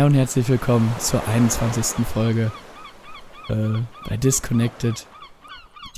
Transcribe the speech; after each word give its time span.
Hi 0.00 0.06
und 0.06 0.14
herzlich 0.14 0.48
willkommen 0.48 0.90
zur 0.98 1.28
21. 1.28 2.06
Folge 2.06 2.50
äh, 3.50 3.82
bei 4.08 4.16
Disconnected. 4.16 5.06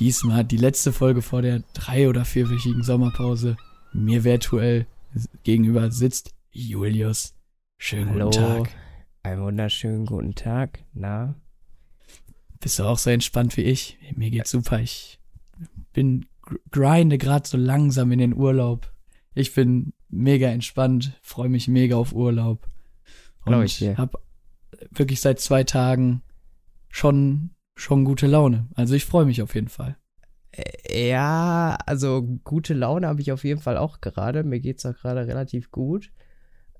Diesmal 0.00 0.42
die 0.42 0.56
letzte 0.56 0.92
Folge 0.92 1.22
vor 1.22 1.40
der 1.40 1.62
drei- 1.72 2.08
oder 2.08 2.24
vierwöchigen 2.24 2.82
Sommerpause. 2.82 3.56
Mir 3.92 4.24
virtuell 4.24 4.88
gegenüber 5.44 5.92
sitzt 5.92 6.34
Julius. 6.50 7.36
Schönen 7.78 8.10
Hallo. 8.10 8.30
guten 8.30 8.42
Tag. 8.42 8.70
Einen 9.22 9.42
wunderschönen 9.42 10.04
guten 10.04 10.34
Tag. 10.34 10.80
Na? 10.94 11.36
Bist 12.58 12.80
du 12.80 12.82
auch 12.82 12.98
so 12.98 13.08
entspannt 13.08 13.56
wie 13.56 13.62
ich? 13.62 13.98
Mir 14.16 14.32
geht's 14.32 14.50
super. 14.50 14.80
Ich 14.80 15.20
bin 15.92 16.26
gr- 16.40 16.58
grinde 16.72 17.18
gerade 17.18 17.46
so 17.48 17.56
langsam 17.56 18.10
in 18.10 18.18
den 18.18 18.34
Urlaub. 18.34 18.92
Ich 19.36 19.54
bin 19.54 19.92
mega 20.08 20.48
entspannt, 20.48 21.16
freue 21.22 21.48
mich 21.48 21.68
mega 21.68 21.94
auf 21.94 22.12
Urlaub. 22.12 22.68
Und 23.44 23.62
ich 23.62 23.78
dir. 23.78 23.96
hab 23.96 24.16
wirklich 24.90 25.20
seit 25.20 25.40
zwei 25.40 25.64
Tagen 25.64 26.22
schon, 26.88 27.50
schon 27.76 28.04
gute 28.04 28.26
Laune. 28.26 28.68
Also 28.74 28.94
ich 28.94 29.04
freue 29.04 29.24
mich 29.24 29.42
auf 29.42 29.54
jeden 29.54 29.68
Fall. 29.68 29.96
Äh, 30.52 31.08
Ja, 31.08 31.78
also 31.86 32.22
gute 32.44 32.74
Laune 32.74 33.06
habe 33.06 33.20
ich 33.20 33.32
auf 33.32 33.44
jeden 33.44 33.60
Fall 33.60 33.76
auch 33.76 34.00
gerade. 34.00 34.44
Mir 34.44 34.60
geht's 34.60 34.84
auch 34.86 34.94
gerade 34.94 35.26
relativ 35.26 35.70
gut. 35.70 36.10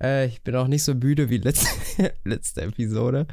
Äh, 0.01 0.27
ich 0.27 0.43
bin 0.43 0.57
auch 0.57 0.67
nicht 0.67 0.83
so 0.83 0.95
müde 0.95 1.31
wie 1.31 1.39
letzte, 1.39 2.13
letzte 2.25 2.63
Episode. 2.63 3.27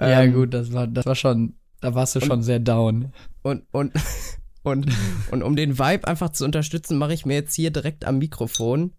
ja, 0.00 0.22
Ähm, 0.22 0.34
gut, 0.34 0.52
das 0.54 0.72
war, 0.72 0.86
das 0.86 1.06
war 1.06 1.14
schon, 1.14 1.54
da 1.80 1.94
warst 1.94 2.16
du 2.16 2.20
schon 2.20 2.42
sehr 2.42 2.58
down. 2.58 3.12
Und, 3.42 3.64
und, 3.72 3.92
und, 4.62 4.86
und 5.30 5.42
um 5.42 5.56
den 5.56 5.78
Vibe 5.78 6.06
einfach 6.06 6.30
zu 6.30 6.44
unterstützen, 6.44 6.98
mache 6.98 7.14
ich 7.14 7.24
mir 7.26 7.34
jetzt 7.34 7.54
hier 7.54 7.70
direkt 7.70 8.04
am 8.04 8.18
Mikrofon. 8.18 8.92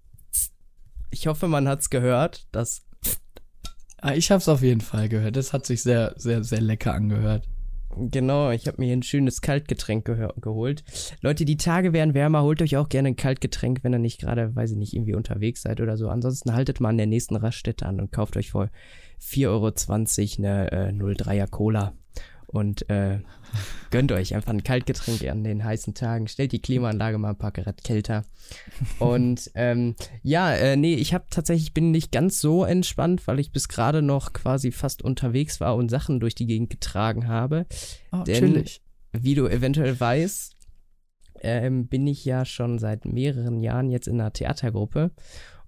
Ich 1.11 1.28
hoffe, 1.28 1.47
man 1.50 1.67
hat's 1.67 1.89
gehört. 1.89 2.47
Das 2.53 2.83
Ah, 4.02 4.13
ich 4.16 4.31
hab's 4.31 4.47
auf 4.49 4.63
jeden 4.63 4.81
Fall 4.81 5.09
gehört. 5.09 5.35
Das 5.35 5.53
hat 5.53 5.66
sich 5.66 5.83
sehr, 5.83 6.13
sehr, 6.17 6.44
sehr 6.44 6.61
lecker 6.61 6.94
angehört. 6.94 7.47
Genau, 7.95 8.52
ich 8.52 8.67
habe 8.67 8.81
mir 8.81 8.94
ein 8.94 9.03
schönes 9.03 9.41
Kaltgetränk 9.41 10.07
gehör- 10.07 10.39
geholt. 10.39 10.83
Leute, 11.21 11.44
die 11.45 11.57
Tage 11.57 11.91
werden 11.94 12.13
wärmer, 12.13 12.41
holt 12.41 12.61
euch 12.61 12.77
auch 12.77 12.88
gerne 12.89 13.09
ein 13.09 13.16
Kaltgetränk, 13.17 13.83
wenn 13.83 13.94
ihr 13.94 13.99
nicht 13.99 14.22
gerade, 14.22 14.55
weiß 14.55 14.72
ich 14.72 14.77
nicht, 14.77 14.94
irgendwie 14.94 15.13
unterwegs 15.13 15.61
seid 15.63 15.81
oder 15.81 15.97
so. 15.97 16.07
Ansonsten 16.09 16.53
haltet 16.53 16.79
mal 16.79 16.89
an 16.89 16.97
der 16.97 17.07
nächsten 17.07 17.35
Raststätte 17.35 17.85
an 17.85 17.99
und 17.99 18.11
kauft 18.11 18.38
euch 18.38 18.52
für 18.52 18.69
4,20 19.22 20.39
Euro 20.39 20.47
eine 20.47 20.72
äh, 20.72 20.91
03er 20.94 21.47
Cola. 21.47 21.94
Und 22.52 22.89
äh, 22.89 23.19
gönnt 23.91 24.11
euch 24.11 24.35
einfach 24.35 24.52
ein 24.52 24.63
Kaltgetränk 24.63 25.23
an 25.30 25.44
den 25.44 25.63
heißen 25.63 25.94
Tagen. 25.94 26.27
Stellt 26.27 26.52
die 26.52 26.61
Klimaanlage 26.61 27.17
mal 27.17 27.30
ein 27.30 27.38
paar 27.38 27.52
Grad 27.52 27.83
kälter. 27.83 28.25
Und 28.99 29.52
ähm, 29.55 29.95
ja, 30.21 30.53
äh, 30.53 30.75
nee, 30.75 30.95
ich 30.95 31.13
habe 31.13 31.25
tatsächlich 31.29 31.73
bin 31.73 31.91
nicht 31.91 32.11
ganz 32.11 32.41
so 32.41 32.66
entspannt, 32.66 33.25
weil 33.27 33.39
ich 33.39 33.52
bis 33.52 33.67
gerade 33.69 34.02
noch 34.02 34.33
quasi 34.33 34.72
fast 34.72 35.02
unterwegs 35.02 35.59
war 35.59 35.75
und 35.75 35.89
Sachen 35.89 36.19
durch 36.19 36.35
die 36.35 36.45
Gegend 36.45 36.69
getragen 36.69 37.27
habe. 37.27 37.66
Oh, 38.11 38.23
Denn- 38.23 38.35
chillig. 38.53 38.81
Wie 39.13 39.35
du 39.35 39.45
eventuell 39.47 39.99
weißt, 39.99 40.55
ähm, 41.41 41.88
bin 41.88 42.07
ich 42.07 42.23
ja 42.23 42.45
schon 42.45 42.79
seit 42.79 43.05
mehreren 43.05 43.59
Jahren 43.61 43.89
jetzt 43.89 44.07
in 44.07 44.22
einer 44.22 44.31
Theatergruppe. 44.31 45.11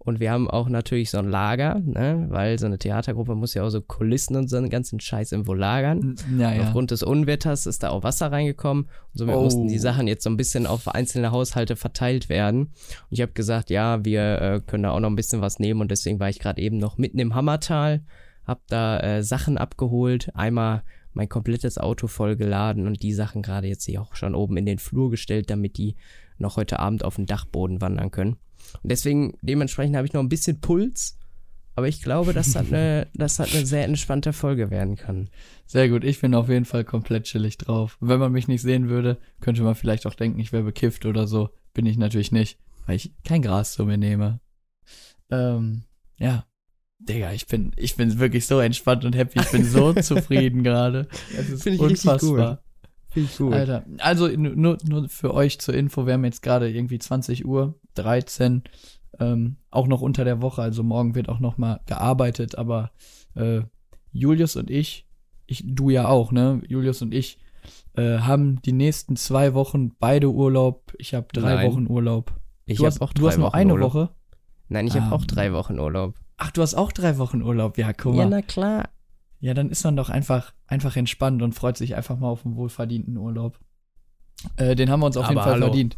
Und 0.05 0.19
wir 0.19 0.31
haben 0.31 0.49
auch 0.49 0.67
natürlich 0.69 1.09
so 1.09 1.17
ein 1.17 1.29
Lager, 1.29 1.79
ne? 1.79 2.25
weil 2.29 2.59
so 2.59 2.65
eine 2.65 2.77
Theatergruppe 2.77 3.35
muss 3.35 3.53
ja 3.53 3.63
auch 3.63 3.69
so 3.69 3.81
Kulissen 3.81 4.35
und 4.35 4.49
so 4.49 4.57
einen 4.57 4.69
ganzen 4.69 4.99
Scheiß 4.99 5.31
irgendwo 5.31 5.53
lagern. 5.53 6.15
Ja, 6.37 6.53
ja. 6.53 6.63
Aufgrund 6.63 6.91
des 6.91 7.03
Unwetters 7.03 7.65
ist 7.65 7.83
da 7.83 7.89
auch 7.89 8.03
Wasser 8.03 8.31
reingekommen 8.31 8.83
und 8.85 9.17
somit 9.17 9.35
Oh. 9.35 9.43
mussten 9.43 9.67
die 9.67 9.79
Sachen 9.79 10.07
jetzt 10.07 10.23
so 10.23 10.29
ein 10.29 10.37
bisschen 10.37 10.67
auf 10.67 10.87
einzelne 10.87 11.31
Haushalte 11.31 11.75
verteilt 11.75 12.29
werden. 12.29 12.63
Und 12.63 12.71
ich 13.11 13.21
habe 13.21 13.31
gesagt, 13.31 13.69
ja, 13.69 14.03
wir 14.03 14.41
äh, 14.41 14.61
können 14.65 14.83
da 14.83 14.91
auch 14.91 14.99
noch 14.99 15.09
ein 15.09 15.15
bisschen 15.15 15.41
was 15.41 15.59
nehmen 15.59 15.81
und 15.81 15.89
deswegen 15.91 16.19
war 16.19 16.29
ich 16.29 16.39
gerade 16.39 16.61
eben 16.61 16.77
noch 16.77 16.97
mitten 16.97 17.19
im 17.19 17.33
Hammertal, 17.35 18.03
habe 18.45 18.61
da 18.67 18.99
äh, 18.99 19.23
Sachen 19.23 19.57
abgeholt, 19.57 20.31
einmal 20.35 20.83
mein 21.13 21.29
komplettes 21.29 21.77
Auto 21.77 22.07
voll 22.07 22.35
geladen 22.35 22.87
und 22.87 23.03
die 23.03 23.13
Sachen 23.13 23.41
gerade 23.41 23.67
jetzt 23.67 23.85
hier 23.85 24.01
auch 24.01 24.15
schon 24.15 24.35
oben 24.35 24.57
in 24.57 24.65
den 24.65 24.79
Flur 24.79 25.11
gestellt, 25.11 25.49
damit 25.49 25.77
die 25.77 25.95
noch 26.39 26.57
heute 26.57 26.79
Abend 26.79 27.05
auf 27.05 27.15
den 27.15 27.25
Dachboden 27.27 27.81
wandern 27.81 28.11
können. 28.11 28.37
Und 28.81 28.91
deswegen, 28.91 29.37
dementsprechend 29.41 29.95
habe 29.95 30.07
ich 30.07 30.13
noch 30.13 30.21
ein 30.21 30.29
bisschen 30.29 30.59
Puls, 30.59 31.17
aber 31.75 31.87
ich 31.87 32.01
glaube, 32.01 32.33
dass 32.33 32.51
das 32.53 32.67
eine, 32.67 33.07
das 33.15 33.39
hat 33.39 33.53
eine 33.53 33.65
sehr 33.65 33.85
entspannte 33.85 34.33
Folge 34.33 34.69
werden 34.69 34.95
kann. 34.95 35.29
Sehr 35.65 35.89
gut, 35.89 36.03
ich 36.03 36.21
bin 36.21 36.35
auf 36.35 36.49
jeden 36.49 36.65
Fall 36.65 36.83
komplett 36.83 37.23
chillig 37.23 37.57
drauf. 37.57 37.97
Wenn 37.99 38.19
man 38.19 38.31
mich 38.31 38.47
nicht 38.47 38.61
sehen 38.61 38.89
würde, 38.89 39.17
könnte 39.41 39.63
man 39.63 39.75
vielleicht 39.75 40.05
auch 40.05 40.13
denken, 40.13 40.39
ich 40.39 40.51
wäre 40.51 40.63
bekifft 40.63 41.05
oder 41.05 41.27
so. 41.27 41.49
Bin 41.73 41.85
ich 41.85 41.97
natürlich 41.97 42.31
nicht, 42.31 42.59
weil 42.85 42.97
ich 42.97 43.13
kein 43.23 43.41
Gras 43.41 43.73
zu 43.73 43.85
mir 43.85 43.97
nehme. 43.97 44.39
Ähm, 45.31 45.83
ja. 46.17 46.45
Digga, 46.99 47.33
ich 47.33 47.47
bin, 47.47 47.71
ich 47.75 47.95
bin 47.95 48.19
wirklich 48.19 48.45
so 48.45 48.59
entspannt 48.59 49.03
und 49.03 49.15
happy. 49.15 49.39
Ich 49.39 49.51
bin 49.51 49.65
so 49.65 49.93
zufrieden 50.01 50.63
gerade. 50.63 51.07
Es 51.37 51.49
ist 51.49 51.63
Finde 51.63 51.77
ich 51.77 51.81
unfassbar. 51.81 52.63
Ich 53.15 53.37
gut. 53.37 53.53
Alter, 53.53 53.85
also 53.99 54.27
nu- 54.27 54.55
nur, 54.55 54.77
nur 54.87 55.09
für 55.09 55.33
euch 55.33 55.59
zur 55.59 55.73
Info, 55.73 56.05
wir 56.05 56.13
haben 56.13 56.25
jetzt 56.25 56.41
gerade 56.41 56.69
irgendwie 56.69 56.99
20 56.99 57.45
Uhr, 57.45 57.75
13, 57.95 58.63
ähm, 59.19 59.57
auch 59.69 59.87
noch 59.87 60.01
unter 60.01 60.23
der 60.25 60.41
Woche, 60.41 60.61
also 60.61 60.83
morgen 60.83 61.13
wird 61.15 61.29
auch 61.29 61.39
noch 61.39 61.57
mal 61.57 61.79
gearbeitet, 61.85 62.57
aber 62.57 62.91
äh, 63.35 63.61
Julius 64.11 64.55
und 64.55 64.69
ich, 64.69 65.07
ich, 65.45 65.63
du 65.67 65.89
ja 65.89 66.07
auch, 66.07 66.31
ne? 66.31 66.61
Julius 66.67 67.01
und 67.01 67.13
ich 67.13 67.37
äh, 67.95 68.19
haben 68.19 68.61
die 68.63 68.71
nächsten 68.73 69.15
zwei 69.15 69.53
Wochen 69.53 69.91
beide 69.99 70.29
Urlaub. 70.31 70.93
Ich 70.97 71.13
habe 71.13 71.27
drei 71.31 71.55
Nein. 71.55 71.71
Wochen 71.71 71.87
Urlaub. 71.87 72.33
Ich 72.65 72.77
du 72.77 72.83
habe 72.85 72.93
hast, 72.95 73.01
auch 73.01 73.13
du 73.13 73.27
hast 73.27 73.37
nur 73.37 73.47
Wochen 73.47 73.55
eine 73.55 73.73
Urlaub. 73.73 73.93
Woche. 73.93 74.09
Nein, 74.69 74.87
ich 74.87 74.95
habe 74.95 75.07
Ah. 75.07 75.11
auch 75.15 75.25
drei 75.25 75.53
Wochen 75.53 75.77
Urlaub. 75.79 76.15
Ach, 76.37 76.51
du 76.51 76.61
hast 76.61 76.73
auch 76.75 76.91
drei 76.91 77.17
Wochen 77.17 77.41
Urlaub. 77.41 77.77
Ja, 77.77 77.93
guck 77.93 78.13
mal. 78.13 78.17
Ja, 78.19 78.23
Ja, 78.23 78.29
na 78.29 78.41
klar. 78.41 78.89
Dann 79.53 79.69
ist 79.69 79.83
man 79.83 79.97
doch 79.97 80.09
einfach, 80.09 80.53
einfach 80.67 80.95
entspannt 80.95 81.41
und 81.41 81.53
freut 81.53 81.75
sich 81.77 81.95
einfach 81.95 82.17
mal 82.17 82.29
auf 82.29 82.45
einen 82.45 82.55
wohlverdienten 82.55 83.17
Urlaub. 83.17 83.59
Äh, 84.55 84.75
den 84.75 84.89
haben 84.89 85.01
wir 85.01 85.07
uns 85.07 85.17
auf 85.17 85.27
jeden 85.27 85.37
Aber 85.37 85.43
Fall 85.43 85.53
hallo. 85.55 85.65
verdient. 85.65 85.97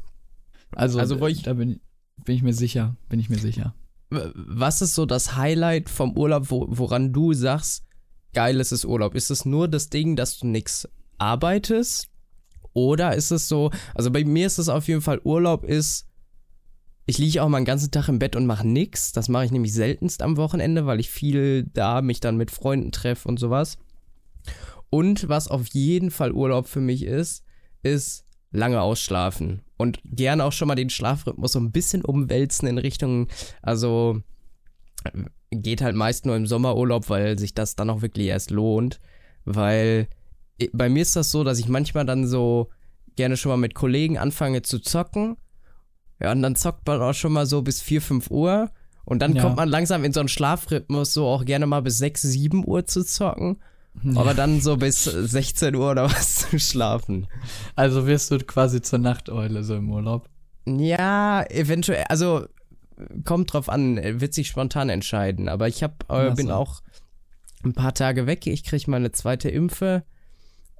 Also, 0.76 0.98
Also, 1.00 1.20
wo 1.20 1.28
ich- 1.28 1.44
da 1.44 1.54
bin, 1.54 1.80
bin 2.24 2.36
ich 2.36 2.42
mir 2.42 2.54
sicher, 2.54 2.96
bin 3.08 3.20
ich 3.20 3.30
mir 3.30 3.38
sicher. 3.38 3.76
Was 4.10 4.82
ist 4.82 4.96
so 4.96 5.06
das 5.06 5.36
Highlight 5.36 5.90
vom 5.90 6.18
Urlaub, 6.18 6.50
wo, 6.50 6.66
woran 6.70 7.14
du 7.14 7.34
sagst, 7.34 7.86
geil 8.34 8.60
ist 8.60 8.72
es 8.72 8.84
Urlaub? 8.86 9.14
Ist 9.16 9.30
es 9.30 9.46
nur 9.46 9.68
das 9.68 9.90
Ding, 9.90 10.16
dass 10.16 10.40
du 10.40 10.48
nichts 10.48 10.88
arbeitest? 11.18 12.10
Oder 12.74 13.16
ist 13.16 13.32
es 13.32 13.48
so, 13.48 13.72
also 13.94 14.12
bei 14.12 14.24
mir 14.26 14.48
ist 14.48 14.58
es 14.58 14.70
auf 14.70 14.88
jeden 14.88 15.02
Fall 15.02 15.22
Urlaub 15.24 15.64
ist, 15.64 16.08
ich 17.06 17.18
liege 17.18 17.44
auch 17.44 17.50
mal 17.50 17.60
den 17.60 17.66
ganzen 17.66 17.92
Tag 17.92 18.08
im 18.10 18.20
Bett 18.20 18.36
und 18.36 18.46
mache 18.46 18.68
nix. 18.68 19.12
Das 19.12 19.30
mache 19.30 19.46
ich 19.46 19.52
nämlich 19.52 19.74
seltenst 19.74 20.22
am 20.22 20.38
Wochenende, 20.38 20.86
weil 20.86 21.00
ich 21.00 21.10
viel 21.10 21.64
da 21.74 22.02
mich 22.02 22.20
dann 22.20 22.38
mit 22.38 22.52
Freunden 22.52 22.92
treffe 22.92 23.28
und 23.28 23.40
sowas. 23.40 23.78
Und 24.90 25.28
was 25.30 25.48
auf 25.48 25.68
jeden 25.74 26.10
Fall 26.10 26.32
Urlaub 26.32 26.68
für 26.68 26.82
mich 26.82 27.04
ist, 27.04 27.44
ist 27.84 28.26
lange 28.52 28.82
ausschlafen. 28.82 29.62
Und 29.78 30.00
gerne 30.04 30.46
auch 30.46 30.52
schon 30.52 30.68
mal 30.68 30.76
den 30.76 30.90
Schlafrhythmus 30.90 31.52
so 31.52 31.60
ein 31.60 31.72
bisschen 31.72 32.04
umwälzen 32.04 32.68
in 32.68 32.78
Richtung, 32.78 33.28
also 33.62 34.22
geht 35.52 35.82
halt 35.82 35.96
meist 35.96 36.26
nur 36.26 36.36
im 36.36 36.48
Sommerurlaub, 36.48 37.10
weil 37.10 37.38
sich 37.38 37.54
das 37.54 37.76
dann 37.76 37.90
auch 37.90 38.02
wirklich 38.02 38.28
erst 38.28 38.52
lohnt. 38.52 39.00
Weil 39.44 40.08
bei 40.74 40.90
mir 40.90 41.02
ist 41.02 41.16
das 41.16 41.32
so, 41.32 41.44
dass 41.44 41.60
ich 41.60 41.68
manchmal 41.68 42.06
dann 42.06 42.26
so 42.26 42.70
gerne 43.16 43.38
schon 43.38 43.50
mal 43.50 43.58
mit 43.58 43.76
Kollegen 43.76 44.18
anfange 44.18 44.62
zu 44.62 44.80
zocken. 44.80 45.38
Ja, 46.22 46.32
und 46.32 46.42
dann 46.42 46.56
zockt 46.56 46.88
man 46.88 47.02
auch 47.02 47.14
schon 47.14 47.34
mal 47.34 47.46
so 47.46 47.62
bis 47.62 47.82
4, 47.82 48.02
5 48.02 48.32
Uhr. 48.32 48.72
Und 49.04 49.20
dann 49.22 49.36
Ja. 49.36 49.44
kommt 49.44 49.58
man 49.58 49.70
langsam 49.70 50.04
in 50.04 50.14
so 50.14 50.20
einen 50.20 50.30
Schlafrhythmus, 50.30 51.14
so 51.14 51.28
auch 51.28 51.46
gerne 51.46 51.68
mal 51.68 51.82
bis 51.82 51.98
6, 52.00 52.22
7 52.24 52.66
Uhr 52.68 52.86
zu 52.86 53.04
zocken. 53.04 53.58
Aber 54.16 54.34
dann 54.34 54.60
so 54.62 54.76
bis 54.78 55.04
16 55.06 55.74
Uhr 55.76 55.92
oder 55.92 56.06
was 56.06 56.36
zu 56.50 56.60
schlafen. 56.60 57.28
Also 57.76 58.08
wirst 58.08 58.30
du 58.32 58.38
quasi 58.40 58.82
zur 58.82 59.00
Nachteule 59.00 59.64
so 59.64 59.76
im 59.76 59.90
Urlaub. 59.92 60.28
Ja, 60.66 61.44
eventuell, 61.50 62.04
also 62.10 62.46
kommt 63.24 63.54
drauf 63.54 63.70
an, 63.70 63.98
wird 64.20 64.34
sich 64.34 64.48
spontan 64.48 64.90
entscheiden. 64.90 65.48
Aber 65.50 65.68
ich 65.68 65.84
hab, 65.84 66.12
äh, 66.12 66.32
bin 66.32 66.50
auch 66.52 66.82
ein 67.64 67.74
paar 67.74 67.94
Tage 67.94 68.26
weg. 68.28 68.48
Ich 68.48 68.64
kriege 68.64 68.90
meine 68.92 69.12
zweite 69.12 69.50
Impfe. 69.50 70.04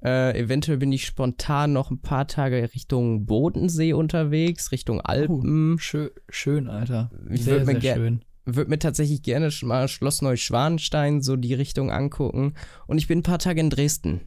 Äh, 0.04 0.38
eventuell 0.38 0.78
bin 0.78 0.92
ich 0.92 1.06
spontan 1.06 1.72
noch 1.72 1.90
ein 1.90 2.00
paar 2.00 2.28
Tage 2.28 2.62
Richtung 2.74 3.26
Bodensee 3.26 3.92
unterwegs, 3.92 4.70
Richtung 4.70 5.00
Alpen. 5.00 5.78
Schön, 5.78 6.10
schön 6.28 6.68
Alter. 6.68 7.10
Ich 7.30 7.44
sehr, 7.44 7.64
sehr 7.64 7.80
schön. 7.80 8.24
Würde 8.44 8.70
mir 8.70 8.78
tatsächlich 8.78 9.22
gerne 9.22 9.50
mal 9.62 9.88
Schloss 9.88 10.22
Neuschwanstein 10.22 11.20
so 11.22 11.36
die 11.36 11.54
Richtung 11.54 11.90
angucken. 11.90 12.54
Und 12.86 12.98
ich 12.98 13.08
bin 13.08 13.20
ein 13.20 13.24
paar 13.24 13.40
Tage 13.40 13.60
in 13.60 13.70
Dresden. 13.70 14.20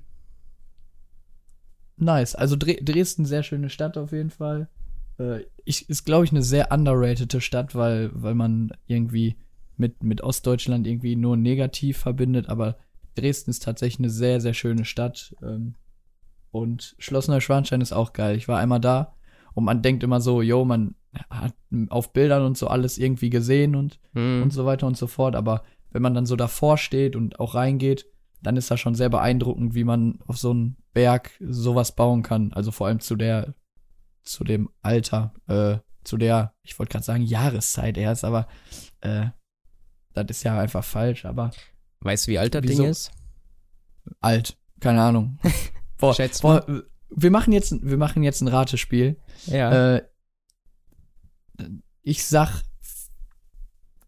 Nice. 1.95 2.36
Also 2.36 2.56
Dre 2.56 2.75
Dresden, 2.75 3.25
sehr 3.25 3.44
schöne 3.44 3.69
Stadt 3.69 3.98
auf 3.98 4.12
jeden 4.12 4.30
Fall. 4.30 4.69
Äh, 5.19 5.42
ich, 5.66 5.89
ist, 5.89 6.04
glaube 6.06 6.25
ich, 6.25 6.31
eine 6.31 6.42
sehr 6.42 6.71
underratede 6.71 7.42
Stadt, 7.42 7.75
weil, 7.75 8.10
weil 8.13 8.36
man 8.36 8.71
irgendwie 8.88 9.38
mit, 9.77 10.04
mit 10.04 10.21
Ostdeutschland 10.21 10.88
irgendwie 10.88 11.16
nur 11.16 11.38
negativ 11.38 11.98
verbindet, 12.00 12.50
aber 12.50 12.77
Dresden 13.19 13.50
ist 13.50 13.63
tatsächlich 13.63 14.00
eine 14.00 14.10
sehr, 14.10 14.42
sehr 14.42 14.54
schöne 14.54 14.86
Stadt. 14.86 15.36
Ähm, 15.42 15.75
und 16.51 16.95
Schloss 17.00 17.27
Neuschwanstein 17.27 17.81
ist 17.81 17.94
auch 17.94 18.13
geil. 18.13 18.36
Ich 18.36 18.48
war 18.48 18.60
einmal 18.60 18.80
da 18.80 19.16
und 19.54 19.63
man 19.63 19.81
denkt 19.81 20.04
immer 20.04 20.19
so, 20.21 20.42
yo, 20.42 20.66
man 20.66 20.95
hat 21.30 21.54
auf 21.89 22.13
Bildern 22.13 22.44
und 22.44 22.57
so 22.57 22.68
alles 22.68 22.98
irgendwie 22.98 23.30
gesehen 23.30 23.75
und, 23.75 24.00
Hm. 24.13 24.44
und 24.44 24.51
so 24.54 24.66
weiter 24.66 24.88
und 24.88 24.98
so 24.98 25.07
fort, 25.07 25.36
aber 25.36 25.63
wenn 25.92 26.01
man 26.01 26.13
dann 26.13 26.25
so 26.25 26.36
davor 26.36 26.77
steht 26.77 27.16
und 27.16 27.39
auch 27.39 27.56
reingeht, 27.56 28.06
dann 28.42 28.57
ist 28.57 28.69
das 28.71 28.80
schon 28.80 28.95
sehr 28.95 29.10
beeindruckend, 29.10 29.74
wie 29.75 29.83
man 29.83 30.19
auf 30.27 30.38
so 30.38 30.51
einen 30.51 30.77
Berg 30.94 31.31
sowas 31.39 31.95
bauen 31.95 32.21
kann. 32.24 32.54
Also 32.54 32.71
vor 32.71 32.88
allem 32.88 33.00
zu 33.00 33.16
der, 33.16 33.56
zu 34.24 34.44
dem 34.44 34.69
Alter, 34.81 35.33
äh, 35.48 35.77
zu 36.04 36.18
der, 36.18 36.54
ich 36.63 36.77
wollte 36.80 36.92
gerade 36.92 37.06
sagen 37.06 37.24
Jahreszeit 37.24 37.98
erst, 37.98 38.24
aber 38.24 38.48
äh, 39.01 39.27
das 40.13 40.25
ist 40.30 40.44
ja 40.44 40.60
einfach 40.60 40.83
falsch, 40.83 41.25
aber 41.25 41.51
Weißt 42.01 42.28
du, 42.28 42.31
wie 42.31 42.40
alt 42.40 42.56
das 42.56 42.63
Wieso? 42.63 42.84
Ding 42.84 42.92
ist? 42.92 43.12
alt, 44.22 44.57
keine 44.80 45.01
Ahnung. 45.01 45.38
Boah, 45.98 46.13
Schätz 46.16 46.42
boah, 46.42 46.66
wir 47.10 47.31
machen 47.31 47.51
jetzt, 47.51 47.74
wir 47.81 47.98
machen 47.98 48.24
jetzt 48.24 48.42
ein 48.42 48.48
Ratespiel. 48.48 49.18
Ja. 49.48 49.96
Äh, 49.98 50.04
ich 52.01 52.25
sag 52.25 52.63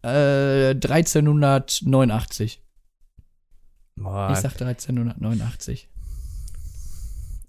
äh, 0.02 0.70
1389. 0.70 2.62
Boah, 3.96 4.30
Ich 4.32 4.38
sag 4.38 4.52
1389. 4.52 5.90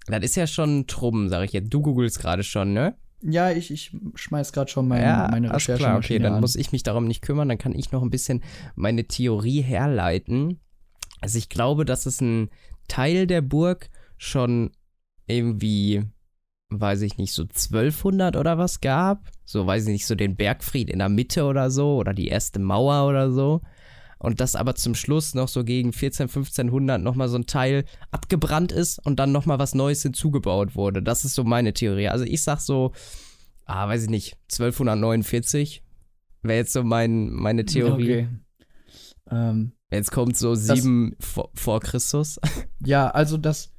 das 0.06 0.22
ist 0.22 0.36
ja 0.36 0.46
schon 0.46 0.86
Trubben, 0.86 1.30
sag 1.30 1.44
ich 1.44 1.52
jetzt. 1.52 1.72
Du 1.72 1.80
googelst 1.80 2.18
gerade 2.18 2.44
schon, 2.44 2.74
ne? 2.74 2.98
Ja, 3.26 3.50
ich, 3.50 3.70
ich 3.70 3.96
schmeiß 4.14 4.52
gerade 4.52 4.70
schon 4.70 4.86
mein, 4.86 5.02
ja, 5.02 5.28
meine 5.30 5.52
Recherche. 5.52 5.82
klar, 5.82 5.96
okay, 5.96 6.18
dann 6.18 6.40
muss 6.40 6.56
ich 6.56 6.72
mich 6.72 6.82
darum 6.82 7.06
nicht 7.06 7.22
kümmern, 7.22 7.48
dann 7.48 7.58
kann 7.58 7.74
ich 7.74 7.90
noch 7.90 8.02
ein 8.02 8.10
bisschen 8.10 8.42
meine 8.74 9.06
Theorie 9.06 9.62
herleiten. 9.62 10.60
Also 11.20 11.38
ich 11.38 11.48
glaube, 11.48 11.86
dass 11.86 12.04
es 12.04 12.20
ein 12.20 12.50
Teil 12.86 13.26
der 13.26 13.40
Burg 13.40 13.88
schon 14.18 14.72
irgendwie, 15.26 16.04
weiß 16.68 17.00
ich 17.00 17.16
nicht, 17.16 17.32
so 17.32 17.42
1200 17.42 18.36
oder 18.36 18.58
was 18.58 18.82
gab. 18.82 19.30
So, 19.46 19.66
weiß 19.66 19.84
ich 19.84 19.92
nicht, 19.92 20.06
so 20.06 20.14
den 20.14 20.36
Bergfried 20.36 20.90
in 20.90 20.98
der 20.98 21.08
Mitte 21.08 21.44
oder 21.44 21.70
so 21.70 21.96
oder 21.96 22.12
die 22.12 22.28
erste 22.28 22.58
Mauer 22.58 23.08
oder 23.08 23.30
so. 23.30 23.62
Und 24.24 24.40
dass 24.40 24.56
aber 24.56 24.74
zum 24.74 24.94
Schluss 24.94 25.34
noch 25.34 25.48
so 25.48 25.64
gegen 25.64 25.92
14, 25.92 26.24
1500 26.24 27.00
nochmal 27.00 27.28
so 27.28 27.36
ein 27.36 27.46
Teil 27.46 27.84
abgebrannt 28.10 28.72
ist 28.72 28.98
und 29.04 29.18
dann 29.18 29.32
nochmal 29.32 29.58
was 29.58 29.74
Neues 29.74 30.02
hinzugebaut 30.02 30.74
wurde. 30.74 31.02
Das 31.02 31.24
ist 31.24 31.34
so 31.34 31.44
meine 31.44 31.74
Theorie. 31.74 32.08
Also 32.08 32.24
ich 32.24 32.42
sag 32.42 32.60
so, 32.60 32.92
ah, 33.66 33.86
weiß 33.86 34.04
ich 34.04 34.10
nicht, 34.10 34.38
1249 34.50 35.84
wäre 36.42 36.58
jetzt 36.58 36.72
so 36.72 36.82
mein, 36.82 37.30
meine 37.30 37.66
Theorie. 37.66 38.02
Okay. 38.02 38.28
Ähm, 39.30 39.72
Jetzt 39.90 40.10
kommt 40.10 40.36
so 40.36 40.54
sieben 40.54 41.14
vor, 41.20 41.50
vor 41.54 41.80
Christus. 41.80 42.40
ja, 42.84 43.10
also 43.10 43.36
das 43.36 43.72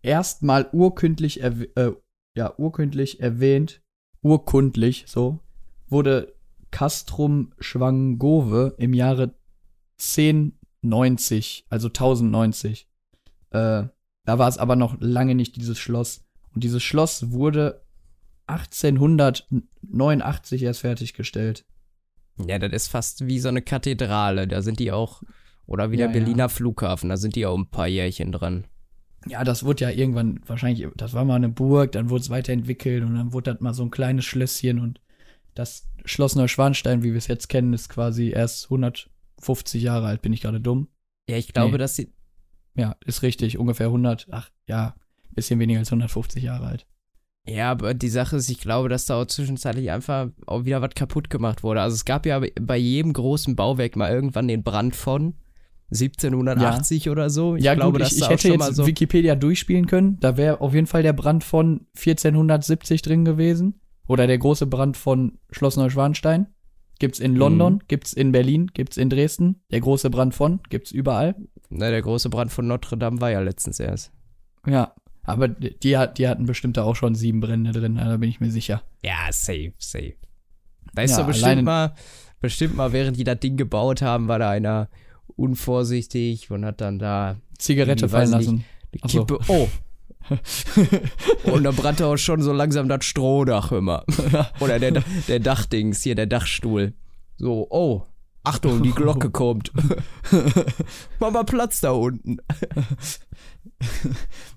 erstmal 0.00 0.68
urkündlich, 0.72 1.42
äh, 1.42 1.92
ja, 2.36 2.54
urkündlich 2.56 3.20
erwähnt, 3.20 3.82
urkundlich, 4.22 5.04
so, 5.08 5.40
wurde 5.88 6.34
Castrum 6.70 7.52
Schwangove 7.58 8.74
im 8.78 8.94
Jahre 8.94 9.34
1090, 10.02 11.66
also 11.68 11.88
1090. 11.88 12.88
Äh, 13.50 13.84
da 14.24 14.38
war 14.38 14.48
es 14.48 14.56
aber 14.58 14.76
noch 14.76 14.96
lange 15.00 15.34
nicht 15.34 15.56
dieses 15.56 15.78
Schloss. 15.78 16.24
Und 16.54 16.64
dieses 16.64 16.82
Schloss 16.82 17.30
wurde 17.30 17.82
1889 18.46 20.62
erst 20.62 20.80
fertiggestellt. 20.80 21.64
Ja, 22.46 22.58
das 22.58 22.72
ist 22.72 22.88
fast 22.88 23.26
wie 23.26 23.38
so 23.38 23.48
eine 23.48 23.62
Kathedrale. 23.62 24.48
Da 24.48 24.62
sind 24.62 24.80
die 24.80 24.92
auch, 24.92 25.22
oder 25.66 25.90
wie 25.90 25.96
der 25.96 26.06
Ja, 26.06 26.12
Berliner 26.12 26.48
Flughafen, 26.48 27.08
da 27.08 27.16
sind 27.16 27.36
die 27.36 27.46
auch 27.46 27.56
ein 27.56 27.70
paar 27.70 27.86
Jährchen 27.86 28.32
dran. 28.32 28.66
Ja, 29.26 29.44
das 29.44 29.64
wurde 29.64 29.84
ja 29.84 29.90
irgendwann 29.90 30.40
wahrscheinlich, 30.46 30.88
das 30.96 31.14
war 31.14 31.24
mal 31.24 31.36
eine 31.36 31.48
Burg, 31.48 31.92
dann 31.92 32.10
wurde 32.10 32.22
es 32.22 32.30
weiterentwickelt 32.30 33.04
und 33.04 33.14
dann 33.14 33.32
wurde 33.32 33.52
das 33.52 33.60
mal 33.60 33.72
so 33.72 33.84
ein 33.84 33.92
kleines 33.92 34.24
Schlösschen 34.24 34.80
und 34.80 35.00
das 35.54 35.88
Schloss 36.04 36.34
Neuschwanstein, 36.34 37.04
wie 37.04 37.12
wir 37.12 37.18
es 37.18 37.28
jetzt 37.28 37.48
kennen, 37.48 37.72
ist 37.72 37.88
quasi 37.88 38.30
erst 38.30 38.68
150 39.42 39.82
Jahre 39.82 40.06
alt. 40.06 40.22
Bin 40.22 40.32
ich 40.32 40.40
gerade 40.40 40.60
dumm? 40.60 40.88
Ja, 41.28 41.36
ich 41.36 41.52
glaube, 41.52 41.72
Nee. 41.72 41.78
dass 41.78 41.96
sie. 41.96 42.12
Ja, 42.74 42.96
ist 43.04 43.22
richtig, 43.22 43.58
ungefähr 43.58 43.86
100, 43.88 44.28
ach 44.30 44.50
ja, 44.66 44.94
bisschen 45.30 45.60
weniger 45.60 45.80
als 45.80 45.90
150 45.90 46.42
Jahre 46.42 46.66
alt. 46.66 46.86
Ja, 47.46 47.72
aber 47.72 47.92
die 47.92 48.08
Sache 48.08 48.36
ist, 48.36 48.48
ich 48.48 48.60
glaube, 48.60 48.88
dass 48.88 49.06
da 49.06 49.20
auch 49.20 49.26
zwischenzeitlich 49.26 49.90
einfach 49.90 50.30
auch 50.46 50.64
wieder 50.64 50.80
was 50.80 50.94
kaputt 50.94 51.28
gemacht 51.28 51.62
wurde. 51.64 51.82
Also 51.82 51.94
es 51.94 52.04
gab 52.04 52.24
ja 52.24 52.40
bei 52.60 52.76
jedem 52.76 53.12
großen 53.12 53.56
Bauwerk 53.56 53.96
mal 53.96 54.12
irgendwann 54.12 54.46
den 54.48 54.62
Brand 54.62 54.94
von 54.94 55.34
1780 55.90 57.10
oder 57.10 57.30
so. 57.30 57.56
Ich 57.56 57.64
ja, 57.64 57.74
glaube, 57.74 57.98
gut, 57.98 58.06
ich, 58.06 58.16
ich 58.16 58.28
hätte 58.28 58.42
schon 58.42 58.50
jetzt 58.52 58.60
mal 58.60 58.74
so. 58.74 58.86
Wikipedia 58.86 59.34
durchspielen 59.34 59.86
können. 59.86 60.18
Da 60.20 60.36
wäre 60.36 60.60
auf 60.60 60.72
jeden 60.72 60.86
Fall 60.86 61.02
der 61.02 61.12
Brand 61.12 61.44
von 61.44 61.86
1470 61.96 63.02
drin 63.02 63.24
gewesen. 63.24 63.80
Oder 64.06 64.26
der 64.26 64.38
große 64.38 64.66
Brand 64.66 64.96
von 64.96 65.38
Schloss 65.50 65.76
Neuschwanstein. 65.76 66.46
Gibt's 67.02 67.18
in 67.18 67.34
London, 67.34 67.74
Mhm. 67.74 67.78
gibt's 67.88 68.12
in 68.12 68.30
Berlin, 68.30 68.68
gibt's 68.72 68.96
in 68.96 69.10
Dresden. 69.10 69.60
Der 69.72 69.80
große 69.80 70.08
Brand 70.08 70.36
von, 70.36 70.60
gibt's 70.70 70.92
überall. 70.92 71.34
Na, 71.68 71.90
der 71.90 72.00
große 72.00 72.30
Brand 72.30 72.52
von 72.52 72.68
Notre 72.68 72.96
Dame 72.96 73.20
war 73.20 73.28
ja 73.32 73.40
letztens 73.40 73.80
erst. 73.80 74.12
Ja, 74.68 74.94
aber 75.24 75.48
die, 75.48 75.76
die 75.80 76.28
hatten 76.28 76.46
bestimmt 76.46 76.76
da 76.76 76.84
auch 76.84 76.94
schon 76.94 77.16
sieben 77.16 77.40
Brände 77.40 77.72
drin, 77.72 77.96
da 77.96 78.16
bin 78.18 78.28
ich 78.30 78.38
mir 78.38 78.52
sicher. 78.52 78.84
Ja, 79.04 79.32
safe, 79.32 79.72
safe. 79.78 80.14
Da 80.94 81.02
ist 81.02 81.10
Ja, 81.10 81.16
doch 81.18 81.26
bestimmt 81.26 81.64
mal, 81.64 81.92
bestimmt 82.40 82.76
mal, 82.76 82.92
während 82.92 83.16
die 83.16 83.24
das 83.24 83.40
Ding 83.40 83.56
gebaut 83.56 84.00
haben, 84.00 84.28
war 84.28 84.38
da 84.38 84.50
einer 84.50 84.88
unvorsichtig 85.34 86.50
und 86.52 86.64
hat 86.64 86.80
dann 86.80 86.98
da 87.00 87.36
Zigarette 87.58 88.08
fallen 88.08 88.30
lassen. 88.30 88.64
Ach 89.00 89.08
so. 89.08 89.24
Kippe. 89.24 89.38
Oh. 89.48 89.68
und 91.44 91.64
dann 91.64 91.74
brannte 91.74 92.06
auch 92.06 92.16
schon 92.16 92.42
so 92.42 92.52
langsam 92.52 92.88
das 92.88 93.04
Strohdach 93.04 93.72
immer. 93.72 94.04
Oder 94.60 94.78
der, 94.78 95.02
der 95.28 95.40
Dachdings, 95.40 96.02
hier 96.02 96.14
der 96.14 96.26
Dachstuhl. 96.26 96.94
So, 97.36 97.66
oh. 97.70 98.06
Achtung, 98.44 98.82
die 98.82 98.90
Glocke 98.90 99.30
kommt. 99.32 99.70
Mach 101.20 101.30
mal 101.30 101.44
Platz 101.44 101.80
da 101.80 101.92
unten. 101.92 102.38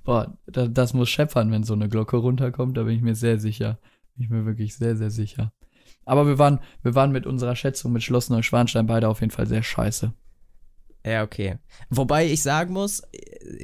Boah, 0.03 0.38
da, 0.47 0.67
das 0.67 0.95
muss 0.95 1.09
scheppern, 1.09 1.51
wenn 1.51 1.63
so 1.63 1.73
eine 1.73 1.88
Glocke 1.88 2.17
runterkommt, 2.17 2.77
da 2.77 2.83
bin 2.83 2.95
ich 2.95 3.03
mir 3.03 3.15
sehr 3.15 3.39
sicher. 3.39 3.77
Bin 4.15 4.23
ich 4.23 4.29
mir 4.31 4.45
wirklich 4.45 4.75
sehr, 4.75 4.95
sehr 4.95 5.12
sicher. 5.12 5.53
Aber 6.06 6.25
wir 6.27 6.39
waren, 6.39 6.59
wir 6.81 6.95
waren 6.95 7.12
mit 7.12 7.27
unserer 7.27 7.56
Schätzung 7.56 7.91
mit 7.91 8.03
Schloss 8.03 8.29
Neuschwanstein 8.29 8.88
beide 8.88 9.07
auf 9.07 9.21
jeden 9.21 9.31
Fall 9.31 9.47
sehr 9.47 9.63
scheiße. 9.63 10.13
Ja, 11.06 11.23
okay. 11.23 11.57
Wobei 11.89 12.25
ich 12.25 12.41
sagen 12.41 12.73
muss, 12.73 13.03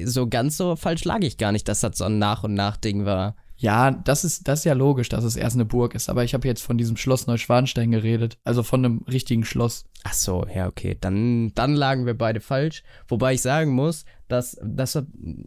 so 0.04 0.28
ganz 0.28 0.56
so 0.56 0.76
falsch 0.76 1.04
lag 1.04 1.20
ich 1.22 1.36
gar 1.38 1.52
nicht, 1.52 1.68
dass 1.68 1.80
das 1.80 1.98
so 1.98 2.04
ein 2.04 2.18
Nach- 2.18 2.44
und 2.44 2.54
Nach-Ding 2.54 3.04
war. 3.04 3.36
Ja, 3.56 3.92
das 3.92 4.24
ist, 4.24 4.48
das 4.48 4.60
ist 4.60 4.64
ja 4.64 4.72
logisch, 4.72 5.08
dass 5.08 5.22
es 5.22 5.36
erst 5.36 5.54
eine 5.54 5.64
Burg 5.64 5.94
ist, 5.94 6.08
aber 6.08 6.24
ich 6.24 6.34
habe 6.34 6.48
jetzt 6.48 6.62
von 6.62 6.78
diesem 6.78 6.96
Schloss 6.96 7.28
Neuschwanstein 7.28 7.92
geredet, 7.92 8.36
also 8.42 8.64
von 8.64 8.84
einem 8.84 9.04
richtigen 9.08 9.44
Schloss. 9.44 9.84
Ach 10.02 10.14
so, 10.14 10.44
ja, 10.52 10.66
okay. 10.66 10.96
Dann, 11.00 11.52
dann 11.54 11.74
lagen 11.74 12.04
wir 12.04 12.18
beide 12.18 12.40
falsch. 12.40 12.82
Wobei 13.06 13.34
ich 13.34 13.42
sagen 13.42 13.70
muss, 13.70 14.04
dass, 14.26 14.58
dass 14.64 15.00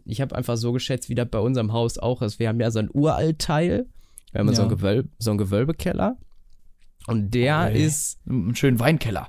ich 0.06 0.22
habe 0.22 0.34
einfach 0.34 0.56
so 0.56 0.72
geschätzt, 0.72 1.10
wie 1.10 1.14
das 1.14 1.28
bei 1.28 1.40
unserem 1.40 1.74
Haus 1.74 1.98
auch 1.98 2.22
ist. 2.22 2.38
Wir 2.38 2.48
haben 2.48 2.60
ja 2.60 2.70
so 2.70 2.78
ein 2.78 2.88
Uraltteil. 2.90 3.86
Wir 4.32 4.40
haben 4.40 4.54
so, 4.54 4.62
ein 4.62 4.68
Ja. 4.68 4.74
Gewölb, 4.74 5.10
so 5.18 5.30
einen 5.30 5.38
Gewölbekeller. 5.38 6.16
Und 7.06 7.34
der 7.34 7.70
Ey. 7.70 7.84
ist, 7.84 8.18
Einen 8.26 8.54
schönen 8.54 8.78
Weinkeller. 8.80 9.28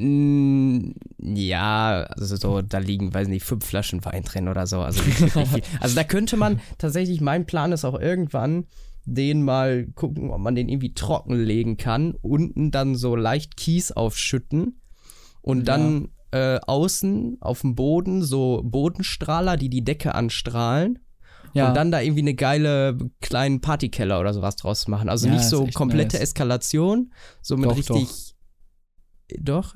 Mh, 0.00 0.94
ja, 1.18 2.02
also 2.02 2.36
so, 2.36 2.62
da 2.62 2.78
liegen, 2.78 3.12
weiß 3.12 3.28
nicht, 3.28 3.44
fünf 3.44 3.64
Flaschen 3.64 4.04
Wein 4.04 4.22
drin 4.22 4.48
oder 4.48 4.66
so. 4.66 4.80
Also, 4.80 5.02
also 5.80 5.94
da 5.94 6.04
könnte 6.04 6.36
man 6.36 6.60
tatsächlich, 6.78 7.20
mein 7.20 7.46
Plan 7.46 7.72
ist 7.72 7.84
auch 7.84 7.98
irgendwann, 7.98 8.66
den 9.04 9.42
mal 9.42 9.86
gucken, 9.94 10.30
ob 10.30 10.40
man 10.40 10.54
den 10.54 10.68
irgendwie 10.68 10.94
trockenlegen 10.94 11.76
kann. 11.76 12.14
Unten 12.22 12.70
dann 12.70 12.94
so 12.94 13.16
leicht 13.16 13.56
Kies 13.56 13.92
aufschütten 13.92 14.80
und 15.42 15.66
dann 15.66 16.08
äh, 16.32 16.60
außen 16.66 17.38
auf 17.40 17.62
dem 17.62 17.74
Boden 17.74 18.22
so 18.22 18.62
Bodenstrahler, 18.64 19.56
die 19.56 19.68
die 19.68 19.84
Decke 19.84 20.14
anstrahlen. 20.14 20.98
Ja, 21.52 21.68
Und 21.68 21.74
dann 21.74 21.90
da 21.90 22.00
irgendwie 22.00 22.20
eine 22.20 22.34
geile 22.34 22.96
kleinen 23.20 23.60
Partykeller 23.60 24.20
oder 24.20 24.32
sowas 24.32 24.54
draus 24.54 24.86
machen. 24.86 25.08
Also 25.08 25.26
Ja, 25.26 25.34
nicht 25.34 25.48
so 25.48 25.66
komplette 25.74 26.16
nice. 26.16 26.22
Eskalation, 26.22 27.12
so 27.42 27.56
mit 27.56 27.70
Doch, 27.70 27.76
richtig. 27.76 28.06
Doch. 28.08 28.39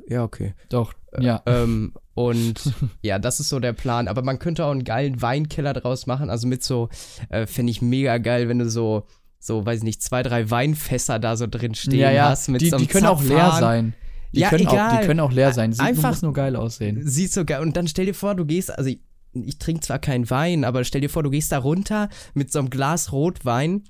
Ja, 0.08 0.22
okay. 0.24 0.54
doch, 0.68 0.92
ja. 1.18 1.42
Ähm, 1.46 1.94
und 2.14 2.54
ja, 3.02 3.18
das 3.18 3.40
ist 3.40 3.48
so 3.48 3.60
der 3.60 3.72
Plan. 3.72 4.08
Aber 4.08 4.22
man 4.22 4.38
könnte 4.38 4.64
auch 4.64 4.70
einen 4.70 4.84
geilen 4.84 5.20
Weinkeller 5.20 5.72
draus 5.72 6.06
machen. 6.06 6.30
Also 6.30 6.46
mit 6.46 6.62
so, 6.62 6.88
äh, 7.28 7.46
finde 7.46 7.70
ich 7.72 7.82
mega 7.82 8.18
geil, 8.18 8.48
wenn 8.48 8.58
du 8.58 8.68
so, 8.68 9.06
so, 9.38 9.66
weiß 9.66 9.78
ich 9.78 9.84
nicht, 9.84 10.02
zwei, 10.02 10.22
drei 10.22 10.50
Weinfässer 10.50 11.18
da 11.18 11.36
so 11.36 11.46
drin 11.46 11.74
stehen 11.74 11.98
ja, 11.98 12.10
ja, 12.10 12.28
hast. 12.30 12.48
Mit 12.48 12.60
die, 12.60 12.70
so 12.70 12.78
die 12.78 12.86
können 12.86 13.06
auch 13.06 13.22
leer 13.22 13.38
Zapfhahn. 13.38 13.60
sein. 13.60 13.94
Die, 14.32 14.40
Ja, 14.40 14.48
können 14.48 14.66
auch, 14.66 14.72
egal. 14.72 15.00
die 15.00 15.06
können 15.06 15.20
auch 15.20 15.32
leer 15.32 15.52
sein. 15.52 15.72
Sieht, 15.72 15.82
Einfach- 15.82 16.20
nur 16.22 16.32
geil 16.32 16.56
aussehen. 16.56 17.06
Sieht 17.06 17.32
so 17.32 17.44
geil. 17.44 17.60
Und 17.62 17.76
dann 17.76 17.86
stell 17.86 18.06
dir 18.06 18.14
vor, 18.14 18.34
du 18.34 18.44
gehst, 18.44 18.76
also 18.76 18.90
ich, 18.90 19.00
ich 19.32 19.58
trinke 19.58 19.80
zwar 19.80 19.98
keinen 19.98 20.28
Wein, 20.30 20.64
aber 20.64 20.82
stell 20.84 21.00
dir 21.00 21.10
vor, 21.10 21.22
du 21.22 21.30
gehst 21.30 21.52
da 21.52 21.58
runter 21.58 22.08
mit 22.34 22.50
so 22.52 22.58
einem 22.58 22.70
Glas 22.70 23.12
Rotwein 23.12 23.84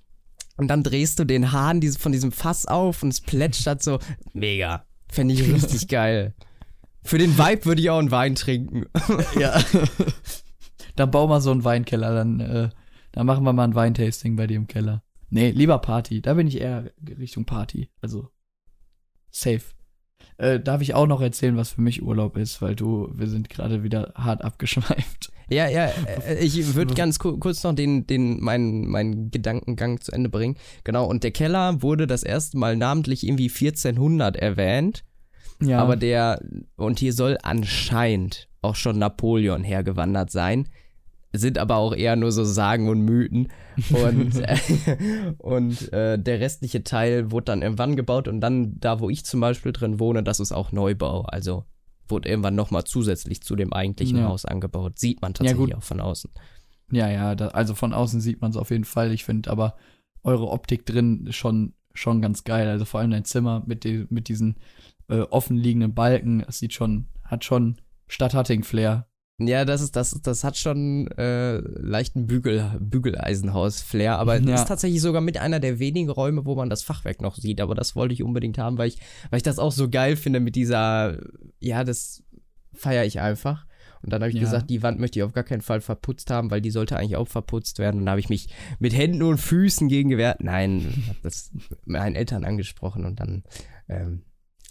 und 0.56 0.68
dann 0.68 0.82
drehst 0.82 1.18
du 1.18 1.24
den 1.24 1.52
Hahn 1.52 1.82
von 1.82 2.12
diesem 2.12 2.32
Fass 2.32 2.66
auf 2.66 3.02
und 3.02 3.10
es 3.10 3.20
plätschert 3.20 3.82
so. 3.82 3.98
Mega. 4.32 4.84
Fände 5.14 5.34
ich 5.34 5.42
richtig 5.42 5.86
geil. 5.88 6.34
Für 7.04 7.18
den 7.18 7.38
Vibe 7.38 7.66
würde 7.66 7.80
ich 7.80 7.90
auch 7.90 7.98
einen 7.98 8.10
Wein 8.10 8.34
trinken. 8.34 8.86
Ja. 9.38 9.62
dann 10.96 11.10
bau 11.10 11.26
mal 11.26 11.40
so 11.40 11.50
einen 11.50 11.64
Weinkeller, 11.64 12.14
dann, 12.14 12.40
äh, 12.40 12.70
dann 13.12 13.26
machen 13.26 13.44
wir 13.44 13.52
mal 13.52 13.64
ein 13.64 13.74
Weintasting 13.74 14.36
bei 14.36 14.46
dir 14.46 14.56
im 14.56 14.66
Keller. 14.66 15.02
Nee, 15.30 15.50
lieber 15.50 15.78
Party. 15.78 16.20
Da 16.20 16.34
bin 16.34 16.46
ich 16.46 16.60
eher 16.60 16.92
Richtung 17.18 17.44
Party. 17.44 17.90
Also, 18.00 18.28
safe. 19.30 19.62
Äh, 20.36 20.60
darf 20.60 20.80
ich 20.80 20.94
auch 20.94 21.06
noch 21.06 21.20
erzählen, 21.20 21.56
was 21.56 21.70
für 21.70 21.80
mich 21.80 22.02
Urlaub 22.02 22.36
ist, 22.36 22.60
weil 22.62 22.74
du, 22.74 23.10
wir 23.14 23.28
sind 23.28 23.48
gerade 23.48 23.82
wieder 23.82 24.12
hart 24.14 24.42
abgeschweift. 24.44 25.30
Ja, 25.50 25.68
ja, 25.68 25.90
äh, 26.26 26.42
ich 26.42 26.74
würde 26.74 26.94
ganz 26.94 27.18
ku 27.18 27.36
kurz 27.36 27.62
noch 27.64 27.74
den, 27.74 28.06
den, 28.06 28.40
meinen, 28.40 28.88
meinen 28.88 29.30
Gedankengang 29.30 30.00
zu 30.00 30.10
Ende 30.10 30.30
bringen. 30.30 30.56
Genau, 30.84 31.04
und 31.04 31.22
der 31.22 31.32
Keller 31.32 31.82
wurde 31.82 32.06
das 32.06 32.22
erste 32.22 32.56
Mal 32.56 32.78
namentlich 32.78 33.26
irgendwie 33.26 33.50
1400 33.50 34.36
erwähnt. 34.36 35.04
Ja, 35.60 35.80
Aber 35.80 35.96
der, 35.96 36.40
und 36.76 36.98
hier 36.98 37.12
soll 37.12 37.36
anscheinend 37.42 38.48
auch 38.62 38.74
schon 38.74 38.98
Napoleon 38.98 39.62
hergewandert 39.62 40.30
sein. 40.30 40.68
Sind 41.36 41.58
aber 41.58 41.76
auch 41.76 41.94
eher 41.94 42.16
nur 42.16 42.30
so 42.32 42.44
Sagen 42.44 42.88
und 42.88 43.00
Mythen. 43.00 43.48
Und, 43.90 44.36
äh, 44.36 44.56
und 45.38 45.92
äh, 45.92 46.18
der 46.18 46.40
restliche 46.40 46.84
Teil 46.84 47.30
wurde 47.30 47.46
dann 47.46 47.62
irgendwann 47.62 47.96
gebaut. 47.96 48.28
Und 48.28 48.40
dann, 48.40 48.78
da 48.78 49.00
wo 49.00 49.10
ich 49.10 49.24
zum 49.24 49.40
Beispiel 49.40 49.72
drin 49.72 49.98
wohne, 49.98 50.22
das 50.22 50.40
ist 50.40 50.52
auch 50.52 50.72
Neubau. 50.72 51.22
Also 51.22 51.64
wurde 52.08 52.28
irgendwann 52.28 52.54
nochmal 52.54 52.84
zusätzlich 52.84 53.42
zu 53.42 53.56
dem 53.56 53.72
eigentlichen 53.72 54.18
Ja. 54.18 54.28
Haus 54.28 54.44
angebaut. 54.44 54.98
Sieht 54.98 55.22
man 55.22 55.34
tatsächlich 55.34 55.70
gut. 55.70 55.74
auch 55.74 55.82
von 55.82 56.00
außen. 56.00 56.30
ja, 56.92 57.10
ja, 57.10 57.34
da, 57.34 57.48
also 57.48 57.74
von 57.74 57.92
außen 57.92 58.20
sieht 58.20 58.40
man 58.40 58.50
es 58.50 58.56
auf 58.56 58.70
jeden 58.70 58.84
Fall. 58.84 59.12
Ich 59.12 59.24
finde 59.24 59.50
aber 59.50 59.76
eure 60.22 60.48
Optik 60.48 60.86
drin 60.86 61.28
schon, 61.30 61.74
schon 61.94 62.20
ganz 62.22 62.44
geil. 62.44 62.68
Also 62.68 62.84
vor 62.84 63.00
allem 63.00 63.10
dein 63.10 63.24
Zimmer 63.24 63.62
mit, 63.66 63.84
die, 63.84 64.06
mit 64.10 64.28
diesen 64.28 64.56
äh, 65.08 65.20
offenliegenden 65.20 65.94
Balken, 65.94 66.44
das 66.46 66.58
sieht 66.58 66.72
schon, 66.72 67.08
hat 67.24 67.44
schon 67.44 67.76
Stadthatting-Flair. 68.08 69.06
Ja, 69.40 69.64
das 69.64 69.80
ist, 69.80 69.96
das, 69.96 70.20
das 70.22 70.44
hat 70.44 70.56
schon 70.56 71.08
äh, 71.16 71.56
leichten 71.58 72.28
Bügel, 72.28 72.70
Bügeleisenhaus-Flair, 72.80 74.16
aber 74.18 74.38
Ja. 74.40 74.54
ist 74.54 74.68
tatsächlich 74.68 75.00
sogar 75.00 75.20
mit 75.20 75.38
einer 75.38 75.58
der 75.58 75.80
wenigen 75.80 76.08
Räume, 76.08 76.46
wo 76.46 76.54
man 76.54 76.70
das 76.70 76.84
Fachwerk 76.84 77.20
noch 77.20 77.34
sieht. 77.34 77.60
Aber 77.60 77.74
das 77.74 77.96
wollte 77.96 78.14
ich 78.14 78.22
unbedingt 78.22 78.58
haben, 78.58 78.78
weil 78.78 78.88
ich, 78.88 78.98
weil 79.30 79.38
ich 79.38 79.42
das 79.42 79.58
auch 79.58 79.72
so 79.72 79.88
geil 79.90 80.14
finde 80.16 80.38
mit 80.38 80.54
dieser, 80.54 81.18
ja, 81.58 81.82
das 81.82 82.22
feiere 82.74 83.04
ich 83.06 83.20
einfach. 83.20 83.66
Und 84.02 84.12
dann 84.12 84.20
habe 84.22 84.28
ich 84.30 84.36
Ja. 84.36 84.40
gesagt, 84.42 84.70
die 84.70 84.82
Wand 84.84 85.00
möchte 85.00 85.18
ich 85.18 85.22
auf 85.24 85.32
gar 85.32 85.44
keinen 85.44 85.62
Fall 85.62 85.80
verputzt 85.80 86.30
haben, 86.30 86.50
weil 86.52 86.60
die 86.60 86.70
sollte 86.70 86.96
eigentlich 86.96 87.16
auch 87.16 87.26
verputzt 87.28 87.78
werden. 87.80 87.98
Und 88.00 88.04
dann 88.06 88.10
habe 88.12 88.20
ich 88.20 88.28
mich 88.28 88.50
mit 88.78 88.94
Händen 88.94 89.22
und 89.22 89.38
Füßen 89.38 89.88
gegen 89.88 90.10
gewehrt. 90.10 90.44
Nein, 90.44 90.92
habe 91.08 91.18
das 91.22 91.50
mit 91.70 91.86
meinen 91.88 92.14
Eltern 92.14 92.44
angesprochen 92.44 93.04
und 93.04 93.18
dann 93.18 93.42
ähm, 93.88 94.22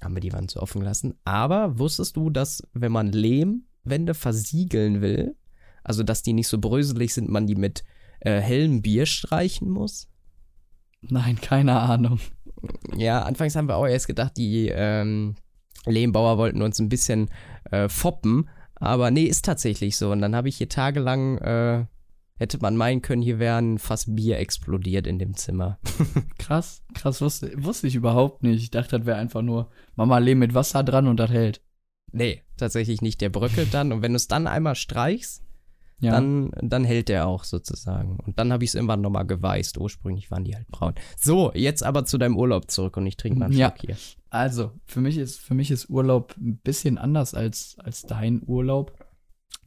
haben 0.01 0.13
wir 0.15 0.21
die 0.21 0.31
Wand 0.31 0.51
so 0.51 0.61
offen 0.61 0.79
gelassen. 0.81 1.15
Aber 1.25 1.79
wusstest 1.79 2.15
du, 2.15 2.29
dass 2.29 2.63
wenn 2.73 2.91
man 2.93 3.11
Lehmwände 3.83 4.13
versiegeln 4.13 5.01
will, 5.01 5.35
also 5.83 6.03
dass 6.03 6.23
die 6.23 6.33
nicht 6.33 6.47
so 6.47 6.57
bröselig 6.59 7.13
sind, 7.13 7.29
man 7.29 7.47
die 7.47 7.55
mit 7.55 7.83
äh, 8.19 8.39
hellem 8.39 8.81
Bier 8.81 9.05
streichen 9.05 9.69
muss? 9.69 10.07
Nein, 11.01 11.39
keine 11.39 11.79
Ahnung. 11.79 12.19
Ja, 12.95 13.23
anfangs 13.23 13.55
haben 13.55 13.67
wir 13.67 13.75
auch 13.75 13.87
erst 13.87 14.07
gedacht, 14.07 14.37
die 14.37 14.69
ähm, 14.69 15.35
Lehmbauer 15.85 16.37
wollten 16.37 16.61
uns 16.61 16.79
ein 16.79 16.89
bisschen 16.89 17.29
äh, 17.71 17.89
foppen, 17.89 18.49
aber 18.75 19.11
nee, 19.11 19.25
ist 19.25 19.43
tatsächlich 19.43 19.97
so. 19.97 20.11
Und 20.11 20.21
dann 20.21 20.35
habe 20.35 20.47
ich 20.47 20.57
hier 20.57 20.69
tagelang, 20.69 21.37
äh, 21.39 21.85
hätte 22.35 22.59
man 22.59 22.77
meinen 22.77 23.01
können, 23.01 23.21
hier 23.21 23.39
wären 23.39 23.79
fast 23.79 24.15
Bier 24.15 24.39
explodiert 24.39 25.07
in 25.07 25.19
dem 25.19 25.35
Zimmer. 25.35 25.77
Krass, 26.37 26.83
krass, 26.93 27.21
wusste, 27.21 27.51
wusste 27.57 27.87
ich 27.87 27.95
überhaupt 27.95 28.43
nicht. 28.43 28.63
Ich 28.63 28.71
dachte, 28.71 28.99
das 28.99 29.05
wäre 29.05 29.17
einfach 29.17 29.41
nur 29.41 29.69
Mama 29.95 30.19
Lehm 30.19 30.39
mit 30.39 30.53
Wasser 30.53 30.83
dran 30.83 31.07
und 31.07 31.17
das 31.17 31.31
hält. 31.31 31.61
Nee, 32.13 32.41
tatsächlich 32.57 33.01
nicht. 33.01 33.19
Der 33.21 33.29
bröckelt 33.29 33.73
dann 33.73 33.91
und 33.91 34.01
wenn 34.01 34.13
du 34.13 34.17
es 34.17 34.27
dann 34.27 34.47
einmal 34.47 34.75
streichst, 34.75 35.43
Ja. 35.99 36.11
dann, 36.11 36.51
dann 36.61 36.83
hält 36.85 37.09
der 37.09 37.27
auch 37.27 37.43
sozusagen. 37.43 38.17
Und 38.19 38.37
dann 38.39 38.53
habe 38.53 38.63
ich 38.63 38.69
es 38.69 38.75
irgendwann 38.75 39.01
nochmal 39.01 39.25
geweißt. 39.25 39.77
Ursprünglich 39.77 40.29
waren 40.31 40.43
die 40.43 40.55
halt 40.55 40.67
braun. 40.67 40.93
So, 41.17 41.51
jetzt 41.53 41.83
aber 41.83 42.05
zu 42.05 42.17
deinem 42.17 42.37
Urlaub 42.37 42.69
zurück 42.69 42.97
und 42.97 43.05
ich 43.07 43.17
trinke 43.17 43.39
mal 43.39 43.45
einen 43.45 43.57
Ja. 43.57 43.69
Schluck 43.69 43.81
hier. 43.81 43.97
Also, 44.29 44.71
für 44.85 45.01
mich 45.01 45.17
ist, 45.17 45.39
für 45.39 45.53
mich 45.55 45.71
ist 45.71 45.89
Urlaub 45.89 46.35
ein 46.37 46.57
bisschen 46.57 46.97
anders 46.97 47.33
als, 47.33 47.75
als 47.79 48.03
dein 48.03 48.41
Urlaub. 48.45 48.97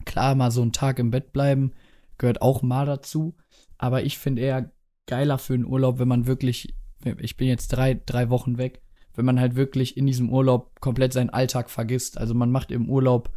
Klar, 0.05 0.35
mal 0.35 0.51
so 0.51 0.63
einen 0.63 0.73
Tag 0.73 0.99
im 0.99 1.11
Bett 1.11 1.33
bleiben 1.33 1.73
gehört 2.19 2.41
auch 2.43 2.63
mal 2.63 2.87
dazu. 2.87 3.37
Aber 3.79 4.03
ich 4.03 4.19
finde 4.19 4.43
eher 4.43 4.71
geiler 5.07 5.39
für 5.39 5.55
einen 5.55 5.67
Urlaub, 5.67 5.99
wenn 5.99 6.09
man 6.09 6.27
wirklich, 6.27 6.75
ich 7.19 7.37
bin 7.37 7.47
jetzt 7.49 7.69
drei, 7.69 7.95
drei 7.95 8.31
Wochen 8.31 8.57
weg, 8.59 8.83
wenn 9.17 9.25
man 9.25 9.41
halt 9.41 9.57
wirklich 9.57 9.97
in 9.97 10.07
diesem 10.07 10.31
Urlaub 10.31 10.81
komplett 10.81 11.13
seinen 11.13 11.31
Alltag 11.31 11.71
vergisst. 11.71 12.19
Also 12.19 12.35
man 12.35 12.51
macht 12.51 12.71
im 12.71 12.89
Urlaub 12.89 13.31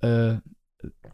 äh, 0.00 0.36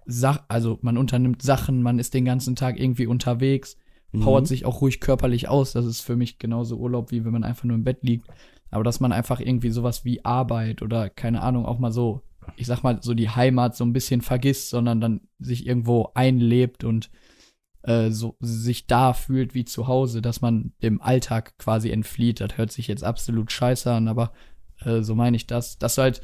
Sach 0.04 0.44
also 0.46 0.78
man 0.82 0.96
unternimmt 0.96 1.42
Sachen, 1.42 1.82
man 1.82 1.98
ist 1.98 2.14
den 2.14 2.24
ganzen 2.24 2.54
Tag 2.54 2.78
irgendwie 2.78 3.06
unterwegs, 3.08 3.76
powert 4.12 4.44
Mhm. 4.44 4.46
sich 4.46 4.64
auch 4.64 4.80
ruhig 4.80 5.00
körperlich 5.00 5.48
aus. 5.48 5.72
Das 5.72 5.84
ist 5.84 6.02
für 6.02 6.14
mich 6.14 6.38
genauso 6.38 6.76
Urlaub, 6.76 7.10
wie 7.10 7.24
wenn 7.24 7.32
man 7.32 7.42
einfach 7.42 7.64
nur 7.64 7.74
im 7.74 7.82
Bett 7.82 7.98
liegt. 8.02 8.28
Aber 8.70 8.84
dass 8.84 9.00
man 9.00 9.10
einfach 9.10 9.40
irgendwie 9.40 9.70
sowas 9.70 10.04
wie 10.04 10.24
Arbeit 10.24 10.82
oder 10.82 11.10
keine 11.10 11.42
Ahnung, 11.42 11.66
auch 11.66 11.80
mal 11.80 11.90
so, 11.90 12.22
ich 12.56 12.66
sag 12.68 12.84
mal, 12.84 13.02
so 13.02 13.14
die 13.14 13.30
Heimat 13.30 13.74
so 13.74 13.84
ein 13.84 13.92
bisschen 13.92 14.20
vergisst, 14.20 14.70
sondern 14.70 15.00
dann 15.00 15.20
sich 15.40 15.66
irgendwo 15.66 16.10
einlebt 16.14 16.84
und 16.84 17.10
äh, 17.86 18.10
so 18.10 18.36
sich 18.40 18.86
da 18.86 19.12
fühlt 19.12 19.54
wie 19.54 19.64
zu 19.64 19.86
Hause, 19.86 20.20
dass 20.20 20.40
man 20.40 20.72
dem 20.82 21.00
Alltag 21.00 21.56
quasi 21.58 21.90
entflieht. 21.90 22.40
Das 22.40 22.56
hört 22.58 22.72
sich 22.72 22.88
jetzt 22.88 23.04
absolut 23.04 23.52
scheiße 23.52 23.90
an, 23.92 24.08
aber 24.08 24.32
äh, 24.80 25.02
so 25.02 25.14
meine 25.14 25.36
ich 25.36 25.46
das. 25.46 25.78
Dass 25.78 25.94
du 25.94 26.02
halt 26.02 26.20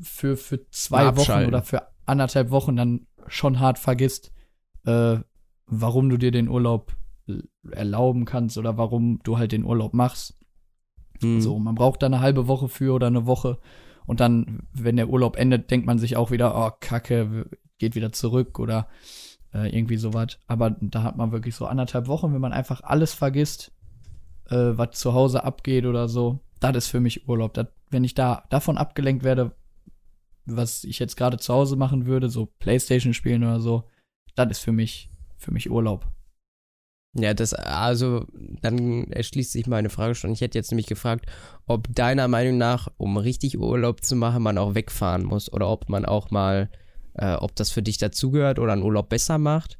für, 0.00 0.36
für 0.36 0.68
zwei 0.70 1.16
Wochen 1.16 1.46
oder 1.46 1.62
für 1.62 1.88
anderthalb 2.06 2.50
Wochen 2.50 2.76
dann 2.76 3.06
schon 3.26 3.60
hart 3.60 3.78
vergisst, 3.78 4.32
äh, 4.84 5.18
warum 5.66 6.08
du 6.08 6.16
dir 6.16 6.30
den 6.30 6.48
Urlaub 6.48 6.96
l- 7.26 7.48
erlauben 7.70 8.24
kannst 8.24 8.56
oder 8.56 8.76
warum 8.78 9.20
du 9.22 9.36
halt 9.36 9.52
den 9.52 9.64
Urlaub 9.64 9.94
machst. 9.94 10.38
Mhm. 11.20 11.40
So, 11.40 11.58
man 11.58 11.74
braucht 11.74 12.02
da 12.02 12.06
eine 12.06 12.20
halbe 12.20 12.46
Woche 12.46 12.68
für 12.68 12.94
oder 12.94 13.08
eine 13.08 13.26
Woche. 13.26 13.58
Und 14.06 14.20
dann, 14.20 14.66
wenn 14.72 14.96
der 14.96 15.08
Urlaub 15.08 15.36
endet, 15.36 15.70
denkt 15.70 15.86
man 15.86 15.98
sich 15.98 16.16
auch 16.16 16.30
wieder, 16.30 16.56
oh, 16.56 16.70
Kacke, 16.80 17.48
geht 17.78 17.94
wieder 17.94 18.12
zurück 18.12 18.58
oder 18.58 18.88
äh, 19.54 19.74
irgendwie 19.76 19.96
sowas. 19.96 20.38
Aber 20.46 20.70
da 20.80 21.02
hat 21.02 21.16
man 21.16 21.32
wirklich 21.32 21.54
so 21.54 21.66
anderthalb 21.66 22.06
Wochen, 22.06 22.32
wenn 22.32 22.40
man 22.40 22.52
einfach 22.52 22.82
alles 22.82 23.14
vergisst, 23.14 23.72
äh, 24.48 24.56
was 24.56 24.98
zu 24.98 25.14
Hause 25.14 25.44
abgeht 25.44 25.86
oder 25.86 26.08
so. 26.08 26.40
Das 26.60 26.76
ist 26.76 26.88
für 26.88 27.00
mich 27.00 27.28
Urlaub. 27.28 27.54
Das, 27.54 27.66
wenn 27.90 28.04
ich 28.04 28.14
da 28.14 28.44
davon 28.50 28.78
abgelenkt 28.78 29.24
werde, 29.24 29.52
was 30.46 30.84
ich 30.84 30.98
jetzt 30.98 31.16
gerade 31.16 31.38
zu 31.38 31.54
Hause 31.54 31.76
machen 31.76 32.06
würde, 32.06 32.28
so 32.28 32.46
Playstation 32.46 33.14
spielen 33.14 33.44
oder 33.44 33.60
so, 33.60 33.84
das 34.34 34.50
ist 34.50 34.58
für 34.60 34.72
mich, 34.72 35.10
für 35.36 35.52
mich 35.52 35.70
Urlaub. 35.70 36.06
Ja, 37.14 37.34
das, 37.34 37.54
also, 37.54 38.24
dann 38.62 39.10
erschließt 39.10 39.50
sich 39.50 39.66
meine 39.66 39.90
Frage 39.90 40.14
schon. 40.14 40.32
Ich 40.32 40.40
hätte 40.40 40.56
jetzt 40.56 40.70
nämlich 40.70 40.86
gefragt, 40.86 41.26
ob 41.66 41.92
deiner 41.92 42.28
Meinung 42.28 42.56
nach, 42.56 42.88
um 42.98 43.16
richtig 43.16 43.58
Urlaub 43.58 44.04
zu 44.04 44.14
machen, 44.14 44.44
man 44.44 44.58
auch 44.58 44.76
wegfahren 44.76 45.24
muss 45.24 45.52
oder 45.52 45.68
ob 45.68 45.88
man 45.88 46.04
auch 46.04 46.30
mal, 46.30 46.70
äh, 47.14 47.34
ob 47.34 47.54
das 47.56 47.70
für 47.70 47.82
dich 47.82 47.98
dazugehört 47.98 48.58
oder 48.58 48.72
einen 48.72 48.82
Urlaub 48.82 49.08
besser 49.08 49.38
macht 49.38 49.78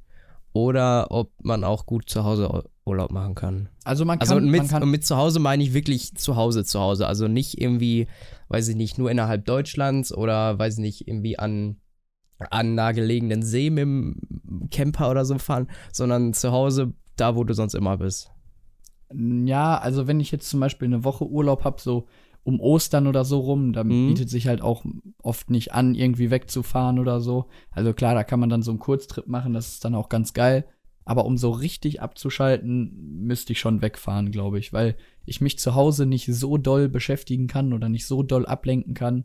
oder 0.53 1.11
ob 1.11 1.33
man 1.43 1.65
auch 1.65 1.87
gut 1.87 2.09
zu 2.11 2.25
Hause 2.25 2.49
Ur- 2.51 2.65
Urlaub 2.85 3.13
machen 3.13 3.35
kann. 3.35 3.69
Also 3.85 4.05
man 4.05 4.19
kann, 4.19 4.29
Also 4.29 4.41
mit, 4.41 4.57
man 4.57 4.69
kann 4.69 4.89
mit 4.91 5.07
zu 5.07 5.17
Hause 5.17 5.39
meine 5.39 5.63
ich 5.63 5.75
wirklich 5.75 6.15
zu 6.17 6.35
Hause 6.37 6.65
zu 6.65 6.81
Hause. 6.81 7.07
Also 7.07 7.29
nicht 7.29 7.61
irgendwie, 7.61 8.09
weiß 8.49 8.67
ich 8.69 8.77
nicht, 8.77 8.99
nur 8.99 9.11
innerhalb 9.11 9.45
Deutschlands 9.45 10.13
oder 10.13 10.59
weiß 10.59 10.75
ich 10.75 10.81
nicht, 10.81 11.09
irgendwie 11.09 11.39
an, 11.39 11.77
an 12.51 12.75
nahegelegenen 12.75 13.43
See 13.43 13.71
mit 13.71 13.83
dem 13.83 14.17
Camper 14.71 15.11
oder 15.11 15.25
so 15.25 15.39
fahren, 15.39 15.69
sondern 15.93 16.33
zu 16.35 16.51
Hause, 16.51 16.95
da 17.17 17.37
wo 17.37 17.45
du 17.45 17.55
sonst 17.55 17.75
immer 17.75 17.99
bist. 17.99 18.31
Ja, 19.13 19.77
also 19.79 20.07
wenn 20.07 20.21
ich 20.21 20.31
jetzt 20.31 20.49
zum 20.49 20.61
Beispiel 20.61 20.87
eine 20.87 21.05
Woche 21.05 21.27
Urlaub 21.27 21.65
habe, 21.65 21.81
so 21.81 22.07
um 22.43 22.59
Ostern 22.61 23.07
oder 23.07 23.25
so 23.25 23.39
rum, 23.41 23.73
dann 23.73 23.89
Mhm. 23.89 24.07
bietet 24.09 24.31
sich 24.31 24.47
halt 24.47 24.63
auch 24.63 24.85
oft 25.23 25.51
nicht 25.51 25.73
an, 25.73 25.95
irgendwie 25.95 26.31
wegzufahren 26.31 26.99
oder 26.99 27.21
so. 27.21 27.47
Also 27.71 27.93
klar, 27.93 28.15
da 28.15 28.25
kann 28.25 28.41
man 28.41 28.49
dann 28.49 28.63
so 28.63 28.71
einen 28.71 28.79
Kurztrip 28.81 29.27
machen, 29.27 29.53
das 29.53 29.73
ist 29.73 29.85
dann 29.85 29.95
auch 29.95 30.09
ganz 30.09 30.33
geil. 30.33 30.65
Aber 31.05 31.25
um 31.25 31.37
so 31.37 31.51
richtig 31.51 32.01
abzuschalten, 32.03 33.23
müsste 33.25 33.53
ich 33.53 33.61
schon 33.61 33.83
wegfahren, 33.83 34.31
glaube 34.31 34.59
ich, 34.59 34.73
weil 34.73 34.97
ich 35.25 35.41
mich 35.41 35.59
zu 35.59 35.75
Hause 35.75 36.07
nicht 36.07 36.27
so 36.27 36.57
doll 36.57 36.89
beschäftigen 36.89 37.47
kann 37.47 37.73
oder 37.73 37.89
nicht 37.89 38.07
so 38.07 38.23
doll 38.23 38.47
ablenken 38.47 38.95
kann, 38.95 39.25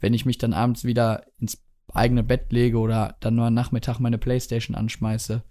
wenn 0.00 0.14
ich 0.14 0.26
mich 0.26 0.38
dann 0.38 0.52
abends 0.52 0.84
wieder 0.84 1.24
ins 1.38 1.62
eigene 1.92 2.22
Bett 2.22 2.52
lege 2.52 2.78
oder 2.78 3.16
dann 3.20 3.36
nur 3.36 3.46
am 3.46 3.54
Nachmittag 3.54 4.00
meine 4.00 4.18
Playstation 4.18 4.74
anschmeiße. 4.76 5.42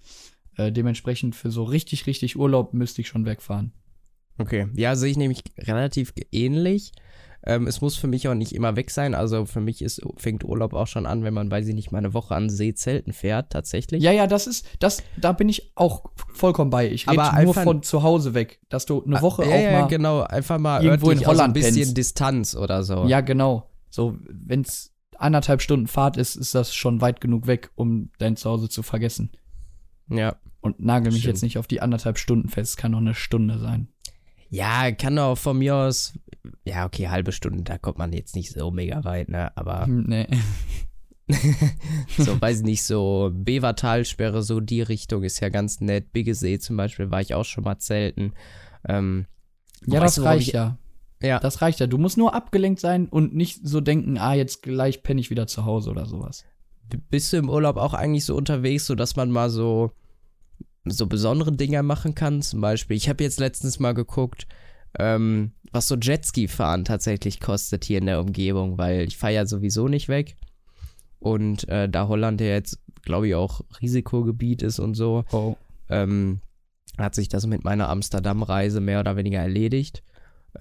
Äh, 0.58 0.72
dementsprechend 0.72 1.36
für 1.36 1.50
so 1.50 1.64
richtig, 1.64 2.06
richtig 2.06 2.38
Urlaub 2.38 2.74
müsste 2.74 3.02
ich 3.02 3.08
schon 3.08 3.26
wegfahren. 3.26 3.74
Okay, 4.38 4.68
ja, 4.76 4.96
sehe 4.96 5.12
ich 5.12 5.18
nämlich 5.18 5.44
relativ 5.58 6.14
ähnlich. 6.32 6.92
Ähm, 7.46 7.68
es 7.68 7.82
muss 7.82 7.98
für 7.98 8.08
mich 8.08 8.28
auch 8.30 8.36
nicht 8.36 8.54
immer 8.56 8.78
weg 8.78 8.90
sein. 8.90 9.14
Also 9.14 9.46
für 9.46 9.60
mich 9.60 9.82
ist, 9.82 10.02
fängt 10.16 10.46
Urlaub 10.46 10.74
auch 10.74 10.88
schon 10.88 11.06
an, 11.06 11.24
wenn 11.26 11.34
man, 11.34 11.52
weiß 11.52 11.68
ich 11.68 11.76
nicht, 11.76 11.92
mal 11.92 11.98
eine 11.98 12.14
Woche 12.14 12.34
an 12.36 12.50
See 12.50 12.74
zelten 12.74 13.12
fährt, 13.12 13.52
tatsächlich. 13.52 14.02
Ja, 14.02 14.14
ja, 14.14 14.28
das 14.28 14.48
ist, 14.48 14.66
das, 14.80 15.04
da 15.18 15.34
bin 15.34 15.50
ich 15.50 15.74
auch 15.76 16.06
vollkommen 16.34 16.70
bei. 16.72 16.90
Ich 16.90 17.06
rede 17.10 17.20
Aber 17.22 17.32
nur 17.42 17.50
einfach- 17.50 17.64
von 17.64 17.84
zu 17.84 18.02
Hause 18.02 18.34
weg, 18.34 18.62
dass 18.70 18.86
du 18.86 19.04
eine 19.04 19.22
Woche 19.22 19.44
ja, 19.44 19.50
auch 19.50 19.60
ja, 19.62 19.82
mal. 19.82 19.88
genau, 19.88 20.22
einfach 20.22 20.58
mal 20.58 20.84
irgendwo 20.84 21.12
in 21.12 21.18
also 21.18 21.30
ein 21.32 21.36
Holland 21.38 21.54
bisschen 21.54 21.76
pennst. 21.76 21.98
Distanz 21.98 22.56
oder 22.56 22.84
so. 22.84 23.06
Ja, 23.08 23.20
genau. 23.20 23.70
So, 23.90 24.18
wenn 24.30 24.62
es 24.62 24.94
anderthalb 25.18 25.62
Stunden 25.62 25.88
Fahrt 25.88 26.16
ist, 26.16 26.38
ist 26.38 26.56
das 26.56 26.74
schon 26.74 27.02
weit 27.02 27.20
genug 27.20 27.46
weg, 27.46 27.72
um 27.76 28.10
dein 28.20 28.38
Zuhause 28.38 28.70
zu 28.70 28.84
vergessen. 28.84 29.32
ja. 30.10 30.36
Und 30.62 30.80
nagel 30.80 31.12
mich 31.12 31.24
Stimmt. 31.24 31.34
jetzt 31.36 31.42
nicht 31.42 31.58
auf 31.58 31.68
die 31.68 31.82
anderthalb 31.82 32.18
Stunden 32.18 32.48
fest, 32.48 32.70
es 32.72 32.78
kann 32.78 32.92
noch 32.94 33.00
eine 33.00 33.14
Stunde 33.16 33.60
sein. 33.60 33.90
Ja, 34.54 34.92
kann 34.92 35.18
auch 35.18 35.36
von 35.38 35.58
mir 35.58 35.76
aus, 35.76 36.14
ja, 36.64 36.86
okay, 36.86 37.10
halbe 37.10 37.32
Stunde, 37.32 37.64
da 37.64 37.78
kommt 37.80 37.98
man 37.98 38.14
jetzt 38.14 38.36
nicht 38.36 38.52
so 38.52 38.70
mega 38.70 39.04
weit, 39.04 39.30
ne? 39.30 39.56
Aber 39.58 39.86
Hm, 39.88 40.04
Nee. 40.08 40.28
so, 42.18 42.40
weiß 42.40 42.58
ich 42.60 42.64
nicht, 42.66 42.84
so 42.84 43.32
Bevertalsperre, 43.34 44.44
so 44.44 44.60
die 44.60 44.82
Richtung 44.82 45.24
ist 45.24 45.40
ja 45.40 45.50
ganz 45.50 45.80
nett. 45.80 46.12
Biggesee 46.12 46.60
zum 46.60 46.78
Beispiel 46.78 47.12
war 47.12 47.22
ich 47.22 47.34
auch 47.34 47.46
schon 47.46 47.64
mal 47.64 47.78
zelten. 47.80 48.34
Ähm, 48.88 49.26
Ja, 49.88 50.00
das 50.02 50.16
du, 50.16 50.22
reicht 50.24 50.50
ich- 50.50 50.54
ja. 50.54 50.78
Ja, 51.22 51.40
Das 51.40 51.62
reicht 51.62 51.80
ja. 51.80 51.88
Du 51.88 51.98
musst 51.98 52.18
nur 52.18 52.36
abgelenkt 52.36 52.82
sein 52.82 53.08
und 53.08 53.34
nicht 53.34 53.62
so 53.66 53.80
denken, 53.80 54.18
ah, 54.18 54.34
jetzt 54.34 54.62
gleich 54.62 55.02
penne 55.04 55.22
ich 55.22 55.30
wieder 55.30 55.48
zu 55.48 55.64
Hause 55.66 55.90
oder 55.92 56.06
sowas. 56.06 56.44
bist 57.10 57.32
du 57.32 57.38
im 57.38 57.50
Urlaub 57.50 57.78
auch 57.78 57.94
eigentlich 57.94 58.26
so 58.26 58.36
unterwegs, 58.36 58.86
so 58.86 58.94
dass 58.94 59.16
man 59.16 59.32
mal 59.32 59.50
so 59.50 59.92
so 60.86 61.08
besondere 61.08 61.52
Dinger 61.52 61.84
machen 61.84 62.16
kann? 62.16 62.42
Zum 62.42 62.62
Beispiel, 62.62 62.98
ich 62.98 63.10
habe 63.10 63.24
jetzt 63.24 63.40
letztens 63.40 63.80
mal 63.80 63.94
geguckt, 63.94 64.48
ähm, 65.00 65.52
was 65.72 65.88
so 65.88 65.96
Jetski 65.96 66.48
fahren 66.48 66.86
tatsächlich 66.86 67.40
kostet 67.40 67.86
hier 67.86 67.98
in 67.98 68.06
der 68.06 68.20
Umgebung, 68.20 68.78
weil 68.78 69.02
ich 69.08 69.18
fahre 69.18 69.34
ja 69.34 69.46
sowieso 69.46 69.88
nicht 69.88 70.08
weg 70.08 70.36
und 71.20 71.68
äh, 71.70 71.90
da 71.90 72.08
Holland 72.08 72.42
ja 72.42 72.48
jetzt, 72.48 72.80
glaube 73.04 73.28
ich, 73.28 73.36
auch 73.36 73.62
Risikogebiet 73.82 74.62
ist 74.62 74.80
und 74.80 74.94
so, 74.96 75.24
Oh. 75.32 75.56
ähm, 75.90 76.42
hat 76.98 77.16
sich 77.16 77.28
das 77.30 77.48
mit 77.48 77.64
meiner 77.64 77.90
Amsterdam-Reise 77.90 78.80
mehr 78.82 79.00
oder 79.00 79.16
weniger 79.16 79.40
erledigt. 79.40 80.04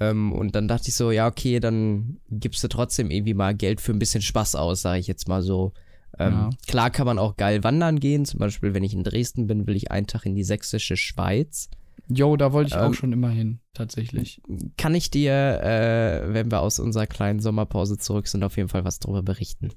Ähm, 0.00 0.32
und 0.32 0.54
dann 0.54 0.66
dachte 0.68 0.88
ich 0.88 0.94
so, 0.94 1.10
ja, 1.10 1.26
okay, 1.26 1.60
dann 1.60 2.16
gibst 2.30 2.64
du 2.64 2.68
trotzdem 2.68 3.10
irgendwie 3.10 3.34
mal 3.34 3.54
Geld 3.54 3.82
für 3.82 3.92
ein 3.92 3.98
bisschen 3.98 4.22
Spaß 4.22 4.54
aus, 4.54 4.80
sage 4.80 4.98
ich 5.00 5.06
jetzt 5.06 5.28
mal 5.28 5.42
so. 5.42 5.72
Ähm, 6.18 6.32
Ja. 6.32 6.50
Klar 6.66 6.90
kann 6.90 7.06
man 7.06 7.18
auch 7.18 7.36
geil 7.36 7.64
wandern 7.64 8.00
gehen. 8.00 8.24
Zum 8.24 8.38
Beispiel, 8.40 8.74
wenn 8.74 8.84
ich 8.84 8.92
in 8.94 9.02
Dresden 9.04 9.46
bin, 9.46 9.66
will 9.66 9.76
ich 9.76 9.90
einen 9.90 10.06
Tag 10.06 10.26
in 10.26 10.34
die 10.34 10.44
sächsische 10.44 10.96
Schweiz. 10.96 11.68
Jo, 12.08 12.36
da 12.36 12.52
wollte 12.52 12.68
ich 12.68 12.74
Ähm, 12.74 12.90
auch 12.90 12.94
schon 12.94 13.12
immer 13.12 13.30
hin, 13.30 13.60
tatsächlich. 13.74 14.40
Kann 14.76 14.94
ich 14.94 15.10
dir, 15.10 15.32
äh, 15.62 16.34
wenn 16.34 16.50
wir 16.50 16.60
aus 16.60 16.78
unserer 16.80 17.06
kleinen 17.06 17.40
Sommerpause 17.40 17.96
zurück 17.96 18.26
sind, 18.28 18.42
auf 18.44 18.56
jeden 18.56 18.68
Fall 18.68 18.84
was 18.84 18.98
drüber 18.98 19.22
berichten. 19.22 19.70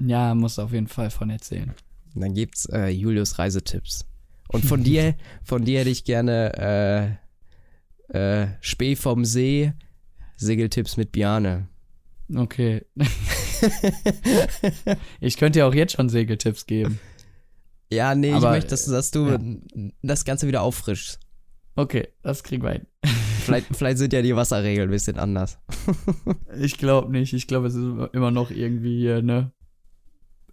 Ja, 0.00 0.34
muss 0.34 0.58
auf 0.58 0.72
jeden 0.72 0.88
Fall 0.88 1.10
von 1.10 1.30
erzählen. 1.30 1.72
Und 2.14 2.20
dann 2.22 2.34
gibt's 2.34 2.64
äh, 2.66 2.88
Julius 2.88 3.38
Reisetipps. 3.38 4.06
Und 4.48 4.64
von 4.64 4.82
dir, 4.82 5.14
von 5.44 5.64
dir 5.64 5.80
hätte 5.80 5.90
ich 5.90 6.04
gerne 6.04 7.18
äh, 8.10 8.42
äh, 8.42 8.48
Spee 8.60 8.96
vom 8.96 9.24
See, 9.24 9.72
Segeltipps 10.36 10.96
mit 10.96 11.12
Biane. 11.12 11.68
Okay. 12.34 12.84
ich 15.20 15.36
könnte 15.36 15.60
ja 15.60 15.66
auch 15.66 15.74
jetzt 15.74 15.94
schon 15.94 16.08
Segeltipps 16.08 16.66
geben. 16.66 17.00
Ja, 17.90 18.14
nee, 18.14 18.32
Aber, 18.32 18.38
ich 18.38 18.52
möchte, 18.52 18.70
dass, 18.70 18.84
dass 18.84 19.10
du 19.10 19.28
ja. 19.28 19.38
das 20.02 20.24
Ganze 20.24 20.46
wieder 20.46 20.62
auffrischst. 20.62 21.20
Okay, 21.74 22.08
das 22.22 22.42
kriegen 22.42 22.62
wir 22.62 22.72
hin. 22.72 22.86
Vielleicht, 23.40 23.74
vielleicht 23.74 23.98
sind 23.98 24.12
ja 24.12 24.20
die 24.20 24.36
Wasserregeln 24.36 24.88
ein 24.88 24.92
bisschen 24.92 25.18
anders. 25.18 25.58
Ich 26.58 26.76
glaube 26.76 27.10
nicht. 27.10 27.32
Ich 27.32 27.46
glaube, 27.46 27.68
es 27.68 27.74
ist 27.74 27.84
immer 28.12 28.30
noch 28.30 28.50
irgendwie 28.50 28.98
hier, 28.98 29.22
ne? 29.22 29.52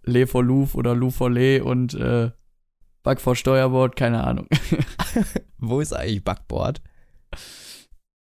Le 0.04 0.26
for 0.26 0.42
Louvre 0.42 0.78
oder 0.78 0.94
Louvre 0.94 1.12
for 1.12 1.30
Le 1.30 1.64
und 1.64 1.94
äh, 1.94 2.30
Back 3.02 3.20
vor 3.20 3.36
Steuerbord, 3.36 3.96
keine 3.96 4.24
Ahnung. 4.24 4.48
Wo 5.58 5.80
ist 5.80 5.92
eigentlich 5.92 6.24
Backboard? 6.24 6.80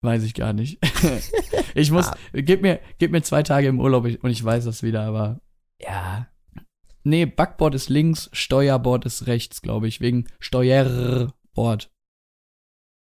Weiß 0.01 0.23
ich 0.25 0.35
gar 0.35 0.53
nicht. 0.53 0.79
ich 1.75 1.91
muss, 1.91 2.09
Ah. 2.09 2.17
gib 2.33 2.63
mir, 2.63 2.81
gib 2.99 3.11
mir 3.13 3.23
zwei 3.23 3.43
Tage 3.43 3.69
im 3.69 3.81
Urlaub 3.81 4.05
und 4.05 4.31
ich 4.31 4.43
weiß 4.45 4.65
das 4.65 4.83
wieder, 4.83 5.03
aber. 5.03 5.41
Ja. 5.81 6.29
Nee, 7.05 7.27
Backboard 7.27 7.75
ist 7.75 7.89
links, 7.89 8.31
Steuerbord 8.33 9.05
ist 9.07 9.27
rechts, 9.27 9.61
glaube 9.63 9.89
ich, 9.89 10.01
wegen 10.01 10.27
Steuerbord. 10.39 11.91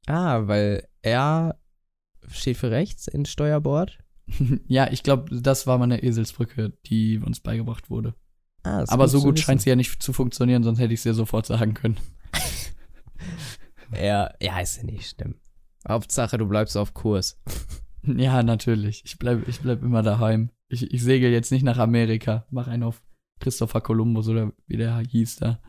Ah, 0.06 0.46
weil 0.46 0.86
R 1.02 1.58
steht 2.28 2.56
für 2.58 2.70
rechts 2.70 3.08
in 3.08 3.24
Steuerbord. 3.24 3.98
ja, 4.68 4.90
ich 4.90 5.02
glaube, 5.02 5.34
das 5.40 5.66
war 5.66 5.78
meine 5.78 6.02
Eselsbrücke, 6.02 6.72
die 6.86 7.18
uns 7.18 7.40
beigebracht 7.40 7.88
wurde. 7.90 8.14
Ah, 8.64 8.84
Aber 8.88 9.06
so 9.08 9.22
gut 9.22 9.38
scheint 9.38 9.62
sie 9.62 9.70
ja 9.70 9.76
nicht 9.76 10.02
zu 10.02 10.12
funktionieren, 10.12 10.64
sonst 10.64 10.80
hätte 10.80 10.92
ich 10.92 11.00
es 11.00 11.04
dir 11.04 11.14
sofort 11.14 11.46
sagen 11.46 11.74
können. 11.74 11.96
Ja, 13.92 14.30
ja, 14.42 14.58
ist 14.58 14.78
ja 14.78 14.82
nicht 14.82 15.08
schlimm. 15.08 15.36
Hauptsache, 15.88 16.36
du 16.38 16.46
bleibst 16.46 16.76
auf 16.76 16.92
Kurs. 16.92 17.40
Ja, 18.16 18.42
natürlich. 18.42 19.02
Ich 19.04 19.18
bleib, 19.18 19.46
ich 19.48 19.60
bleib 19.60 19.82
immer 19.82 20.02
daheim. 20.02 20.50
Ich, 20.68 20.90
ich 20.92 21.02
segel 21.02 21.30
jetzt 21.30 21.52
nicht 21.52 21.62
nach 21.62 21.78
Amerika. 21.78 22.46
Mach 22.50 22.66
einen 22.68 22.82
auf 22.82 23.02
Christopher 23.40 23.80
Columbus 23.80 24.28
oder 24.28 24.52
wie 24.66 24.76
der 24.76 24.98
hieß 24.98 25.36
da. 25.36 25.60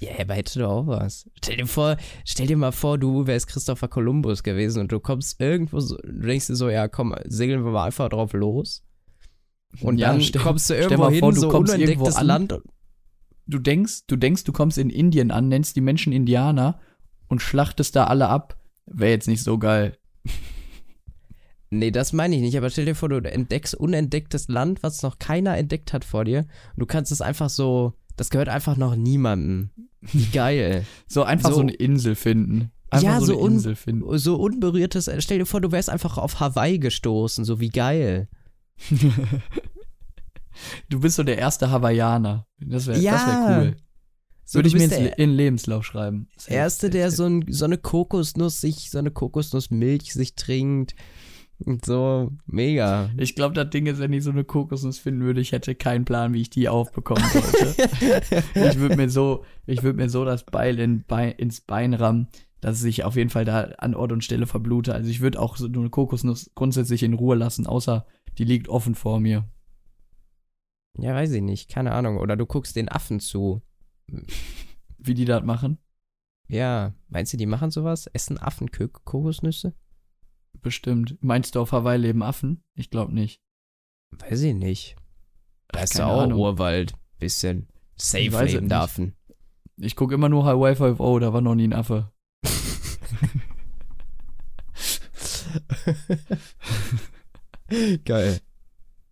Ja, 0.00 0.10
aber 0.20 0.34
hätte 0.34 0.60
doch 0.60 0.70
auch 0.70 0.86
was. 0.86 1.28
Stell 1.42 1.56
dir 1.56 1.66
vor, 1.66 1.96
stell 2.24 2.46
dir 2.46 2.56
mal 2.56 2.70
vor, 2.70 2.98
du 2.98 3.26
wärst 3.26 3.48
Christopher 3.48 3.88
Columbus 3.88 4.44
gewesen 4.44 4.80
und 4.80 4.92
du 4.92 5.00
kommst 5.00 5.40
irgendwo 5.40 5.80
so, 5.80 5.96
du 5.96 6.26
denkst 6.26 6.46
dir 6.46 6.54
so, 6.54 6.70
ja, 6.70 6.86
komm, 6.86 7.14
segeln 7.24 7.64
wir 7.64 7.72
mal 7.72 7.86
einfach 7.86 8.08
drauf 8.08 8.32
los. 8.32 8.84
Und 9.80 9.98
Ja, 9.98 10.12
dann 10.12 10.20
stell- 10.20 10.40
kommst 10.40 10.70
du 10.70 10.74
irgendwo 10.74 11.02
mal 11.02 11.10
hin, 11.10 11.20
vor, 11.20 11.32
du 11.32 11.40
so 11.40 11.48
kommst 11.48 11.74
unentdecktes 11.74 12.14
irgendwo 12.16 12.20
an. 12.20 12.26
Land. 12.26 12.54
Du 13.46 13.58
denkst, 13.58 14.06
du 14.06 14.16
denkst, 14.16 14.44
du 14.44 14.52
kommst 14.52 14.78
in 14.78 14.88
Indien 14.90 15.30
an, 15.32 15.48
nennst 15.48 15.74
die 15.74 15.80
Menschen 15.80 16.12
Indianer 16.12 16.78
und 17.28 17.42
schlachtest 17.42 17.96
da 17.96 18.04
alle 18.04 18.28
ab. 18.28 18.56
Wäre 18.86 19.10
jetzt 19.10 19.26
nicht 19.26 19.42
so 19.42 19.58
geil. 19.58 19.98
Nee, 21.70 21.90
das 21.90 22.12
meine 22.14 22.34
ich 22.36 22.40
nicht, 22.42 22.56
aber 22.56 22.70
stell 22.70 22.86
dir 22.86 22.94
vor, 22.94 23.08
du 23.10 23.16
entdeckst 23.18 23.74
unentdecktes 23.74 24.48
Land, 24.48 24.82
was 24.82 25.02
noch 25.02 25.18
keiner 25.18 25.56
entdeckt 25.58 25.92
hat 25.92 26.04
vor 26.04 26.24
dir. 26.24 26.40
Und 26.40 26.78
du 26.80 26.86
kannst 26.86 27.12
es 27.12 27.20
einfach 27.20 27.50
so, 27.50 27.92
das 28.16 28.30
gehört 28.30 28.48
einfach 28.48 28.76
noch 28.76 28.96
niemandem. 28.96 29.70
Wie 30.00 30.26
geil. 30.26 30.84
So 31.06 31.24
einfach 31.24 31.50
so, 31.50 31.56
So- 31.56 31.60
eine 31.62 31.72
Insel 31.74 32.14
finden. 32.14 32.70
Einfach 32.90 33.06
Ja, 33.06 33.20
so, 33.20 33.26
so 33.26 33.32
eine 33.34 33.42
un- 33.42 33.52
Insel 33.52 33.76
finden. 33.76 34.18
so 34.18 34.36
unberührtes, 34.36 35.10
stell 35.18 35.38
dir 35.40 35.44
vor, 35.46 35.60
du 35.60 35.70
wärst 35.72 35.90
einfach 35.90 36.16
auf 36.16 36.40
Hawaii 36.40 36.78
gestoßen, 36.78 37.44
so 37.44 37.60
wie 37.60 37.68
geil. 37.68 38.28
Du 40.88 40.98
bist 41.00 41.16
so 41.16 41.22
der 41.22 41.38
erste 41.38 41.70
Hawaiianer. 41.70 42.46
Das 42.58 42.86
wäre 42.86 42.98
Ja. 42.98 43.12
das 43.12 43.26
wär 43.26 43.58
cool. 43.60 43.76
So, 44.44 44.58
Würde 44.58 44.68
ich 44.68 44.74
mir 44.74 44.84
ins, 44.84 44.94
in 44.94 45.12
den 45.18 45.30
Lebenslauf 45.30 45.84
schreiben. 45.84 46.28
Safe, 46.38 46.54
Erste, 46.54 46.90
der 46.90 47.10
so, 47.10 47.26
ein, 47.26 47.44
so 47.50 47.66
eine 47.66 47.76
Kokosnuss 47.76 48.60
sich, 48.62 48.90
so 48.90 48.98
eine 48.98 49.10
Kokosnussmilch 49.10 50.14
sich 50.14 50.34
trinkt. 50.36 50.94
So, 51.84 52.32
mega. 52.46 53.10
Ich 53.16 53.34
glaube, 53.34 53.54
das 53.54 53.70
Ding 53.70 53.86
ist, 53.86 53.98
wenn 53.98 54.12
ich 54.12 54.24
so 54.24 54.30
eine 54.30 54.44
Kokosnuss 54.44 54.98
finden 54.98 55.22
würde, 55.22 55.40
ich 55.40 55.52
hätte 55.52 55.74
keinen 55.74 56.04
Plan, 56.04 56.32
wie 56.32 56.40
ich 56.40 56.50
die 56.50 56.68
aufbekommen 56.68 57.24
sollte. 57.30 57.74
ich 58.54 58.78
würde 58.78 58.96
mir 58.96 59.10
so, 59.10 59.44
ich 59.66 59.82
würde 59.82 59.98
mir 59.98 60.08
so 60.08 60.24
das 60.24 60.44
Beil 60.44 60.78
in 60.78 61.04
Bein, 61.04 61.32
ins 61.32 61.60
Bein 61.60 61.94
rammen, 61.94 62.28
dass 62.60 62.82
ich 62.84 63.04
auf 63.04 63.16
jeden 63.16 63.30
Fall 63.30 63.44
da 63.44 63.62
an 63.78 63.94
Ort 63.94 64.12
und 64.12 64.24
Stelle 64.24 64.46
verblute. 64.46 64.94
Also 64.94 65.10
ich 65.10 65.20
würde 65.20 65.40
auch 65.40 65.56
so 65.56 65.66
eine 65.66 65.90
Kokosnuss 65.90 66.50
grundsätzlich 66.54 67.02
in 67.02 67.14
Ruhe 67.14 67.36
lassen, 67.36 67.66
außer 67.66 68.06
die 68.38 68.44
liegt 68.44 68.68
offen 68.68 68.94
vor 68.94 69.20
mir. 69.20 69.48
Ja, 70.96 71.14
weiß 71.14 71.32
ich 71.32 71.42
nicht, 71.42 71.70
keine 71.70 71.92
Ahnung. 71.92 72.18
Oder 72.18 72.36
du 72.36 72.46
guckst 72.46 72.76
den 72.76 72.88
Affen 72.88 73.20
zu. 73.20 73.62
Wie 74.98 75.14
die 75.14 75.24
das 75.24 75.44
machen? 75.44 75.78
Ja, 76.48 76.94
meinst 77.08 77.32
du, 77.32 77.36
die 77.36 77.46
machen 77.46 77.70
sowas? 77.70 78.06
Essen 78.06 78.38
Affen 78.38 78.70
Kokosnüsse? 78.70 79.74
Bestimmt. 80.62 81.16
Meinst 81.20 81.54
du 81.54 81.60
auf 81.60 81.72
Hawaii 81.72 81.98
leben 81.98 82.22
Affen? 82.22 82.62
Ich 82.74 82.90
glaube 82.90 83.12
nicht. 83.14 83.40
Weiß 84.10 84.40
ich 84.42 84.54
nicht. 84.54 84.96
Da 85.68 85.80
ist 85.82 85.96
ja 85.98 86.06
auch 86.06 86.22
Ahnung. 86.22 86.40
Urwald. 86.40 86.94
Bisschen. 87.18 87.68
Safe 87.96 88.32
weiß 88.32 88.52
leben 88.52 88.66
nicht. 88.66 88.74
Affen. 88.74 89.14
Ich 89.76 89.96
gucke 89.96 90.14
immer 90.14 90.28
nur 90.28 90.44
Hawaii 90.44 90.74
5.0, 90.74 91.20
da 91.20 91.32
war 91.32 91.40
noch 91.40 91.54
nie 91.54 91.68
ein 91.68 91.72
Affe. 91.72 92.10
Geil. 98.04 98.40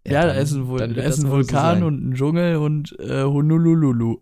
Ja, 0.07 0.23
da 0.23 0.29
dann- 0.35 0.43
ist 0.43 0.53
ein, 0.53 0.69
Vul 0.69 0.79
da 0.79 0.85
ist 1.03 1.19
ein 1.19 1.23
so 1.23 1.31
Vulkan 1.31 1.83
und 1.83 2.09
ein 2.11 2.15
Dschungel 2.15 2.57
und 2.57 2.97
äh, 3.01 3.25
Honolulu. 3.25 4.19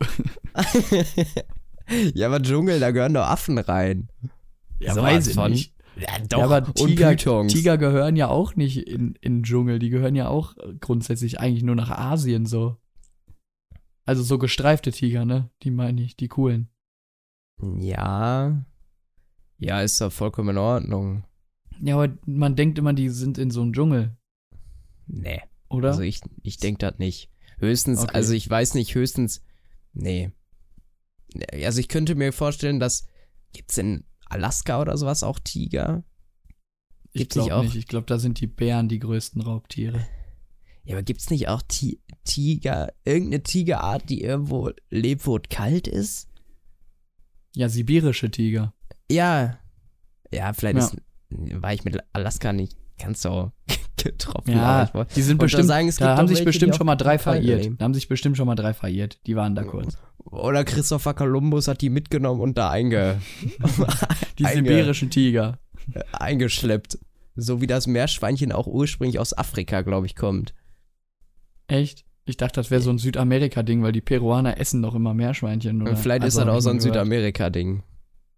ja, 2.14 2.26
aber 2.26 2.40
Dschungel, 2.40 2.80
da 2.80 2.90
gehören 2.90 3.14
doch 3.14 3.26
Affen 3.26 3.58
rein. 3.58 4.08
Ja, 4.80 4.94
Sowas 4.94 5.12
weiß 5.12 5.26
ich 5.28 5.36
nicht. 5.36 5.73
Ja, 5.96 6.08
ja, 6.38 6.44
aber 6.44 6.64
Tiger. 6.74 7.16
Tiger 7.46 7.78
gehören 7.78 8.16
ja 8.16 8.28
auch 8.28 8.56
nicht 8.56 8.78
in, 8.88 9.14
in 9.20 9.36
den 9.38 9.42
Dschungel. 9.44 9.78
Die 9.78 9.90
gehören 9.90 10.14
ja 10.16 10.28
auch 10.28 10.54
grundsätzlich 10.80 11.38
eigentlich 11.38 11.62
nur 11.62 11.76
nach 11.76 11.90
Asien 11.90 12.46
so. 12.46 12.76
Also 14.04 14.22
so 14.22 14.38
gestreifte 14.38 14.90
Tiger, 14.90 15.24
ne? 15.24 15.50
Die 15.62 15.70
meine 15.70 16.02
ich, 16.02 16.16
die 16.16 16.28
coolen. 16.28 16.68
Ja. 17.78 18.64
Ja, 19.58 19.80
ist 19.82 20.00
doch 20.00 20.12
vollkommen 20.12 20.50
in 20.50 20.58
Ordnung. 20.58 21.24
Ja, 21.80 21.94
aber 21.96 22.16
man 22.26 22.56
denkt 22.56 22.78
immer, 22.78 22.92
die 22.92 23.08
sind 23.08 23.38
in 23.38 23.50
so 23.50 23.62
einem 23.62 23.72
Dschungel, 23.72 24.16
Nee. 25.06 25.40
oder? 25.68 25.88
Also 25.90 26.02
ich, 26.02 26.20
ich 26.42 26.56
denke 26.58 26.78
das 26.78 26.98
nicht. 26.98 27.30
Höchstens, 27.58 28.00
Okay. 28.02 28.14
also 28.14 28.32
ich 28.34 28.48
weiß 28.50 28.74
nicht, 28.74 28.94
höchstens. 28.94 29.42
Nee. 29.92 30.32
Also 31.52 31.80
ich 31.80 31.88
könnte 31.88 32.14
mir 32.14 32.32
vorstellen, 32.32 32.80
dass. 32.80 33.06
Gibt's 33.52 33.78
in 33.78 34.04
Alaska 34.26 34.80
oder 34.80 34.96
sowas 34.96 35.22
auch 35.22 35.38
Tiger? 35.38 36.04
ich 37.12 37.20
gibt's 37.20 37.36
nicht 37.36 37.46
glaube 37.46 37.66
nicht. 37.66 37.76
Ich 37.76 37.86
glaube, 37.86 38.06
da 38.06 38.18
sind 38.18 38.40
die 38.40 38.46
Bären 38.46 38.88
die 38.88 38.98
größten 38.98 39.40
Raubtiere. 39.40 40.06
Ja, 40.84 40.96
aber 40.96 41.02
gibt's 41.02 41.30
nicht 41.30 41.48
auch 41.48 41.62
Ti 41.62 42.00
Tiger, 42.24 42.92
irgendeine 43.04 43.42
Tigerart, 43.42 44.08
die 44.10 44.22
irgendwo 44.22 44.70
lebt, 44.90 45.26
wo 45.26 45.36
es 45.36 45.42
kalt 45.48 45.86
ist? 45.86 46.28
Ja, 47.54 47.68
sibirische 47.68 48.30
Tiger. 48.30 48.74
Ja. 49.10 49.58
Ja, 50.32 50.52
vielleicht 50.52 50.76
Ja. 50.76 50.84
ist. 50.86 51.62
war 51.62 51.72
ich 51.72 51.84
mit 51.84 51.98
Alaska 52.12 52.52
nicht 52.52 52.76
ganz 52.98 53.22
so 53.22 53.52
getroffen. 53.96 54.52
Ja, 54.52 54.90
die 55.16 55.22
sind 55.22 55.34
Und 55.34 55.38
bestimmt, 55.46 55.66
sagen, 55.66 55.90
da 55.98 56.16
haben 56.16 56.28
sich 56.28 56.44
bestimmt 56.44 56.74
die 56.74 56.76
schon 56.76 56.86
mal 56.86 56.96
drei 56.96 57.18
verirrt. 57.18 57.70
Da 57.78 57.84
haben 57.84 57.94
sich 57.94 58.08
bestimmt 58.08 58.36
schon 58.36 58.46
mal 58.46 58.54
drei 58.54 58.74
verirrt. 58.74 59.18
Die 59.26 59.36
waren 59.36 59.54
da 59.54 59.62
kurz. 59.64 59.96
Oder 60.24 60.64
Christopher 60.64 61.14
Columbus 61.14 61.68
hat 61.68 61.80
die 61.80 61.90
mitgenommen 61.90 62.40
und 62.40 62.56
da 62.58 62.70
einge, 62.70 63.20
Die 64.38 64.44
Einge- 64.46 64.54
sibirischen 64.56 65.10
Tiger. 65.10 65.58
eingeschleppt. 66.12 66.98
So 67.36 67.60
wie 67.60 67.66
das 67.66 67.86
Meerschweinchen 67.86 68.52
auch 68.52 68.66
ursprünglich 68.66 69.18
aus 69.18 69.36
Afrika, 69.36 69.82
glaube 69.82 70.06
ich, 70.06 70.14
kommt. 70.16 70.54
Echt? 71.66 72.04
Ich 72.26 72.36
dachte, 72.36 72.54
das 72.60 72.70
wäre 72.70 72.80
so 72.80 72.90
ein 72.90 72.98
Südamerika-Ding, 72.98 73.82
weil 73.82 73.92
die 73.92 74.00
Peruaner 74.00 74.58
essen 74.58 74.80
doch 74.82 74.94
immer 74.94 75.12
Meerschweinchen. 75.14 75.82
Oder? 75.82 75.90
Und 75.90 75.98
vielleicht 75.98 76.22
Also, 76.22 76.40
ist 76.40 76.46
das 76.46 76.54
auch 76.54 76.60
so 76.60 76.70
ein. 76.70 76.80
Südamerika-Ding. 76.80 77.82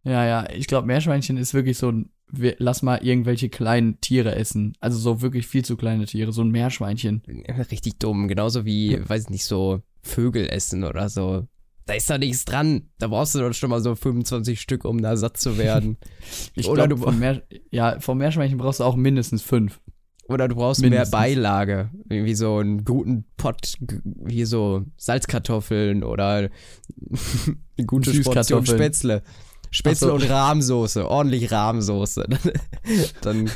Ja, 0.06 0.24
ja, 0.24 0.48
ich 0.50 0.66
glaube, 0.68 0.86
Meerschweinchen 0.86 1.36
ist 1.36 1.52
wirklich 1.52 1.78
so 1.78 1.90
ein, 1.90 2.10
wir, 2.30 2.54
lass 2.58 2.82
mal 2.82 2.98
irgendwelche 3.04 3.48
kleinen 3.48 4.00
Tiere 4.00 4.34
essen. 4.36 4.74
Also 4.80 4.98
so 4.98 5.20
wirklich 5.20 5.46
viel 5.46 5.64
zu 5.64 5.76
kleine 5.76 6.06
Tiere, 6.06 6.32
so 6.32 6.42
ein 6.42 6.50
Meerschweinchen. 6.50 7.22
Richtig 7.70 7.98
dumm. 7.98 8.28
Genauso 8.28 8.64
wie, 8.64 8.98
weiß 9.08 9.24
ich 9.24 9.30
nicht, 9.30 9.44
so 9.44 9.82
Vögel 10.02 10.48
essen 10.48 10.84
oder 10.84 11.08
so. 11.08 11.46
Da 11.86 11.94
ist 11.94 12.08
da 12.10 12.18
nichts 12.18 12.44
dran. 12.44 12.88
Da 12.98 13.08
brauchst 13.08 13.34
du 13.34 13.40
doch 13.40 13.52
schon 13.52 13.70
mal 13.70 13.80
so 13.80 13.94
25 13.94 14.60
Stück, 14.60 14.84
um 14.84 15.00
da 15.02 15.16
satt 15.16 15.36
zu 15.36 15.58
werden. 15.58 15.98
Ich 16.54 16.66
Oder 16.68 16.86
glaube, 16.88 17.00
du- 17.00 17.06
vom, 17.10 17.18
Meer, 17.18 17.42
ja, 17.70 18.00
vom 18.00 18.18
Meerschweinchen 18.18 18.58
brauchst 18.58 18.80
du 18.80 18.84
auch 18.84 18.96
mindestens 18.96 19.42
fünf. 19.42 19.80
Oder 20.28 20.48
du 20.48 20.56
brauchst 20.56 20.80
Mindestens. 20.82 21.12
mehr 21.12 21.20
Beilage. 21.20 21.90
Irgendwie 22.08 22.34
so 22.34 22.56
einen 22.56 22.84
guten 22.84 23.24
Pott, 23.36 23.74
wie 24.04 24.44
so 24.44 24.84
Salzkartoffeln 24.96 26.02
oder 26.02 26.48
eine 27.78 27.86
gute 27.86 28.10
Portion. 28.22 28.66
Spätzle. 28.66 29.22
Spätzle 29.70 30.08
so. 30.08 30.14
und 30.14 30.28
Rahmsoße. 30.28 31.08
Ordentlich 31.08 31.50
Rahmsoße. 31.50 32.26
dann, 33.20 33.50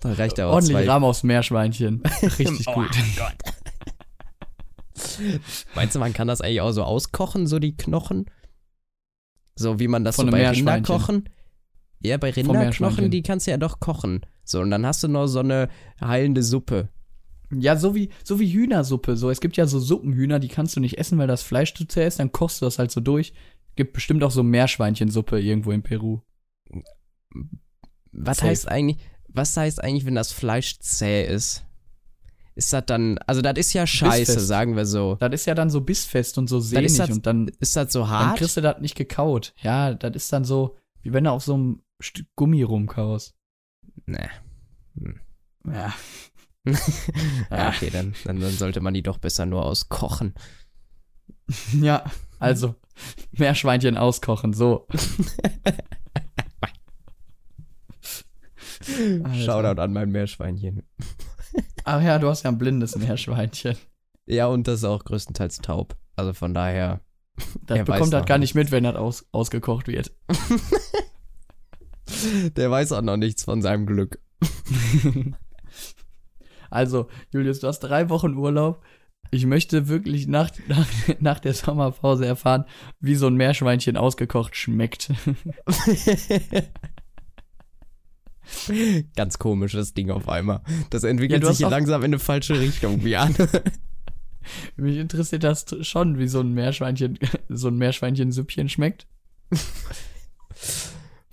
dann 0.00 0.12
reicht 0.12 0.38
ja 0.38 0.46
auch 0.46 0.54
Ordentlich 0.54 0.76
zwei. 0.76 0.86
Rahm 0.86 1.04
aufs 1.04 1.22
Meerschweinchen. 1.22 2.02
Richtig 2.22 2.66
Oh 2.68 2.74
gut. 2.74 2.90
Meinst 5.74 5.94
du, 5.94 5.98
man 5.98 6.12
kann 6.12 6.28
das 6.28 6.40
eigentlich 6.40 6.60
auch 6.60 6.72
so 6.72 6.82
auskochen, 6.82 7.46
so 7.46 7.58
die 7.58 7.76
Knochen? 7.76 8.26
So 9.54 9.78
wie 9.78 9.88
man 9.88 10.04
das 10.04 10.16
Von 10.16 10.26
so 10.26 10.32
bei 10.32 10.38
Meerschweinchen. 10.38 10.68
Rinderkochen? 10.68 11.28
Ja, 12.00 12.18
bei 12.18 12.30
Rinderknochen, 12.30 13.10
die 13.10 13.22
kannst 13.22 13.46
du 13.46 13.50
ja 13.50 13.56
doch 13.56 13.80
kochen. 13.80 14.20
So, 14.44 14.60
und 14.60 14.70
dann 14.70 14.86
hast 14.86 15.02
du 15.02 15.08
noch 15.08 15.26
so 15.26 15.40
eine 15.40 15.68
heilende 16.00 16.42
Suppe. 16.42 16.88
Ja, 17.52 17.76
so 17.76 17.94
wie, 17.94 18.10
so 18.24 18.38
wie 18.40 18.52
Hühnersuppe. 18.52 19.16
So, 19.16 19.30
es 19.30 19.40
gibt 19.40 19.56
ja 19.56 19.66
so 19.66 19.78
Suppenhühner, 19.78 20.38
die 20.38 20.48
kannst 20.48 20.76
du 20.76 20.80
nicht 20.80 20.98
essen, 20.98 21.18
weil 21.18 21.28
das 21.28 21.42
Fleisch 21.42 21.74
zu 21.74 21.84
zäh 21.84 22.06
ist, 22.06 22.18
dann 22.18 22.32
kochst 22.32 22.60
du 22.60 22.64
das 22.66 22.78
halt 22.78 22.90
so 22.90 23.00
durch. 23.00 23.32
Gibt 23.76 23.92
bestimmt 23.92 24.22
auch 24.24 24.30
so 24.30 24.42
Meerschweinchensuppe 24.42 25.40
irgendwo 25.40 25.70
in 25.70 25.82
Peru. 25.82 26.20
Was 28.12 28.38
Safe. 28.38 28.48
heißt 28.50 28.68
eigentlich, 28.68 28.98
was 29.28 29.56
heißt 29.56 29.82
eigentlich, 29.84 30.06
wenn 30.06 30.14
das 30.14 30.32
Fleisch 30.32 30.78
zäh 30.80 31.26
ist? 31.26 31.62
Ist 32.54 32.72
das 32.72 32.86
dann, 32.86 33.18
also 33.18 33.42
das 33.42 33.58
ist 33.58 33.74
ja 33.74 33.86
scheiße, 33.86 34.32
Bissfest. 34.32 34.46
sagen 34.48 34.76
wir 34.76 34.86
so. 34.86 35.16
Das 35.16 35.30
ist 35.34 35.44
ja 35.44 35.54
dann 35.54 35.68
so 35.68 35.82
bissfest 35.82 36.38
und 36.38 36.48
so 36.48 36.58
sehnig 36.58 36.96
das- 36.96 37.10
und 37.10 37.26
dann, 37.26 37.48
Ist 37.60 37.76
das 37.76 37.92
so 37.92 38.00
dann 38.00 38.08
hart? 38.08 38.38
kriegst 38.38 38.56
du 38.56 38.62
das 38.62 38.80
nicht 38.80 38.94
gekaut. 38.96 39.52
Ja, 39.60 39.92
das 39.92 40.16
ist 40.16 40.32
dann 40.32 40.44
so, 40.44 40.78
wie 41.02 41.12
wenn 41.12 41.24
du 41.24 41.30
auf 41.32 41.44
so 41.44 41.52
einem 41.52 41.82
Stück 42.00 42.26
Gummi 42.34 42.62
rumkaust. 42.62 43.34
Nee. 44.06 44.28
Ja. 45.66 45.92
ja, 47.50 47.68
okay, 47.68 47.90
dann, 47.90 48.14
dann, 48.24 48.40
dann 48.40 48.52
sollte 48.52 48.80
man 48.80 48.94
die 48.94 49.02
doch 49.02 49.18
besser 49.18 49.44
nur 49.44 49.64
auskochen. 49.64 50.34
Ja, 51.80 52.10
also 52.40 52.74
Meerschweinchen 53.32 53.96
auskochen, 53.96 54.52
so. 54.52 54.86
Alter. 58.82 59.34
Shoutout 59.34 59.80
an 59.80 59.92
mein 59.92 60.10
Meerschweinchen. 60.10 60.82
Ach 61.84 62.02
ja, 62.02 62.18
du 62.18 62.28
hast 62.28 62.44
ja 62.44 62.50
ein 62.50 62.58
blindes 62.58 62.96
Meerschweinchen. 62.96 63.76
Ja, 64.26 64.46
und 64.46 64.66
das 64.66 64.80
ist 64.80 64.84
auch 64.84 65.04
größtenteils 65.04 65.58
taub. 65.58 65.96
Also 66.16 66.32
von 66.32 66.54
daher. 66.54 67.00
Das 67.66 67.84
bekommt 67.84 68.12
das 68.12 68.26
gar 68.26 68.38
nicht 68.38 68.54
mit, 68.54 68.70
wenn 68.70 68.84
das 68.84 68.96
aus, 68.96 69.26
ausgekocht 69.30 69.88
wird. 69.88 70.12
Der 72.56 72.70
weiß 72.70 72.92
auch 72.92 73.02
noch 73.02 73.16
nichts 73.16 73.44
von 73.44 73.60
seinem 73.60 73.84
Glück. 73.84 74.20
Also, 76.70 77.08
Julius, 77.32 77.60
du 77.60 77.68
hast 77.68 77.80
drei 77.80 78.08
Wochen 78.08 78.34
Urlaub. 78.34 78.82
Ich 79.30 79.44
möchte 79.46 79.88
wirklich 79.88 80.26
nach, 80.26 80.50
nach, 80.68 80.86
nach 81.20 81.40
der 81.40 81.54
Sommerpause 81.54 82.26
erfahren, 82.26 82.64
wie 83.00 83.14
so 83.16 83.26
ein 83.26 83.34
Meerschweinchen 83.34 83.96
ausgekocht 83.96 84.56
schmeckt. 84.56 85.10
Ganz 89.16 89.38
komisches 89.38 89.94
Ding 89.94 90.10
auf 90.10 90.28
einmal. 90.28 90.60
Das 90.90 91.02
Ja, 91.02 91.08
entwickelt 91.08 91.42
du 91.42 91.48
sich 91.48 91.58
hier 91.58 91.68
langsam 91.68 92.02
in 92.02 92.06
eine 92.10 92.18
falsche 92.20 92.58
Richtung, 92.60 93.04
Jan. 93.04 93.34
Mich 94.76 94.98
interessiert 94.98 95.42
das 95.42 95.66
schon, 95.80 96.18
wie 96.18 96.28
so 96.28 96.38
ein 96.40 96.52
Meerschweinchen, 96.52 97.18
so 97.48 97.66
ein 97.68 97.76
Meerschweinchensüppchen 97.76 98.68
schmeckt. 98.68 99.08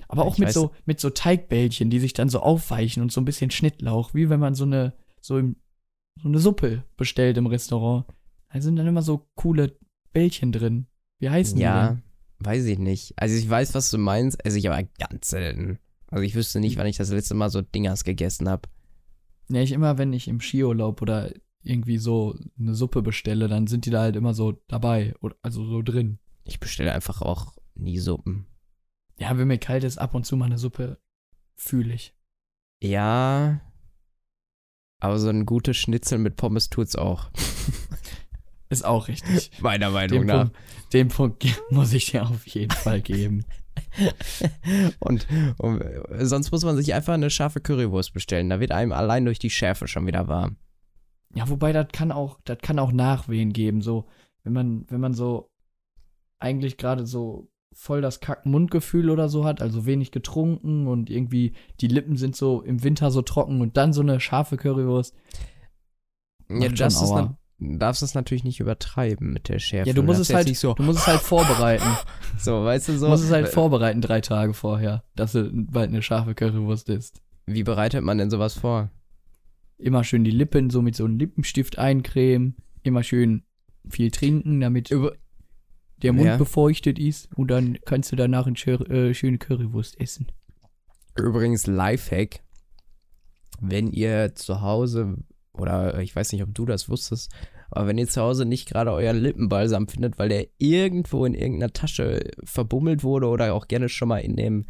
Aber 0.08 0.26
auch 0.26 0.34
Ich 0.34 0.40
mit 0.40 0.50
weiß- 0.50 0.54
so, 0.54 0.72
mit 0.86 1.00
so 1.00 1.12
Teigbällchen, 1.12 1.92
die 1.92 2.00
sich 2.00 2.14
dann 2.14 2.30
so 2.30 2.40
aufweichen 2.40 3.04
und 3.04 3.12
so 3.12 3.22
ein 3.22 3.26
bisschen 3.26 3.52
Schnittlauch, 3.52 4.16
wie 4.16 4.30
wenn 4.32 4.40
man 4.40 4.56
so 4.56 4.64
eine, 4.66 4.94
so, 5.22 5.38
im, 5.38 5.58
so 6.22 6.28
eine 6.28 6.40
Suppe 6.40 6.84
bestellt 6.98 7.38
im 7.38 7.48
Restaurant. 7.48 8.06
Da 8.52 8.62
sind 8.62 8.76
dann 8.76 8.88
immer 8.88 9.02
so 9.02 9.28
coole 9.36 9.78
Bällchen 10.12 10.52
drin. 10.52 10.88
Wie 11.20 11.30
heißen 11.30 11.58
die 11.58 11.64
ja, 11.64 11.90
denn? 11.90 12.04
weiß 12.40 12.66
ich 12.66 12.80
nicht. 12.80 13.14
Also 13.18 13.36
ich 13.36 13.50
weiß, 13.50 13.74
was 13.74 13.90
du 13.90 13.98
meinst. 13.98 14.44
Also 14.46 14.58
ich 14.58 14.70
aber 14.70 14.84
ganz 15.00 15.30
selten. 15.30 15.80
Also 16.08 16.24
ich 16.24 16.36
wüsste 16.36 16.60
nicht, 16.60 16.78
wann 16.78 16.88
ich 16.88 16.98
das 16.98 17.10
letzte 17.10 17.34
Mal 17.34 17.50
so 17.50 17.62
Dingers 17.62 18.04
gegessen 18.04 18.48
habe. 18.48 18.70
Ja, 19.50 19.62
ich 19.62 19.72
immer, 19.72 19.98
wenn 19.98 20.14
ich 20.14 20.28
im 20.28 20.40
Skiurlaub 20.40 21.02
oder 21.02 21.32
irgendwie 21.64 21.98
so 21.98 22.38
eine 22.60 22.76
Suppe 22.76 23.02
bestelle, 23.02 23.48
dann 23.48 23.68
sind 23.68 23.86
die 23.86 23.90
da 23.90 24.02
halt 24.02 24.16
immer 24.16 24.34
so 24.34 24.62
dabei, 24.68 25.14
oder, 25.22 25.36
also 25.42 25.66
so 25.66 25.82
drin. 25.82 26.20
Ich 26.44 26.60
bestelle 26.60 26.94
einfach 26.94 27.22
auch 27.22 27.54
nie 27.76 27.98
Suppen. 28.00 28.46
Ja, 29.20 29.38
wenn 29.38 29.48
mir 29.48 29.58
kalt 29.58 29.84
ist, 29.84 29.98
ab 29.98 30.14
und 30.14 30.26
zu 30.26 30.36
mal 30.36 30.46
eine 30.46 30.58
Suppe 30.58 31.00
fühle 31.56 31.94
ich. 31.94 32.16
Ja. 32.82 33.62
Aber 35.04 35.20
so 35.20 35.28
ein 35.28 35.46
gutes 35.46 35.76
Schnitzel 35.76 36.18
mit 36.18 36.38
Pommes 36.38 36.70
tut's 36.70 36.96
auch. 36.96 37.30
Ist 38.70 38.86
auch 38.86 39.10
richtig. 39.10 39.52
Meiner 39.60 39.90
Meinung 39.90 40.20
Den 40.20 40.28
nach. 40.28 40.44
Punkt, 40.44 40.58
den 40.94 41.08
Punkt 41.10 41.46
muss 41.70 41.92
ich 41.92 42.12
dir 42.12 42.24
auf 42.24 42.48
jeden 42.48 42.72
Fall 42.72 43.02
geben. 43.02 43.44
Und, 45.00 45.28
und 45.58 45.84
sonst 46.20 46.52
muss 46.52 46.64
man 46.64 46.78
sich 46.78 46.94
einfach 46.94 47.14
eine 47.14 47.30
scharfe 47.30 47.60
Currywurst 47.60 48.14
bestellen. 48.14 48.50
Da 48.50 48.60
wird 48.60 48.72
einem 48.72 48.92
allein 48.92 49.26
durch 49.26 49.40
die 49.40 49.50
Schärfe 49.50 49.88
schon 49.88 50.08
wieder 50.08 50.28
warm. 50.28 50.58
Ja, 51.36 51.50
wobei 51.50 51.74
das 51.74 51.88
kann 51.92 52.12
auch, 52.12 52.40
das 52.46 52.60
kann 52.60 52.80
auch 52.80 52.92
Nachwehen 52.92 53.52
geben, 53.52 53.82
so 53.82 54.06
wenn 54.44 54.54
man, 54.54 54.86
wenn 54.90 55.02
man 55.02 55.14
so 55.14 55.52
eigentlich 56.40 56.78
gerade 56.78 57.06
so 57.06 57.52
voll 57.74 58.02
das 58.02 58.20
Kack-Mundgefühl 58.20 59.10
oder 59.10 59.30
so 59.30 59.46
hat, 59.46 59.62
also 59.62 59.86
wenig 59.86 60.12
getrunken 60.12 60.88
und 60.88 61.10
irgendwie 61.10 61.54
die 61.82 61.88
Lippen 61.88 62.18
sind 62.18 62.36
so 62.36 62.62
im 62.62 62.84
Winter 62.84 63.12
so 63.12 63.22
trocken 63.22 63.62
und 63.62 63.78
dann 63.78 63.94
so 63.94 64.02
eine 64.02 64.20
scharfe 64.20 64.58
Currywurst. 64.58 65.16
Ja, 66.50 66.70
du 66.70 66.76
darfst 66.76 67.02
es, 67.02 67.12
darfst 67.60 68.04
es 68.04 68.14
natürlich 68.14 68.44
nicht 68.44 68.60
übertreiben 68.60 69.34
mit 69.34 69.50
der 69.50 69.60
Schärfe. 69.60 69.90
Ja, 69.90 69.96
du 69.96 70.04
musst 70.04 70.20
es 70.20 70.34
halt, 70.34 70.56
so, 70.56 70.74
du 70.74 70.84
musst 70.84 71.00
es 71.00 71.08
halt 71.08 71.20
vorbereiten. 71.22 71.98
so, 72.38 72.64
weißt 72.64 72.90
du 72.90 72.98
so. 72.98 73.06
Du 73.06 73.12
musst 73.12 73.24
es 73.24 73.32
halt 73.32 73.48
äh, 73.48 73.52
vorbereiten 73.52 74.02
drei 74.02 74.22
Tage 74.22 74.54
vorher, 74.54 75.04
dass 75.16 75.32
du 75.32 75.50
bald 75.52 75.90
eine 75.90 76.02
scharfe 76.02 76.36
Currywurst 76.36 76.90
isst. 76.90 77.22
Wie 77.46 77.64
bereitet 77.64 78.04
man 78.04 78.18
denn 78.18 78.30
sowas 78.30 78.54
vor? 78.54 78.90
Immer 79.78 80.04
schön 80.04 80.24
die 80.24 80.32
Lippen 80.32 80.70
so 80.70 80.82
mit 80.82 80.96
so 80.96 81.06
einem 81.06 81.18
Lippenstift 81.18 81.78
eincremen, 81.78 82.56
immer 82.84 83.04
schön 83.04 83.44
viel 83.90 84.12
trinken, 84.12 84.62
damit 84.62 84.92
Über 84.92 85.14
der 86.04 86.14
Mund 86.14 86.28
Ja. 86.28 86.38
befeuchtet 86.38 87.00
ist 87.00 87.30
und 87.36 87.50
dann 87.50 87.78
kannst 87.86 88.12
du 88.12 88.16
danach 88.16 88.46
eine 88.48 88.56
äh, 88.90 89.14
schöne 89.14 89.38
Currywurst 89.38 90.00
essen. 90.00 90.28
Übrigens 91.18 91.68
Lifehack, 91.68 92.42
wenn 93.62 93.88
ihr 93.92 94.36
zu 94.36 94.62
Hause, 94.62 95.16
oder 95.54 96.00
ich 96.00 96.16
weiß 96.16 96.32
nicht, 96.34 96.44
ob 96.44 96.54
du 96.54 96.66
das 96.66 96.90
wusstest, 96.90 97.32
aber 97.72 97.88
wenn 97.88 97.98
ihr 97.98 98.08
zu 98.08 98.22
Hause 98.22 98.46
nicht 98.46 98.68
gerade 98.70 98.92
euren 98.92 99.18
Lippenbalsam 99.18 99.88
findet, 99.88 100.20
weil 100.20 100.30
der 100.30 100.48
irgendwo 100.58 101.26
in 101.26 101.34
irgendeiner 101.34 101.74
Tasche 101.74 102.20
verbummelt 102.44 103.04
wurde 103.04 103.28
oder 103.28 103.54
auch 103.54 103.68
gerne 103.68 103.90
schon 103.90 104.10
mal 104.10 104.20
in 104.20 104.36
dem, 104.36 104.66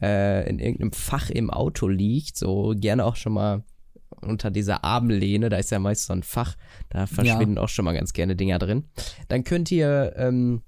äh, 0.00 0.48
in 0.48 0.58
irgendeinem 0.58 0.92
Fach 0.92 1.30
im 1.30 1.50
Auto 1.50 1.88
liegt, 1.88 2.36
so 2.36 2.74
gerne 2.76 3.04
auch 3.04 3.16
schon 3.16 3.32
mal 3.32 3.64
unter 4.20 4.50
dieser 4.50 4.84
Armlehne, 4.84 5.48
da 5.48 5.56
ist 5.56 5.70
ja 5.70 5.78
meist 5.78 6.06
so 6.06 6.12
ein 6.12 6.22
Fach, 6.22 6.54
da 6.90 7.06
verschwinden 7.06 7.58
auch 7.58 7.68
schon 7.68 7.84
mal 7.84 7.92
ganz 7.94 8.12
gerne 8.12 8.36
Dinger 8.36 8.58
drin. 8.58 8.84
Dann 9.28 9.42
könnt 9.44 9.70
ihr, 9.72 10.14
ähm, 10.16 10.62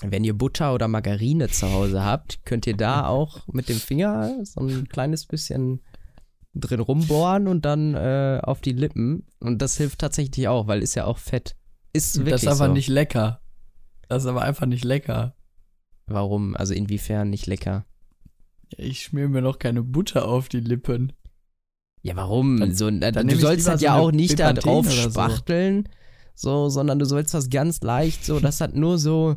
wenn 0.00 0.24
ihr 0.24 0.36
Butter 0.36 0.74
oder 0.74 0.88
Margarine 0.88 1.48
zu 1.48 1.70
Hause 1.70 2.04
habt, 2.04 2.44
könnt 2.44 2.66
ihr 2.66 2.76
da 2.76 3.06
auch 3.08 3.46
mit 3.48 3.68
dem 3.68 3.76
Finger 3.78 4.44
so 4.44 4.60
ein 4.60 4.88
kleines 4.88 5.26
bisschen 5.26 5.80
drin 6.54 6.80
rumbohren 6.80 7.48
und 7.48 7.64
dann 7.64 7.94
äh, 7.94 8.40
auf 8.42 8.60
die 8.60 8.72
Lippen. 8.72 9.26
Und 9.40 9.62
das 9.62 9.76
hilft 9.76 9.98
tatsächlich 10.00 10.48
auch, 10.48 10.66
weil 10.66 10.82
ist 10.82 10.94
ja 10.94 11.04
auch 11.06 11.18
Fett. 11.18 11.56
Ist 11.92 12.16
wirklich 12.18 12.32
das 12.32 12.42
ist 12.42 12.48
aber 12.48 12.66
so. 12.68 12.72
nicht 12.72 12.88
lecker. 12.88 13.40
Das 14.08 14.24
ist 14.24 14.28
aber 14.28 14.42
einfach 14.42 14.66
nicht 14.66 14.84
lecker. 14.84 15.34
Warum? 16.06 16.56
Also 16.56 16.74
inwiefern 16.74 17.30
nicht 17.30 17.46
lecker? 17.46 17.86
Ich 18.76 19.02
schmier 19.04 19.28
mir 19.28 19.42
noch 19.42 19.58
keine 19.58 19.82
Butter 19.82 20.26
auf 20.26 20.48
die 20.48 20.60
Lippen. 20.60 21.12
Ja, 22.02 22.16
warum? 22.16 22.58
Dann- 22.58 22.74
so, 22.74 22.90
dann 22.90 23.28
du 23.28 23.36
sollst 23.36 23.66
so 23.66 23.72
ja 23.72 23.94
eine 23.94 24.02
auch 24.02 24.12
nicht 24.12 24.38
da 24.40 24.52
Bepanthen 24.52 24.62
drauf 24.62 24.86
oder 24.86 25.02
so. 25.04 25.10
spachteln, 25.10 25.88
so, 26.34 26.68
sondern 26.68 26.98
du 26.98 27.04
sollst 27.04 27.32
das 27.34 27.48
ganz 27.48 27.80
leicht 27.82 28.24
so, 28.24 28.40
das 28.40 28.60
hat 28.60 28.74
nur 28.74 28.98
so, 28.98 29.36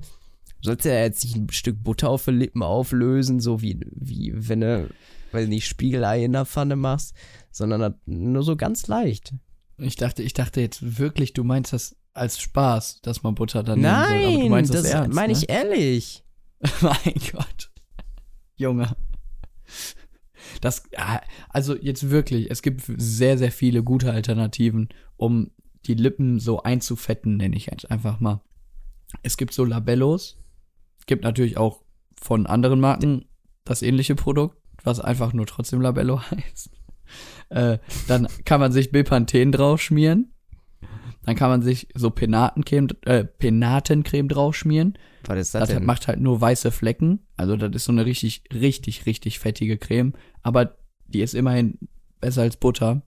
sollst 0.65 0.85
ja 0.85 0.99
jetzt 1.01 1.23
nicht 1.23 1.35
ein 1.35 1.49
Stück 1.49 1.83
Butter 1.83 2.09
auf 2.09 2.25
die 2.25 2.31
Lippen 2.31 2.63
auflösen, 2.63 3.39
so 3.39 3.61
wie, 3.61 3.79
wie 3.91 4.33
wenn 4.35 4.61
du, 4.61 4.89
weiß 5.31 5.47
nicht, 5.47 5.67
Spiegelei 5.67 6.23
in 6.23 6.33
der 6.33 6.45
Pfanne 6.45 6.75
machst, 6.75 7.15
sondern 7.51 7.95
nur 8.05 8.43
so 8.43 8.55
ganz 8.55 8.87
leicht. 8.87 9.33
Ich 9.77 9.95
dachte, 9.95 10.23
ich 10.23 10.33
dachte 10.33 10.61
jetzt 10.61 10.97
wirklich, 10.97 11.33
du 11.33 11.43
meinst 11.43 11.73
das 11.73 11.95
als 12.13 12.39
Spaß, 12.39 13.01
dass 13.01 13.23
man 13.23 13.35
Butter 13.35 13.63
dann 13.63 13.79
nehmen 13.79 13.93
soll. 13.93 14.03
Aber 14.03 14.19
du 14.19 14.37
Nein, 14.37 14.49
meinst 14.49 14.73
das, 14.73 14.83
das 14.83 14.91
ernst, 14.91 15.15
meine 15.15 15.33
ne? 15.33 15.39
ich 15.39 15.49
ehrlich. 15.49 16.23
mein 16.81 17.15
Gott. 17.31 17.71
Junge. 18.55 18.95
Das, 20.61 20.83
ah, 20.95 21.19
also 21.49 21.75
jetzt 21.75 22.09
wirklich, 22.09 22.49
es 22.49 22.61
gibt 22.61 22.83
sehr, 22.85 23.37
sehr 23.37 23.51
viele 23.51 23.83
gute 23.83 24.11
Alternativen, 24.11 24.89
um 25.17 25.51
die 25.85 25.93
Lippen 25.93 26.39
so 26.39 26.63
einzufetten, 26.63 27.37
nenne 27.37 27.55
ich 27.55 27.67
jetzt 27.67 27.91
einfach 27.91 28.19
mal. 28.19 28.41
Es 29.23 29.37
gibt 29.37 29.53
so 29.53 29.65
Labellos. 29.65 30.37
Gibt 31.05 31.23
natürlich 31.23 31.57
auch 31.57 31.83
von 32.19 32.45
anderen 32.47 32.79
Marken 32.79 33.25
das 33.63 33.81
ähnliche 33.81 34.15
Produkt, 34.15 34.57
was 34.83 34.99
einfach 34.99 35.33
nur 35.33 35.45
trotzdem 35.45 35.81
Labello 35.81 36.21
heißt. 36.31 36.69
Äh, 37.49 37.77
dann 38.07 38.27
kann 38.45 38.59
man 38.59 38.71
sich 38.71 38.91
Bepanthen 38.91 39.51
drauf 39.51 39.81
schmieren. 39.81 40.31
Dann 41.23 41.35
kann 41.35 41.49
man 41.49 41.61
sich 41.63 41.87
so 41.95 42.11
Penatencreme, 42.11 42.87
äh, 43.05 43.23
Penatencreme 43.25 44.27
drauf 44.27 44.55
schmieren. 44.55 44.97
Was 45.25 45.39
ist 45.39 45.55
das, 45.55 45.61
Das 45.61 45.69
denn? 45.69 45.85
macht 45.85 46.07
halt 46.07 46.19
nur 46.19 46.39
weiße 46.39 46.69
Flecken. 46.71 47.25
Also 47.35 47.55
das 47.57 47.71
ist 47.73 47.85
so 47.85 47.91
eine 47.91 48.05
richtig, 48.05 48.43
richtig, 48.53 49.07
richtig 49.07 49.39
fettige 49.39 49.77
Creme. 49.77 50.13
Aber 50.43 50.77
die 51.07 51.21
ist 51.21 51.33
immerhin 51.33 51.79
besser 52.21 52.43
als 52.43 52.57
Butter. 52.57 53.01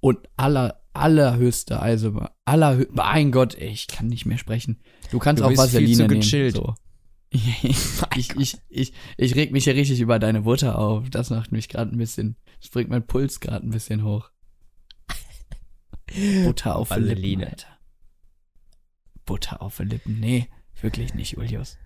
Und 0.00 0.18
aller, 0.36 0.82
allerhöchste, 0.92 1.80
also 1.80 2.26
allerhö 2.44 2.86
mein 2.90 3.32
Gott, 3.32 3.54
ey, 3.54 3.68
ich 3.68 3.86
kann 3.86 4.06
nicht 4.06 4.26
mehr 4.26 4.38
sprechen. 4.38 4.80
Du 5.10 5.18
kannst 5.18 5.40
Du 5.40 5.44
auch 5.44 5.50
bist 5.50 5.62
viel 5.62 5.80
Vaseline 5.80 5.96
zu 5.96 6.02
nehmen. 6.02 6.20
gechillt. 6.20 6.56
So. 6.56 6.74
ich, 7.30 8.36
ich, 8.36 8.56
ich, 8.68 8.92
ich 9.16 9.34
reg 9.36 9.52
mich 9.52 9.64
hier 9.64 9.74
richtig 9.76 10.00
über 10.00 10.18
deine 10.18 10.42
Butter 10.42 10.78
auf. 10.78 11.10
Das 11.10 11.30
macht 11.30 11.52
mich 11.52 11.68
gerade 11.68 11.92
ein 11.94 11.98
bisschen, 11.98 12.36
das 12.60 12.70
bringt 12.70 12.90
mein 12.90 13.06
Puls 13.06 13.40
gerade 13.40 13.66
ein 13.66 13.70
bisschen 13.70 14.02
hoch. 14.04 14.30
Butter 16.44 16.76
auf 16.76 16.88
die 16.88 16.94
Lippen, 17.00 17.10
Vaseline. 17.16 17.46
Alter. 17.46 17.78
Butter 19.24 19.62
auf 19.62 19.78
Lippen. 19.78 20.18
Nee, 20.18 20.48
wirklich 20.80 21.14
nicht, 21.14 21.32
Julius. 21.32 21.76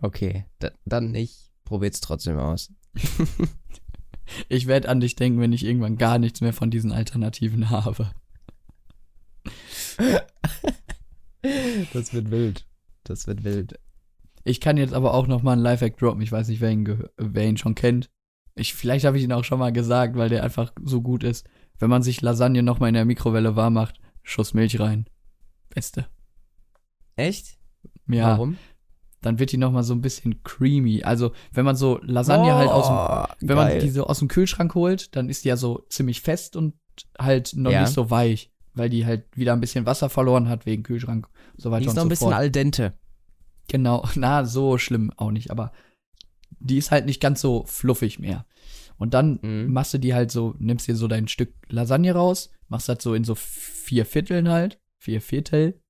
Okay, 0.00 0.46
da, 0.60 0.70
dann 0.86 1.10
nicht. 1.10 1.50
Probier's 1.64 2.00
trotzdem 2.00 2.38
aus. 2.38 2.72
Ich 4.48 4.66
werde 4.66 4.88
an 4.88 5.00
dich 5.00 5.16
denken, 5.16 5.40
wenn 5.40 5.52
ich 5.52 5.64
irgendwann 5.64 5.96
gar 5.98 6.18
nichts 6.18 6.40
mehr 6.40 6.52
von 6.52 6.70
diesen 6.70 6.92
Alternativen 6.92 7.70
habe. 7.70 8.10
Das 11.92 12.14
wird 12.14 12.30
wild. 12.30 12.66
Das 13.04 13.26
wird 13.26 13.44
wild. 13.44 13.78
Ich 14.44 14.60
kann 14.60 14.76
jetzt 14.76 14.94
aber 14.94 15.14
auch 15.14 15.26
noch 15.26 15.42
mal 15.42 15.52
einen 15.52 15.62
Lifehack 15.62 15.96
droppen. 15.96 16.22
Ich 16.22 16.32
weiß 16.32 16.48
nicht, 16.48 16.60
wer 16.60 16.70
ihn, 16.70 17.04
wer 17.16 17.48
ihn 17.48 17.56
schon 17.56 17.74
kennt. 17.74 18.10
Ich, 18.54 18.74
vielleicht 18.74 19.04
habe 19.04 19.16
ich 19.16 19.24
ihn 19.24 19.32
auch 19.32 19.44
schon 19.44 19.58
mal 19.58 19.72
gesagt, 19.72 20.16
weil 20.16 20.28
der 20.28 20.42
einfach 20.42 20.72
so 20.82 21.00
gut 21.00 21.24
ist. 21.24 21.48
Wenn 21.78 21.90
man 21.90 22.02
sich 22.02 22.20
Lasagne 22.20 22.62
noch 22.62 22.80
mal 22.80 22.88
in 22.88 22.94
der 22.94 23.04
Mikrowelle 23.04 23.56
warm 23.56 23.74
macht, 23.74 23.98
Schuss 24.22 24.54
Milch 24.54 24.78
rein. 24.78 25.06
Beste. 25.70 26.06
Echt? 27.16 27.58
Ja, 28.08 28.30
Warum? 28.32 28.56
Dann 29.22 29.38
wird 29.38 29.52
die 29.52 29.56
noch 29.56 29.72
mal 29.72 29.82
so 29.82 29.94
ein 29.94 30.00
bisschen 30.02 30.42
creamy. 30.42 31.02
Also, 31.04 31.32
wenn 31.52 31.64
man 31.64 31.76
so 31.76 31.98
Lasagne 32.02 32.54
halt 32.54 32.70
aus 32.70 32.88
dem 33.38 33.48
Wenn 33.48 33.56
man 33.56 33.78
die 33.78 33.88
so 33.90 34.06
aus 34.06 34.18
dem 34.18 34.28
Kühlschrank 34.28 34.74
holt, 34.74 35.16
dann 35.16 35.28
ist 35.28 35.44
die 35.44 35.48
ja 35.48 35.56
so 35.56 35.84
ziemlich 35.88 36.20
fest 36.20 36.56
und 36.56 36.74
halt 37.18 37.54
noch 37.56 37.70
Ja. 37.70 37.80
nicht 37.82 37.92
so 37.94 38.10
weich, 38.10 38.50
weil 38.74 38.90
die 38.90 39.06
halt 39.06 39.24
wieder 39.36 39.52
ein 39.54 39.60
bisschen 39.60 39.86
Wasser 39.86 40.10
verloren 40.10 40.48
hat 40.48 40.66
wegen 40.66 40.82
Kühlschrank 40.82 41.28
und 41.54 41.60
so 41.62 41.70
weiter 41.70 41.80
die 41.80 41.86
ist 41.86 41.94
noch 41.94 42.02
so 42.02 42.06
ein 42.06 42.10
bisschen 42.10 42.28
fort. 42.28 42.36
al 42.36 42.50
dente. 42.50 42.92
Genau, 43.68 44.04
na, 44.16 44.44
so 44.44 44.76
schlimm 44.76 45.10
auch 45.16 45.30
nicht, 45.30 45.50
aber 45.50 45.72
die 46.58 46.76
ist 46.78 46.90
halt 46.90 47.06
nicht 47.06 47.20
ganz 47.20 47.40
so 47.40 47.64
fluffig 47.66 48.18
mehr. 48.18 48.44
Und 48.98 49.14
dann 49.14 49.38
Mhm. 49.42 49.72
machst 49.72 49.94
du 49.94 49.98
die 49.98 50.14
halt 50.14 50.30
so, 50.30 50.54
nimmst 50.58 50.86
dir 50.86 50.94
so 50.96 51.08
dein 51.08 51.26
Stück 51.28 51.54
Lasagne 51.68 52.12
raus, 52.12 52.50
machst 52.68 52.88
das 52.88 53.02
so 53.02 53.14
in 53.14 53.24
so 53.24 53.34
vier 53.34 54.04
Vierteln 54.04 54.48
halt, 54.48 54.78
vier 54.98 55.20
Viertel. 55.20 55.80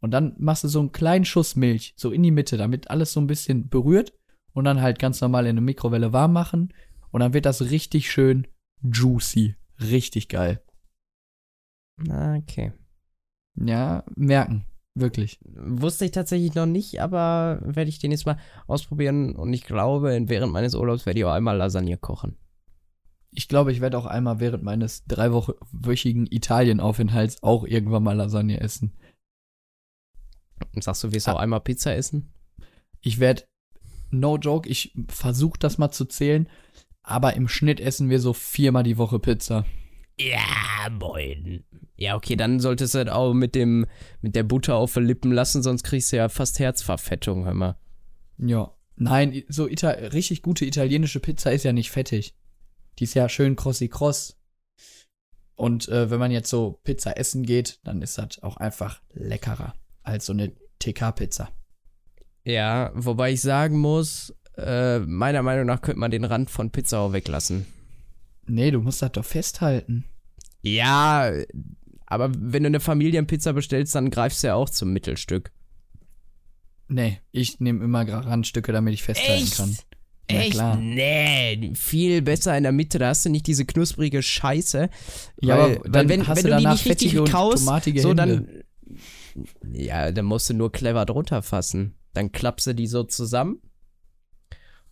Und 0.00 0.10
dann 0.10 0.34
machst 0.38 0.64
du 0.64 0.68
so 0.68 0.80
einen 0.80 0.92
kleinen 0.92 1.24
Schuss 1.24 1.56
Milch, 1.56 1.94
so 1.96 2.10
in 2.10 2.22
die 2.22 2.30
Mitte, 2.30 2.56
damit 2.56 2.90
alles 2.90 3.12
so 3.12 3.20
ein 3.20 3.26
bisschen 3.26 3.68
berührt. 3.68 4.12
Und 4.52 4.64
dann 4.64 4.80
halt 4.80 4.98
ganz 4.98 5.20
normal 5.20 5.46
in 5.46 5.56
der 5.56 5.62
Mikrowelle 5.62 6.12
warm 6.12 6.32
machen. 6.32 6.72
Und 7.10 7.20
dann 7.20 7.34
wird 7.34 7.46
das 7.46 7.70
richtig 7.70 8.10
schön 8.10 8.46
juicy. 8.82 9.54
Richtig 9.80 10.28
geil. 10.28 10.62
Na, 11.98 12.36
okay. 12.36 12.72
Ja, 13.54 14.04
merken. 14.14 14.64
Wirklich. 14.94 15.38
Wusste 15.44 16.06
ich 16.06 16.10
tatsächlich 16.12 16.54
noch 16.54 16.64
nicht, 16.64 17.02
aber 17.02 17.60
werde 17.62 17.90
ich 17.90 17.98
den 17.98 18.12
jetzt 18.12 18.24
mal 18.24 18.38
ausprobieren 18.66 19.36
und 19.36 19.52
ich 19.52 19.64
glaube, 19.64 20.18
während 20.26 20.52
meines 20.54 20.74
Urlaubs 20.74 21.04
werde 21.04 21.18
ich 21.18 21.24
auch 21.26 21.32
einmal 21.32 21.58
Lasagne 21.58 21.98
kochen. 21.98 22.38
Ich 23.30 23.48
glaube, 23.48 23.72
ich 23.72 23.82
werde 23.82 23.98
auch 23.98 24.06
einmal 24.06 24.40
während 24.40 24.62
meines 24.62 25.04
dreiwöchigen 25.04 26.26
Italienaufenthalts 26.30 27.42
auch 27.42 27.66
irgendwann 27.66 28.04
mal 28.04 28.16
Lasagne 28.16 28.58
essen. 28.60 28.96
Und 30.74 30.84
sagst 30.84 31.04
du, 31.04 31.12
wirst 31.12 31.28
Ah. 31.28 31.34
auch 31.34 31.38
einmal 31.38 31.60
Pizza 31.60 31.94
essen? 31.94 32.32
Ich 33.00 33.20
werde, 33.20 33.44
no 34.10 34.36
joke, 34.38 34.68
ich 34.68 34.92
versuche 35.08 35.58
das 35.58 35.78
mal 35.78 35.90
zu 35.90 36.04
zählen, 36.04 36.48
aber 37.02 37.34
im 37.34 37.48
Schnitt 37.48 37.80
essen 37.80 38.10
wir 38.10 38.20
so 38.20 38.32
viermal 38.32 38.82
die 38.82 38.98
Woche 38.98 39.18
Pizza. 39.18 39.64
Ja, 40.18 40.88
moin. 40.90 41.64
Ja, 41.96 42.16
okay, 42.16 42.36
dann 42.36 42.58
solltest 42.60 42.94
du 42.94 43.04
das 43.04 43.14
auch 43.14 43.32
mit 43.32 43.54
dem, 43.54 43.86
mit 44.20 44.34
der 44.34 44.42
Butter 44.42 44.76
auf 44.76 44.94
den 44.94 45.04
Lippen 45.04 45.30
lassen, 45.30 45.62
sonst 45.62 45.82
kriegst 45.82 46.12
du 46.12 46.16
ja 46.16 46.28
fast 46.28 46.58
Herzverfettung, 46.58 47.44
hör 47.44 47.54
mal. 47.54 47.76
Ja. 48.38 48.72
Nein, 48.96 49.42
so 49.48 49.68
Ita 49.68 49.90
richtig 49.90 50.40
gute 50.42 50.64
italienische 50.64 51.20
Pizza 51.20 51.52
ist 51.52 51.64
ja 51.64 51.72
nicht 51.74 51.90
fettig. 51.90 52.34
Die 52.98 53.04
ist 53.04 53.14
ja 53.14 53.28
schön 53.28 53.54
crossi 53.56 53.88
cross. 53.88 54.38
Und 55.54 55.88
äh, 55.88 56.10
wenn 56.10 56.18
man 56.18 56.30
jetzt 56.30 56.48
so 56.48 56.80
Pizza 56.82 57.16
essen 57.18 57.44
geht, 57.44 57.78
dann 57.84 58.00
ist 58.00 58.16
das 58.16 58.42
auch 58.42 58.56
einfach 58.56 59.02
leckerer 59.12 59.74
als 60.06 60.26
so 60.26 60.32
eine 60.32 60.52
TK-Pizza. 60.78 61.50
Ja, 62.44 62.92
wobei 62.94 63.32
ich 63.32 63.40
sagen 63.40 63.78
muss, 63.78 64.34
äh, 64.56 65.00
meiner 65.00 65.42
Meinung 65.42 65.66
nach 65.66 65.82
könnte 65.82 65.98
man 65.98 66.10
den 66.10 66.24
Rand 66.24 66.50
von 66.50 66.70
Pizza 66.70 67.00
auch 67.00 67.12
weglassen. 67.12 67.66
Nee, 68.46 68.70
du 68.70 68.80
musst 68.80 69.02
das 69.02 69.12
doch 69.12 69.24
festhalten. 69.24 70.04
Ja, 70.62 71.32
aber 72.06 72.30
wenn 72.36 72.62
du 72.62 72.68
eine 72.68 72.80
Familienpizza 72.80 73.52
bestellst, 73.52 73.94
dann 73.94 74.10
greifst 74.10 74.42
du 74.42 74.48
ja 74.48 74.54
auch 74.54 74.70
zum 74.70 74.92
Mittelstück. 74.92 75.50
Nee, 76.88 77.18
ich 77.32 77.58
nehme 77.58 77.84
immer 77.84 78.08
Randstücke, 78.08 78.72
damit 78.72 78.94
ich 78.94 79.02
festhalten 79.02 79.42
Echt? 79.42 79.56
kann. 79.56 79.76
Na 80.30 80.38
Echt? 80.38 80.52
klar. 80.52 80.76
Nee, 80.76 81.72
viel 81.74 82.22
besser 82.22 82.56
in 82.56 82.62
der 82.62 82.72
Mitte, 82.72 82.98
da 82.98 83.08
hast 83.08 83.24
du 83.24 83.30
nicht 83.30 83.46
diese 83.46 83.64
knusprige 83.64 84.22
Scheiße. 84.22 84.88
Ja, 85.40 85.58
weil, 85.58 85.78
aber 85.78 85.88
dann 85.88 86.08
wenn, 86.08 86.26
hast 86.26 86.38
wenn 86.38 86.44
du 86.44 86.50
du 86.50 86.56
die 86.58 86.64
danach 86.64 86.84
nicht 86.84 87.02
richtig 87.02 87.24
kaust, 87.24 87.68
so 87.96 88.14
dann. 88.14 88.48
Ja, 89.70 90.10
dann 90.12 90.24
musst 90.24 90.48
du 90.50 90.54
nur 90.54 90.72
clever 90.72 91.04
drunter 91.06 91.42
fassen. 91.42 91.94
Dann 92.14 92.32
klappst 92.32 92.66
du 92.66 92.74
die 92.74 92.86
so 92.86 93.04
zusammen. 93.04 93.60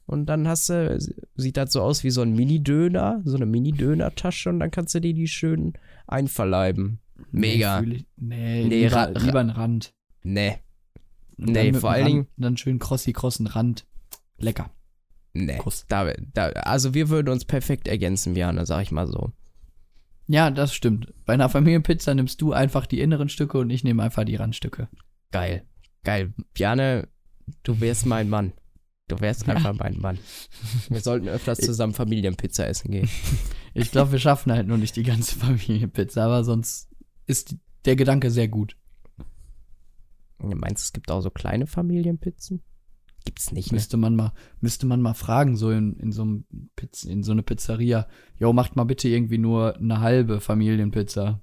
Und 0.06 0.26
dann 0.26 0.46
hast 0.46 0.68
du, 0.68 0.98
sieht 1.34 1.56
das 1.56 1.72
so 1.72 1.80
aus 1.80 2.04
wie 2.04 2.10
so 2.10 2.20
ein 2.20 2.34
Mini-Döner, 2.34 3.22
so 3.24 3.36
eine 3.36 3.46
Mini-Döner-Tasche 3.46 4.50
und 4.50 4.60
dann 4.60 4.70
kannst 4.70 4.94
du 4.94 5.00
dir 5.00 5.14
die 5.14 5.28
schön 5.28 5.72
einverleiben. 6.06 6.98
Mega. 7.30 7.80
Nee, 7.80 7.94
ich, 7.96 8.06
nee, 8.16 8.64
Nee, 8.66 8.84
lieber, 8.84 9.10
lieber 9.12 9.40
ein 9.40 9.50
Rand. 9.50 9.94
Nee, 10.22 10.58
Nee, 11.36 11.72
vor 11.72 11.90
allen 11.90 12.06
Dingen- 12.06 12.26
Dann 12.36 12.56
schön 12.56 12.78
crossi-crossen 12.78 13.46
Rand. 13.46 13.86
Lecker. 14.38 14.70
nee. 15.32 15.58
Da, 15.88 16.12
da, 16.34 16.48
also 16.50 16.92
wir 16.94 17.08
würden 17.08 17.30
uns 17.30 17.44
perfekt 17.44 17.88
ergänzen, 17.88 18.34
Björn, 18.34 18.64
sag 18.66 18.82
ich 18.82 18.92
mal 18.92 19.06
so. 19.06 19.32
Ja, 20.26 20.50
das 20.50 20.74
stimmt. 20.74 21.12
Bei 21.26 21.34
einer 21.34 21.48
Familienpizza 21.48 22.14
nimmst 22.14 22.40
du 22.40 22.52
einfach 22.52 22.86
die 22.86 23.00
inneren 23.00 23.28
Stücke 23.28 23.58
und 23.58 23.70
ich 23.70 23.84
nehme 23.84 24.02
einfach 24.02 24.24
die 24.24 24.36
Randstücke. 24.36 24.88
Geil. 25.30 25.66
Geil. 26.02 26.32
Bjane, 26.54 27.08
du 27.62 27.80
wärst 27.80 28.06
mein 28.06 28.28
Mann. 28.30 28.52
Du 29.08 29.20
wärst 29.20 29.46
Ja. 29.46 29.54
einfach 29.56 29.74
mein 29.74 29.98
Mann. 29.98 30.18
Wir 30.88 31.00
sollten 31.00 31.28
öfters 31.28 31.58
zusammen 31.58 31.94
Familienpizza 31.94 32.64
essen 32.66 32.90
gehen. 32.90 33.08
Ich 33.76 33.90
glaube, 33.90 34.12
wir 34.12 34.20
schaffen 34.20 34.52
halt 34.52 34.68
nur 34.68 34.78
nicht 34.78 34.94
die 34.94 35.02
ganze 35.02 35.34
Familienpizza, 35.36 36.24
aber 36.24 36.44
sonst 36.44 36.88
ist 37.26 37.56
der 37.84 37.96
Gedanke 37.96 38.30
sehr 38.30 38.46
gut. 38.46 38.76
Du 40.38 40.46
meinst, 40.46 40.84
es 40.84 40.92
gibt 40.92 41.10
auch 41.10 41.20
so 41.22 41.30
kleine 41.30 41.66
Familienpizzen? 41.66 42.62
Gibt's 43.24 43.52
nicht, 43.52 43.72
ne? 43.72 43.76
Müsste 43.76 43.96
man 43.96 44.16
mal, 44.16 44.32
müsste 44.60 44.86
man 44.86 45.00
mal 45.00 45.14
fragen, 45.14 45.56
so 45.56 45.70
in, 45.70 45.98
in 45.98 46.12
so 46.12 46.22
einem 46.22 46.44
Piz, 46.76 47.04
in 47.04 47.22
so 47.22 47.32
eine 47.32 47.42
Pizzeria. 47.42 48.06
Jo, 48.38 48.52
macht 48.52 48.76
mal 48.76 48.84
bitte 48.84 49.08
irgendwie 49.08 49.38
nur 49.38 49.76
eine 49.76 50.00
halbe 50.00 50.40
Familienpizza. 50.40 51.40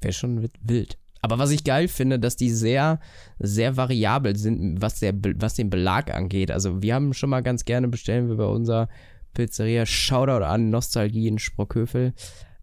Wäre 0.00 0.12
schon 0.12 0.42
wi- 0.42 0.50
wild. 0.60 0.98
Aber 1.22 1.38
was 1.38 1.50
ich 1.50 1.64
geil 1.64 1.88
finde, 1.88 2.20
dass 2.20 2.36
die 2.36 2.50
sehr, 2.50 3.00
sehr 3.40 3.76
variabel 3.76 4.36
sind, 4.36 4.80
was, 4.80 5.00
der, 5.00 5.12
was 5.36 5.54
den 5.54 5.70
Belag 5.70 6.14
angeht. 6.14 6.52
Also 6.52 6.82
wir 6.82 6.94
haben 6.94 7.12
schon 7.14 7.30
mal 7.30 7.42
ganz 7.42 7.64
gerne, 7.64 7.88
bestellen 7.88 8.28
wir 8.28 8.36
bei 8.36 8.44
unserer 8.44 8.88
Pizzeria 9.34 9.86
Shoutout 9.86 10.44
an 10.44 10.70
Nostalgie 10.70 11.26
in 11.26 11.40
Sprockhövel. 11.40 12.14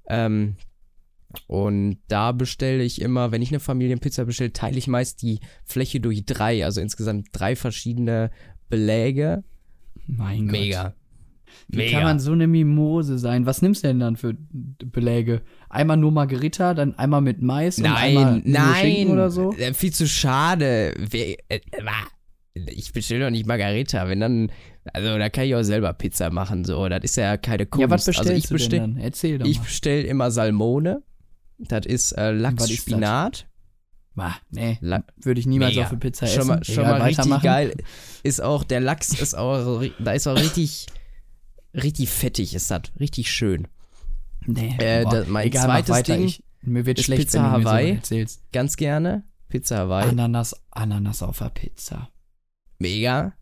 Ähm, 0.07 0.55
und 1.47 1.97
da 2.07 2.31
bestelle 2.31 2.83
ich 2.83 3.01
immer, 3.01 3.31
wenn 3.31 3.41
ich 3.41 3.49
eine 3.51 3.59
Familienpizza 3.59 4.23
bestelle, 4.25 4.53
teile 4.53 4.77
ich 4.77 4.87
meist 4.87 5.21
die 5.21 5.39
Fläche 5.65 5.99
durch 5.99 6.25
drei, 6.25 6.63
also 6.65 6.81
insgesamt 6.81 7.27
drei 7.31 7.55
verschiedene 7.55 8.31
Beläge. 8.69 9.43
Mein 10.07 10.47
Gott. 10.47 10.51
Mega. 10.51 10.93
Wie 11.67 11.77
Mega. 11.77 11.91
kann 11.91 12.03
man 12.03 12.19
so 12.19 12.31
eine 12.31 12.47
Mimose 12.47 13.19
sein? 13.19 13.45
Was 13.45 13.61
nimmst 13.61 13.83
du 13.83 13.87
denn 13.87 13.99
dann 13.99 14.15
für 14.17 14.33
Beläge? 14.35 15.43
Einmal 15.69 15.97
nur 15.97 16.11
Margarita, 16.11 16.73
dann 16.73 16.95
einmal 16.97 17.21
mit 17.21 17.41
Mais 17.41 17.77
und 17.77 17.85
einmal 17.85 18.41
Nein, 18.43 18.75
Schinken 18.81 19.03
nein. 19.07 19.13
oder 19.13 19.29
so? 19.29 19.53
Äh, 19.53 19.73
Viel 19.73 19.93
zu 19.93 20.07
schade. 20.07 20.93
Äh, 21.13 21.37
Ich 22.55 22.91
bestelle 22.93 23.25
doch 23.25 23.31
nicht 23.31 23.45
Margarita, 23.47 24.07
wenn 24.09 24.19
dann, 24.19 24.51
also 24.93 25.17
da 25.17 25.29
kann 25.29 25.45
ich 25.45 25.55
auch 25.55 25.63
selber 25.63 25.93
Pizza 25.93 26.29
machen, 26.31 26.65
so. 26.65 26.87
Das 26.89 27.03
ist 27.03 27.17
ja 27.17 27.37
keine 27.37 27.65
Kunst. 27.65 27.81
Ja, 27.81 27.89
was 27.89 28.05
bestellst 28.05 28.29
also 28.31 28.37
ich 28.37 28.47
du 28.47 28.53
bestell, 28.55 28.79
denn 28.79 28.93
dann? 28.95 29.03
Erzähl 29.03 29.37
doch 29.39 29.45
Ich 29.47 29.57
mal. 29.59 29.63
bestelle 29.65 30.01
immer 30.03 30.31
Salmone. 30.31 31.01
Das 31.59 31.85
ist 31.85 32.11
äh? 32.13 32.31
Lachs-Spinat. 32.31 33.47
Bah, 34.15 34.35
nee, 34.51 34.77
La- 34.81 35.03
würde 35.23 35.39
ich 35.39 35.47
niemals 35.47 35.73
Mega. 35.73 35.85
auf 35.85 35.91
eine 35.91 35.99
Pizza 35.99 36.27
Schon 36.27 36.39
essen. 36.41 36.47
mal, 36.49 36.63
schon 36.63 36.73
Egal, 36.83 36.99
mal 36.99 37.05
richtig 37.07 37.41
geil. 37.41 37.75
Ist 38.21 38.41
auch, 38.43 38.63
der 38.63 38.79
Lachs 38.79 39.19
ist 39.19 39.33
auch, 39.35 39.83
da 39.99 40.11
ist 40.11 40.27
auch 40.27 40.35
richtig, 40.37 40.85
richtig 41.73 42.09
fettig 42.09 42.53
ist 42.53 42.69
das. 42.69 42.81
Richtig 42.99 43.31
schön. 43.31 43.67
Nee, 44.45 44.75
Äh, 44.77 45.03
das- 45.05 45.27
mein 45.27 45.47
egal, 45.47 45.65
zweites 45.65 45.89
weiter. 45.89 46.15
Ding 46.17 46.25
ich, 46.27 46.43
mir 46.61 46.85
wird 46.85 46.99
ist 46.99 47.05
schlecht, 47.05 47.23
Pizza 47.23 47.49
Hawaii. 47.49 47.99
so. 48.03 48.15
Ganz 48.51 48.75
gerne. 48.77 49.23
Pizza 49.49 49.77
Hawaii. 49.79 50.09
Ananas, 50.09 50.55
Ananas 50.69 51.23
auf 51.23 51.39
der 51.39 51.49
Pizza. 51.49 52.09
Mega. 52.77 53.33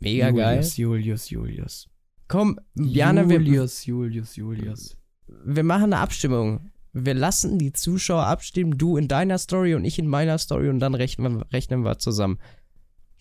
Mega 0.00 0.30
geil. 0.30 0.56
Julius, 0.56 0.76
Julius, 0.76 1.30
Julius. 1.30 1.88
Komm, 2.28 2.58
Bjane, 2.74 3.28
wir, 3.28 3.36
Julius, 3.36 3.84
Julius, 3.84 4.36
Julius. 4.36 4.96
wir 5.26 5.62
machen 5.64 5.84
eine 5.92 5.98
Abstimmung. 5.98 6.70
Wir 6.96 7.14
lassen 7.14 7.58
die 7.58 7.72
Zuschauer 7.72 8.24
abstimmen, 8.26 8.78
du 8.78 8.96
in 8.96 9.08
deiner 9.08 9.38
Story 9.38 9.74
und 9.74 9.84
ich 9.84 9.98
in 9.98 10.06
meiner 10.06 10.38
Story 10.38 10.68
und 10.68 10.78
dann 10.78 10.94
rechnen 10.94 11.38
wir, 11.40 11.46
rechnen 11.52 11.82
wir 11.84 11.98
zusammen. 11.98 12.38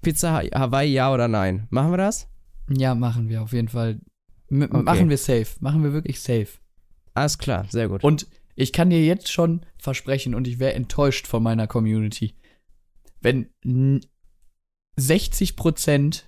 Pizza 0.03 0.33
Ha- 0.33 0.49
Hawaii, 0.59 0.91
ja 0.93 1.11
oder 1.13 1.27
nein? 1.27 1.67
Machen 1.71 1.91
wir 1.91 1.97
das? 1.97 2.27
Ja, 2.69 2.93
machen 2.93 3.29
wir 3.29 3.41
auf 3.41 3.51
jeden 3.51 3.69
Fall. 3.69 3.99
M 4.49 4.61
Okay. 4.63 4.83
Machen 4.83 5.09
wir 5.09 5.17
safe. 5.17 5.47
Machen 5.59 5.81
wir 5.83 5.91
wirklich 5.91 6.19
safe. 6.21 6.47
Alles 7.15 7.37
klar, 7.39 7.65
sehr 7.69 7.89
gut. 7.89 8.03
Und 8.03 8.27
ich 8.55 8.71
kann 8.73 8.89
dir 8.91 9.03
jetzt 9.03 9.31
schon 9.31 9.65
versprechen, 9.79 10.35
und 10.35 10.47
ich 10.47 10.59
wäre 10.59 10.73
enttäuscht 10.73 11.25
von 11.25 11.41
meiner 11.41 11.65
Community, 11.67 12.35
wenn 13.21 13.49
n- 13.65 14.01
60% 14.99 16.23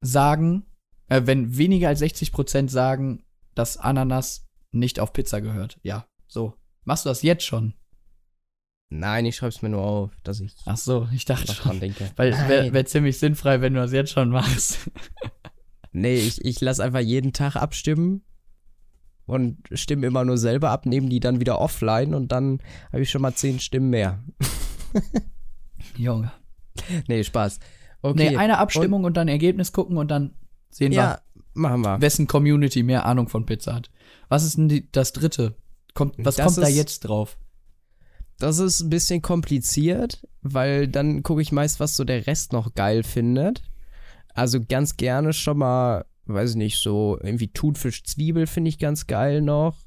sagen, 0.00 0.64
äh, 1.08 1.22
wenn 1.24 1.56
weniger 1.56 1.88
als 1.88 2.00
60% 2.00 2.68
sagen, 2.70 3.22
dass 3.54 3.76
Ananas 3.76 4.45
nicht 4.78 5.00
auf 5.00 5.12
Pizza 5.12 5.40
gehört. 5.40 5.78
Ja, 5.82 6.06
so. 6.26 6.54
Machst 6.84 7.04
du 7.04 7.08
das 7.08 7.22
jetzt 7.22 7.44
schon? 7.44 7.74
Nein, 8.88 9.26
ich 9.26 9.36
schreib's 9.36 9.62
mir 9.62 9.68
nur 9.68 9.82
auf, 9.82 10.12
dass 10.22 10.40
ich 10.40 10.54
Ach 10.64 10.76
so, 10.76 11.08
ich 11.12 11.24
dachte 11.24 11.52
schon. 11.52 11.80
denke. 11.80 12.08
Weil 12.14 12.32
wäre 12.48 12.72
wär 12.72 12.86
ziemlich 12.86 13.18
sinnfrei, 13.18 13.60
wenn 13.60 13.74
du 13.74 13.80
das 13.80 13.92
jetzt 13.92 14.12
schon 14.12 14.30
machst. 14.30 14.90
Nee, 15.98 16.16
ich, 16.16 16.44
ich 16.44 16.60
lasse 16.60 16.84
einfach 16.84 17.00
jeden 17.00 17.32
Tag 17.32 17.56
abstimmen 17.56 18.22
und 19.24 19.56
stimme 19.72 20.06
immer 20.06 20.26
nur 20.26 20.36
selber 20.36 20.70
ab, 20.70 20.84
nehme 20.84 21.08
die 21.08 21.20
dann 21.20 21.40
wieder 21.40 21.58
offline 21.58 22.12
und 22.12 22.32
dann 22.32 22.60
habe 22.92 23.00
ich 23.00 23.08
schon 23.08 23.22
mal 23.22 23.32
zehn 23.32 23.60
Stimmen 23.60 23.88
mehr. 23.88 24.22
Junge. 25.96 26.32
Nee, 27.08 27.24
Spaß. 27.24 27.60
Okay. 28.02 28.30
Nee, 28.30 28.36
eine 28.36 28.58
Abstimmung 28.58 29.04
und, 29.04 29.16
dann 29.16 29.28
Ergebnis 29.28 29.72
gucken 29.72 29.96
und 29.96 30.10
dann 30.10 30.34
sehen 30.68 30.92
wir, 30.92 30.98
ja, 30.98 31.20
machen 31.54 31.80
wir. 31.80 31.98
wessen 32.02 32.26
Community 32.26 32.82
mehr 32.82 33.06
Ahnung 33.06 33.30
von 33.30 33.46
Pizza 33.46 33.74
hat. 33.74 33.90
Was 34.28 34.44
ist 34.44 34.56
denn 34.58 34.68
die, 34.68 34.90
das 34.92 35.12
dritte? 35.12 35.54
Kommt, 35.94 36.14
was 36.18 36.36
Das 36.36 36.46
kommt 36.46 36.58
da 36.58 36.68
ist- 36.68 36.76
jetzt 36.76 37.00
drauf? 37.00 37.38
Das 38.38 38.58
ist 38.58 38.80
ein 38.82 38.90
bisschen 38.90 39.22
kompliziert, 39.22 40.26
weil 40.42 40.88
dann 40.88 41.22
gucke 41.22 41.40
ich 41.40 41.52
meist, 41.52 41.80
was 41.80 41.96
so 41.96 42.04
der 42.04 42.26
Rest 42.26 42.52
noch 42.52 42.74
geil 42.74 43.02
findet. 43.02 43.62
Also 44.34 44.60
ganz 44.62 44.96
gerne 44.98 45.32
schon 45.32 45.56
mal, 45.58 46.04
weiß 46.26 46.50
ich 46.50 46.56
nicht, 46.56 46.78
so 46.78 47.18
irgendwie 47.22 47.48
Thunfisch, 47.48 48.04
Zwiebel 48.04 48.46
finde 48.46 48.68
ich 48.68 48.78
ganz 48.78 49.06
geil 49.06 49.40
noch. 49.40 49.78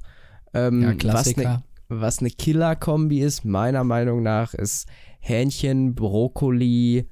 Ähm, 0.55 0.81
Ja, 0.81 0.89
was 0.89 0.97
Klassiker. 0.97 1.49
eine 1.49 1.63
was 1.91 2.19
eine 2.19 2.29
Killer-Kombi 2.29 3.19
ist, 3.19 3.45
meiner 3.45 3.83
Meinung 3.83 4.21
nach, 4.23 4.53
ist 4.53 4.87
Hähnchen, 5.19 5.95
Brokkoli, 5.95 7.07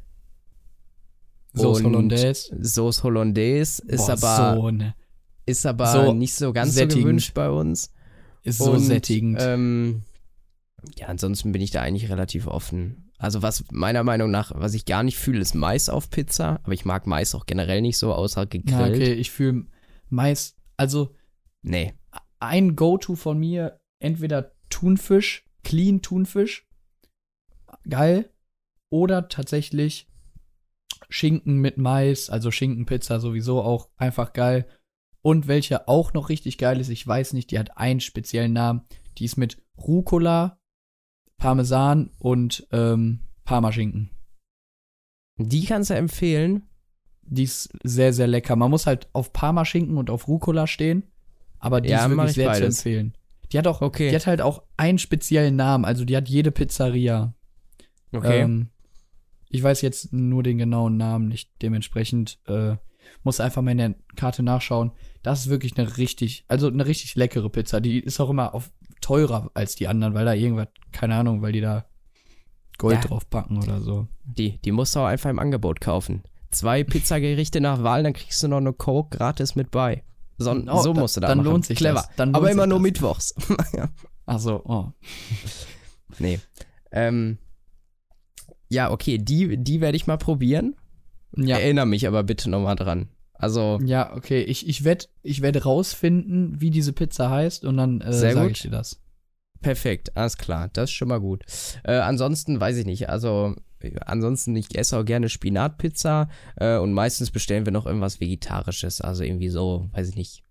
und 1.55 1.83
Hollandaise. 1.83 2.55
Sauce 2.61 3.01
Hollandaise. 3.03 3.81
Ist 3.87 4.05
Boah, 4.05 4.11
aber, 4.23 4.55
so, 4.61 4.71
ne, 4.71 4.93
ist 5.47 5.65
aber 5.65 5.87
so 5.87 6.13
nicht 6.13 6.35
so 6.35 6.53
ganz 6.53 6.73
so 6.73 6.79
sättigend. 6.79 7.03
gewünscht 7.05 7.33
bei 7.33 7.49
uns. 7.49 7.91
ist 8.43 8.59
so 8.59 8.71
Und, 8.73 8.79
sättigend. 8.81 9.39
Ähm, 9.41 10.03
ja, 10.97 11.07
ansonsten 11.07 11.51
bin 11.51 11.61
ich 11.61 11.71
da 11.71 11.81
eigentlich 11.81 12.09
relativ 12.09 12.45
offen. 12.47 13.11
Also 13.17 13.41
was 13.41 13.63
meiner 13.71 14.03
Meinung 14.03 14.29
nach, 14.29 14.51
was 14.53 14.75
ich 14.75 14.85
gar 14.85 15.01
nicht 15.01 15.17
fühle, 15.17 15.39
ist 15.39 15.55
Mais 15.55 15.89
auf 15.89 16.09
Pizza. 16.11 16.59
Aber 16.63 16.73
ich 16.73 16.85
mag 16.85 17.07
Mais 17.07 17.33
auch 17.33 17.45
generell 17.47 17.81
nicht 17.81 17.97
so, 17.97 18.13
außer 18.13 18.45
gegrillt. 18.45 18.79
ja, 18.79 18.87
okay, 18.87 19.13
ich 19.13 19.31
fühle 19.31 19.65
Mais, 20.09 20.55
also 20.77 21.15
Nee. 21.63 21.93
ein 22.39 22.75
Go-To 22.75 23.15
von 23.15 23.39
mir, 23.39 23.79
entweder 23.99 24.51
Thunfisch, 24.69 25.45
Clean 25.63 26.01
Thunfisch, 26.01 26.67
geil, 27.89 28.29
oder 28.89 29.27
tatsächlich 29.29 30.07
Schinken 31.09 31.57
mit 31.57 31.77
Mais, 31.77 32.29
also 32.29 32.51
Schinkenpizza 32.51 33.19
sowieso 33.19 33.61
auch 33.61 33.89
einfach 33.97 34.33
geil. 34.33 34.67
Und 35.27 35.49
welche 35.49 35.89
auch 35.89 36.13
noch 36.13 36.29
richtig 36.29 36.57
geil 36.57 36.79
ist, 36.79 36.87
ich 36.87 37.05
weiß 37.05 37.33
nicht, 37.33 37.51
die 37.51 37.59
hat 37.59 37.77
einen 37.77 37.99
speziellen 37.99 38.53
Namen, 38.53 38.83
die 39.17 39.25
ist 39.25 39.35
mit 39.35 39.61
Rucola, 39.77 40.57
Parmesan 41.35 42.11
und 42.17 42.65
ähm, 42.71 43.19
Parmaschinken. 43.43 44.09
Die 45.35 45.65
kannst 45.65 45.89
du 45.89 45.95
empfehlen. 45.95 46.69
Die 47.23 47.43
ist 47.43 47.73
sehr, 47.83 48.13
sehr 48.13 48.27
lecker. 48.27 48.55
Man 48.55 48.71
muss 48.71 48.87
halt 48.87 49.09
auf 49.11 49.33
Parmaschinken 49.33 49.97
und 49.97 50.09
auf 50.09 50.29
Rucola 50.29 50.65
stehen, 50.65 51.03
aber 51.59 51.81
die 51.81 51.89
Ja, 51.89 52.05
ist 52.05 52.09
wirklich 52.11 52.29
ich 52.29 52.35
sehr 52.35 52.47
beides. 52.47 52.59
zu 52.77 52.87
empfehlen. 52.89 53.17
Die 53.51 53.57
hat 53.57 53.67
auch, 53.67 53.81
Okay. 53.81 54.09
die 54.09 54.15
hat 54.15 54.27
halt 54.27 54.39
auch 54.41 54.63
einen 54.77 54.97
speziellen 54.97 55.57
Namen, 55.57 55.83
also 55.83 56.05
die 56.05 56.15
hat 56.15 56.29
jede 56.29 56.51
Pizzeria. 56.53 57.33
Okay. 58.13 58.43
Ähm, 58.43 58.69
ich 59.49 59.61
weiß 59.61 59.81
jetzt 59.81 60.13
nur 60.13 60.41
den 60.41 60.57
genauen 60.57 60.95
Namen 60.95 61.27
nicht. 61.27 61.51
Dementsprechend 61.61 62.39
äh, 62.47 62.77
muss 63.23 63.39
einfach 63.39 63.61
mal 63.61 63.71
in 63.71 63.77
der 63.77 63.95
Karte 64.15 64.43
nachschauen. 64.43 64.91
Das 65.23 65.41
ist 65.41 65.49
wirklich 65.49 65.77
eine 65.77 65.97
richtig, 65.97 66.45
also 66.47 66.67
eine 66.67 66.85
richtig 66.85 67.15
leckere 67.15 67.49
Pizza. 67.49 67.81
Die 67.81 67.99
ist 67.99 68.19
auch 68.19 68.29
immer 68.29 68.53
auf 68.53 68.71
teurer 69.01 69.51
als 69.53 69.75
die 69.75 69.87
anderen, 69.87 70.13
weil 70.13 70.25
da 70.25 70.33
irgendwas, 70.33 70.67
keine 70.91 71.15
Ahnung, 71.15 71.41
weil 71.41 71.51
die 71.51 71.61
da 71.61 71.85
Gold 72.77 72.95
Ja. 72.95 73.01
drauf 73.01 73.29
packen 73.29 73.57
oder 73.61 73.81
so. 73.81 74.07
die, 74.23 74.59
die 74.61 74.71
musst 74.71 74.95
du 74.95 74.99
auch 74.99 75.05
einfach 75.05 75.29
im 75.29 75.39
Angebot 75.39 75.81
kaufen. 75.81 76.23
Zwei 76.51 76.83
Pizzagerichte 76.83 77.59
nach 77.59 77.83
Wahl, 77.83 78.03
dann 78.03 78.13
kriegst 78.13 78.41
du 78.43 78.47
noch 78.47 78.57
eine 78.57 78.71
Coke 78.73 79.17
gratis 79.17 79.55
mit 79.55 79.71
bei. 79.71 80.03
So, 80.37 80.51
Oh, 80.51 80.81
so 80.81 80.93
da- 80.93 80.99
musst 81.01 81.17
du 81.17 81.21
das 81.21 81.29
dann 81.29 81.39
machen. 81.39 81.47
lohnt 81.49 81.65
sich 81.65 81.77
Clever. 81.77 81.95
das. 82.07 82.09
Dann 82.15 82.35
Aber 82.35 82.51
immer 82.51 82.63
sich 82.63 82.69
nur 82.69 82.77
das. 82.79 82.83
mittwochs. 82.83 83.33
Ach 84.27 84.39
so, 84.39 84.61
oh. 84.65 84.91
nee. 86.19 86.39
Ähm, 86.91 87.37
ja, 88.69 88.91
okay, 88.91 89.17
die, 89.17 89.57
die 89.57 89.81
werde 89.81 89.95
ich 89.95 90.07
mal 90.07 90.17
probieren. 90.17 90.75
Ja. 91.35 91.57
Erinnere 91.57 91.85
mich 91.85 92.07
aber 92.07 92.23
bitte 92.23 92.49
nochmal 92.49 92.75
dran. 92.75 93.09
Also, 93.33 93.79
Ja, 93.83 94.15
okay. 94.15 94.41
Ich, 94.41 94.67
ich 94.67 94.83
werde 94.83 95.05
ich 95.21 95.41
werd 95.41 95.63
rausfinden, 95.65 96.59
wie 96.59 96.71
diese 96.71 96.93
Pizza 96.93 97.29
heißt 97.29 97.65
und 97.65 97.77
dann 97.77 98.01
äh, 98.01 98.11
sage 98.13 98.49
ich 98.49 98.61
dir 98.61 98.71
das. 98.71 98.99
perfekt, 99.61 100.15
alles 100.17 100.37
klar, 100.37 100.69
das 100.73 100.89
ist 100.89 100.95
schon 100.95 101.07
mal 101.09 101.19
gut. 101.19 101.43
Äh, 101.83 101.93
ansonsten 101.97 102.59
weiß 102.59 102.77
ich 102.77 102.85
nicht, 102.85 103.09
also 103.09 103.55
äh, 103.79 103.91
ansonsten, 104.05 104.55
ich 104.55 104.75
esse 104.77 104.97
auch 104.97 105.05
gerne 105.05 105.29
Spinatpizza 105.29 106.29
äh, 106.55 106.77
und 106.77 106.93
meistens 106.93 107.29
bestellen 107.29 107.65
wir 107.65 107.71
noch 107.73 107.85
irgendwas 107.85 108.19
Vegetarisches, 108.19 109.01
also 109.01 109.23
irgendwie 109.23 109.49
so, 109.49 109.87
weiß 109.93 110.09
ich 110.09 110.15
nicht. 110.15 110.43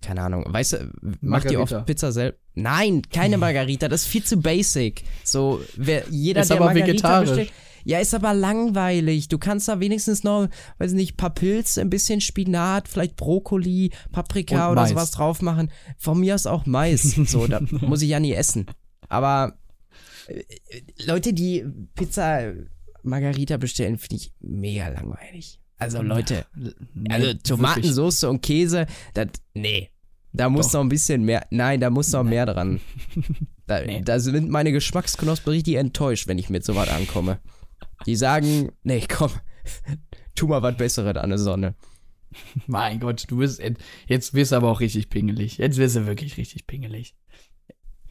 Keine 0.00 0.22
Ahnung. 0.22 0.44
Weißt 0.48 0.72
du, 0.72 0.90
macht 1.20 1.50
ihr 1.50 1.60
oft 1.60 1.86
Pizza 1.86 2.10
selbst? 2.10 2.40
Nein, 2.54 3.02
keine 3.08 3.38
Margarita, 3.38 3.88
das 3.88 4.02
ist 4.02 4.08
viel 4.08 4.24
zu 4.24 4.36
basic. 4.38 5.04
So, 5.22 5.60
wer, 5.76 6.04
jeder, 6.10 6.40
Ist 6.42 6.50
der 6.50 6.56
aber 6.56 6.66
Margarita 6.66 6.88
vegetarisch. 6.92 7.28
bestellt. 7.28 7.52
Ja, 7.84 7.98
ist 7.98 8.14
aber 8.14 8.34
langweilig. 8.34 9.28
Du 9.28 9.38
kannst 9.38 9.68
da 9.68 9.80
wenigstens 9.80 10.24
noch, 10.24 10.48
weiß 10.78 10.92
ich 10.92 10.96
nicht, 10.96 11.16
paar 11.16 11.30
Pilze, 11.34 11.80
ein 11.80 11.90
bisschen 11.90 12.20
Spinat, 12.20 12.88
vielleicht 12.88 13.16
Brokkoli, 13.16 13.90
Paprika 14.12 14.66
Und 14.66 14.72
oder 14.72 14.80
Mais. 14.82 14.90
sowas 14.90 15.10
drauf 15.10 15.42
machen. 15.42 15.70
Von 15.98 16.20
mir 16.20 16.34
aus 16.34 16.46
auch 16.46 16.66
Mais. 16.66 17.02
So, 17.26 17.46
da 17.46 17.60
muss 17.80 18.02
ich 18.02 18.10
ja 18.10 18.20
nie 18.20 18.32
essen. 18.32 18.66
Aber 19.08 19.58
äh, 20.28 20.40
äh, 20.40 20.82
Leute, 21.06 21.32
die 21.32 21.64
Pizza 21.94 22.52
Margarita 23.02 23.56
bestellen, 23.56 23.98
finde 23.98 24.16
ich 24.16 24.32
mega 24.40 24.88
langweilig. 24.88 25.58
Also 25.78 26.00
Leute, 26.00 26.46
also. 27.08 27.34
Tomatensauce 27.34 28.24
und 28.24 28.40
Käse, 28.40 28.86
das, 29.14 29.26
nee. 29.54 29.88
Da 30.32 30.48
muss 30.48 30.68
Doch. 30.68 30.74
noch 30.74 30.80
ein 30.82 30.88
bisschen 30.88 31.24
mehr, 31.24 31.44
nein, 31.50 31.80
da 31.80 31.90
muss 31.90 32.12
noch 32.12 32.22
mehr 32.24 32.46
dran. 32.46 32.80
Da, 33.66 33.80
Nee. 33.80 34.02
da 34.04 34.18
sind 34.18 34.50
meine 34.50 34.72
Geschmacksknospen 34.72 35.52
richtig 35.52 35.76
enttäuscht, 35.76 36.26
wenn 36.26 36.36
ich 36.36 36.50
mit 36.50 36.64
sowas 36.64 36.88
ankomme. 36.88 37.38
Die 38.06 38.16
sagen, 38.16 38.72
nee, 38.82 39.04
komm, 39.08 39.30
tu 40.34 40.46
mal 40.46 40.62
was 40.62 40.76
Besseres 40.76 41.16
an 41.16 41.30
der 41.30 41.38
Sonne. 41.38 41.74
Mein 42.66 43.00
Gott, 43.00 43.24
du 43.28 43.38
bist 43.38 43.62
jetzt 44.06 44.34
wirst 44.34 44.52
du 44.52 44.56
aber 44.56 44.70
auch 44.70 44.80
richtig 44.80 45.10
pingelig. 45.10 45.58
Jetzt 45.58 45.76
wirst 45.76 45.96
du 45.96 46.06
wirklich 46.06 46.36
richtig 46.36 46.66
pingelig. 46.66 47.14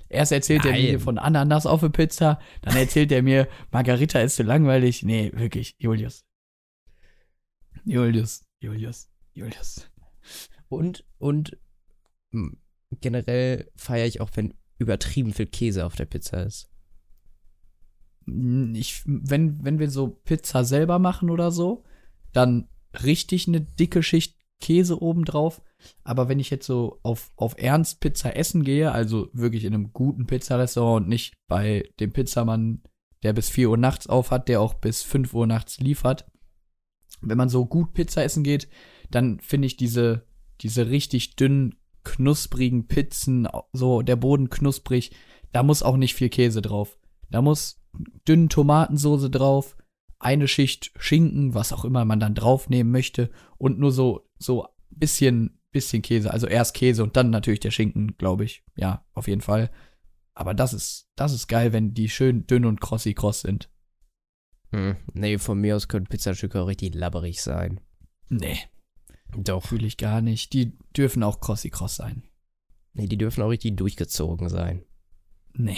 Erst 0.09 0.31
erzählt 0.33 0.65
er 0.65 0.71
Nein. 0.71 0.83
mir 0.83 0.99
von 0.99 1.17
Ananas 1.17 1.65
auf 1.65 1.79
der 1.79 1.89
Pizza, 1.89 2.39
dann 2.61 2.75
erzählt 2.75 3.11
er 3.13 3.23
mir, 3.23 3.47
Margarita 3.71 4.19
ist 4.19 4.35
zu 4.35 4.43
langweilig. 4.43 5.03
Nee, 5.03 5.31
wirklich, 5.33 5.75
Julius. 5.79 6.25
Julius, 7.85 8.45
Julius, 8.59 9.09
Julius. 9.33 9.89
Und, 10.67 11.05
und 11.17 11.57
generell 12.99 13.71
feiere 13.75 14.05
ich 14.05 14.19
auch, 14.21 14.29
wenn 14.35 14.53
übertrieben 14.77 15.33
viel 15.33 15.45
Käse 15.45 15.85
auf 15.85 15.95
der 15.95 16.05
Pizza 16.05 16.43
ist. 16.43 16.70
Ich, 18.25 19.03
wenn, 19.05 19.63
wenn 19.63 19.79
wir 19.79 19.89
so 19.89 20.09
Pizza 20.09 20.63
selber 20.63 20.99
machen 20.99 21.29
oder 21.29 21.51
so, 21.51 21.83
dann 22.33 22.67
richtig 23.03 23.47
eine 23.47 23.61
dicke 23.61 24.03
Schicht 24.03 24.37
Käse 24.61 25.01
obendrauf. 25.01 25.61
Aber 26.03 26.29
wenn 26.29 26.39
ich 26.39 26.49
jetzt 26.49 26.65
so 26.65 26.99
auf, 27.03 27.31
auf 27.35 27.55
Ernst 27.57 27.99
Pizza 27.99 28.35
essen 28.35 28.63
gehe, 28.63 28.91
also 28.91 29.29
wirklich 29.33 29.65
in 29.65 29.73
einem 29.73 29.91
guten 29.91 30.27
Pizzarestaurant 30.27 31.03
und 31.03 31.09
nicht 31.09 31.33
bei 31.47 31.89
dem 31.99 32.13
Pizzamann, 32.13 32.83
der 33.23 33.33
bis 33.33 33.49
4 33.49 33.69
Uhr 33.69 33.77
nachts 33.77 34.07
auf 34.07 34.31
hat, 34.31 34.47
der 34.47 34.61
auch 34.61 34.75
bis 34.75 35.03
5 35.03 35.33
Uhr 35.33 35.47
nachts 35.47 35.79
liefert. 35.79 36.25
Wenn 37.21 37.37
man 37.37 37.49
so 37.49 37.65
gut 37.65 37.93
Pizza 37.93 38.23
essen 38.23 38.43
geht, 38.43 38.69
dann 39.09 39.39
finde 39.39 39.65
ich 39.65 39.75
diese, 39.75 40.25
diese 40.61 40.89
richtig 40.89 41.35
dünnen, 41.35 41.75
knusprigen 42.03 42.87
Pizzen, 42.87 43.47
so 43.73 44.01
der 44.01 44.15
Boden 44.15 44.49
knusprig, 44.49 45.11
da 45.51 45.63
muss 45.63 45.83
auch 45.83 45.97
nicht 45.97 46.15
viel 46.15 46.29
Käse 46.29 46.61
drauf. 46.61 46.97
Da 47.29 47.41
muss 47.41 47.80
dünne 48.27 48.47
Tomatensoße 48.47 49.29
drauf, 49.29 49.77
eine 50.19 50.47
Schicht 50.47 50.91
Schinken, 50.97 51.53
was 51.53 51.73
auch 51.73 51.85
immer 51.85 52.05
man 52.05 52.19
dann 52.19 52.35
draufnehmen 52.35 52.91
möchte 52.91 53.31
und 53.57 53.79
nur 53.79 53.91
so 53.91 54.29
so 54.37 54.67
bisschen 54.89 55.59
bisschen 55.71 56.01
Käse, 56.01 56.31
also 56.31 56.47
erst 56.47 56.73
Käse 56.75 57.01
und 57.03 57.15
dann 57.15 57.29
natürlich 57.29 57.61
der 57.61 57.71
Schinken, 57.71 58.15
glaube 58.17 58.43
ich. 58.43 58.63
Ja, 58.75 59.05
auf 59.13 59.27
jeden 59.27 59.41
Fall. 59.41 59.71
Aber 60.33 60.53
das 60.53 60.73
ist 60.73 61.09
das 61.15 61.33
ist 61.33 61.47
geil, 61.47 61.73
wenn 61.73 61.93
die 61.93 62.09
schön 62.09 62.45
dünn 62.45 62.65
und 62.65 62.81
crossi 62.81 63.13
kross 63.13 63.41
sind. 63.41 63.69
Hm, 64.71 64.95
nee, 65.13 65.37
von 65.37 65.59
mir 65.59 65.75
aus 65.75 65.87
können 65.87 66.07
Pizzastücke 66.07 66.61
auch 66.61 66.67
richtig 66.67 66.95
labberig 66.95 67.41
sein. 67.41 67.81
Nee, 68.29 68.57
Doch. 69.35 69.65
fühle 69.65 69.87
ich 69.87 69.97
gar 69.97 70.21
nicht. 70.21 70.53
Die 70.53 70.77
dürfen 70.95 71.23
auch 71.23 71.41
crossi 71.41 71.69
kross 71.69 71.97
sein. 71.97 72.23
Nee, 72.93 73.07
die 73.07 73.17
dürfen 73.17 73.41
auch 73.41 73.49
richtig 73.49 73.77
durchgezogen 73.77 74.49
sein. 74.49 74.83
Nee. 75.53 75.77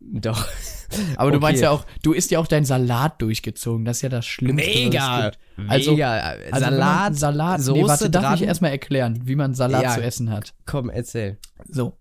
Doch. 0.00 0.46
Aber 1.16 1.30
du 1.30 1.36
Okay. 1.36 1.42
meinst 1.46 1.62
ja 1.62 1.70
auch, 1.70 1.84
du 2.02 2.12
isst 2.12 2.30
ja 2.30 2.38
auch 2.38 2.46
deinen 2.46 2.64
Salat 2.64 3.20
durchgezogen. 3.20 3.84
Das 3.84 3.98
ist 3.98 4.02
ja 4.02 4.08
das 4.08 4.26
Schlimmste. 4.26 4.66
Mega! 4.68 5.32
Also- 5.68 5.92
Mega! 5.92 6.12
Also 6.12 6.50
man 6.50 6.60
Salat, 6.60 7.16
Salat, 7.16 7.60
Soße 7.60 7.78
nee, 7.82 7.88
warte, 7.88 8.10
darf 8.10 8.22
dran. 8.24 8.34
ich 8.36 8.42
erstmal 8.42 8.70
erklären, 8.70 9.20
wie 9.26 9.34
man 9.36 9.54
Salat 9.54 9.82
Ja. 9.82 9.94
zu 9.94 10.02
essen 10.02 10.30
hat. 10.30 10.54
komm, 10.66 10.88
erzähl. 10.90 11.38
So. 11.68 11.98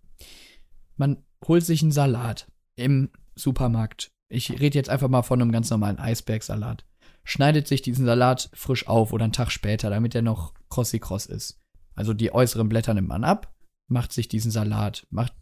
Man 0.96 1.24
holt 1.48 1.64
sich 1.66 1.82
einen 1.82 1.92
Salat 1.92 2.48
im 2.76 3.10
Supermarkt. 3.36 4.10
Ich 4.30 4.52
rede 4.60 4.78
jetzt 4.78 4.90
einfach 4.90 5.08
mal 5.10 5.22
von 5.24 5.42
einem 5.42 5.52
ganz 5.52 5.70
normalen 5.70 6.00
Eisbergsalat. 6.00 6.86
Schneidet 7.24 7.68
sich 7.68 7.82
diesen 7.82 8.06
Salat 8.06 8.50
frisch 8.54 8.88
auf 8.88 9.12
oder 9.14 9.24
einen 9.26 9.34
Tag 9.34 9.52
später, 9.52 9.90
damit 9.90 10.16
er 10.16 10.22
noch 10.22 10.54
crossi 10.70 11.00
kross 11.00 11.26
ist. 11.26 11.60
Also 11.96 12.14
die 12.14 12.32
äußeren 12.34 12.70
Blätter 12.70 12.94
nimmt 12.94 13.08
man 13.10 13.24
ab, 13.24 13.54
macht 13.90 14.14
sich 14.14 14.28
diesen 14.28 14.52
Salat, 14.52 15.06
macht 15.10 15.34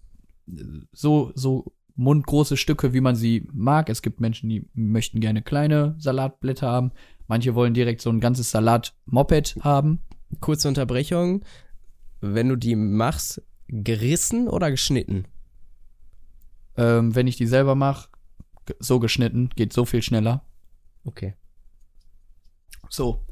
äh, 0.47 0.61
so, 0.91 1.31
so 1.35 1.74
mundgroße 1.95 2.57
Stücke, 2.57 2.93
wie 2.93 3.01
man 3.01 3.15
sie 3.15 3.47
mag. 3.53 3.89
Es 3.89 4.01
gibt 4.01 4.19
Menschen, 4.19 4.49
die 4.49 4.67
möchten 4.73 5.19
gerne 5.19 5.41
kleine 5.41 5.95
Salatblätter 5.97 6.67
haben. 6.67 6.91
Manche 7.27 7.55
wollen 7.55 7.73
direkt 7.73 8.01
so 8.01 8.09
ein 8.09 8.19
ganzes 8.19 8.51
Salat-Moped 8.51 9.57
haben. 9.61 9.99
Kurze 10.41 10.67
Unterbrechung. 10.67 11.43
Wenn 12.21 12.49
du 12.49 12.55
die 12.55 12.75
machst, 12.75 13.41
gerissen 13.67 14.47
oder 14.47 14.71
geschnitten? 14.71 15.25
Ähm, 16.77 17.15
wenn 17.15 17.27
ich 17.27 17.37
die 17.37 17.47
selber 17.47 17.75
mache, 17.75 18.09
so 18.79 18.99
geschnitten, 18.99 19.49
geht 19.55 19.73
so 19.73 19.85
viel 19.85 20.01
schneller. 20.01 20.45
Okay. 21.05 21.35
So. 22.89 23.25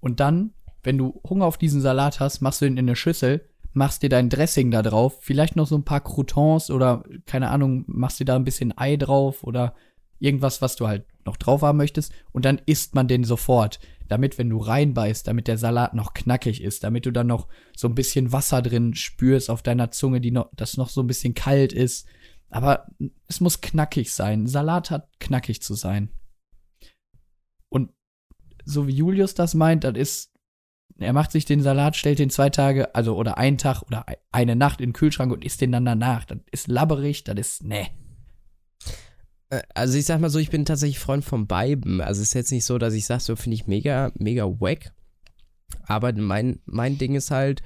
Und 0.00 0.20
dann, 0.20 0.52
wenn 0.82 0.98
du 0.98 1.20
Hunger 1.28 1.46
auf 1.46 1.58
diesen 1.58 1.80
Salat 1.80 2.20
hast, 2.20 2.40
machst 2.40 2.60
du 2.60 2.66
ihn 2.66 2.76
in 2.76 2.86
eine 2.86 2.96
Schüssel, 2.96 3.49
machst 3.72 4.02
dir 4.02 4.08
dein 4.08 4.28
Dressing 4.28 4.70
da 4.70 4.82
drauf, 4.82 5.18
vielleicht 5.20 5.56
noch 5.56 5.66
so 5.66 5.76
ein 5.76 5.84
paar 5.84 6.00
Croutons 6.00 6.70
oder, 6.70 7.04
keine 7.26 7.50
Ahnung, 7.50 7.84
machst 7.86 8.20
dir 8.20 8.24
da 8.24 8.36
ein 8.36 8.44
bisschen 8.44 8.76
Ei 8.76 8.96
drauf 8.96 9.44
oder 9.44 9.74
irgendwas, 10.18 10.60
was 10.60 10.76
du 10.76 10.86
halt 10.86 11.06
noch 11.24 11.36
drauf 11.36 11.62
haben 11.62 11.78
möchtest. 11.78 12.12
Und 12.32 12.44
dann 12.44 12.60
isst 12.66 12.94
man 12.94 13.08
den 13.08 13.24
sofort. 13.24 13.80
Damit, 14.08 14.38
wenn 14.38 14.50
du 14.50 14.58
reinbeißt, 14.58 15.26
damit 15.26 15.48
der 15.48 15.56
Salat 15.56 15.94
noch 15.94 16.14
knackig 16.14 16.62
ist, 16.62 16.82
damit 16.82 17.06
du 17.06 17.12
dann 17.12 17.28
noch 17.28 17.48
so 17.76 17.88
ein 17.88 17.94
bisschen 17.94 18.32
Wasser 18.32 18.60
drin 18.60 18.94
spürst 18.94 19.50
auf 19.50 19.62
deiner 19.62 19.90
Zunge, 19.92 20.20
die 20.20 20.32
noch, 20.32 20.50
das 20.56 20.76
noch 20.76 20.88
so 20.88 21.02
ein 21.02 21.06
bisschen 21.06 21.34
kalt 21.34 21.72
ist. 21.72 22.06
Aber 22.50 22.86
es 23.28 23.40
muss 23.40 23.60
knackig 23.60 24.12
sein. 24.12 24.46
Salat 24.46 24.90
hat 24.90 25.08
knackig 25.20 25.62
zu 25.62 25.74
sein. 25.74 26.10
Und 27.68 27.92
so 28.64 28.88
wie 28.88 28.94
Julius 28.94 29.34
das 29.34 29.54
meint, 29.54 29.84
das 29.84 29.96
ist, 29.96 30.29
er 30.98 31.12
macht 31.12 31.32
sich 31.32 31.44
den 31.44 31.62
Salat, 31.62 31.96
stellt 31.96 32.18
den 32.18 32.30
zwei 32.30 32.50
Tage, 32.50 32.94
also 32.94 33.16
oder 33.16 33.38
einen 33.38 33.58
Tag 33.58 33.82
oder 33.82 34.08
ei- 34.08 34.18
eine 34.32 34.56
Nacht 34.56 34.80
in 34.80 34.88
den 34.90 34.92
Kühlschrank 34.92 35.32
und 35.32 35.44
isst 35.44 35.60
den 35.60 35.72
dann 35.72 35.84
danach. 35.84 36.24
Das 36.24 36.38
ist 36.50 36.68
labberig, 36.68 37.24
das 37.24 37.36
ist, 37.38 37.64
ne. 37.64 37.86
Äh, 39.50 39.62
Also 39.74 39.96
ich 39.98 40.04
sag 40.06 40.20
mal 40.20 40.30
so, 40.30 40.38
ich 40.38 40.50
bin 40.50 40.64
tatsächlich 40.64 40.98
Freund 40.98 41.24
von 41.24 41.46
beiden. 41.46 42.00
Also 42.00 42.20
es 42.22 42.28
ist 42.28 42.34
jetzt 42.34 42.52
nicht 42.52 42.64
so, 42.64 42.78
dass 42.78 42.94
ich 42.94 43.06
sage, 43.06 43.20
so 43.22 43.36
finde 43.36 43.54
ich 43.54 43.66
mega, 43.66 44.12
mega 44.14 44.44
wack. 44.44 44.92
Aber 45.84 46.12
mein, 46.12 46.60
mein 46.66 46.98
Ding 46.98 47.14
ist 47.14 47.30
halt, 47.30 47.62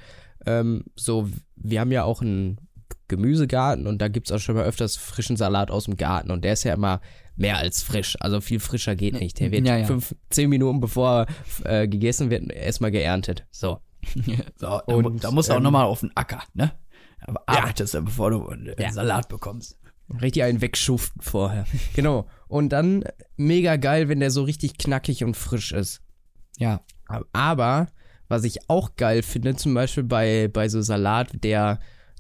ähm, 0.47 0.85
so, 0.95 1.29
wir 1.57 1.81
haben 1.81 1.93
ja 1.93 2.05
auch 2.05 2.21
einen 2.23 2.59
Gemüsegarten 3.09 3.87
und 3.87 3.99
da 4.01 4.09
gibt 4.09 4.29
es 4.29 4.33
auch 4.33 4.39
schon 4.39 4.55
mal 4.57 4.65
öfters 4.65 4.97
frischen 4.97 5.37
Salat 5.37 5.71
aus 5.71 5.85
dem 5.85 5.97
Garten 5.97 6.31
und 6.31 6.43
der 6.45 6.55
ist 6.55 6.65
ja 6.65 6.75
immer 6.75 7.01
mehr 7.37 7.59
als 7.59 7.83
frisch. 7.83 8.17
Also 8.21 8.41
viel 8.41 8.61
frischer 8.61 8.95
geht 8.97 9.15
nicht. 9.19 9.41
Der 9.41 9.51
wird 9.51 9.67
Ja, 9.67 9.77
ja. 9.79 9.85
fünf, 9.87 10.15
zehn 10.31 10.49
Minuten 10.51 10.81
bevor 10.81 11.27
äh, 11.65 11.89
gegessen 11.89 12.31
wird, 12.31 12.51
erstmal 12.53 12.91
geerntet. 12.91 13.47
So. 13.51 13.81
so, 14.57 14.81
Und, 14.87 15.25
da 15.25 15.31
musst 15.31 15.49
du 15.49 15.55
auch 15.55 15.57
ähm, 15.59 15.63
noch 15.65 15.71
mal 15.71 15.85
auf 15.85 16.01
den 16.01 16.13
Acker, 16.15 16.43
ne? 16.53 16.73
Aber 17.27 17.43
arbeitest 17.47 17.95
du, 17.95 18.03
bevor 18.03 18.31
du 18.31 18.47
einen 18.49 18.75
Ja. 18.79 18.93
Salat 18.93 19.29
bekommst. 19.29 19.79
Richtig 20.21 20.43
einen 20.43 20.61
wegschuften 20.61 21.23
vorher. 21.23 21.65
genau. 21.95 22.27
Und 22.49 22.69
dann 22.69 23.05
mega 23.37 23.77
geil, 23.77 24.09
wenn 24.09 24.21
der 24.21 24.31
so 24.31 24.43
richtig 24.43 24.77
knackig 24.77 25.25
und 25.25 25.37
frisch 25.37 25.73
ist. 25.73 26.03
Ja. 26.59 26.83
Aber 27.33 27.89
was 28.29 28.45
ich 28.45 28.69
auch 28.69 28.97
geil 28.97 29.23
finde, 29.23 29.57
zum 29.57 29.73
Beispiel 29.75 30.03
bei, 30.05 30.49
bei 30.53 30.69
so 30.69 30.83
Salat, 30.83 31.31
der, 31.43 31.79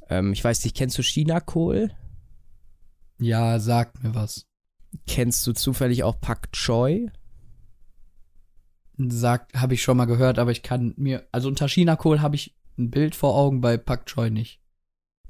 ähm, 0.09 0.33
ich 0.33 0.43
weiß 0.43 0.65
nicht, 0.65 0.77
kennst 0.77 0.97
du 0.97 1.03
Chinakohl? 1.03 1.91
Ja, 3.19 3.59
sag 3.61 4.03
mir 4.03 4.15
was. 4.15 4.47
Kennst 5.07 5.47
du 5.47 5.53
zufällig 5.53 6.03
auch 6.05 6.20
Pak 6.20 6.53
Choi? 6.53 7.09
Sagt, 8.97 9.55
habe 9.61 9.74
ich 9.74 9.82
schon 9.82 9.97
mal 9.97 10.05
gehört, 10.05 10.38
aber 10.38 10.53
ich 10.53 10.62
kann 10.62 10.95
mir, 10.97 11.26
also 11.32 11.49
unter 11.49 11.66
Chinakohl 11.66 12.20
habe 12.20 12.36
ich 12.36 12.55
ein 12.78 12.90
Bild 12.90 13.14
vor 13.16 13.34
Augen, 13.36 13.61
bei 13.61 13.76
Pak 13.76 14.07
Choi 14.07 14.30
nicht. 14.30 14.61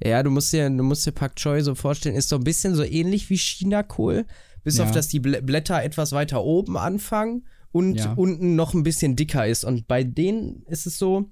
Ja, 0.02 0.22
du 0.22 0.30
musst 0.30 0.52
dir, 0.52 0.68
du 0.68 0.82
musst 0.82 1.06
dir 1.06 1.12
Pak 1.12 1.36
Choi 1.36 1.62
so 1.62 1.74
vorstellen, 1.74 2.14
ist 2.14 2.28
so 2.28 2.36
ein 2.36 2.44
bisschen 2.44 2.74
so 2.74 2.82
ähnlich 2.82 3.30
wie 3.30 3.36
Chinakohl, 3.36 4.26
bis 4.64 4.76
Ja. 4.78 4.84
auf 4.84 4.90
dass 4.90 5.08
die 5.08 5.20
Blä- 5.20 5.40
Blätter 5.40 5.82
etwas 5.82 6.12
weiter 6.12 6.42
oben 6.44 6.76
anfangen 6.76 7.46
und 7.72 7.96
Ja. 7.96 8.12
unten 8.14 8.54
noch 8.54 8.74
ein 8.74 8.82
bisschen 8.82 9.16
dicker 9.16 9.46
ist. 9.46 9.64
Und 9.64 9.86
bei 9.88 10.04
denen 10.04 10.62
ist 10.66 10.86
es 10.86 10.98
so, 10.98 11.30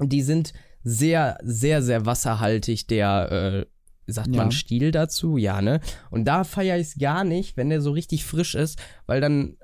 die 0.00 0.22
sind 0.22 0.52
sehr, 0.84 1.38
sehr, 1.42 1.82
sehr 1.82 2.06
wasserhaltig, 2.06 2.86
der, 2.88 3.32
äh, 3.32 3.66
sagt 4.06 4.28
Ja. 4.28 4.36
man 4.36 4.52
Stiel 4.52 4.90
dazu? 4.90 5.36
Ja, 5.36 5.62
ne? 5.62 5.80
Und 6.10 6.24
da 6.26 6.44
feiere 6.44 6.78
ich 6.78 6.88
es 6.88 6.98
gar 6.98 7.24
nicht, 7.24 7.56
wenn 7.56 7.70
der 7.70 7.80
so 7.80 7.90
richtig 7.92 8.24
frisch 8.24 8.54
ist, 8.54 8.78
weil 9.06 9.20
dann 9.20 9.56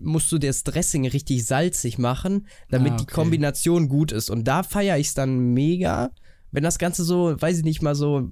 musst 0.00 0.30
du 0.32 0.38
das 0.38 0.64
Dressing 0.64 1.06
richtig 1.06 1.44
salzig 1.46 1.98
machen, 1.98 2.46
damit 2.70 2.92
Ah, 2.92 2.96
die 2.96 3.02
okay. 3.04 3.14
Kombination 3.14 3.88
gut 3.88 4.12
ist. 4.12 4.30
Und 4.30 4.44
da 4.44 4.62
feiere 4.62 4.98
ich 4.98 5.08
es 5.08 5.14
dann 5.14 5.52
mega, 5.54 6.10
wenn 6.52 6.62
das 6.62 6.78
Ganze 6.78 7.04
so, 7.04 7.40
weiß 7.40 7.58
ich 7.58 7.64
nicht 7.64 7.82
mal 7.82 7.94
so, 7.94 8.28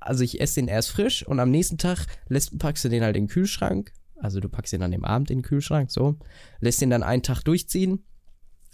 also 0.00 0.22
ich 0.24 0.40
esse 0.40 0.56
den 0.60 0.68
erst 0.68 0.90
frisch 0.90 1.26
und 1.26 1.40
am 1.40 1.50
nächsten 1.50 1.78
Tag 1.78 2.06
lässt, 2.28 2.58
packst 2.58 2.84
du 2.84 2.88
den 2.88 3.02
halt 3.02 3.16
in 3.16 3.24
den 3.24 3.28
Kühlschrank. 3.30 3.92
Also 4.20 4.40
du 4.40 4.48
packst 4.48 4.72
den 4.72 4.82
an 4.82 4.90
dem 4.90 5.04
Abend 5.04 5.30
in 5.30 5.38
den 5.38 5.44
Kühlschrank, 5.44 5.90
so. 5.90 6.16
Lässt 6.60 6.80
den 6.80 6.90
dann 6.90 7.02
einen 7.02 7.22
Tag 7.22 7.42
durchziehen 7.42 8.04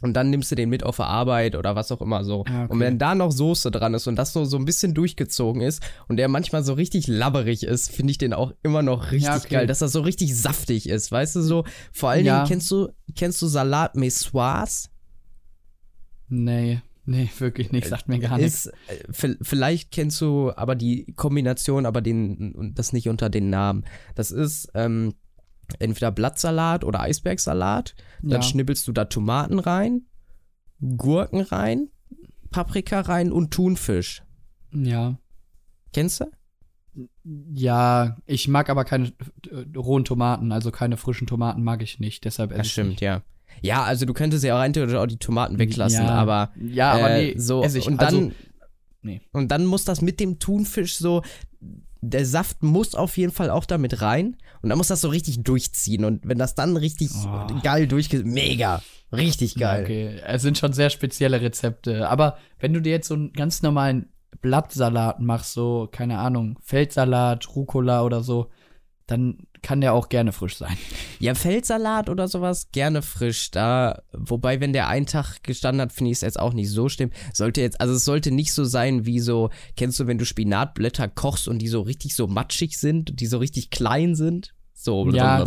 und 0.02 0.14
dann 0.14 0.28
nimmst 0.30 0.50
du 0.50 0.54
den 0.54 0.68
mit 0.68 0.82
auf 0.82 0.96
der 0.96 1.06
Arbeit 1.06 1.54
oder 1.56 1.76
was 1.76 1.90
auch 1.92 2.00
immer 2.02 2.24
so. 2.24 2.44
Ah, 2.46 2.64
okay. 2.64 2.72
Und 2.72 2.80
wenn 2.80 2.98
da 2.98 3.14
noch 3.14 3.30
Soße 3.32 3.70
dran 3.70 3.94
ist 3.94 4.06
und 4.06 4.16
das 4.16 4.32
so, 4.32 4.44
so 4.44 4.56
ein 4.58 4.64
bisschen 4.64 4.92
durchgezogen 4.94 5.62
ist 5.62 5.82
und 6.08 6.16
der 6.16 6.28
manchmal 6.28 6.62
so 6.64 6.72
richtig 6.74 7.06
labberig 7.06 7.62
ist, 7.62 7.90
finde 7.90 8.10
ich 8.10 8.18
den 8.18 8.34
auch 8.34 8.52
immer 8.62 8.82
noch 8.82 9.12
richtig 9.12 9.28
Ja, 9.28 9.36
okay. 9.36 9.48
geil, 9.54 9.66
dass 9.66 9.78
das 9.78 9.92
so 9.92 10.00
richtig 10.02 10.36
saftig 10.36 10.88
ist, 10.88 11.10
weißt 11.10 11.36
du 11.36 11.42
so. 11.42 11.64
Vor 11.92 12.10
allen 12.10 12.26
Ja. 12.26 12.38
Dingen 12.38 12.48
kennst 12.48 12.70
du, 12.70 12.88
kennst 13.14 13.40
du 13.40 13.46
Salat 13.46 13.94
Messoise? 13.96 14.88
Nee. 16.28 16.80
Nee, 17.06 17.28
wirklich 17.38 17.70
nicht, 17.70 17.86
sagt 17.86 18.08
mir 18.08 18.18
gar 18.18 18.38
nichts. 18.38 18.64
Ist, 19.06 19.24
äh, 19.24 19.34
vielleicht 19.42 19.90
kennst 19.90 20.18
du 20.22 20.52
aber 20.56 20.74
die 20.74 21.12
Kombination, 21.16 21.84
aber 21.84 22.00
den, 22.00 22.72
das 22.74 22.94
nicht 22.94 23.10
unter 23.10 23.28
den 23.28 23.50
Namen. 23.50 23.84
Das 24.14 24.30
ist 24.30 24.70
ähm, 24.74 25.12
entweder 25.78 26.10
Blattsalat 26.10 26.84
oder 26.84 27.00
Eisbergsalat. 27.00 27.94
Dann 28.22 28.30
Ja. 28.30 28.42
schnippelst 28.42 28.86
du 28.88 28.92
da 28.92 29.04
Tomaten 29.06 29.58
rein, 29.58 30.02
Gurken 30.96 31.40
rein, 31.40 31.88
Paprika 32.50 33.00
rein 33.00 33.32
und 33.32 33.52
Thunfisch. 33.52 34.22
Ja. 34.72 35.18
Kennst 35.92 36.20
du? 36.20 36.26
Ja, 37.52 38.16
ich 38.26 38.46
mag 38.46 38.70
aber 38.70 38.84
keine 38.84 39.08
äh, 39.50 39.76
rohen 39.76 40.04
Tomaten, 40.04 40.52
also 40.52 40.70
keine 40.70 40.96
frischen 40.96 41.26
Tomaten 41.26 41.62
mag 41.64 41.82
ich 41.82 41.98
nicht, 41.98 42.24
deshalb 42.24 42.50
esse 42.52 42.58
Das 42.58 42.70
stimmt, 42.70 43.00
ja. 43.00 43.22
Ja, 43.62 43.82
also 43.84 44.04
du 44.06 44.12
könntest 44.14 44.44
ja 44.44 44.56
rein 44.56 44.72
theoretisch 44.72 44.96
auch 44.96 45.06
die 45.06 45.16
Tomaten 45.18 45.58
weglassen, 45.58 46.04
Ja. 46.04 46.10
aber 46.10 46.50
nicht. 46.56 46.74
Ja, 46.74 46.92
aber 46.92 47.10
äh, 47.10 47.32
nee, 47.32 47.38
so 47.38 47.62
und 47.62 47.96
dann 48.00 48.00
also, 48.00 48.32
nee. 49.02 49.20
und 49.32 49.48
dann 49.48 49.64
muss 49.66 49.84
das 49.84 50.02
mit 50.02 50.20
dem 50.20 50.38
Thunfisch 50.38 50.96
so 50.96 51.22
der 52.10 52.26
Saft 52.26 52.62
muss 52.62 52.94
auf 52.94 53.16
jeden 53.16 53.32
Fall 53.32 53.50
auch 53.50 53.64
damit 53.64 54.00
rein 54.02 54.36
und 54.62 54.68
dann 54.68 54.78
muss 54.78 54.88
das 54.88 55.00
so 55.00 55.08
richtig 55.08 55.42
durchziehen 55.42 56.04
und 56.04 56.26
wenn 56.26 56.38
das 56.38 56.54
dann 56.54 56.76
richtig 56.76 57.10
Oh. 57.26 57.46
geil 57.62 57.86
durchgeht, 57.86 58.24
mega, 58.26 58.82
richtig 59.12 59.54
geil. 59.56 59.84
okay, 59.84 60.20
es 60.26 60.42
sind 60.42 60.58
schon 60.58 60.72
sehr 60.72 60.90
spezielle 60.90 61.40
Rezepte. 61.40 62.08
Aber 62.08 62.38
wenn 62.58 62.72
du 62.72 62.80
dir 62.80 62.92
jetzt 62.92 63.08
so 63.08 63.14
einen 63.14 63.32
ganz 63.32 63.62
normalen 63.62 64.06
Blattsalat 64.40 65.20
machst, 65.20 65.52
so, 65.54 65.88
keine 65.90 66.18
Ahnung, 66.18 66.58
Feldsalat, 66.62 67.54
Rucola 67.56 68.02
oder 68.02 68.22
so, 68.22 68.50
dann 69.06 69.46
kann 69.64 69.80
der 69.80 69.94
auch 69.94 70.08
gerne 70.08 70.30
frisch 70.32 70.56
sein. 70.58 70.76
Ja, 71.18 71.34
Feldsalat 71.34 72.08
oder 72.08 72.28
sowas 72.28 72.68
gerne 72.70 73.02
frisch 73.02 73.50
da, 73.50 74.02
wobei 74.12 74.60
wenn 74.60 74.72
der 74.72 74.86
einen 74.88 75.06
Tag 75.06 75.42
gestanden 75.42 75.80
hat, 75.80 75.92
finde 75.92 76.10
ich 76.12 76.18
es 76.18 76.20
jetzt 76.20 76.38
auch 76.38 76.52
nicht 76.52 76.70
so 76.70 76.88
schlimm. 76.88 77.10
Sollte 77.32 77.60
jetzt 77.62 77.80
also 77.80 77.94
es 77.94 78.04
sollte 78.04 78.30
nicht 78.30 78.52
so 78.52 78.64
sein 78.64 79.06
wie 79.06 79.18
so, 79.20 79.50
kennst 79.76 79.98
du, 79.98 80.06
wenn 80.06 80.18
du 80.18 80.24
Spinatblätter 80.24 81.08
kochst 81.08 81.48
und 81.48 81.58
die 81.58 81.68
so 81.68 81.80
richtig 81.80 82.14
so 82.14 82.26
matschig 82.28 82.78
sind, 82.78 83.18
die 83.18 83.26
so 83.26 83.38
richtig 83.38 83.70
klein 83.70 84.14
sind? 84.14 84.54
So 84.74 85.08
Ja, 85.10 85.44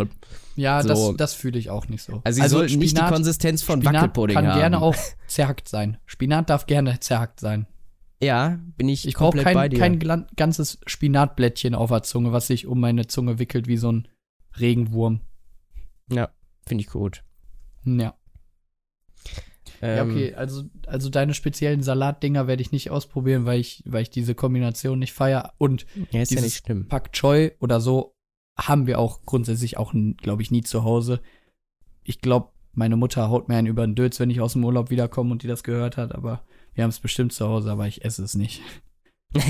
Ja, 0.56 0.82
So. 0.82 0.88
das, 1.12 1.18
das 1.18 1.34
fühle 1.36 1.60
ich 1.60 1.70
auch 1.70 1.88
nicht 1.88 2.02
so. 2.02 2.22
Also 2.24 2.42
sie 2.42 2.50
sollten 2.50 2.80
nicht 2.80 2.94
die 2.98 3.00
Spinat- 3.00 3.14
Konsistenz 3.14 3.62
von 3.62 3.82
Spinat 3.82 3.96
Wackelpudding 4.02 4.36
kann 4.36 4.48
haben. 4.48 4.60
gerne 4.60 4.82
auch 4.82 4.96
zerhackt 5.28 5.70
sein. 5.70 5.98
Spinat 6.08 6.50
darf 6.50 6.66
gerne 6.66 7.00
zerhackt 7.00 7.40
sein. 7.40 7.68
Ja, 8.22 8.60
bin 8.78 8.90
ich, 8.90 9.08
Ich 9.08 9.14
brauche 9.16 9.38
komplett 9.38 9.54
bei 9.54 9.70
kein, 9.70 10.00
dir. 10.00 10.08
kein 10.08 10.26
ganzes 10.36 10.80
Spinatblättchen 10.88 11.76
auf 11.76 11.90
der 11.90 12.04
Zunge, 12.04 12.32
was 12.32 12.48
sich 12.48 12.66
um 12.66 12.80
meine 12.80 13.08
Zunge 13.08 13.38
wickelt 13.40 13.68
wie 13.68 13.78
so 13.78 13.92
ein 13.92 14.08
Regenwurm. 14.60 15.22
ja, 16.12 16.30
finde 16.66 16.84
ich 16.84 16.90
gut. 16.90 17.24
Ja. 17.86 18.16
ja, 19.82 20.02
Ähm, 20.02 20.10
okay, 20.10 20.34
also, 20.34 20.64
also 20.88 21.10
deine 21.10 21.34
speziellen 21.36 21.84
Salatdinger 21.84 22.48
werde 22.48 22.62
ich 22.62 22.72
nicht 22.72 22.90
ausprobieren, 22.90 23.46
weil 23.46 23.60
ich, 23.60 23.84
weil 23.86 24.02
ich 24.02 24.10
diese 24.10 24.34
Kombination 24.36 24.98
nicht 25.00 25.14
feiere. 25.14 25.54
Und 25.60 25.86
Ja, 26.12 26.22
ist 26.22 26.32
ja 26.32 26.38
dieses 26.38 26.44
nicht 26.44 26.66
schlimm. 26.66 26.88
Pak 26.88 27.14
Choi 27.14 27.52
oder 27.60 27.80
so 27.80 28.16
haben 28.58 28.88
wir 28.88 28.98
auch 29.00 29.22
grundsätzlich 29.26 29.78
auch, 29.78 29.94
glaube 30.18 30.42
ich, 30.42 30.50
nie 30.50 30.64
zu 30.64 30.84
Hause. 30.84 31.22
Ich 32.04 32.22
glaube, 32.22 32.50
meine 32.74 32.96
Mutter 32.96 33.30
haut 33.30 33.48
mir 33.48 33.56
einen 33.58 33.68
über 33.68 33.86
den 33.86 33.96
Dötz, 33.96 34.20
wenn 34.20 34.32
ich 34.32 34.42
aus 34.42 34.54
dem 34.54 34.66
Urlaub 34.66 34.90
wiederkomme 34.90 35.32
und 35.32 35.44
die 35.44 35.48
das 35.48 35.64
gehört 35.64 35.98
hat, 35.98 36.14
aber 36.16 36.44
wir 36.78 36.84
haben 36.84 36.92
es 36.92 37.00
bestimmt 37.00 37.34
zu 37.34 37.48
Hause, 37.48 37.72
aber 37.72 37.88
ich 37.88 38.06
esse 38.06 38.24
es 38.24 38.36
nicht. 38.36 38.62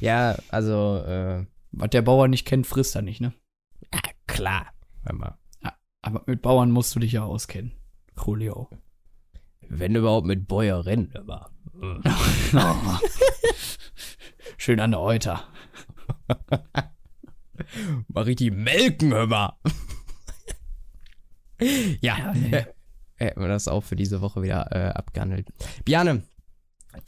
ja, 0.00 0.36
also, 0.50 0.98
äh, 0.98 1.46
Was 1.72 1.88
der 1.88 2.02
Bauer 2.02 2.28
nicht 2.28 2.46
kennt, 2.46 2.66
frisst 2.66 2.94
er 2.94 3.00
nicht, 3.00 3.22
ne? 3.22 3.32
ja, 3.92 4.00
klar. 4.26 4.66
Warte 5.02 5.18
mal. 5.18 5.38
Aber 6.02 6.22
mit 6.26 6.42
Bauern 6.42 6.70
musst 6.70 6.94
du 6.94 7.00
dich 7.00 7.12
ja 7.12 7.24
auskennen. 7.24 7.72
Julio. 8.22 8.68
Wenn 9.68 9.96
überhaupt 9.96 10.26
mit 10.26 10.48
Bäuerin, 10.48 11.10
aber. 11.14 11.50
Schön 14.58 14.80
an 14.80 14.90
der 14.90 15.00
Euter. 15.00 15.48
Mach 18.08 18.26
ich 18.26 18.36
die 18.36 18.50
melken, 18.50 19.14
hör 19.14 19.26
mal. 19.26 19.58
ja, 22.00 22.34
nee. 22.34 22.56
äh, 22.56 22.64
hätten 23.14 23.40
wir 23.40 23.48
das 23.48 23.68
auch 23.68 23.82
für 23.82 23.96
diese 23.96 24.20
Woche 24.20 24.42
wieder 24.42 24.70
äh, 24.72 24.90
abgehandelt. 24.90 25.48
Biane, 25.84 26.24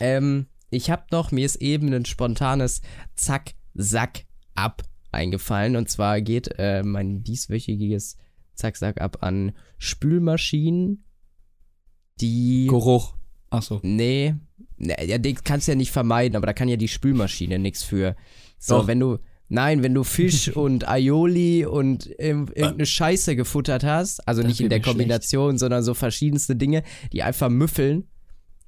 ähm, 0.00 0.46
ich 0.70 0.90
hab 0.90 1.12
noch, 1.12 1.32
mir 1.32 1.44
ist 1.44 1.56
eben 1.56 1.92
ein 1.92 2.04
spontanes 2.04 2.80
Zack, 3.14 3.52
Sack, 3.74 4.24
ab 4.54 4.82
eingefallen. 5.10 5.76
Und 5.76 5.88
zwar 5.90 6.20
geht 6.20 6.54
äh, 6.58 6.82
mein 6.82 7.22
dieswöchiges 7.22 8.16
Zack, 8.54 8.76
Sack 8.76 9.00
ab 9.00 9.18
an 9.20 9.52
Spülmaschinen, 9.78 11.04
die. 12.20 12.66
Geruch. 12.68 13.14
Achso. 13.50 13.80
Nee, 13.82 14.34
nee, 14.78 14.94
ja, 15.04 15.18
den 15.18 15.36
kannst 15.44 15.68
du 15.68 15.72
ja 15.72 15.76
nicht 15.76 15.90
vermeiden, 15.90 16.36
aber 16.36 16.46
da 16.46 16.54
kann 16.54 16.68
ja 16.68 16.76
die 16.76 16.88
Spülmaschine 16.88 17.58
nichts 17.58 17.82
für. 17.82 18.16
So, 18.58 18.78
Doch. 18.78 18.86
wenn 18.86 18.98
du, 18.98 19.18
nein, 19.48 19.82
wenn 19.82 19.92
du 19.92 20.04
Fisch 20.04 20.48
und 20.56 20.88
Aioli 20.88 21.66
und 21.66 22.06
irgendeine 22.06 22.86
Scheiße 22.86 23.36
gefuttert 23.36 23.84
hast, 23.84 24.26
also 24.26 24.40
Das 24.40 24.48
nicht 24.48 24.60
in 24.60 24.70
der 24.70 24.80
Kombination, 24.80 25.58
sondern 25.58 25.82
so 25.82 25.92
verschiedenste 25.92 26.56
Dinge, 26.56 26.82
die 27.12 27.22
einfach 27.22 27.50
müffeln, 27.50 28.08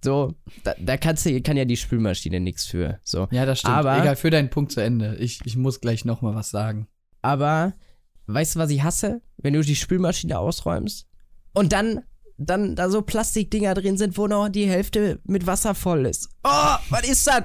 so, 0.04 0.34
da, 0.62 0.74
da 0.78 0.96
kannst 0.96 1.26
du, 1.26 1.40
kann 1.42 1.56
ja 1.56 1.64
die 1.64 1.76
Spülmaschine 1.76 2.38
nichts 2.38 2.64
für. 2.66 3.00
So. 3.02 3.26
Ja, 3.32 3.44
das 3.46 3.58
stimmt. 3.60 3.74
Aber- 3.74 3.98
Egal, 3.98 4.14
für 4.16 4.30
deinen 4.30 4.50
Punkt 4.50 4.70
zu 4.70 4.80
Ende. 4.80 5.16
Ich, 5.16 5.40
ich 5.44 5.56
muss 5.56 5.80
gleich 5.80 6.04
noch 6.04 6.22
mal 6.22 6.34
was 6.36 6.50
sagen. 6.50 6.86
Aber, 7.22 7.74
weißt 8.26 8.54
du, 8.54 8.58
was 8.60 8.70
ich 8.70 8.82
hasse? 8.82 9.20
Wenn 9.38 9.54
du 9.54 9.62
die 9.62 9.74
Spülmaschine 9.76 10.38
ausräumst 10.38 11.06
und 11.54 11.72
dann, 11.72 12.02
dann 12.36 12.76
da 12.76 12.88
so 12.90 13.02
Plastikdinger 13.02 13.74
drin 13.74 13.96
sind, 13.96 14.16
wo 14.18 14.26
noch 14.26 14.48
die 14.48 14.66
Hälfte 14.68 15.20
mit 15.24 15.46
Wasser 15.46 15.74
voll 15.74 16.06
ist. 16.06 16.28
Oh, 16.44 16.76
was 16.90 17.08
ist 17.08 17.26
das? 17.26 17.44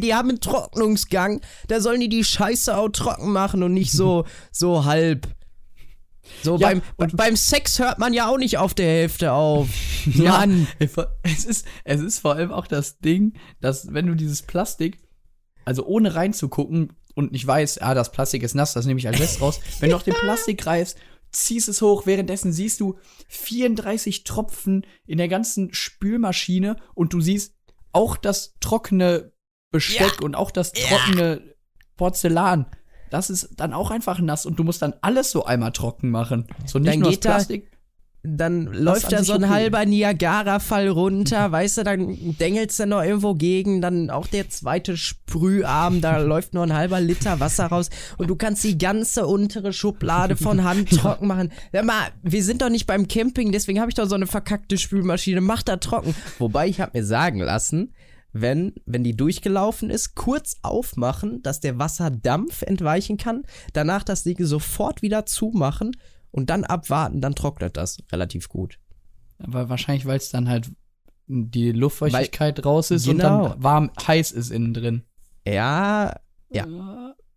Die 0.00 0.14
haben 0.14 0.28
einen 0.28 0.40
Trocknungsgang. 0.40 1.40
Da 1.68 1.80
sollen 1.80 2.00
die 2.00 2.08
die 2.08 2.24
Scheiße 2.24 2.76
auch 2.76 2.88
trocken 2.90 3.32
machen 3.32 3.62
und 3.62 3.72
nicht 3.72 3.92
so, 3.92 4.24
so 4.50 4.84
halb. 4.84 5.26
So 6.42 6.56
Ja, 6.56 6.72
beim, 6.96 7.10
beim 7.12 7.36
Sex 7.36 7.78
hört 7.78 7.98
man 7.98 8.12
ja 8.14 8.28
auch 8.28 8.38
nicht 8.38 8.58
auf 8.58 8.74
der 8.74 8.86
Hälfte 8.86 9.32
auf. 9.32 9.68
Mann. 10.14 10.66
Es 10.78 11.44
ist, 11.44 11.66
es 11.84 12.00
ist 12.00 12.18
vor 12.20 12.34
allem 12.34 12.52
auch 12.52 12.66
das 12.66 12.98
Ding, 12.98 13.34
dass 13.60 13.92
wenn 13.92 14.06
du 14.06 14.14
dieses 14.14 14.42
Plastik, 14.42 14.98
also 15.64 15.84
ohne 15.86 16.14
reinzugucken 16.14 16.92
und 17.14 17.32
nicht 17.32 17.46
weißt, 17.46 17.82
ah, 17.82 17.94
das 17.94 18.12
Plastik 18.12 18.42
ist 18.42 18.54
nass, 18.54 18.72
das 18.72 18.86
nehme 18.86 18.98
ich 18.98 19.06
als 19.08 19.20
Rest 19.20 19.40
raus, 19.40 19.60
wenn 19.80 19.90
du 19.90 19.96
auf 19.96 20.02
den 20.04 20.14
Plastik 20.20 20.58
greifst, 20.60 20.96
ziehst 21.30 21.68
es 21.68 21.82
hoch, 21.82 22.06
währenddessen 22.06 22.52
siehst 22.52 22.80
du 22.80 22.98
34 23.28 24.24
Tropfen 24.24 24.86
in 25.06 25.18
der 25.18 25.28
ganzen 25.28 25.72
Spülmaschine 25.74 26.76
und 26.94 27.12
du 27.12 27.20
siehst 27.20 27.54
auch 27.92 28.16
das 28.16 28.54
trockene 28.60 29.32
Besteck 29.70 30.20
und 30.22 30.34
auch 30.34 30.50
das 30.50 30.72
Ja. 30.76 30.86
trockene 30.88 31.54
Porzellan. 31.96 32.66
Das 33.12 33.28
ist 33.28 33.50
dann 33.58 33.74
auch 33.74 33.90
einfach 33.90 34.20
nass 34.20 34.46
und 34.46 34.58
du 34.58 34.64
musst 34.64 34.80
dann 34.80 34.94
alles 35.02 35.30
so 35.30 35.44
einmal 35.44 35.72
trocken 35.72 36.10
machen. 36.10 36.46
So 36.64 36.78
nicht 36.78 36.92
Dann 36.94 37.00
nur 37.00 37.10
das 37.10 37.16
geht 37.16 37.24
da- 37.26 37.30
Plastik. 37.34 37.70
Dann 38.24 38.66
läuft 38.66 39.10
da 39.10 39.24
so 39.24 39.32
ein 39.32 39.42
okay. 39.42 39.52
halber 39.52 39.84
Niagara-Fall 39.84 40.86
runter, 40.86 41.50
weißt 41.50 41.78
du, 41.78 41.82
dann 41.82 42.36
dängelt's 42.38 42.76
da 42.76 42.86
noch 42.86 43.02
irgendwo 43.02 43.34
gegen, 43.34 43.80
dann 43.80 44.10
auch 44.10 44.28
der 44.28 44.48
zweite 44.48 44.96
Sprüharm, 44.96 46.00
da 46.00 46.18
läuft 46.22 46.54
nur 46.54 46.62
ein 46.62 46.72
halber 46.72 47.00
Liter 47.00 47.40
Wasser 47.40 47.66
raus 47.66 47.90
und 48.18 48.30
du 48.30 48.36
kannst 48.36 48.62
die 48.62 48.78
ganze 48.78 49.26
untere 49.26 49.72
Schublade 49.72 50.36
von 50.36 50.62
Hand 50.64 50.90
trocken 50.90 51.26
machen. 51.26 51.50
Sag 51.72 51.84
mal, 51.84 52.10
wir 52.22 52.44
sind 52.44 52.62
doch 52.62 52.70
nicht 52.70 52.86
beim 52.86 53.08
Camping, 53.08 53.50
deswegen 53.50 53.80
habe 53.80 53.90
ich 53.90 53.96
doch 53.96 54.06
so 54.06 54.14
eine 54.14 54.28
verkackte 54.28 54.78
Spülmaschine, 54.78 55.40
mach 55.40 55.64
da 55.64 55.78
trocken. 55.78 56.14
Wobei 56.38 56.68
ich 56.68 56.80
habe 56.80 56.96
mir 56.96 57.04
sagen 57.04 57.40
lassen, 57.40 57.92
wenn, 58.32 58.74
wenn 58.86 59.04
die 59.04 59.16
durchgelaufen 59.16 59.90
ist, 59.90 60.14
kurz 60.14 60.56
aufmachen, 60.62 61.42
dass 61.42 61.60
der 61.60 61.78
Wasserdampf 61.78 62.62
entweichen 62.62 63.16
kann, 63.16 63.42
danach 63.72 64.02
das 64.04 64.22
Ding 64.24 64.42
sofort 64.44 65.02
wieder 65.02 65.26
zumachen 65.26 65.92
und 66.30 66.50
dann 66.50 66.64
abwarten, 66.64 67.20
dann 67.20 67.34
trocknet 67.34 67.76
das 67.76 67.98
relativ 68.10 68.48
gut. 68.48 68.78
Aber 69.38 69.68
wahrscheinlich, 69.68 70.06
weil 70.06 70.16
es 70.16 70.30
dann 70.30 70.48
halt 70.48 70.70
die 71.26 71.72
Luftfeuchtigkeit 71.72 72.64
raus 72.64 72.90
ist 72.90 73.06
Genau. 73.06 73.44
und 73.44 73.50
dann 73.52 73.62
warm, 73.62 73.90
heiß 74.06 74.32
ist 74.32 74.50
innen 74.50 74.74
drin. 74.74 75.02
Ja, 75.46 76.16
Ja. 76.50 76.66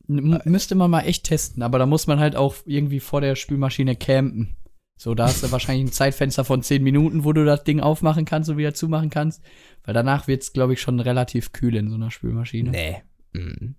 M 0.08 0.40
müsste 0.46 0.76
man 0.76 0.92
mal 0.92 1.02
echt 1.02 1.24
testen, 1.24 1.64
aber 1.64 1.80
da 1.80 1.88
muss 1.88 2.06
man 2.06 2.20
halt 2.20 2.36
auch 2.36 2.56
irgendwie 2.66 3.00
vor 3.00 3.22
der 3.22 3.36
Spülmaschine 3.36 3.96
campen. 3.96 4.56
So, 4.98 5.16
da 5.16 5.26
hast 5.26 5.42
du 5.44 5.52
wahrscheinlich 5.52 5.86
ein 5.88 5.92
Zeitfenster 5.92 6.46
von 6.46 6.62
10 6.62 6.84
Minuten, 6.84 7.24
wo 7.26 7.34
du 7.34 7.44
das 7.44 7.64
Ding 7.64 7.80
aufmachen 7.80 8.24
kannst 8.24 8.50
und 8.50 8.58
wieder 8.58 8.74
zumachen 8.76 9.10
kannst. 9.10 9.42
Weil 9.86 9.94
danach 9.94 10.28
wird 10.28 10.44
es, 10.44 10.52
glaube 10.54 10.74
ich, 10.74 10.82
schon 10.82 11.00
relativ 11.00 11.52
kühl 11.52 11.76
in 11.76 11.90
so 11.90 11.96
einer 11.96 12.12
Spülmaschine. 12.12 12.72
nee. 12.72 13.04
Mm. 13.34 13.76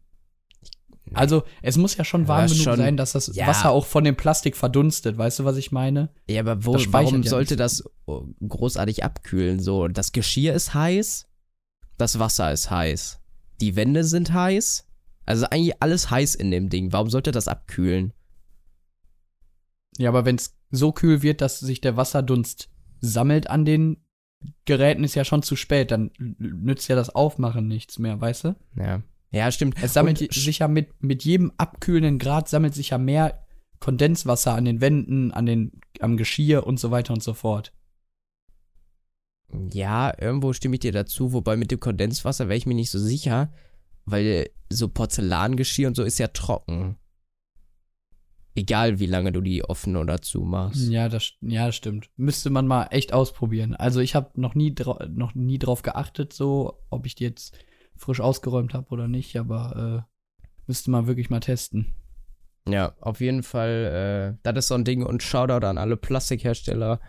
Also, 1.15 1.45
es 1.63 1.77
muss 1.77 1.97
ja 1.97 2.05
schon 2.05 2.27
warm 2.27 2.41
Ja, 2.43 2.47
genug 2.49 2.65
schon- 2.65 2.77
sein, 2.79 2.97
dass 2.97 3.13
das 3.13 3.31
ja. 3.35 3.47
Wasser 3.47 3.71
auch 3.71 3.87
von 3.87 4.03
dem 4.03 4.17
Plastik 4.17 4.57
verdunstet. 4.57 5.17
Weißt 5.17 5.39
du, 5.39 5.45
was 5.45 5.57
ich 5.57 5.71
meine? 5.71 6.11
Ja, 6.29 6.41
aber 6.41 6.65
wo, 6.65 6.75
warum 6.89 7.23
ja 7.23 7.31
sollte 7.31 7.55
nicht. 7.55 7.61
das 7.61 7.85
oh, 8.07 8.27
großartig 8.47 9.05
abkühlen? 9.05 9.61
So, 9.61 9.87
das 9.87 10.11
Geschirr 10.11 10.53
ist 10.53 10.75
heiß, 10.75 11.29
das 11.97 12.19
Wasser 12.19 12.53
ist 12.53 12.71
heiß, 12.73 13.21
die 13.61 13.77
Wände 13.77 14.03
sind 14.03 14.33
heiß. 14.33 14.89
Also 15.27 15.47
eigentlich 15.47 15.81
alles 15.81 16.11
heiß 16.11 16.35
in 16.35 16.51
dem 16.51 16.71
Ding. 16.71 16.93
Warum 16.93 17.09
sollte 17.09 17.31
das 17.31 17.47
abkühlen? 17.47 18.13
Ja, 19.99 20.09
aber 20.11 20.25
wenn 20.25 20.37
es 20.37 20.57
so 20.71 20.91
kühl 20.93 21.23
wird, 21.23 21.41
dass 21.41 21.61
sich 21.61 21.81
der 21.81 21.97
Wasserdunst 21.97 22.69
sammelt 23.01 23.49
an 23.49 23.65
den 23.65 23.99
Geräten 24.65 25.05
ist 25.05 25.15
ja 25.15 25.25
schon 25.25 25.43
zu 25.43 25.57
spät, 25.57 25.91
dann 25.91 26.11
nützt 26.19 26.89
ja 26.89 26.97
das 26.97 27.11
Aufmachen 27.15 27.69
nichts 27.69 27.99
mehr, 27.99 28.21
weißt 28.21 28.45
du? 28.45 28.57
Ja. 28.77 29.03
Ja, 29.31 29.51
stimmt. 29.51 29.77
Es 29.83 29.93
sammelt 29.93 30.21
Und- 30.21 30.33
sich 30.33 30.59
ja 30.61 30.69
mit, 30.69 31.03
mit 31.03 31.25
jedem 31.25 31.53
abkühlenden 31.59 32.19
Grad 32.19 32.49
sammelt 32.49 32.75
sich 32.75 32.91
ja 32.91 32.99
mehr 32.99 33.47
Kondenswasser 33.81 34.55
an 34.55 34.65
den 34.65 34.81
Wänden, 34.81 35.33
an 35.33 35.47
den, 35.47 35.73
am 36.01 36.17
Geschirr 36.17 36.67
und 36.67 36.81
so 36.81 36.91
weiter 36.91 37.13
und 37.13 37.23
so 37.23 37.35
fort. 37.35 37.73
Ja, 39.73 40.13
irgendwo 40.21 40.53
stimme 40.53 40.75
ich 40.75 40.81
dir 40.81 40.93
dazu, 40.93 41.33
wobei 41.33 41.57
mit 41.57 41.71
dem 41.71 41.81
Kondenswasser 41.81 42.49
wäre 42.49 42.57
ich 42.57 42.67
mir 42.67 42.75
nicht 42.75 42.91
so 42.91 42.99
sicher, 42.99 43.53
weil 44.05 44.51
so 44.71 44.89
Porzellangeschirr 44.89 45.89
und 45.89 45.95
so 45.95 46.03
ist 46.03 46.19
ja 46.19 46.29
trocken. 46.29 46.97
Egal 48.57 48.99
wie 48.99 49.07
lange 49.07 49.33
du 49.33 49.41
die 49.41 49.65
offen 49.65 49.97
oder 49.97 50.23
zu 50.23 50.41
machst. 50.41 50.89
Ja, 50.89 51.09
das, 51.09 51.33
ja, 51.43 51.71
stimmt. 51.71 52.11
Müsste 52.17 52.51
man 52.51 52.67
mal 52.67 52.89
echt 52.91 53.13
ausprobieren. 53.13 53.75
Also 53.75 54.01
ich 54.01 54.15
habe 54.15 54.31
noch 54.41 54.55
nie 54.55 54.75
noch 55.09 55.35
nie 55.35 55.59
drauf 55.59 55.83
geachtet, 55.83 56.33
so 56.33 56.83
ob 56.91 57.07
ich 57.07 57.15
die 57.15 57.25
jetzt 57.25 57.57
frisch 57.97 58.21
ausgeräumt 58.21 58.75
habe 58.75 58.89
oder 58.91 59.09
nicht, 59.09 59.37
aber 59.37 60.07
äh, 60.43 60.47
müsste 60.67 60.91
man 60.91 61.07
wirklich 61.07 61.31
mal 61.31 61.41
testen. 61.41 61.95
Ja, 62.69 62.95
auf 63.01 63.21
jeden 63.21 63.43
Fall, 63.43 64.35
äh, 64.35 64.39
das 64.43 64.65
ist 64.65 64.69
so 64.69 64.75
ein 64.75 64.85
Ding 64.85 65.05
und 65.05 65.23
Shoutout 65.23 65.67
an 65.67 65.79
alle 65.79 65.97
Plastikhersteller, 65.97 67.01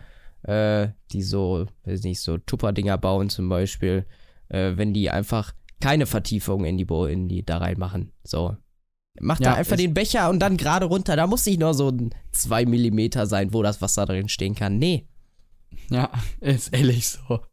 äh, 0.42 0.88
die 1.12 1.22
so, 1.22 1.66
weiß 1.84 2.04
nicht, 2.04 2.20
so 2.20 2.38
Tupper-Dinger 2.38 2.96
bauen 2.98 3.28
zum 3.28 3.48
Beispiel, 3.48 4.06
äh, 4.48 4.72
wenn 4.76 4.94
die 4.94 5.10
einfach 5.10 5.54
keine 5.80 6.06
Vertiefung 6.06 6.64
in 6.64 6.76
die, 6.76 6.84
Bo 6.84 7.06
in 7.06 7.28
die 7.28 7.44
da 7.44 7.58
reinmachen. 7.58 8.12
So. 8.22 8.56
Mach 9.20 9.40
Ja, 9.40 9.50
da 9.52 9.54
einfach 9.56 9.76
den 9.76 9.94
Becher 9.94 10.30
und 10.30 10.38
dann 10.40 10.56
gerade 10.56 10.86
runter. 10.86 11.16
Da 11.16 11.26
muss 11.26 11.44
nicht 11.46 11.60
nur 11.60 11.74
so 11.74 11.88
ein 11.90 12.10
2 12.32 12.66
Millimeter 12.66 13.26
sein, 13.26 13.52
wo 13.52 13.62
das 13.62 13.80
Wasser 13.82 14.06
drin 14.06 14.28
stehen 14.28 14.54
kann. 14.54 14.78
Nee. 14.78 15.06
Ja, 15.90 16.10
ist 16.40 16.72
ehrlich 16.74 17.08
so. 17.08 17.40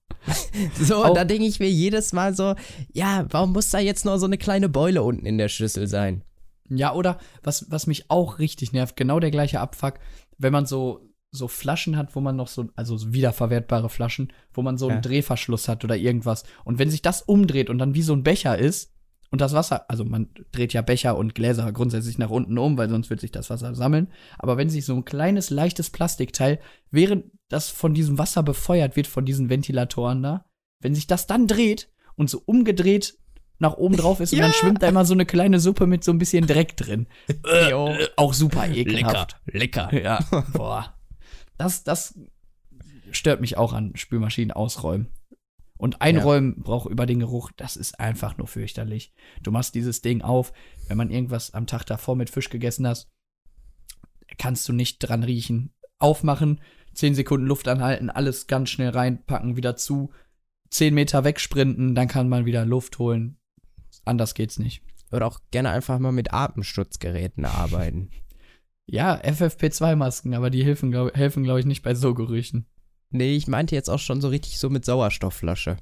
So, 0.79 1.03
Auch- 1.05 1.13
da 1.13 1.23
denke 1.25 1.45
ich 1.45 1.59
mir 1.59 1.69
jedes 1.69 2.11
Mal 2.13 2.33
so, 2.35 2.55
ja, 2.93 3.25
warum 3.29 3.53
muss 3.53 3.69
da 3.69 3.79
jetzt 3.79 4.05
nur 4.05 4.17
so 4.19 4.25
eine 4.25 4.37
kleine 4.37 4.69
Beule 4.69 5.03
unten 5.03 5.25
in 5.25 5.37
der 5.37 5.49
Schüssel 5.49 5.87
sein? 5.87 6.23
Ja, 6.69 6.93
oder 6.93 7.19
was, 7.43 7.69
was 7.69 7.85
mich 7.85 8.09
auch 8.09 8.39
richtig 8.39 8.71
nervt, 8.73 8.95
genau 8.95 9.19
der 9.19 9.29
gleiche 9.31 9.59
Abfuck, 9.59 9.95
wenn 10.39 10.51
man 10.53 10.65
so, 10.65 11.01
so 11.31 11.47
Flaschen 11.47 11.95
hat, 11.97 12.15
wo 12.15 12.21
man 12.21 12.35
noch 12.35 12.47
so, 12.47 12.69
also 12.75 12.97
so 12.97 13.13
wiederverwertbare 13.13 13.89
Flaschen, 13.89 14.33
wo 14.53 14.63
man 14.63 14.77
so 14.79 14.87
einen 14.87 14.97
Ja. 14.97 15.01
Drehverschluss 15.01 15.67
hat 15.67 15.83
oder 15.83 15.95
irgendwas. 15.95 16.43
Und 16.63 16.79
wenn 16.79 16.89
sich 16.89 17.03
das 17.03 17.21
umdreht 17.21 17.69
und 17.69 17.77
dann 17.77 17.93
wie 17.93 18.01
so 18.01 18.13
ein 18.13 18.23
Becher 18.23 18.57
ist 18.57 18.93
und 19.35 19.41
das 19.41 19.51
Wasser, 19.51 19.89
also 19.89 20.05
man 20.05 20.29
dreht 20.53 20.71
ja 20.71 20.81
Becher 20.81 21.17
und 21.17 21.35
Gläser 21.35 21.69
grundsätzlich 21.73 22.17
nach 22.17 22.29
unten 22.29 22.57
um, 22.57 22.77
weil 22.77 22.89
sonst 22.89 23.09
wird 23.09 23.19
sich 23.19 23.31
das 23.31 23.49
Wasser 23.49 23.75
sammeln. 23.75 24.07
Aber 24.39 24.55
wenn 24.55 24.69
sich 24.69 24.85
so 24.85 24.95
ein 24.95 25.03
kleines, 25.03 25.49
leichtes 25.49 25.89
Plastikteil, 25.89 26.61
während 26.89 27.25
das 27.49 27.69
von 27.69 27.93
diesem 27.93 28.17
Wasser 28.17 28.43
befeuert 28.43 28.95
wird, 28.95 29.07
von 29.07 29.25
diesen 29.25 29.49
Ventilatoren 29.49 30.23
da, 30.23 30.45
wenn 30.79 30.95
sich 30.95 31.05
das 31.07 31.27
dann 31.27 31.47
dreht 31.47 31.89
und 32.15 32.29
so 32.29 32.41
umgedreht 32.45 33.17
nach 33.59 33.73
oben 33.73 33.97
drauf 33.97 34.21
ist 34.21 34.31
und 34.31 34.39
Ja. 34.39 34.45
dann 34.45 34.53
schwimmt 34.53 34.81
da 34.81 34.87
immer 34.87 35.03
so 35.03 35.13
eine 35.13 35.25
kleine 35.25 35.59
Suppe 35.59 35.85
mit 35.85 36.05
so 36.05 36.13
ein 36.13 36.17
bisschen 36.17 36.47
Dreck 36.47 36.77
drin. 36.77 37.07
Äh, 37.45 37.73
auch 38.15 38.33
super 38.33 38.69
ekelhaft. 38.69 39.35
lecker. 39.47 39.93
Ja, 39.93 40.19
boah. 40.53 40.93
Das, 41.57 41.83
das 41.83 42.17
stört 43.11 43.41
mich 43.41 43.57
auch 43.57 43.73
an 43.73 43.91
Spülmaschinen 43.95 44.51
ausräumen. 44.53 45.07
Und 45.77 46.01
einräumen 46.01 46.61
braucht 46.61 46.89
über 46.89 47.05
den 47.05 47.19
Geruch, 47.19 47.51
das 47.57 47.75
ist 47.75 47.99
einfach 47.99 48.37
nur 48.37 48.47
fürchterlich. 48.47 49.13
Du 49.43 49.51
machst 49.51 49.75
dieses 49.75 50.01
Ding 50.01 50.21
auf, 50.21 50.53
wenn 50.87 50.97
man 50.97 51.11
irgendwas 51.11 51.53
am 51.53 51.67
Tag 51.67 51.83
davor 51.85 52.15
mit 52.15 52.29
Fisch 52.29 52.49
gegessen 52.49 52.87
hast, 52.87 53.11
kannst 54.37 54.67
du 54.69 54.73
nicht 54.73 54.99
dran 54.99 55.23
riechen. 55.23 55.73
Aufmachen, 55.99 56.61
10 56.93 57.15
Sekunden 57.15 57.45
Luft 57.45 57.67
anhalten, 57.67 58.09
alles 58.09 58.47
ganz 58.47 58.69
schnell 58.69 58.89
reinpacken, 58.89 59.57
wieder 59.57 59.75
zu, 59.75 60.11
10 60.69 60.93
Meter 60.93 61.23
wegsprinten, 61.23 61.93
dann 61.93 62.07
kann 62.07 62.29
man 62.29 62.45
wieder 62.45 62.65
Luft 62.65 62.99
holen. 62.99 63.37
Anders 64.05 64.33
geht's 64.33 64.59
nicht. 64.59 64.81
Oder 65.11 65.27
auch 65.27 65.39
gerne 65.51 65.69
einfach 65.69 65.99
mal 65.99 66.11
mit 66.11 66.33
Atemschutzgeräten 66.33 67.45
arbeiten. 67.45 68.09
Ja, 68.87 69.19
FFP2-Masken, 69.19 70.35
aber 70.35 70.51
die 70.51 70.63
helfen, 70.63 70.91
glaub, 70.91 71.15
helfen, 71.15 71.43
glaube 71.43 71.59
ich, 71.59 71.65
nicht 71.65 71.81
bei 71.81 71.95
so 71.95 72.13
Gerüchen. 72.13 72.67
Nee, 73.17 73.35
ich 73.35 73.47
meinte 73.47 73.75
jetzt 73.75 73.89
auch 73.89 73.99
schon 73.99 74.21
so 74.21 74.27
richtig 74.29 74.59
so 74.59 74.69
mit 74.69 74.85
Sauerstoffflasche. 74.85 75.77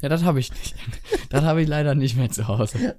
Ja, 0.00 0.08
das 0.08 0.22
habe 0.24 0.40
ich 0.40 0.50
nicht. 0.52 0.74
das 1.30 1.42
habe 1.44 1.62
ich 1.62 1.68
leider 1.68 1.94
nicht 1.94 2.16
mehr 2.16 2.30
zu 2.30 2.46
Hause. 2.48 2.96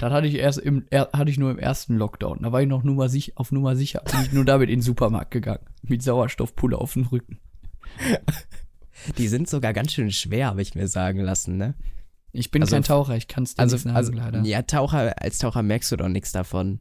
Das 0.00 0.12
hatte 0.12 0.26
ich 0.26 0.34
erst 0.34 0.58
im, 0.58 0.86
er, 0.90 1.10
hatte 1.12 1.30
ich 1.30 1.38
nur 1.38 1.50
im 1.50 1.58
ersten 1.58 1.96
Lockdown. 1.96 2.40
Da 2.42 2.52
war 2.52 2.62
ich 2.62 2.68
noch 2.68 2.82
Nummer 2.82 3.08
sich, 3.08 3.36
auf 3.36 3.52
Nummer 3.52 3.76
sicher. 3.76 4.02
Bin 4.10 4.22
ich 4.22 4.32
nur 4.32 4.44
damit 4.44 4.68
in 4.70 4.76
den 4.78 4.82
Supermarkt 4.82 5.30
gegangen. 5.30 5.64
Mit 5.82 6.02
Sauerstoffpulle 6.02 6.78
auf 6.78 6.94
dem 6.94 7.04
Rücken. 7.06 7.38
Die 9.16 9.28
sind 9.28 9.48
sogar 9.48 9.72
ganz 9.72 9.92
schön 9.92 10.10
schwer, 10.10 10.46
habe 10.48 10.62
ich 10.62 10.74
mir 10.74 10.88
sagen 10.88 11.20
lassen, 11.20 11.56
ne? 11.56 11.74
Ich 12.32 12.50
bin 12.50 12.62
Also- 12.62 12.76
kein 12.76 12.82
Taucher, 12.82 13.16
ich 13.16 13.28
kann 13.28 13.44
es 13.44 13.54
dir 13.54 13.60
Also, 13.62 13.76
nicht 13.76 13.84
sagen, 13.84 13.96
also 13.96 14.12
leider. 14.12 14.42
ja, 14.42 14.62
Taucher, 14.62 15.14
als 15.22 15.38
Taucher 15.38 15.62
merkst 15.62 15.90
du 15.92 15.96
doch 15.96 16.08
nichts 16.08 16.32
davon. 16.32 16.80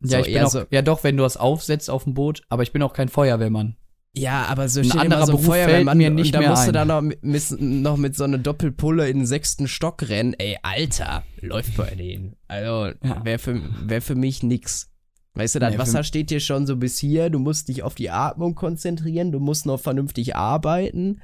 ja, 0.00 0.20
so 0.20 0.26
ich 0.26 0.34
bin 0.34 0.42
auch, 0.44 0.50
so- 0.50 0.64
ja 0.70 0.82
doch, 0.82 1.04
wenn 1.04 1.16
du 1.16 1.22
das 1.22 1.36
aufsetzt 1.36 1.90
auf 1.90 2.04
dem 2.04 2.14
Boot, 2.14 2.42
aber 2.48 2.62
ich 2.62 2.72
bin 2.72 2.82
auch 2.82 2.92
kein 2.92 3.08
Feuerwehrmann. 3.08 3.76
Ja, 4.14 4.44
aber 4.44 4.68
so 4.68 4.80
Ein 4.80 4.90
anderer 4.92 5.24
so 5.26 5.32
Beruf 5.32 5.46
Feuerwehrmann 5.46 5.96
mir 5.96 6.10
nicht 6.10 6.26
und 6.26 6.32
da 6.34 6.40
mehr 6.40 6.50
musst 6.50 6.64
du 6.64 6.68
ein. 6.68 6.74
dann 6.74 6.88
noch 6.88 7.00
mit, 7.00 7.60
noch 7.60 7.96
mit 7.96 8.14
so 8.14 8.24
einer 8.24 8.36
Doppelpulle 8.38 9.08
in 9.08 9.20
den 9.20 9.26
sechsten 9.26 9.68
Stock 9.68 10.06
rennen. 10.08 10.34
Ey, 10.34 10.58
Alter, 10.62 11.24
läuft 11.40 11.76
bei 11.78 11.94
denen. 11.94 12.36
Also, 12.46 12.92
Ja. 13.02 13.24
wäre 13.24 13.38
für, 13.38 13.60
wär 13.88 14.02
für 14.02 14.14
mich 14.14 14.42
nix. 14.42 14.90
Weißt 15.34 15.54
du, 15.54 15.60
das 15.60 15.72
Nee, 15.72 15.78
Wasser 15.78 16.04
steht 16.04 16.28
dir 16.28 16.40
schon 16.40 16.66
so 16.66 16.76
bis 16.76 16.98
hier, 16.98 17.30
du 17.30 17.38
musst 17.38 17.68
dich 17.68 17.82
auf 17.82 17.94
die 17.94 18.10
Atmung 18.10 18.54
konzentrieren, 18.54 19.32
du 19.32 19.40
musst 19.40 19.64
noch 19.64 19.80
vernünftig 19.80 20.36
arbeiten, 20.36 21.22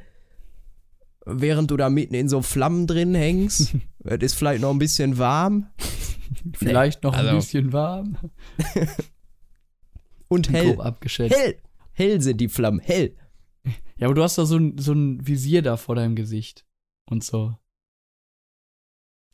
während 1.26 1.70
du 1.70 1.76
da 1.76 1.90
mitten 1.90 2.14
in 2.14 2.30
so 2.30 2.40
Flammen 2.40 2.86
drin 2.86 3.14
hängst. 3.14 3.74
es 4.04 4.22
ist 4.22 4.34
vielleicht 4.34 4.62
noch 4.62 4.70
ein 4.70 4.78
bisschen 4.78 5.18
warm 5.18 5.66
Vielleicht 6.54 7.02
noch 7.04 7.12
also- 7.14 7.28
ein 7.30 7.36
bisschen 7.36 7.72
warm. 7.74 8.16
und 10.28 10.50
hell. 10.50 10.74
Grob 10.74 10.86
abgeschätzt. 10.86 11.36
Hell! 11.36 11.56
Hell 11.98 12.20
sind 12.20 12.40
die 12.40 12.48
Flammen, 12.48 12.78
hell. 12.78 13.16
Ja, 13.96 14.06
aber 14.06 14.14
du 14.14 14.22
hast 14.22 14.38
doch 14.38 14.44
so 14.44 14.56
ein, 14.56 14.78
so 14.78 14.92
ein 14.92 15.26
Visier 15.26 15.62
da 15.62 15.76
vor 15.76 15.96
deinem 15.96 16.14
Gesicht. 16.14 16.64
Und 17.10 17.24
so. 17.24 17.56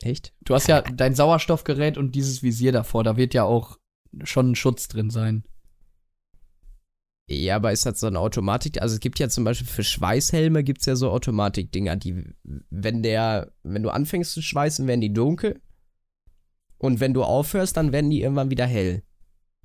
Echt? 0.01 0.33
Du 0.43 0.55
hast 0.55 0.65
ja 0.67 0.81
dein 0.81 1.13
Sauerstoffgerät 1.13 1.95
und 1.95 2.15
dieses 2.15 2.41
Visier 2.41 2.71
davor, 2.71 3.03
da 3.03 3.17
wird 3.17 3.35
ja 3.35 3.43
auch 3.43 3.77
schon 4.23 4.51
ein 4.51 4.55
Schutz 4.55 4.87
drin 4.87 5.11
sein. 5.11 5.43
Ja, 7.29 7.57
aber 7.57 7.71
ist 7.71 7.85
das 7.85 7.99
so 7.99 8.07
eine 8.07 8.19
Automatik? 8.19 8.81
Also 8.81 8.95
es 8.95 8.99
gibt 8.99 9.19
ja 9.19 9.29
zum 9.29 9.43
Beispiel 9.43 9.67
für 9.67 9.83
Schweißhelme 9.83 10.63
gibt 10.63 10.79
es 10.79 10.87
ja 10.87 10.95
so 10.95 11.11
Automatikdinger, 11.11 11.97
die, 11.97 12.33
wenn 12.71 13.03
der, 13.03 13.53
wenn 13.61 13.83
du 13.83 13.91
anfängst 13.91 14.33
zu 14.33 14.41
schweißen, 14.41 14.87
werden 14.87 15.01
die 15.01 15.13
dunkel. 15.13 15.61
Und 16.79 16.99
wenn 16.99 17.13
du 17.13 17.23
aufhörst, 17.23 17.77
dann 17.77 17.91
werden 17.91 18.09
die 18.09 18.21
irgendwann 18.21 18.49
wieder 18.49 18.65
hell. 18.65 19.03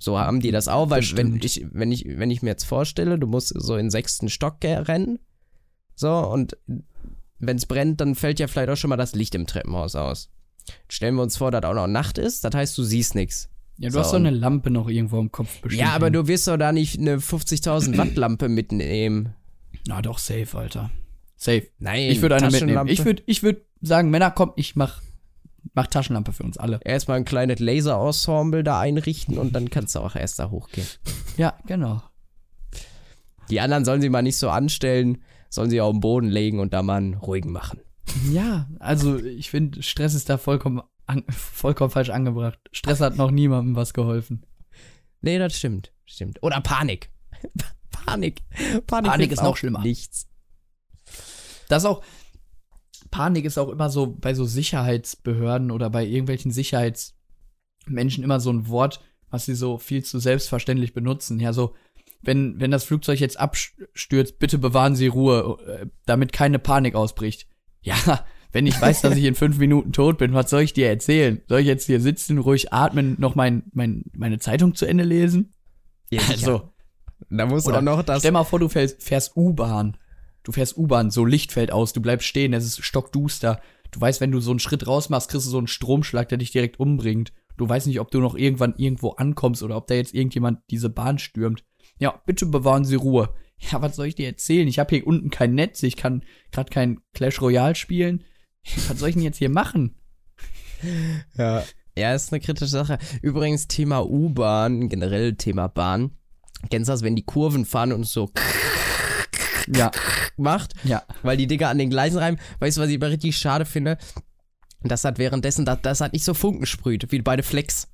So 0.02 0.18
haben 0.18 0.40
die 0.40 0.50
das 0.50 0.66
auch, 0.66 0.88
weil 0.88 1.02
wenn 1.14 1.38
Bestimmt. 1.38 1.44
ich, 1.44 1.66
wenn 1.72 1.92
ich, 1.92 2.04
wenn 2.08 2.30
ich 2.30 2.40
mir 2.42 2.48
jetzt 2.50 2.64
vorstelle, 2.64 3.18
du 3.18 3.26
musst 3.26 3.52
so 3.54 3.74
in 3.76 3.86
den 3.86 3.90
sechsten 3.90 4.30
Stock 4.30 4.56
rennen. 4.64 5.18
So, 5.94 6.10
und 6.10 6.56
wenn 7.38 7.56
es 7.58 7.66
brennt, 7.66 8.00
dann 8.00 8.14
fällt 8.14 8.40
ja 8.40 8.48
vielleicht 8.48 8.70
auch 8.70 8.76
schon 8.76 8.88
mal 8.88 8.96
das 8.96 9.14
Licht 9.14 9.34
im 9.34 9.46
Treppenhaus 9.46 9.94
aus. 9.96 10.30
Stellen 10.88 11.16
wir 11.16 11.22
uns 11.22 11.36
vor, 11.36 11.50
dass 11.50 11.64
auch 11.64 11.74
noch 11.74 11.86
Nacht 11.86 12.16
ist, 12.16 12.44
das 12.44 12.54
heißt, 12.54 12.78
du 12.78 12.82
siehst 12.82 13.14
nichts. 13.14 13.50
Ja, 13.76 13.88
du 13.88 13.92
So, 13.94 14.00
hast 14.00 14.10
so 14.10 14.16
eine 14.16 14.30
Lampe 14.30 14.70
noch 14.70 14.88
irgendwo 14.88 15.20
im 15.20 15.30
Kopf 15.30 15.60
bestimmt. 15.60 15.80
Ja, 15.80 15.90
aber 15.92 16.06
hängen. 16.06 16.14
du 16.14 16.28
wirst 16.28 16.48
doch 16.48 16.56
da 16.56 16.72
nicht 16.72 16.98
eine 16.98 17.18
50.000 17.18 17.98
Watt 17.98 18.16
Lampe 18.16 18.48
mitnehmen. 18.48 19.34
Na 19.86 20.00
doch, 20.00 20.18
safe, 20.18 20.56
Alter. 20.56 20.90
Safe. 21.36 21.66
Nein, 21.78 22.10
Ich 22.10 22.22
würde 22.22 22.36
eine 22.36 22.50
mitnehmen. 22.50 22.88
Ich 22.88 23.04
würde 23.04 23.22
ich 23.26 23.42
würd 23.42 23.64
sagen, 23.82 24.10
Männer, 24.10 24.30
komm, 24.30 24.52
ich 24.56 24.76
mach, 24.76 25.00
mach 25.74 25.86
Taschenlampe 25.86 26.32
für 26.32 26.42
uns 26.42 26.58
alle. 26.58 26.80
erstmal 26.84 27.18
ein 27.18 27.24
kleines 27.24 27.58
Laser-Ensemble 27.58 28.64
da 28.64 28.80
einrichten 28.80 29.38
und 29.38 29.54
dann 29.54 29.70
kannst 29.70 29.94
du 29.94 30.00
auch 30.00 30.16
erst 30.16 30.38
da 30.38 30.50
hochgehen. 30.50 30.86
Ja, 31.36 31.58
genau. 31.66 32.02
Die 33.50 33.60
anderen 33.60 33.84
sollen 33.84 34.00
sie 34.00 34.08
mal 34.08 34.22
nicht 34.22 34.36
so 34.36 34.48
anstellen, 34.48 35.22
sollen 35.48 35.70
sie 35.70 35.80
auf 35.80 35.92
den 35.92 36.00
Boden 36.00 36.28
legen 36.28 36.60
und 36.60 36.72
da 36.72 36.82
mal 36.82 36.96
einen 36.96 37.14
ruhigen 37.14 37.50
machen. 37.50 37.80
Ja, 38.30 38.68
also 38.78 39.18
ich 39.18 39.50
finde, 39.50 39.82
Stress 39.82 40.14
ist 40.14 40.28
da 40.28 40.38
vollkommen, 40.38 40.82
an, 41.06 41.24
vollkommen 41.28 41.90
falsch 41.90 42.10
angebracht. 42.10 42.58
Stress 42.72 43.00
hat 43.00 43.16
noch 43.16 43.30
niemandem 43.30 43.76
was 43.76 43.92
geholfen. 43.92 44.46
Nee, 45.20 45.38
das 45.38 45.56
stimmt. 45.56 45.92
Stimmt. 46.06 46.42
Oder 46.42 46.60
Panik. 46.60 47.10
Panik. 47.90 48.42
Panik, 48.86 49.10
Panik 49.10 49.32
ist 49.32 49.42
noch 49.42 49.56
schlimmer. 49.56 49.80
Nichts. 49.80 50.26
Das 51.68 51.84
ist 51.84 51.88
auch, 51.88 52.02
Panik 53.10 53.44
ist 53.44 53.58
auch 53.58 53.68
immer 53.68 53.90
so 53.90 54.06
bei 54.06 54.34
so 54.34 54.44
Sicherheitsbehörden 54.44 55.70
oder 55.70 55.90
bei 55.90 56.04
irgendwelchen 56.04 56.50
Sicherheitsmenschen 56.50 58.24
immer 58.24 58.40
so 58.40 58.50
ein 58.50 58.68
Wort, 58.68 59.00
was 59.30 59.44
sie 59.46 59.54
so 59.54 59.78
viel 59.78 60.04
zu 60.04 60.18
selbstverständlich 60.18 60.92
benutzen. 60.92 61.40
Ja, 61.40 61.52
so, 61.52 61.74
wenn, 62.22 62.60
wenn 62.60 62.70
das 62.70 62.84
Flugzeug 62.84 63.20
jetzt 63.20 63.38
abstürzt, 63.38 64.38
bitte 64.38 64.58
bewahren 64.58 64.96
Sie 64.96 65.06
Ruhe, 65.06 65.58
äh, 65.66 65.86
damit 66.06 66.32
keine 66.32 66.58
Panik 66.58 66.94
ausbricht. 66.94 67.46
Ja, 67.80 67.96
wenn 68.52 68.66
ich 68.66 68.80
weiß, 68.80 69.02
dass 69.02 69.16
ich 69.16 69.24
in 69.24 69.34
fünf 69.34 69.58
Minuten 69.58 69.92
tot 69.92 70.18
bin, 70.18 70.34
was 70.34 70.50
soll 70.50 70.62
ich 70.62 70.72
dir 70.72 70.88
erzählen? 70.88 71.40
Soll 71.48 71.60
ich 71.60 71.66
jetzt 71.66 71.86
hier 71.86 72.00
sitzen, 72.00 72.38
ruhig 72.38 72.72
atmen, 72.72 73.16
noch 73.18 73.34
mein, 73.34 73.64
mein, 73.72 74.04
meine 74.12 74.38
Zeitung 74.38 74.74
zu 74.74 74.86
Ende 74.86 75.04
lesen? 75.04 75.52
Ja, 76.10 76.20
Also, 76.28 76.70
da 77.28 77.46
muss 77.46 77.66
auch 77.68 77.80
noch 77.80 78.02
das. 78.02 78.20
stell 78.20 78.32
mal 78.32 78.44
vor, 78.44 78.58
du 78.58 78.68
fährst, 78.68 79.02
fährst 79.02 79.36
U-Bahn. 79.36 79.96
Du 80.42 80.52
fährst 80.52 80.76
U-Bahn, 80.76 81.10
so 81.10 81.24
Licht 81.24 81.52
fällt 81.52 81.72
aus, 81.72 81.92
du 81.92 82.00
bleibst 82.00 82.26
stehen, 82.26 82.52
es 82.52 82.64
ist 82.64 82.84
stockduster. 82.84 83.60
Du 83.90 84.00
weißt, 84.00 84.20
wenn 84.20 84.30
du 84.30 84.40
so 84.40 84.50
einen 84.50 84.60
Schritt 84.60 84.86
raus 84.86 85.08
machst, 85.08 85.30
kriegst 85.30 85.46
du 85.46 85.50
so 85.50 85.58
einen 85.58 85.66
Stromschlag, 85.66 86.28
der 86.28 86.38
dich 86.38 86.52
direkt 86.52 86.78
umbringt. 86.78 87.32
Du 87.56 87.68
weißt 87.68 87.86
nicht, 87.86 88.00
ob 88.00 88.10
du 88.10 88.20
noch 88.20 88.36
irgendwann 88.36 88.74
irgendwo 88.76 89.10
ankommst 89.10 89.62
oder 89.62 89.76
ob 89.76 89.86
da 89.86 89.94
jetzt 89.94 90.14
irgendjemand 90.14 90.60
diese 90.70 90.88
Bahn 90.88 91.18
stürmt. 91.18 91.64
Ja, 91.98 92.22
bitte 92.24 92.46
bewahren 92.46 92.84
Sie 92.84 92.96
Ruhe. 92.96 93.34
Ja, 93.70 93.82
was 93.82 93.96
soll 93.96 94.06
ich 94.06 94.14
dir 94.14 94.26
erzählen? 94.26 94.66
Ich 94.68 94.78
habe 94.78 94.96
hier 94.96 95.06
unten 95.06 95.28
kein 95.28 95.54
Netz, 95.54 95.82
ich 95.82 95.96
kann 95.96 96.24
gerade 96.50 96.70
kein 96.70 97.00
Clash 97.12 97.42
Royale 97.42 97.74
spielen. 97.74 98.24
Was 98.88 98.98
soll 98.98 99.10
ich 99.10 99.16
denn 99.16 99.22
jetzt 99.24 99.36
hier 99.36 99.50
machen? 99.50 99.96
Ja. 101.36 101.62
Ja, 101.94 102.14
ist 102.14 102.32
eine 102.32 102.40
kritische 102.40 102.70
Sache. 102.70 102.98
Übrigens, 103.20 103.68
Thema 103.68 104.08
U-Bahn, 104.08 104.88
generell 104.88 105.34
Thema 105.34 105.68
Bahn. 105.68 106.12
Kennst 106.70 106.88
du 106.88 106.92
das, 106.92 107.02
wenn 107.02 107.16
die 107.16 107.24
Kurven 107.26 107.66
fahren 107.66 107.92
und 107.92 108.06
so 108.06 108.30
Ja, 109.74 109.90
macht? 110.36 110.74
ja. 110.84 111.02
Weil 111.22 111.36
die 111.36 111.46
Dinger 111.46 111.68
an 111.68 111.78
den 111.78 111.90
Gleisen 111.90 112.18
reiben. 112.18 112.38
Weißt 112.58 112.76
du, 112.76 112.80
was 112.82 112.88
ich 112.90 112.96
aber 112.96 113.10
richtig 113.10 113.36
schade 113.36 113.64
finde? 113.64 113.98
Das 114.82 115.04
hat 115.04 115.18
währenddessen, 115.18 115.64
das, 115.64 115.78
das 115.82 116.00
hat 116.00 116.12
nicht 116.12 116.24
so 116.24 116.34
Funken 116.34 116.66
sprüht, 116.66 117.10
wie 117.12 117.20
bei 117.20 117.36
der 117.36 117.44
Flex. 117.44 117.88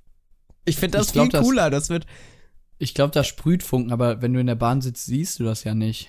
Ich 0.64 0.76
finde 0.76 0.98
das 0.98 1.08
Ich 1.08 1.12
glaub, 1.12 1.26
viel 1.26 1.32
das- 1.32 1.42
cooler. 1.44 1.70
Das 1.70 1.88
wird. 1.90 2.06
Ich 2.78 2.92
glaube, 2.92 3.12
das 3.12 3.26
sprüht 3.26 3.62
Funken, 3.62 3.90
aber 3.90 4.20
wenn 4.20 4.34
du 4.34 4.40
in 4.40 4.46
der 4.46 4.54
Bahn 4.54 4.82
sitzt, 4.82 5.06
siehst 5.06 5.40
du 5.40 5.44
das 5.44 5.64
ja 5.64 5.74
nicht. 5.74 6.08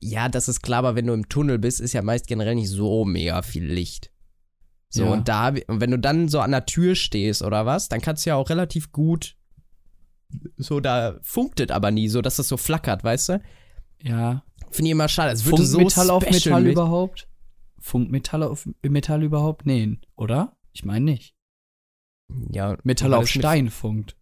Ja, 0.00 0.28
das 0.28 0.46
ist 0.48 0.62
klar, 0.62 0.78
aber 0.78 0.94
wenn 0.94 1.06
du 1.08 1.12
im 1.12 1.28
Tunnel 1.28 1.58
bist, 1.58 1.80
ist 1.80 1.92
ja 1.92 2.02
meist 2.02 2.28
generell 2.28 2.54
nicht 2.54 2.68
so 2.70 3.04
mega 3.04 3.42
viel 3.42 3.64
Licht. 3.66 4.10
So, 4.90 5.02
Ja. 5.06 5.10
und 5.10 5.28
da, 5.28 5.48
und 5.48 5.80
wenn 5.80 5.90
du 5.90 5.98
dann 5.98 6.28
so 6.28 6.38
an 6.38 6.52
der 6.52 6.66
Tür 6.66 6.94
stehst 6.94 7.42
oder 7.42 7.66
was, 7.66 7.88
dann 7.88 8.00
kannst 8.00 8.24
du 8.24 8.30
ja 8.30 8.36
auch 8.36 8.48
relativ 8.48 8.92
gut. 8.92 9.36
So, 10.56 10.78
da 10.78 11.18
funkt 11.22 11.58
es 11.58 11.70
aber 11.70 11.90
nie, 11.90 12.08
so 12.08 12.22
dass 12.22 12.38
es 12.38 12.46
so 12.46 12.56
flackert, 12.56 13.02
weißt 13.02 13.28
du? 13.30 13.42
Ja. 14.02 14.44
Finde 14.74 14.88
ich 14.88 14.92
immer 14.92 15.08
schade. 15.08 15.32
Es 15.32 15.42
Funkt 15.42 15.64
so 15.66 15.78
Metall 15.78 16.10
auf 16.10 16.24
Metall 16.28 16.66
überhaupt? 16.66 17.28
Funkt 17.78 18.10
Metall 18.10 18.42
auf 18.42 18.68
Metall 18.82 19.22
überhaupt? 19.22 19.66
Nee, 19.66 19.98
oder? 20.16 20.56
Ich 20.72 20.84
meine 20.84 21.04
nicht. 21.04 21.34
Ja, 22.50 22.76
Metall 22.82 23.14
auf 23.14 23.28
Stein 23.28 23.70
funkt. 23.70 24.16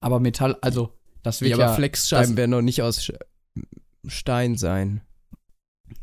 Aber 0.00 0.18
Metall, 0.18 0.56
also, 0.62 0.98
das 1.22 1.40
wird 1.40 1.52
Ja, 1.52 1.58
ja, 1.58 1.66
aber 1.66 1.74
Flexscheiben 1.76 2.36
werden 2.36 2.50
noch 2.50 2.62
nicht 2.62 2.82
aus 2.82 3.12
Stein 4.06 4.56
sein. 4.56 5.02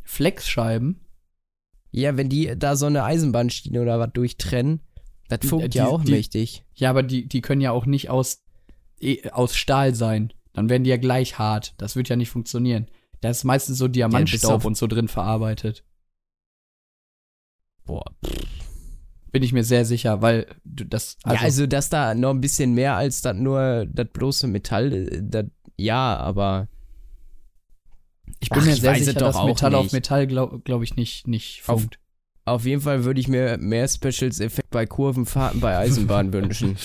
Flexscheiben. 0.03 1.01
Ja, 1.91 2.15
wenn 2.15 2.30
die 2.30 2.53
da 2.57 2.75
so 2.77 2.86
eine 2.86 3.03
Eisenbahnschiene 3.03 3.82
oder 3.82 3.99
was 3.99 4.11
durchtrennen, 4.13 4.82
das 5.27 5.39
funkt 5.45 5.73
die- 5.73 5.80
ja 5.80 5.88
auch 5.88 6.03
die- 6.03 6.11
mächtig. 6.11 6.63
Ja, 6.75 6.91
aber 6.91 7.03
die, 7.03 7.27
die 7.27 7.41
können 7.41 7.61
ja 7.61 7.71
auch 7.71 7.86
nicht 7.86 8.09
aus, 8.09 8.41
eh, 9.01 9.30
aus 9.32 9.55
Stahl 9.55 9.95
sein. 9.95 10.32
Dann 10.60 10.68
werden 10.68 10.84
die 10.84 10.89
ja 10.89 10.97
gleich 10.97 11.39
hart. 11.39 11.74
Das 11.78 11.95
wird 11.95 12.10
ja 12.10 12.18
nicht 12.18 12.30
funktionieren. 12.32 12.88
Da 13.22 13.30
ist 13.30 13.45
meistens 13.45 13.78
so 13.78 13.88
Diamantstaub 13.88 14.51
auf- 14.55 14.66
und 14.66 14.76
so 14.76 14.88
drin 14.88 15.07
verarbeitet. 15.07 15.86
Boah. 17.86 18.03
Bin 19.32 19.41
ich 19.41 19.53
mir 19.53 19.64
sehr 19.64 19.86
sicher, 19.86 20.22
weil 20.22 20.47
du 20.66 20.84
das. 20.86 21.16
ja, 21.26 21.39
also, 21.39 21.66
dass 21.66 21.89
da 21.89 22.14
noch 22.14 22.32
ein 22.32 22.41
bisschen 22.41 22.74
mehr 22.74 22.97
als 22.97 23.22
das 23.22 23.38
nur 23.38 23.86
das 23.86 24.07
bloße 24.12 24.47
Metall, 24.47 25.07
das, 25.24 25.45
ja, 25.78 26.18
aber 26.18 26.68
ich 28.41 28.49
bin 28.49 28.60
ach, 28.60 28.66
mir 28.66 28.76
sehr 28.76 28.95
sicher, 28.95 29.14
dass 29.14 29.41
Metall 29.41 29.76
auf 29.76 29.84
nicht. 29.84 29.93
Metall, 29.93 30.28
glaube 30.28 30.60
glaub 30.60 30.84
ich, 30.84 30.97
nicht, 30.97 31.26
nicht 31.26 31.62
Auf- 31.68 31.80
funkt. 31.80 31.95
auf 31.95 32.01
jeden 32.65 32.81
Fall 32.81 33.03
würde 33.03 33.19
ich 33.19 33.27
mir 33.27 33.57
mehr 33.59 33.87
Specials-Effekt 33.87 34.69
bei 34.71 34.85
Kurvenfahrten 34.85 35.59
bei 35.59 35.77
Eisenbahn 35.77 36.31
wünschen. 36.33 36.77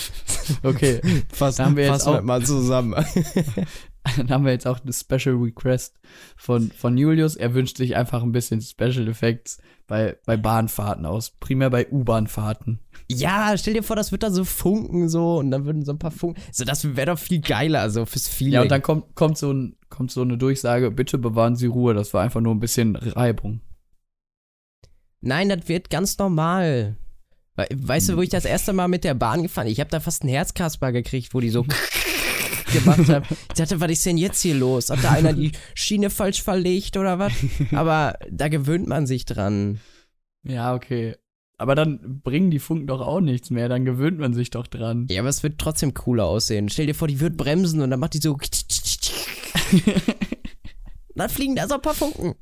Okay, 0.63 1.01
Fass, 1.33 1.57
Da 1.57 1.65
haben 1.67 1.77
wir 1.77 1.87
jetzt 1.87 2.07
auch- 2.07 2.23
mal 2.23 2.43
zusammen. 2.45 2.95
dann 4.17 4.29
haben 4.31 4.45
wir 4.45 4.53
jetzt 4.53 4.67
auch 4.67 4.81
eine 4.81 4.93
Special 4.93 5.37
Request 5.37 5.95
von, 6.37 6.71
von 6.71 6.97
Julius. 6.99 7.37
Er 7.37 7.55
wünscht 7.55 7.79
sich 7.79 7.97
einfach 7.97 8.23
ein 8.23 8.33
bisschen 8.33 8.61
Special 8.61 9.09
Effects 9.09 9.59
bei, 9.87 10.17
bei 10.27 10.37
Bahnfahrten 10.37 11.07
aus. 11.07 11.31
Primär 11.41 11.71
bei 11.71 11.89
U-Bahnfahrten. 11.91 12.81
ja, 13.11 13.55
stell 13.57 13.75
dir 13.75 13.83
vor, 13.83 13.97
das 13.97 14.13
wird 14.13 14.23
da 14.23 14.31
so 14.31 14.45
funken 14.45 15.09
so 15.09 15.37
und 15.39 15.51
dann 15.51 15.65
würden 15.65 15.85
so 15.85 15.93
ein 15.93 15.99
paar 15.99 16.11
Funken. 16.11 16.41
So, 16.53 16.65
das 16.65 16.97
wäre 16.97 17.13
doch 17.13 17.19
viel 17.19 17.41
geiler, 17.41 17.89
so 17.91 18.05
fürs 18.07 18.29
Feeling. 18.29 18.55
Ja, 18.55 18.63
und 18.63 18.71
dann 18.71 18.83
kommt, 18.83 19.15
kommt, 19.15 19.39
so 19.39 19.53
ein, 19.53 19.77
kommt 19.89 20.11
so 20.11 20.21
eine 20.23 20.37
Durchsage, 20.39 20.91
bitte 20.91 21.17
bewahren 21.19 21.57
Sie 21.57 21.67
Ruhe. 21.67 21.95
Das 21.95 22.13
war 22.15 22.23
einfach 22.23 22.41
nur 22.43 22.55
ein 22.55 22.61
bisschen 22.61 22.97
Reibung. 22.97 23.61
Nein, 25.25 25.49
das 25.49 25.69
wird 25.69 25.89
ganz 25.91 26.19
normal. 26.19 26.97
We 27.57 27.67
weißt 27.73 28.11
du, 28.11 28.17
wo 28.17 28.23
ich 28.23 28.31
das 28.31 28.45
erste 28.45 28.73
Mal 28.73 28.89
mit 28.89 29.05
der 29.05 29.15
Bahn 29.15 29.43
gefahren 29.43 29.69
Ich 29.69 29.81
habe 29.81 29.91
da 29.91 30.01
fast 30.01 30.23
einen 30.23 30.31
Herzkasper 30.31 30.93
gekriegt, 30.93 31.35
wo 31.35 31.41
die 31.41 31.51
so 31.51 31.63
gemacht 32.73 33.09
haben. 33.09 33.25
Ich 33.49 33.55
dachte, 33.55 33.81
was 33.81 33.91
ist 33.91 34.05
denn 34.05 34.19
jetzt 34.19 34.43
hier 34.43 34.55
los? 34.55 34.91
Hat 34.91 35.03
da 35.03 35.13
einer 35.13 35.33
die 35.33 35.53
Schiene 35.75 36.11
falsch 36.11 36.43
verlegt 36.43 36.97
oder 36.97 37.19
was? 37.19 37.33
Aber 37.73 38.19
da 38.31 38.49
gewöhnt 38.49 38.87
man 38.87 39.07
sich 39.07 39.25
dran. 39.25 39.81
Ja, 40.43 40.75
okay. 40.75 41.15
Aber 41.57 41.75
dann 41.75 42.21
bringen 42.21 42.51
die 42.51 42.59
Funken 42.59 42.89
doch 42.89 43.01
auch 43.01 43.21
nichts 43.21 43.51
mehr. 43.51 43.69
Dann 43.69 43.85
gewöhnt 43.85 44.19
man 44.19 44.35
sich 44.35 44.51
doch 44.51 44.67
dran. 44.67 45.07
Ja, 45.09 45.21
aber 45.21 45.29
es 45.29 45.43
wird 45.43 45.59
trotzdem 45.59 45.95
cooler 45.95 46.25
aussehen. 46.25 46.69
Stell 46.69 46.87
dir 46.87 46.95
vor, 46.95 47.09
die 47.09 47.21
wird 47.21 47.37
bremsen 47.37 47.81
und 47.81 47.91
dann 47.91 48.01
macht 48.01 48.15
die 48.15 48.19
so. 48.19 48.37
dann 51.15 51.31
fliegen 51.31 51.55
da 51.55 51.69
so 51.69 51.77
ein 51.77 51.83
paar 51.83 51.95
Funken. 51.95 52.35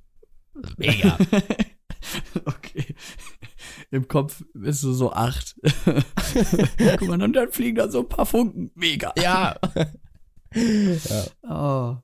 Mega. 0.79 1.19
okay. 2.47 2.95
Im 3.91 4.09
Kopf 4.09 4.43
bist 4.55 4.83
du 4.83 4.93
so 4.93 5.13
acht. 5.13 5.55
Guck 6.99 7.09
mal, 7.09 7.23
und 7.23 7.33
dann 7.35 7.53
fliegen 7.53 7.77
da 7.77 7.91
so 7.91 8.01
ein 8.01 8.09
paar 8.09 8.27
Funken. 8.27 8.71
Mega. 8.75 9.13
Ja. 9.19 9.57
Oh. 11.43 11.97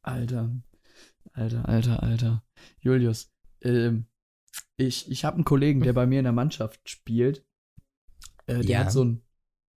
Alter. 0.00 0.50
Alter, 1.34 1.68
alter, 1.68 2.02
alter. 2.02 2.42
Julius, 2.80 3.30
ähm, 3.60 4.06
ich, 4.78 5.10
ich 5.10 5.26
habe 5.26 5.34
einen 5.36 5.44
Kollegen, 5.44 5.82
der 5.82 5.92
bei 5.92 6.06
mir 6.06 6.20
in 6.20 6.24
der 6.24 6.32
Mannschaft 6.32 6.88
spielt. 6.88 7.44
Äh, 8.46 8.62
der 8.62 8.64
Ja. 8.64 8.78
hat 8.80 8.92
so 8.92 9.04
ein, 9.04 9.22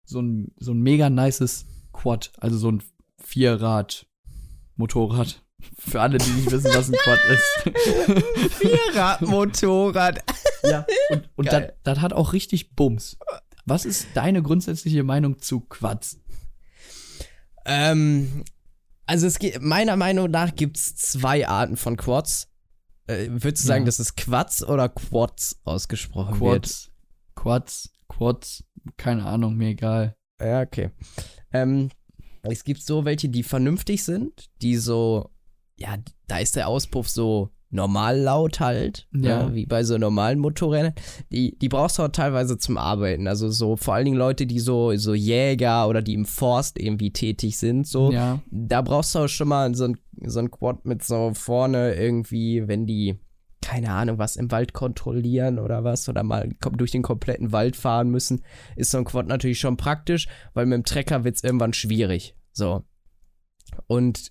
so 0.05 0.21
ein, 0.21 0.53
so 0.59 0.73
ein 0.73 0.83
mega 0.83 1.09
nices 1.09 1.65
Quad, 1.95 2.31
also 2.37 2.59
so 2.59 2.71
ein 2.71 2.83
Vierrad-Motorrad. 3.19 5.43
Für 5.79 6.01
alle, 6.01 6.19
die 6.19 6.31
nicht 6.31 6.51
wissen, 6.51 6.71
was 6.75 6.89
ein 6.89 6.95
Quad 6.95 7.19
ist. 7.31 8.55
Vierradmotorrad. 8.59 10.23
ja, 10.65 10.87
und, 11.11 11.29
und 11.37 11.53
das 11.53 11.73
das 11.83 12.01
hat 12.01 12.13
auch 12.13 12.33
richtig 12.33 12.75
Bums. 12.75 13.19
Was 13.65 13.85
ist 13.85 14.09
deine 14.15 14.43
grundsätzliche 14.43 15.03
Meinung 15.05 15.39
zu 15.39 15.61
Quads? 15.61 16.19
Ähm, 17.65 18.45
also 19.07 19.27
es 19.27 19.39
gibt, 19.39 19.61
meiner 19.63 19.97
Meinung 19.97 20.31
nach 20.31 20.55
gibt 20.55 20.77
es 20.77 20.97
zwei 20.97 21.47
Arten 21.47 21.77
von 21.77 21.97
Quads. 21.97 22.49
Äh, 23.07 23.29
würdest 23.31 23.65
du 23.65 23.69
sagen, 23.69 23.83
Ja. 23.83 23.87
dass 23.87 23.99
es 23.99 24.15
Quads 24.17 24.65
oder 24.65 24.89
Quads 24.89 25.61
ausgesprochen 25.65 26.41
wird? 26.41 26.63
Quads, 26.65 26.91
Quads, 27.35 27.91
Quads, 28.09 28.65
keine 28.97 29.25
Ahnung, 29.27 29.57
mir 29.57 29.69
egal. 29.71 30.17
Ja, 30.41 30.61
okay. 30.63 30.91
Ähm, 31.53 31.91
es 32.43 32.65
gibt 32.65 32.83
so 32.83 33.05
welche, 33.05 33.29
die 33.29 33.43
vernünftig 33.45 34.03
sind, 34.03 34.51
die 34.61 34.77
so, 34.77 35.31
ja, 35.77 35.97
da 36.29 36.39
ist 36.39 36.57
der 36.57 36.68
Auspuff 36.68 37.09
so 37.09 37.51
normal 37.75 38.18
laut 38.20 38.61
halt, 38.61 39.09
Ja. 39.12 39.47
ja. 39.47 39.55
wie 39.55 39.64
bei 39.64 39.83
so 39.83 39.97
normalen 39.97 40.39
Motorrädern. 40.39 40.93
Die, 41.31 41.59
die 41.59 41.70
brauchst 41.70 41.99
du 41.99 42.03
auch 42.03 42.09
teilweise 42.09 42.59
zum 42.59 42.77
Arbeiten. 42.77 43.27
Also 43.27 43.49
so 43.49 43.77
vor 43.77 43.95
allen 43.95 44.05
Dingen 44.05 44.18
Leute, 44.18 44.47
die 44.47 44.61
so, 44.61 44.95
so 44.97 45.14
Jäger 45.14 45.89
oder 45.89 46.03
die 46.03 46.12
im 46.12 46.27
Forst 46.27 46.79
irgendwie 46.79 47.12
tätig 47.12 47.57
sind, 47.57 47.87
so. 47.87 48.12
Ja, 48.12 48.41
Da 48.51 48.83
brauchst 48.83 49.14
du 49.14 49.20
auch 49.20 49.29
schon 49.29 49.49
mal 49.49 49.75
so 49.75 49.85
ein, 49.85 49.97
so 50.27 50.41
ein 50.41 50.51
Quad 50.51 50.85
mit 50.85 51.03
so 51.03 51.33
vorne 51.35 51.95
irgendwie, 51.95 52.68
wenn 52.68 52.87
die, 52.87 53.18
keine 53.62 53.91
Ahnung, 53.91 54.18
was 54.18 54.37
im 54.37 54.51
Wald 54.51 54.75
kontrollieren 54.75 55.59
oder 55.59 55.83
was, 55.83 56.09
oder 56.11 56.23
mal 56.25 56.51
durch 56.73 56.91
den 56.91 57.03
kompletten 57.03 57.53
Wald 57.53 57.77
fahren 57.77 58.11
müssen, 58.11 58.43
ist 58.77 58.91
so 58.91 58.99
ein 58.99 59.05
Quad 59.05 59.29
natürlich 59.29 59.61
schon 59.61 59.79
praktisch, 59.79 60.29
weil 60.53 60.66
mit 60.66 60.77
dem 60.77 60.85
Trecker 60.85 61.25
wird 61.25 61.37
es 61.37 61.45
irgendwann 61.45 61.73
schwierig. 61.73 62.37
So. 62.53 62.85
Und 63.87 64.31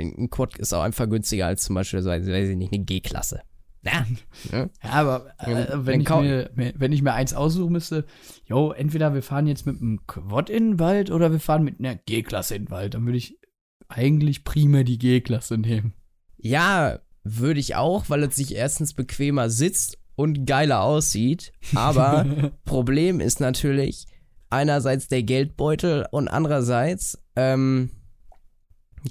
ein 0.00 0.30
Quad 0.30 0.58
ist 0.58 0.72
auch 0.72 0.82
einfach 0.82 1.08
günstiger 1.08 1.46
als 1.46 1.62
zum 1.62 1.74
Beispiel, 1.74 2.04
weiß 2.04 2.26
ich 2.26 2.56
nicht, 2.56 2.72
eine 2.72 2.84
G-Klasse. 2.84 3.40
Ja. 3.82 4.06
ja 4.52 4.68
aber 4.82 5.32
äh, 5.38 5.66
Wenn- 5.74 6.00
ich 6.02 6.08
mir, 6.08 6.50
wenn 6.54 6.92
ich 6.92 7.02
mir 7.02 7.14
eins 7.14 7.32
aussuchen 7.32 7.72
müsste, 7.72 8.04
jo, 8.44 8.72
entweder 8.72 9.14
wir 9.14 9.22
fahren 9.22 9.46
jetzt 9.46 9.66
mit 9.66 9.80
einem 9.80 10.06
Quad 10.06 10.50
in 10.50 10.72
den 10.72 10.78
Wald 10.78 11.10
oder 11.10 11.32
wir 11.32 11.40
fahren 11.40 11.64
mit 11.64 11.78
einer 11.78 11.94
G-Klasse 11.96 12.56
in 12.56 12.66
den 12.66 12.70
Wald, 12.70 12.94
dann 12.94 13.06
würde 13.06 13.18
ich 13.18 13.38
eigentlich 13.88 14.44
primär 14.44 14.84
die 14.84 14.98
G-Klasse 14.98 15.58
nehmen. 15.58 15.94
Ja, 16.36 17.00
würde 17.24 17.60
ich 17.60 17.74
auch, 17.76 18.08
weil 18.08 18.22
es 18.22 18.36
sich 18.36 18.54
erstens 18.54 18.94
bequemer 18.94 19.50
sitzt 19.50 19.98
und 20.14 20.46
geiler 20.46 20.82
aussieht. 20.82 21.52
Aber 21.74 22.50
Problem 22.64 23.20
ist 23.20 23.40
natürlich 23.40 24.06
einerseits 24.50 25.08
der 25.08 25.22
Geldbeutel 25.22 26.06
und 26.10 26.28
andererseits 26.28 27.18
ähm, 27.36 27.90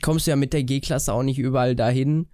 kommst 0.01 0.27
du 0.27 0.31
ja 0.31 0.35
mit 0.35 0.53
der 0.53 0.63
G-Klasse 0.63 1.13
auch 1.13 1.23
nicht 1.23 1.39
überall 1.39 1.75
dahin, 1.75 2.27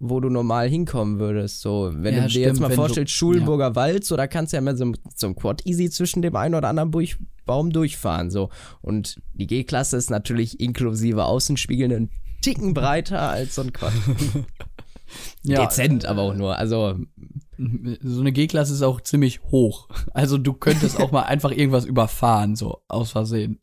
wo 0.00 0.20
du 0.20 0.28
normal 0.28 0.68
hinkommen 0.68 1.18
würdest. 1.18 1.60
So, 1.60 1.90
wenn 1.94 2.14
Ja, 2.14 2.22
du 2.22 2.28
dir 2.28 2.40
jetzt 2.40 2.48
stimmt, 2.50 2.60
mal 2.60 2.68
wenn 2.68 2.76
du- 2.76 2.82
vorstellst, 2.82 3.12
Schulenburger 3.12 3.74
Wald, 3.74 4.04
so 4.04 4.16
da 4.16 4.26
kannst 4.26 4.52
du 4.52 4.56
ja 4.56 4.60
mit 4.60 4.78
so, 4.78 4.92
so 5.16 5.26
einem 5.26 5.36
Quad 5.36 5.66
easy 5.66 5.90
zwischen 5.90 6.22
dem 6.22 6.36
einen 6.36 6.54
oder 6.54 6.68
anderen 6.68 6.90
Burg 6.90 7.08
Baum 7.46 7.70
durchfahren. 7.70 8.30
So. 8.30 8.50
Und 8.82 9.20
die 9.34 9.46
G-Klasse 9.46 9.96
ist 9.96 10.10
natürlich 10.10 10.60
inklusive 10.60 11.24
Außenspiegel 11.24 11.86
einen 11.92 12.10
Ticken 12.42 12.74
breiter 12.74 13.28
als 13.30 13.54
so 13.56 13.62
ein 13.62 13.72
Quad. 13.72 13.92
Ja, 15.42 15.64
Dezent, 15.64 16.04
aber 16.04 16.20
auch 16.22 16.34
nur. 16.34 16.56
Also, 16.58 16.98
So 18.02 18.20
eine 18.20 18.30
G-Klasse 18.30 18.74
ist 18.74 18.82
auch 18.82 19.00
ziemlich 19.00 19.40
hoch. 19.44 19.88
Also 20.12 20.36
du 20.36 20.52
könntest 20.52 21.00
auch 21.00 21.12
mal 21.12 21.22
einfach 21.24 21.50
irgendwas 21.50 21.86
überfahren, 21.86 22.56
so 22.56 22.82
aus 22.88 23.12
Versehen. 23.12 23.58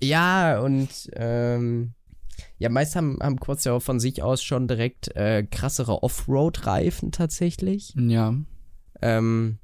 ja, 0.00 0.60
und 0.60 0.88
ähm, 1.14 1.94
ja, 2.58 2.68
meist 2.68 2.96
haben, 2.96 3.18
haben 3.20 3.38
Quads 3.38 3.64
ja 3.64 3.72
auch 3.74 3.82
von 3.82 4.00
sich 4.00 4.22
aus 4.22 4.42
schon 4.42 4.66
direkt 4.68 5.14
äh, 5.16 5.42
krassere 5.44 6.02
Offroad-Reifen 6.02 7.12
tatsächlich. 7.12 7.92
Ja. 7.96 8.34
Ähm, 9.02 9.58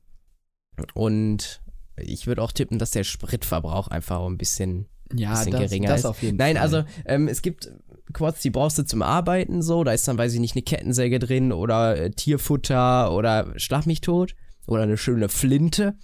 und 0.95 1.63
ich 1.97 2.27
würde 2.27 2.43
auch 2.43 2.53
tippen, 2.53 2.79
dass 2.79 2.91
der 2.91 3.05
Spritverbrauch 3.05 3.89
einfach 3.89 4.19
auch 4.19 4.29
ein 4.29 4.39
bisschen 4.39 4.89
Ja, 5.15 5.33
Bisschen 5.35 5.53
das, 5.53 5.61
geringer 5.63 5.89
das 5.89 6.01
ist. 6.01 6.07
auf 6.07 6.23
jeden 6.23 6.37
Nein, 6.37 6.57
Fall. 6.57 6.63
also 6.63 6.85
ähm, 7.05 7.29
es 7.29 7.43
gibt 7.43 7.71
Quads, 8.13 8.41
die 8.43 8.51
brauchst 8.51 8.79
du 8.79 8.85
zum 8.85 9.03
Arbeiten 9.03 9.63
so. 9.63 9.85
Da 9.85 9.93
ist 9.93 10.07
dann, 10.09 10.19
weiß 10.19 10.35
ich 10.35 10.41
nicht, 10.41 10.55
eine 10.55 10.63
Kettensäge 10.63 11.19
drin 11.19 11.53
oder 11.53 11.97
äh, 11.97 12.11
Tierfutter 12.11 13.13
oder 13.13 13.59
Schlag 13.59 13.87
mich 13.87 14.01
tot 14.03 14.35
oder 14.67 14.83
eine 14.83 14.97
schöne 14.99 15.29
Flinte. 15.29 15.95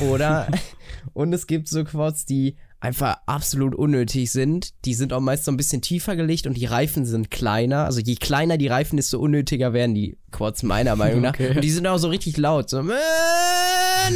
Oder 0.00 0.48
und 1.12 1.32
es 1.34 1.46
gibt 1.46 1.68
so 1.68 1.84
Quads, 1.84 2.24
die 2.24 2.56
einfach 2.80 3.16
absolut 3.26 3.74
unnötig 3.74 4.30
sind. 4.30 4.72
Die 4.84 4.94
sind 4.94 5.12
auch 5.12 5.20
meist 5.20 5.44
so 5.44 5.50
ein 5.50 5.56
bisschen 5.56 5.82
tiefer 5.82 6.14
gelegt 6.16 6.46
und 6.46 6.54
die 6.54 6.66
Reifen 6.66 7.04
sind 7.04 7.30
kleiner. 7.30 7.84
Also 7.84 8.00
je 8.00 8.14
kleiner 8.14 8.56
die 8.56 8.68
Reifen, 8.68 8.96
desto 8.96 9.18
unnötiger 9.18 9.72
werden 9.72 9.94
die 9.94 10.16
Quads 10.30 10.62
meiner 10.62 10.94
Meinung 10.94 11.22
nach. 11.22 11.34
Okay. 11.34 11.56
Und 11.56 11.64
die 11.64 11.70
sind 11.70 11.86
auch 11.86 11.98
so 11.98 12.08
richtig 12.08 12.36
laut. 12.36 12.70
So, 12.70 12.78
man, 12.78 12.88
man. 12.88 14.14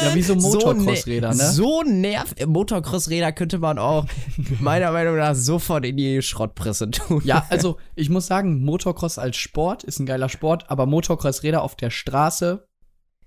Ja, 0.00 0.14
wie 0.14 0.22
so 0.22 0.34
ne- 0.34 0.42
Motocross-Räder, 0.42 1.34
ne? 1.34 1.50
So 1.50 1.82
nervt. 1.82 2.46
Motocross-Räder 2.46 3.32
könnte 3.32 3.58
man 3.58 3.78
auch 3.78 4.06
meiner 4.60 4.92
Meinung 4.92 5.16
nach 5.16 5.34
sofort 5.34 5.84
in 5.86 5.96
die 5.96 6.20
Schrottpresse 6.22 6.90
tun. 6.90 7.22
Ja, 7.24 7.46
also 7.48 7.78
ich 7.96 8.10
muss 8.10 8.26
sagen, 8.26 8.62
Motocross 8.64 9.18
als 9.18 9.36
Sport 9.36 9.82
ist 9.82 9.98
ein 9.98 10.06
geiler 10.06 10.28
Sport, 10.28 10.70
aber 10.70 10.86
Motocross-Räder 10.86 11.62
auf 11.62 11.74
der 11.74 11.90
Straße 11.90 12.68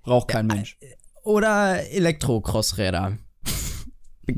braucht 0.02 0.28
kein 0.28 0.46
Mensch. 0.46 0.78
Oder 1.24 1.90
Elektro-Crossräder. 1.90 3.18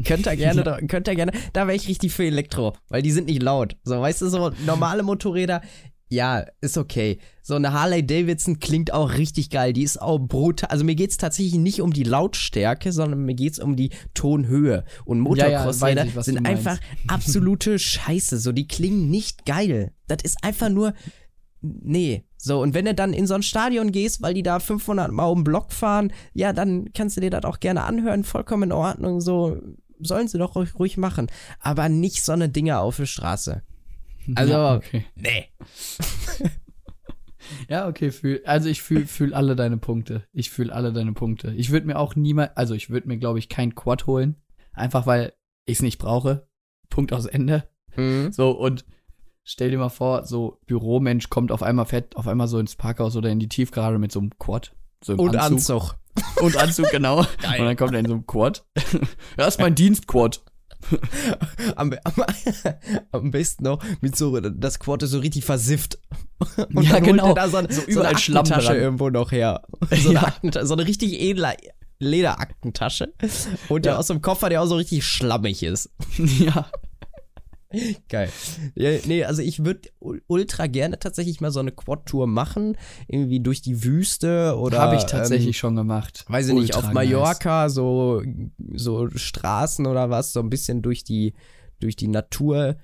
Könnt 0.05 0.27
ihr 0.27 0.37
gerne, 0.37 0.63
da, 0.63 0.79
könnt 0.81 1.09
ihr 1.09 1.15
gerne, 1.15 1.33
da 1.53 1.67
wäre 1.67 1.77
ich 1.77 1.89
richtig 1.89 2.13
für 2.13 2.25
Elektro, 2.25 2.75
weil 2.89 3.03
die 3.03 3.13
sind 3.13 3.27
nicht 3.27 3.43
laut. 3.43 3.77
So, 3.85 4.01
weißt 4.01 4.23
du, 4.23 4.29
so 4.29 4.51
normale 4.67 5.03
Motorräder, 5.03 5.61
ja, 6.09 6.45
ist 6.61 6.79
okay. 6.79 7.19
So 7.43 7.55
eine 7.55 7.73
Harley 7.73 8.07
Davidson 8.07 8.61
klingt 8.61 8.93
auch 8.93 9.15
richtig 9.15 9.51
geil. 9.51 9.73
Die 9.73 9.83
ist 9.83 10.01
auch 10.01 10.19
brutal. 10.19 10.71
Also 10.71 10.85
mir 10.85 10.95
geht's 10.95 11.17
tatsächlich 11.17 11.55
nicht 11.55 11.81
um 11.81 11.93
die 11.93 12.05
Lautstärke, 12.05 12.93
sondern 12.93 13.25
mir 13.25 13.35
geht's 13.35 13.59
um 13.59 13.75
die 13.75 13.91
Tonhöhe. 14.13 14.85
Und 15.05 15.19
Ja, 15.37 15.49
ja, 15.49 15.59
Motocross-Räder 15.59 16.05
ich, 16.05 16.17
was 16.17 16.27
sind 16.27 16.47
einfach 16.47 16.79
absolute 17.09 17.79
Scheiße. 17.81 18.39
So, 18.39 18.53
die 18.53 18.69
klingen 18.69 19.11
nicht 19.11 19.45
geil. 19.45 19.93
Das 20.07 20.19
ist 20.23 20.37
einfach 20.43 20.69
nur. 20.69 20.95
Nee. 21.61 22.25
So, 22.45 22.61
und 22.61 22.75
wenn 22.75 22.85
du 22.85 22.93
dann 22.93 23.15
in 23.15 23.27
so 23.27 23.33
ein 23.33 23.43
Stadion 23.43 23.91
gehst, 23.91 24.21
weil 24.21 24.35
die 24.35 24.43
da 24.43 24.59
500 24.59 25.11
Mal 25.11 25.25
um 25.25 25.39
den 25.39 25.45
Block 25.45 25.73
fahren, 25.73 26.13
ja, 26.35 26.53
dann 26.53 26.93
kannst 26.93 27.17
du 27.17 27.23
dir 27.23 27.31
das 27.31 27.45
auch 27.45 27.59
gerne 27.59 27.85
anhören. 27.85 28.23
Vollkommen 28.23 28.65
in 28.65 28.73
Ordnung. 28.73 29.23
So, 29.23 29.57
sollen 29.99 30.29
sie 30.29 30.37
doch 30.37 30.55
ruhig, 30.55 30.79
ruhig 30.79 30.99
machen. 30.99 31.29
Aber 31.59 31.89
nicht 31.89 32.23
so 32.23 32.33
eine 32.33 32.51
Dinger 32.51 32.81
auf 32.81 32.97
der 32.97 33.07
Straße. 33.07 33.63
Also, 34.37 34.55
ja, 34.55 34.75
okay. 34.77 35.05
nee. 35.17 35.49
Ja, 37.69 37.89
okay, 37.89 38.11
fühl, 38.11 38.41
also 38.47 38.71
ich 38.71 38.81
fühle 38.81 39.07
fühl 39.07 39.35
alle 39.35 39.55
deine 39.55 39.77
Punkte. 39.77 40.27
Ich 40.33 40.49
fühle 40.49 40.73
alle 40.73 40.95
deine 40.95 41.13
Punkte. 41.13 41.53
Ich 41.53 41.71
würde 41.71 41.87
mir 41.87 41.99
auch 41.99 42.17
niemals, 42.17 42.57
also 42.57 42.73
ich 42.73 42.89
würde 42.89 43.07
mir, 43.07 43.19
glaube 43.19 43.39
ich, 43.39 43.51
kein 43.51 43.75
Quad 43.75 44.07
holen. 44.07 44.37
Einfach 44.73 45.07
weil 45.07 45.35
ich 45.67 45.77
es 45.77 45.83
nicht 45.83 45.99
brauche. 45.99 46.49
Punkt 46.89 47.13
aus 47.13 47.27
Ende. 47.27 47.69
Mhm. 47.97 48.33
So, 48.33 48.53
und 48.53 48.87
stell 49.45 49.71
dir 49.71 49.79
mal 49.79 49.89
vor, 49.91 50.25
so 50.27 50.59
Büromensch 50.67 51.31
kommt 51.31 51.53
auf 51.53 51.63
einmal 51.63 51.85
fett, 51.87 52.17
auf 52.17 52.27
einmal 52.27 52.49
so 52.49 52.59
ins 52.59 52.75
Parkhaus 52.77 53.15
oder 53.17 53.29
in 53.31 53.39
die 53.39 53.49
Tiefgarage 53.49 53.99
mit 53.99 54.11
so 54.13 54.21
einem 54.21 54.31
Quad. 54.39 54.73
So 55.05 55.15
Und 55.15 55.37
Anzug. 55.37 55.83
Anzug. 55.83 55.97
Und 56.43 56.57
Anzug, 56.57 56.91
genau. 56.91 57.25
Geil. 57.43 57.61
Und 57.61 57.67
dann 57.67 57.77
kommt 57.77 57.93
er 57.93 58.01
in 58.01 58.07
so 58.07 58.15
einem 58.15 58.27
Quad. 58.27 58.65
das 59.37 59.49
ist 59.55 59.61
mein 59.61 59.75
Dienstquad. 59.75 60.43
Am, 61.77 61.95
am, 62.05 62.13
am 63.13 63.31
besten 63.31 63.65
noch 63.65 63.83
mit 64.03 64.17
so, 64.17 64.39
das 64.39 64.79
Quad 64.79 65.03
ist 65.03 65.11
so 65.13 65.19
richtig 65.19 65.45
versifft. 65.45 65.99
Und 66.75 66.83
Ja, 66.83 66.99
genau. 67.01 67.29
er 67.29 67.35
da 67.35 67.49
so, 67.49 67.59
So 67.63 67.81
so, 67.81 67.83
überall 67.87 68.09
eine 68.11 68.19
Schlamm 68.19 68.41
Aktentasche 68.43 68.67
dran. 68.69 68.77
irgendwo 68.77 69.09
noch 69.09 69.33
her. 69.33 69.63
So 69.91 70.11
eine, 70.11 70.21
Ja. 70.53 70.67
So 70.67 70.75
eine 70.75 70.87
richtig 70.87 71.19
edle 71.21 71.55
Lederaktentasche. 72.01 73.15
Und 73.71 73.85
der 73.87 73.95
Ja. 73.95 73.99
aus 73.99 74.09
dem 74.09 74.21
Koffer, 74.21 74.51
der 74.51 74.61
auch 74.63 74.67
so 74.67 74.77
richtig 74.77 75.05
schlammig 75.07 75.63
ist. 75.63 75.91
ja. 76.19 76.67
Geil. 78.09 78.31
Ja, 78.75 78.91
nee, 79.07 79.25
also 79.25 79.43
ich 79.43 79.65
würde 79.65 79.89
ultra 80.27 80.67
gerne 80.67 80.99
tatsächlich 80.99 81.41
mal 81.41 81.51
so 81.51 81.61
eine 81.61 81.73
Quad-Tour 81.73 82.27
machen. 82.27 82.77
Irgendwie 83.09 83.41
durch 83.41 83.63
die 83.63 83.85
Wüste 83.85 84.57
oder. 84.59 84.79
Habe 84.81 84.97
ich 84.97 85.05
tatsächlich 85.05 85.49
Ähm, 85.57 85.61
schon 85.61 85.77
gemacht. 85.77 86.25
weiß 86.29 86.49
ich 86.49 86.55
nicht, 86.55 86.75
auf 86.75 86.85
nice. 86.85 86.95
Mallorca, 86.95 87.69
so, 87.69 88.23
so 88.75 89.09
Straßen 89.11 89.87
oder 89.87 90.11
was, 90.11 90.33
so 90.33 90.41
ein 90.41 90.51
bisschen 90.51 90.83
durch 90.83 91.05
die, 91.05 91.35
durch 91.81 91.97
die 91.97 92.09
Natur 92.09 92.77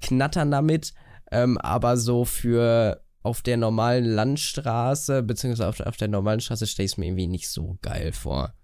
knattern 0.00 0.50
damit. 0.50 0.94
Ähm, 1.30 1.58
aber 1.58 1.96
so 1.96 2.24
für 2.24 3.02
auf 3.22 3.42
der 3.42 3.56
normalen 3.58 4.04
Landstraße, 4.06 5.22
beziehungsweise 5.22 5.68
auf, 5.68 5.80
auf 5.80 5.96
der 5.96 6.08
normalen 6.08 6.40
Straße 6.40 6.66
stelle 6.66 6.86
ich 6.86 6.92
es 6.92 6.98
mir 6.98 7.06
irgendwie 7.06 7.26
nicht 7.26 7.48
so 7.50 7.76
geil 7.82 8.12
vor. 8.12 8.54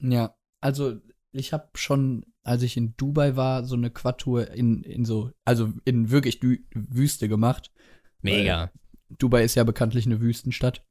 Ja, 0.00 0.36
also 0.60 0.96
ich 1.32 1.52
habe 1.52 1.68
schon, 1.74 2.24
als 2.44 2.62
ich 2.62 2.76
in 2.76 2.94
Dubai 2.96 3.36
war, 3.36 3.64
so 3.64 3.74
eine 3.74 3.90
Quad-Tour 3.90 4.50
in, 4.50 4.82
in 4.82 5.04
so, 5.04 5.30
also 5.44 5.72
in 5.84 6.10
wirklich 6.10 6.40
Dü 6.40 6.58
Wüste 6.74 7.28
gemacht. 7.28 7.72
Mega. 8.20 8.70
Dubai 9.18 9.44
ist 9.44 9.54
ja 9.54 9.64
bekanntlich 9.64 10.06
eine 10.06 10.20
Wüstenstadt. 10.20 10.84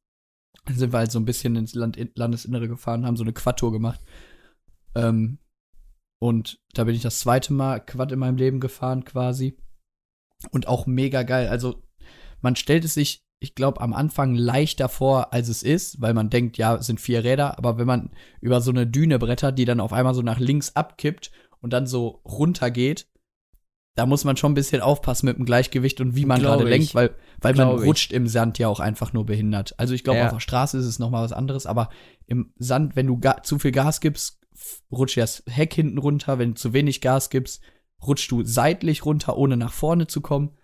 Dann 0.66 0.78
sind 0.78 0.94
wir 0.94 1.00
halt 1.00 1.12
so 1.12 1.20
ein 1.20 1.26
bisschen 1.26 1.56
ins 1.56 1.76
Land, 1.76 1.98
Landesinnere 2.16 2.68
gefahren, 2.68 3.06
haben 3.06 3.18
so 3.18 3.24
eine 3.24 3.34
Quad-Tour 3.34 3.72
gemacht. 3.72 4.02
Ähm, 4.96 5.40
und 6.20 6.60
da 6.74 6.86
bin 6.86 6.96
ich 6.96 7.02
das 7.02 7.20
zweite 7.20 7.54
Mal 7.54 7.80
Quad 7.80 8.12
in 8.12 8.20
meinem 8.20 8.38
Leben 8.38 8.60
gefahren 8.60 9.04
quasi. 9.04 9.58
Und 10.52 10.68
auch 10.68 10.88
mega 10.88 11.24
geil. 11.24 11.48
Also 11.50 11.84
man 12.42 12.56
stellt 12.56 12.86
es 12.86 12.94
sich, 12.94 13.24
ich 13.40 13.56
glaube, 13.56 13.82
am 13.82 13.94
Anfang 13.94 14.36
leichter 14.36 14.90
vor, 14.90 15.34
als 15.34 15.50
es 15.50 15.64
ist, 15.64 16.02
weil 16.02 16.14
man 16.14 16.30
denkt, 16.30 16.58
ja, 16.58 16.76
es 16.76 16.86
sind 16.86 17.02
vier 17.02 17.24
Räder, 17.24 17.58
aber 17.58 17.78
wenn 17.78 17.88
man 17.88 18.12
über 18.40 18.62
so 18.62 18.72
eine 18.72 18.88
Düne 18.88 19.20
brettert, 19.20 19.60
die 19.60 19.66
dann 19.66 19.82
auf 19.82 19.92
einmal 19.92 20.14
so 20.14 20.22
nach 20.22 20.40
links 20.40 20.76
abkippt 20.76 21.32
und 21.64 21.72
dann 21.74 21.88
so 21.88 22.22
runter 22.26 22.70
geht, 22.70 23.08
da 23.96 24.06
muss 24.06 24.26
man 24.26 24.38
schon 24.38 24.52
ein 24.52 24.56
bisschen 24.56 24.82
aufpassen 24.82 25.28
mit 25.28 25.38
dem 25.38 25.46
Gleichgewicht 25.46 26.02
und 26.02 26.16
wie 26.16 26.26
man 26.26 26.42
gerade 26.42 26.64
lenkt, 26.64 26.96
weil, 26.96 27.16
weil 27.42 27.54
man 27.56 27.68
Glaub 27.70 27.82
ich. 27.82 27.88
rutscht 27.88 28.12
im 28.12 28.28
Sand 28.28 28.58
ja 28.58 28.68
auch 28.68 28.80
einfach 28.80 29.14
nur 29.14 29.26
behindert. 29.26 29.74
Also 29.80 29.94
ich 29.94 30.04
glaube, 30.04 30.20
Ja. 30.20 30.26
auf 30.26 30.34
der 30.34 30.40
Straße 30.40 30.78
ist 30.78 30.86
es 30.86 31.00
noch 31.00 31.10
mal 31.10 31.24
was 31.24 31.32
anderes, 31.32 31.66
aber 31.66 31.90
im 32.26 32.54
Sand, 32.58 32.96
wenn 32.96 33.08
du 33.08 33.20
zu 33.44 33.60
viel 33.60 33.72
Gas 33.72 34.02
gibst, 34.02 34.40
rutscht 34.92 35.18
das 35.18 35.44
Heck 35.48 35.74
hinten 35.74 36.00
runter. 36.00 36.40
Wenn 36.40 36.50
du 36.50 36.56
zu 36.56 36.74
wenig 36.74 37.02
Gas 37.02 37.30
gibst, 37.30 37.62
rutschst 38.06 38.32
du 38.32 38.44
seitlich 38.44 39.06
runter, 39.06 39.38
ohne 39.38 39.58
nach 39.58 39.74
vorne 39.74 40.08
zu 40.08 40.22
kommen. 40.22 40.58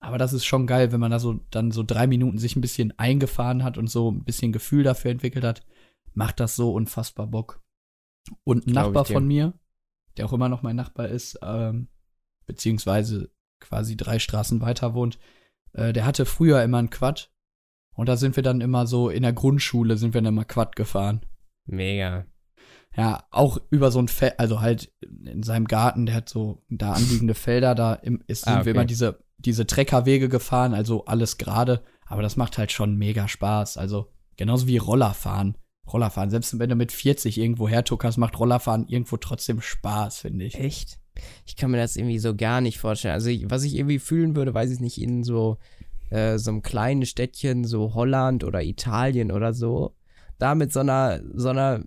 Aber 0.00 0.16
das 0.16 0.32
ist 0.32 0.44
schon 0.46 0.68
geil, 0.68 0.92
wenn 0.92 1.00
man 1.00 1.10
da 1.10 1.18
so 1.18 1.40
dann 1.50 1.72
so 1.72 1.82
drei 1.82 2.06
Minuten 2.06 2.38
sich 2.38 2.54
ein 2.54 2.60
bisschen 2.60 2.96
eingefahren 2.98 3.64
hat 3.64 3.76
und 3.76 3.88
so 3.90 4.10
ein 4.12 4.22
bisschen 4.24 4.52
Gefühl 4.52 4.84
dafür 4.84 5.10
entwickelt 5.10 5.44
hat, 5.44 5.62
macht 6.14 6.38
das 6.38 6.54
so 6.54 6.72
unfassbar 6.72 7.26
Bock. 7.26 7.60
Und 8.44 8.66
ein 8.66 8.72
Nachbar 8.72 9.04
von 9.04 9.26
mir, 9.26 9.54
der 10.18 10.26
auch 10.26 10.32
immer 10.32 10.48
noch 10.48 10.62
mein 10.62 10.76
Nachbar 10.76 11.08
ist, 11.08 11.38
ähm, 11.42 11.88
beziehungsweise 12.46 13.30
quasi 13.60 13.96
drei 13.96 14.18
Straßen 14.18 14.60
weiter 14.60 14.94
wohnt, 14.94 15.18
äh, 15.72 15.92
der 15.92 16.04
hatte 16.04 16.26
früher 16.26 16.62
immer 16.62 16.78
einen 16.78 16.90
Quad. 16.90 17.32
Und 17.94 18.08
da 18.08 18.16
sind 18.16 18.36
wir 18.36 18.42
dann 18.42 18.60
immer 18.60 18.86
so, 18.86 19.10
in 19.10 19.22
der 19.22 19.32
Grundschule 19.32 19.96
sind 19.96 20.14
wir 20.14 20.20
dann 20.20 20.32
immer 20.34 20.44
Quad 20.44 20.76
gefahren. 20.76 21.26
Mega. 21.66 22.26
Ja, 22.96 23.24
auch 23.30 23.58
über 23.70 23.90
so 23.90 24.00
ein 24.00 24.08
Feld, 24.08 24.38
also 24.38 24.60
halt 24.60 24.92
in 25.00 25.42
seinem 25.42 25.66
Garten, 25.66 26.06
der 26.06 26.14
hat 26.16 26.28
so 26.28 26.64
da 26.68 26.92
anliegende 26.92 27.34
Felder, 27.34 27.74
da 27.74 27.94
im, 27.94 28.22
ist, 28.26 28.44
sind 28.44 28.52
Ah, 28.52 28.56
wir 28.56 28.60
okay. 28.62 28.70
immer 28.70 28.84
diese, 28.84 29.24
diese 29.36 29.66
Treckerwege 29.66 30.28
gefahren, 30.28 30.74
also 30.74 31.04
alles 31.04 31.38
gerade, 31.38 31.84
aber 32.06 32.22
das 32.22 32.36
macht 32.36 32.56
halt 32.58 32.72
schon 32.72 32.96
mega 32.96 33.28
Spaß. 33.28 33.76
Also 33.76 34.12
genauso 34.36 34.66
wie 34.66 34.78
Rollerfahren. 34.78 35.56
Rollerfahren, 35.92 36.30
selbst 36.30 36.58
wenn 36.58 36.70
du 36.70 36.76
mit 36.76 36.92
40 36.92 37.38
irgendwo 37.38 37.68
hertuckerst, 37.68 38.18
macht 38.18 38.38
Rollerfahren 38.38 38.86
irgendwo 38.88 39.16
trotzdem 39.16 39.60
Spaß, 39.60 40.18
finde 40.18 40.46
ich. 40.46 40.54
Echt? 40.54 40.98
Ich 41.46 41.56
kann 41.56 41.70
mir 41.70 41.78
das 41.78 41.96
irgendwie 41.96 42.18
so 42.18 42.34
gar 42.34 42.60
nicht 42.60 42.78
vorstellen. 42.78 43.14
Also, 43.14 43.30
ich, 43.30 43.50
was 43.50 43.64
ich 43.64 43.76
irgendwie 43.76 43.98
fühlen 43.98 44.36
würde, 44.36 44.54
weiß 44.54 44.70
ich 44.70 44.80
nicht, 44.80 45.00
in 45.00 45.24
so, 45.24 45.58
äh, 46.10 46.38
so 46.38 46.50
einem 46.50 46.62
kleinen 46.62 47.06
Städtchen, 47.06 47.64
so 47.64 47.94
Holland 47.94 48.44
oder 48.44 48.62
Italien 48.62 49.32
oder 49.32 49.52
so, 49.52 49.94
da 50.38 50.54
mit 50.54 50.72
so 50.72 50.80
einer, 50.80 51.20
so 51.34 51.48
einer 51.48 51.82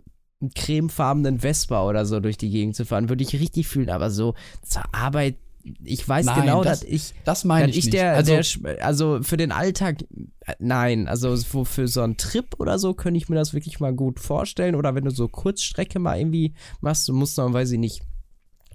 cremefarbenen 0.56 1.40
Vespa 1.40 1.88
oder 1.88 2.06
so 2.06 2.20
durch 2.20 2.38
die 2.38 2.50
Gegend 2.50 2.76
zu 2.76 2.86
fahren, 2.86 3.10
würde 3.10 3.24
ich 3.24 3.34
richtig 3.34 3.68
fühlen. 3.68 3.90
Aber 3.90 4.10
so 4.10 4.34
zur 4.64 4.84
Arbeit, 4.94 5.36
ich 5.84 6.08
weiß 6.08 6.26
Nein, 6.26 6.42
genau, 6.42 6.64
das- 6.64 6.82
dass 6.82 6.90
ich. 6.90 7.14
Das 7.26 7.44
meine 7.44 7.70
ich, 7.70 7.76
nicht. 7.86 7.94
der, 7.94 8.14
also, 8.16 8.34
der, 8.62 8.86
also 8.86 9.20
für 9.24 9.38
den 9.38 9.52
Alltag, 9.52 10.04
äh, 10.46 10.54
nein, 10.60 11.08
also 11.08 11.36
so 11.36 11.66
für 11.66 11.88
so 11.88 12.02
einen 12.02 12.18
Trip 12.18 12.46
oder 12.60 12.80
so 12.80 12.94
könnte 12.94 13.18
ich 13.18 13.30
mir 13.30 13.36
das 13.36 13.54
wirklich 13.54 13.80
mal 13.80 13.94
gut 13.94 14.20
vorstellen. 14.20 14.76
Oder 14.76 14.96
wenn 14.96 15.06
du 15.06 15.12
so 15.12 15.28
Kurzstrecke 15.28 16.00
mal 16.00 16.18
irgendwie 16.20 16.54
machst, 16.82 17.08
du 17.08 17.14
musst 17.14 17.38
dann, 17.38 17.54
weiß 17.54 17.72
ich 17.72 17.80
nicht, 17.80 18.02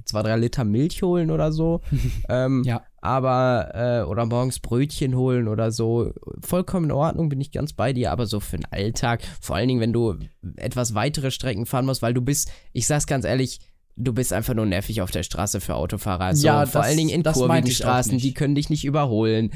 zwei, 0.05 0.23
drei 0.23 0.37
Liter 0.37 0.65
Milch 0.65 1.03
holen 1.03 1.31
oder 1.31 1.53
so. 1.53 1.81
ähm, 2.29 2.63
Ja. 2.65 2.83
Aber, 3.01 3.71
äh, 3.75 4.03
oder 4.09 4.27
morgens 4.27 4.59
Brötchen 4.59 5.17
holen 5.17 5.47
oder 5.47 5.71
so. 5.71 6.13
Vollkommen 6.41 6.87
in 6.87 6.93
Ordnung, 6.93 7.29
bin 7.29 7.41
ich 7.41 7.53
ganz 7.53 7.73
bei 7.73 7.93
dir, 7.93 8.11
aber 8.11 8.27
so 8.27 8.41
für 8.41 8.57
den 8.57 8.65
Alltag, 8.73 9.23
vor 9.41 9.55
allen 9.55 9.69
Dingen, 9.69 9.81
wenn 9.81 9.93
du 9.93 10.17
etwas 10.57 10.95
weitere 10.95 11.31
Strecken 11.31 11.67
fahren 11.67 11.87
musst, 11.87 12.03
weil 12.03 12.15
du 12.15 12.21
bist, 12.23 12.51
ich 12.73 12.87
sag's 12.89 13.07
ganz 13.07 13.25
ehrlich, 13.25 13.61
du 13.97 14.13
bist 14.13 14.33
einfach 14.33 14.55
nur 14.55 14.67
nervig 14.67 15.01
auf 15.03 15.11
der 15.11 15.23
Straße 15.23 15.61
für 15.61 15.75
Autofahrer. 15.75 16.35
So, 16.35 16.47
Ja, 16.47 16.67
vor 16.67 16.81
das- 16.81 16.89
allen 16.89 16.97
Dingen 16.99 17.11
in 17.11 17.23
kurvigen 17.23 17.71
Straßen, 17.71 18.19
die 18.19 18.35
können 18.35 18.55
dich 18.55 18.71
nicht 18.71 18.85
überholen. 18.85 19.51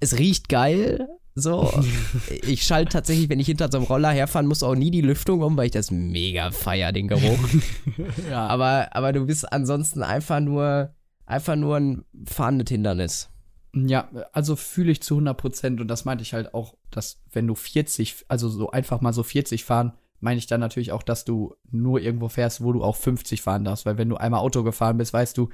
Es 0.00 0.18
riecht 0.18 0.48
geil, 0.48 1.08
so. 1.34 1.72
ich 2.46 2.62
schalte 2.62 2.92
tatsächlich, 2.92 3.28
wenn 3.28 3.40
ich 3.40 3.46
hinter 3.46 3.70
so 3.70 3.78
einem 3.78 3.86
Roller 3.86 4.10
herfahren 4.10 4.46
muss, 4.46 4.62
auch 4.62 4.74
nie 4.74 4.90
die 4.90 5.00
Lüftung 5.00 5.42
um, 5.42 5.56
weil 5.56 5.66
ich 5.66 5.72
das 5.72 5.90
mega 5.90 6.50
feier, 6.52 6.92
den 6.92 7.08
Geruch. 7.08 7.38
ja. 8.30 8.46
aber, 8.46 8.94
aber 8.94 9.12
du 9.12 9.26
bist 9.26 9.52
ansonsten 9.52 10.02
einfach 10.02 10.40
nur, 10.40 10.94
einfach 11.26 11.56
nur 11.56 11.76
ein 11.76 12.04
fahrendes 12.26 12.68
Hindernis. 12.70 13.30
Ja, 13.74 14.08
also 14.32 14.54
fühle 14.54 14.92
ich 14.92 15.02
zu 15.02 15.14
100 15.14 15.36
Prozent 15.36 15.80
und 15.80 15.88
das 15.88 16.04
meinte 16.04 16.22
ich 16.22 16.32
halt 16.32 16.54
auch, 16.54 16.74
dass 16.92 17.20
wenn 17.32 17.48
du 17.48 17.56
40, 17.56 18.26
also 18.28 18.48
so 18.48 18.70
einfach 18.70 19.00
mal 19.00 19.12
so 19.12 19.24
40 19.24 19.64
fahren, 19.64 19.94
meine 20.20 20.38
ich 20.38 20.46
dann 20.46 20.60
natürlich 20.60 20.92
auch, 20.92 21.02
dass 21.02 21.24
du 21.24 21.54
nur 21.70 22.00
irgendwo 22.00 22.28
fährst, 22.28 22.62
wo 22.62 22.72
du 22.72 22.82
auch 22.82 22.96
50 22.96 23.42
fahren 23.42 23.64
darfst, 23.64 23.86
weil 23.86 23.98
wenn 23.98 24.08
du 24.08 24.16
einmal 24.16 24.40
Auto 24.40 24.62
gefahren 24.62 24.96
bist, 24.96 25.12
weißt 25.12 25.36
du, 25.36 25.48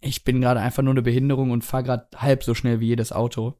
ich 0.00 0.24
bin 0.24 0.40
gerade 0.40 0.60
einfach 0.60 0.82
nur 0.82 0.92
eine 0.92 1.02
Behinderung 1.02 1.50
und 1.50 1.64
fahre 1.64 1.84
gerade 1.84 2.08
halb 2.16 2.44
so 2.44 2.54
schnell 2.54 2.80
wie 2.80 2.88
jedes 2.88 3.12
Auto. 3.12 3.54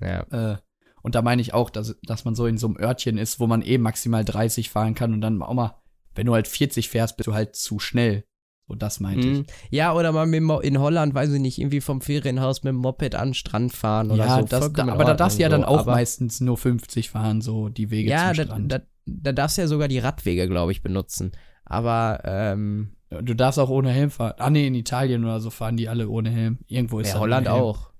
Ja. 0.00 0.22
Äh, 0.30 0.58
und 1.02 1.14
da 1.14 1.22
meine 1.22 1.42
ich 1.42 1.52
auch, 1.52 1.70
dass, 1.70 1.96
dass 2.02 2.24
man 2.24 2.34
so 2.34 2.46
in 2.46 2.56
so 2.58 2.66
einem 2.66 2.78
Örtchen 2.78 3.18
ist, 3.18 3.40
wo 3.40 3.46
man 3.46 3.62
eh 3.62 3.78
maximal 3.78 4.24
30 4.24 4.70
fahren 4.70 4.94
kann 4.94 5.12
und 5.12 5.20
dann 5.20 5.42
auch 5.42 5.52
mal, 5.52 5.82
wenn 6.14 6.26
du 6.26 6.34
halt 6.34 6.48
40 6.48 6.88
fährst, 6.88 7.16
bist 7.16 7.26
du 7.26 7.34
halt 7.34 7.56
zu 7.56 7.78
schnell. 7.78 8.24
So, 8.66 8.74
das 8.74 9.00
meinte 9.00 9.28
ich. 9.28 9.38
Mhm. 9.40 9.46
Ja, 9.70 9.92
oder 9.92 10.12
mal 10.12 10.32
in 10.32 10.78
Holland, 10.78 11.14
weiß 11.14 11.30
ich 11.32 11.40
nicht, 11.40 11.58
irgendwie 11.58 11.82
vom 11.82 12.00
Ferienhaus 12.00 12.62
mit 12.62 12.70
dem 12.70 12.76
Moped 12.76 13.14
an 13.14 13.28
den 13.28 13.34
Strand 13.34 13.72
fahren 13.72 14.10
oder 14.10 14.24
ja, 14.24 14.40
so. 14.40 14.46
das, 14.46 14.72
da, 14.72 14.88
aber 14.88 15.04
da 15.04 15.14
darfst 15.14 15.38
du 15.38 15.42
ja 15.42 15.50
dann 15.50 15.64
auch 15.64 15.84
meistens 15.84 16.40
nur 16.40 16.56
50 16.56 17.10
fahren, 17.10 17.42
so 17.42 17.68
die 17.68 17.90
Wege 17.90 18.08
Ja, 18.08 18.32
zum 18.32 18.44
Strand. 18.44 18.72
da, 18.72 18.80
da 19.06 19.32
darfst 19.32 19.56
du 19.56 19.62
ja 19.62 19.68
sogar 19.68 19.88
die 19.88 19.98
Radwege, 19.98 20.48
glaube 20.48 20.72
ich, 20.72 20.82
benutzen. 20.82 21.32
Aber, 21.64 22.20
ähm, 22.24 22.96
du 23.10 23.34
darfst 23.34 23.58
auch 23.58 23.70
ohne 23.70 23.90
Helm 23.90 24.10
fahren. 24.10 24.34
Ah, 24.38 24.50
nee, 24.50 24.66
in 24.66 24.74
Italien 24.74 25.24
oder 25.24 25.40
so 25.40 25.50
fahren 25.50 25.76
die 25.76 25.88
alle 25.88 26.08
ohne 26.08 26.30
Helm. 26.30 26.58
Irgendwo 26.66 27.00
ist 27.00 27.14
ja, 27.14 27.20
Holland 27.20 27.48
auch. 27.48 27.90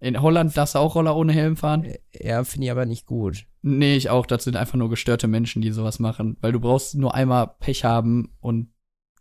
In 0.00 0.20
Holland 0.20 0.56
darfst 0.56 0.74
du 0.74 0.80
auch 0.80 0.96
Roller 0.96 1.14
ohne 1.16 1.32
Helm 1.32 1.56
fahren? 1.56 1.86
Ja, 2.12 2.42
finde 2.42 2.66
ich 2.66 2.70
aber 2.72 2.86
nicht 2.86 3.06
gut. 3.06 3.46
Nee, 3.62 3.96
ich 3.96 4.10
auch. 4.10 4.26
Das 4.26 4.42
sind 4.42 4.56
einfach 4.56 4.74
nur 4.74 4.90
gestörte 4.90 5.28
Menschen, 5.28 5.62
die 5.62 5.70
sowas 5.70 6.00
machen. 6.00 6.36
Weil 6.40 6.50
du 6.50 6.58
brauchst 6.58 6.96
nur 6.96 7.14
einmal 7.14 7.54
Pech 7.60 7.84
haben 7.84 8.34
und 8.40 8.72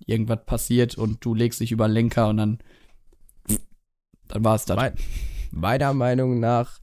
irgendwas 0.07 0.43
passiert 0.45 0.97
und 0.97 1.23
du 1.23 1.35
legst 1.35 1.59
dich 1.59 1.71
über 1.71 1.87
den 1.87 1.93
Lenker 1.93 2.29
und 2.29 2.37
dann. 2.37 2.57
Dann 4.27 4.43
war 4.43 4.55
es 4.55 4.65
das. 4.65 4.75
Mein, 4.75 4.93
meiner 5.51 5.93
Meinung 5.93 6.39
nach 6.39 6.79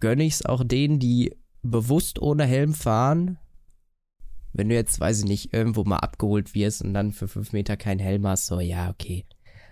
gönne 0.00 0.24
ich 0.24 0.34
es 0.34 0.44
auch 0.44 0.62
denen, 0.62 0.98
die 0.98 1.34
bewusst 1.62 2.20
ohne 2.20 2.44
Helm 2.44 2.74
fahren. 2.74 3.38
Wenn 4.52 4.68
du 4.68 4.74
jetzt, 4.74 4.98
weiß 4.98 5.20
ich 5.20 5.24
nicht, 5.26 5.52
irgendwo 5.52 5.84
mal 5.84 5.98
abgeholt 5.98 6.54
wirst 6.54 6.82
und 6.82 6.92
dann 6.92 7.12
für 7.12 7.28
fünf 7.28 7.52
Meter 7.52 7.76
keinen 7.76 8.00
Helm 8.00 8.26
hast, 8.26 8.46
so, 8.46 8.60
ja, 8.60 8.90
okay. 8.90 9.24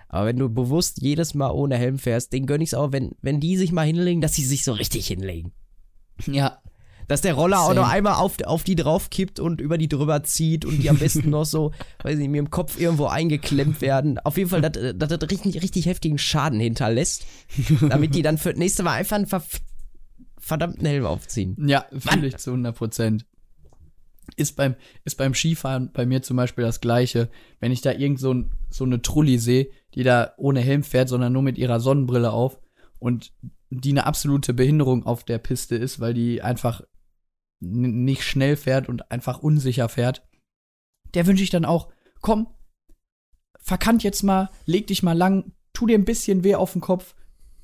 Aber 0.09 0.27
wenn 0.27 0.37
du 0.37 0.49
bewusst 0.49 1.03
jedes 1.03 1.35
Mal 1.35 1.51
ohne 1.51 1.77
Helm 1.77 1.99
fährst, 1.99 2.33
den 2.33 2.47
gönne 2.47 2.65
ich 2.65 2.71
es 2.71 2.75
auch, 2.75 2.93
wenn, 2.93 3.13
wenn 3.21 3.41
die 3.41 3.57
sich 3.57 3.73
mal 3.73 3.87
hinlegen, 3.87 4.21
dass 4.21 4.35
sie 4.35 4.45
sich 4.45 4.65
so 4.65 4.73
richtig 4.73 5.07
hinlegen. 5.07 5.53
Ja. 6.27 6.59
Dass 7.09 7.23
der 7.23 7.35
Roller 7.35 7.61
auch 7.61 7.69
Same. 7.69 7.81
noch 7.81 7.89
einmal 7.89 8.15
auf, 8.15 8.37
auf 8.45 8.65
die 8.65 8.77
draufkippt 8.77 9.41
und 9.41 9.63
über 9.63 9.79
die 9.79 9.89
drüber 9.89 10.23
zieht 10.25 10.67
und 10.67 10.83
die 10.83 10.91
am 10.91 10.99
besten 10.99 11.31
noch 11.31 11.47
so, 11.47 11.73
weiß 12.03 12.15
ich 12.15 12.19
nicht, 12.21 12.31
mir 12.31 12.39
im 12.39 12.51
Kopf 12.51 12.79
irgendwo 12.79 13.07
eingeklemmt 13.07 13.81
werden. 13.81 14.19
Auf 14.19 14.37
jeden 14.37 14.51
Fall, 14.51 14.61
dass 14.61 14.73
das 14.95 15.31
richtig, 15.31 15.63
richtig 15.63 15.87
heftigen 15.87 16.19
Schaden 16.19 16.61
hinterlässt, 16.61 17.25
damit 17.89 18.15
die 18.15 18.23
dann 18.23 18.37
für 18.37 18.51
das 18.51 18.59
nächste 18.59 18.83
Mal 18.83 18.93
einfach 18.93 19.17
einen 19.17 19.27
verf 19.27 19.61
verdammten 20.49 20.87
Helm 20.87 21.05
aufziehen. 21.05 21.57
Ja, 21.69 21.87
fühle 21.97 22.27
ich 22.27 22.39
zu 22.39 22.51
100 22.51 22.75
Prozent. 22.75 23.27
Ist 24.37 24.57
beim, 24.57 24.75
ist 25.05 25.17
beim 25.17 25.35
Skifahren 25.35 25.91
bei 25.93 26.07
mir 26.07 26.23
zum 26.23 26.37
Beispiel 26.37 26.65
das 26.65 26.81
Gleiche. 26.81 27.31
Wenn 27.61 27.73
ich 27.73 27.81
da 27.81 27.93
irgend 27.93 28.19
so, 28.19 28.35
ein, 28.35 28.51
so 28.69 28.85
eine 28.85 29.01
Trulli 29.01 29.39
sehe, 29.39 29.69
die 29.95 30.03
da 30.03 30.33
ohne 30.37 30.61
Helm 30.61 30.83
fährt, 30.83 31.09
sondern 31.09 31.33
nur 31.33 31.43
mit 31.43 31.59
ihrer 31.59 31.81
Sonnenbrille 31.81 32.33
auf 32.33 32.59
und 32.99 33.33
die 33.71 33.91
eine 33.91 34.07
absolute 34.07 34.55
Behinderung 34.55 35.05
auf 35.05 35.25
der 35.25 35.39
Piste 35.39 35.77
ist, 35.77 36.01
weil 36.01 36.15
die 36.15 36.43
einfach 36.43 36.83
nicht 37.61 38.23
schnell 38.23 38.57
fährt 38.57 38.89
und 38.89 39.11
einfach 39.11 39.41
unsicher 39.41 39.89
fährt, 39.89 40.27
der 41.15 41.27
wünsche 41.27 41.43
ich 41.43 41.51
dann 41.51 41.65
auch, 41.65 41.89
komm, 42.21 42.49
verkannt 43.61 44.03
jetzt 44.03 44.23
mal, 44.23 44.51
leg 44.65 44.87
dich 44.87 45.03
mal 45.03 45.17
lang, 45.17 45.53
tu 45.73 45.87
dir 45.87 45.99
ein 45.99 46.05
bisschen 46.05 46.45
weh 46.45 46.55
auf 46.55 46.73
den 46.73 46.81
Kopf, 46.81 47.15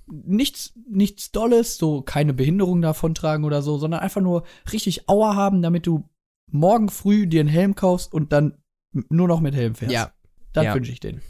nichts, 0.06 0.72
nichts 0.88 1.30
Dolles, 1.32 1.76
so 1.76 2.02
keine 2.02 2.34
Behinderung 2.34 2.82
davontragen 2.82 3.44
oder 3.44 3.62
so, 3.62 3.78
sondern 3.78 4.00
einfach 4.00 4.20
nur 4.20 4.44
richtig 4.72 5.08
Aua 5.08 5.34
haben, 5.34 5.62
damit 5.62 5.86
du 5.86 6.08
morgen 6.50 6.88
früh 6.88 7.26
dir 7.26 7.40
einen 7.40 7.48
Helm 7.48 7.74
kaufst 7.74 8.12
und 8.12 8.32
dann 8.32 8.58
nur 8.92 9.28
noch 9.28 9.40
mit 9.40 9.54
Helm 9.54 9.74
fährst. 9.74 9.92
Ja, 9.92 10.12
Das 10.52 10.64
ja. 10.64 10.74
wünsche 10.74 10.92
ich 10.92 11.00
denen. 11.00 11.22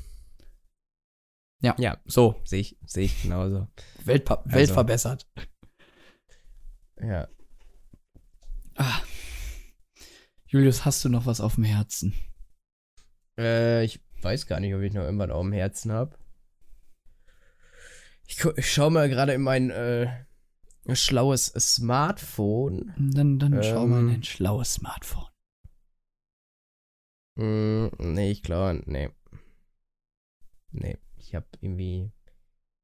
Ja. 1.63 1.75
Ja. 1.79 1.99
So, 2.05 2.41
sehe 2.45 2.61
ich, 2.61 2.79
seh 2.85 3.03
ich 3.03 3.23
genauso. 3.23 3.69
Welt, 4.05 4.29
Welt 4.29 4.41
Also. 4.55 4.75
verbessert. 4.75 5.27
Ja. 7.01 7.29
Ah. 8.77 9.01
Julius, 10.47 10.85
hast 10.85 11.05
du 11.05 11.09
noch 11.09 11.27
was 11.27 11.41
auf 11.41 11.55
dem 11.55 11.65
Herzen? 11.65 12.13
Äh, 13.39 13.85
ich 13.85 14.01
weiß 14.21 14.47
gar 14.47 14.61
nicht, 14.61 14.75
ob 14.75 14.83
ich 14.83 14.93
noch 14.93 15.03
irgendwas 15.03 15.31
auf 15.31 15.43
dem 15.43 15.53
Herzen 15.53 15.91
habe. 15.91 16.17
Ich, 18.27 18.45
ich 18.57 18.73
schaue 18.73 18.91
mal 18.91 19.09
gerade 19.09 19.33
in 19.35 19.43
mein 19.43 19.71
äh, 19.71 20.09
schlaues 20.93 21.47
Smartphone. 21.47 22.93
Dann, 22.99 23.39
dann 23.39 23.63
schau 23.63 23.87
mal 23.87 24.01
in 24.01 24.07
Ähm. 24.07 24.13
dein 24.13 24.23
schlaues 24.23 24.75
Smartphone. 24.75 25.29
Hm, 27.39 27.91
nee, 27.99 28.31
ich 28.31 28.43
glaube, 28.43 28.83
nee. 28.87 29.11
Nee, 30.71 30.99
ich 31.17 31.35
habe 31.35 31.47
irgendwie, 31.61 32.11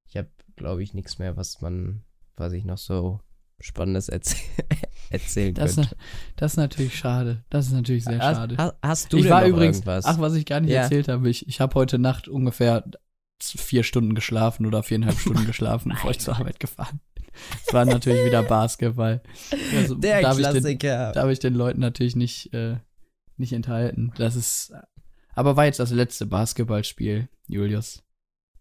ich 0.09 0.16
habe, 0.16 0.30
glaube 0.57 0.82
ich, 0.82 0.95
nichts 0.95 1.18
mehr, 1.18 1.36
was 1.36 1.61
man, 1.61 2.05
was 2.36 2.53
ich 2.53 2.64
noch 2.64 2.78
so 2.78 3.20
Spannendes 3.61 4.09
erzäh 4.09 4.38
erzählen 5.11 5.55
Das, 5.55 5.74
könnte. 5.74 5.97
das 6.36 6.53
ist 6.53 6.57
natürlich 6.57 6.97
schade. 6.97 7.45
Das 7.51 7.66
ist 7.66 7.72
natürlich 7.72 8.05
sehr 8.05 8.18
Hast, 8.18 8.36
schade. 8.36 8.57
hast, 8.57 8.74
hast 8.82 9.12
du 9.12 9.18
ich 9.18 9.24
denn 9.24 9.32
war 9.32 9.45
übrigens, 9.47 9.78
irgendwas? 9.78 10.05
ach, 10.07 10.18
was 10.18 10.34
ich 10.34 10.47
gar 10.47 10.61
nicht 10.61 10.70
Ja. 10.70 10.82
erzählt 10.82 11.09
habe, 11.09 11.28
ich, 11.28 11.47
ich 11.49 11.61
habe 11.61 11.74
heute 11.74 11.99
Nacht 11.99 12.26
ungefähr 12.28 12.84
vier 13.43 13.82
Stunden 13.82 14.14
geschlafen 14.14 14.66
oder 14.66 14.82
viereinhalb 14.82 15.18
Stunden 15.18 15.47
geschlafen, 15.47 15.91
bevor 15.91 16.11
ich 16.11 16.18
zur 16.20 16.36
Arbeit 16.36 16.61
gefahren 16.61 17.01
bin. 17.14 17.24
Es 17.66 17.72
war 17.72 17.84
natürlich 17.84 18.24
wieder 18.26 18.43
Basketball. 18.43 19.22
Also, 19.76 19.95
Der 19.95 20.20
darf, 20.22 20.38
ich 20.38 20.45
den, 20.47 20.53
Klassiker. 20.53 21.12
darf 21.12 21.30
ich 21.30 21.38
den 21.38 21.55
Leuten 21.55 21.80
natürlich 21.80 22.16
nicht, 22.16 22.53
äh, 22.55 22.76
nicht 23.36 23.53
enthalten. 23.53 24.12
Das 24.16 24.36
ist, 24.36 24.72
aber 25.34 25.57
war 25.57 25.64
jetzt 25.64 25.80
das 25.80 25.91
letzte 25.91 26.26
Basketballspiel, 26.26 27.28
Julius, 27.47 28.03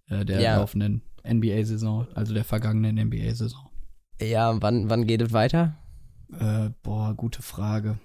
äh, 0.08 0.24
der 0.24 0.40
Ja. 0.42 0.58
laufenden 0.58 1.02
NBA-Saison, 1.24 2.08
also 2.16 2.34
der 2.34 2.46
vergangenen 2.46 2.98
NBA-Saison. 2.98 3.70
ja, 4.22 4.62
wann, 4.62 4.90
wann 4.90 5.06
geht 5.08 5.22
es 5.22 5.34
weiter? 5.34 5.76
Äh, 6.40 6.70
boah, 6.84 7.14
gute 7.16 7.42
Frage. 7.42 8.00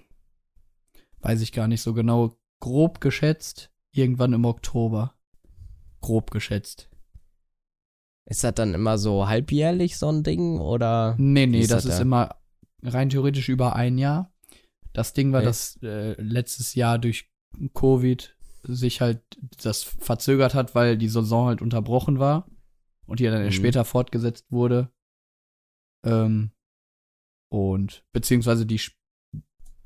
Weiß 1.19 1.41
ich 1.41 1.51
gar 1.51 1.67
nicht 1.67 1.81
so 1.81 1.93
genau. 1.93 2.35
Grob 2.59 3.01
geschätzt, 3.01 3.71
irgendwann 3.91 4.33
im 4.33 4.45
Oktober. 4.45 5.13
Grob 6.05 6.31
geschätzt. 6.31 6.89
Ist 8.29 8.43
das 8.43 8.53
dann 8.55 8.73
immer 8.73 8.97
so 8.97 9.27
halbjährlich 9.27 9.97
so 9.97 10.09
ein 10.09 10.23
Ding 10.23 10.59
oder? 10.59 11.15
Nee, 11.17 11.45
nee, 11.47 11.61
ist 11.61 11.71
das 11.71 11.83
das 11.83 11.93
ist 11.93 11.97
da? 11.97 12.01
immer 12.03 12.35
rein 12.83 13.09
theoretisch 13.09 13.49
über 13.49 13.75
ein 13.75 13.97
Jahr. 13.97 14.31
Das 14.93 15.13
Ding 15.13 15.31
war, 15.33 15.39
Okay. 15.39 15.47
dass 15.47 15.77
äh, 15.83 16.13
letztes 16.21 16.75
Jahr 16.75 16.97
durch 16.99 17.29
Covid 17.73 18.35
sich 18.63 19.01
halt 19.01 19.21
das 19.61 19.83
verzögert 19.83 20.53
hat, 20.55 20.73
weil 20.75 20.97
die 20.97 21.07
Saison 21.09 21.47
halt 21.47 21.61
unterbrochen 21.61 22.17
war 22.19 22.47
und 23.05 23.19
die 23.19 23.25
dann 23.25 23.43
Mhm. 23.45 23.51
später 23.51 23.85
fortgesetzt 23.85 24.45
wurde. 24.51 24.91
Ähm, 26.05 26.51
und 27.51 28.03
beziehungsweise 28.11 28.65
die, 28.65 28.81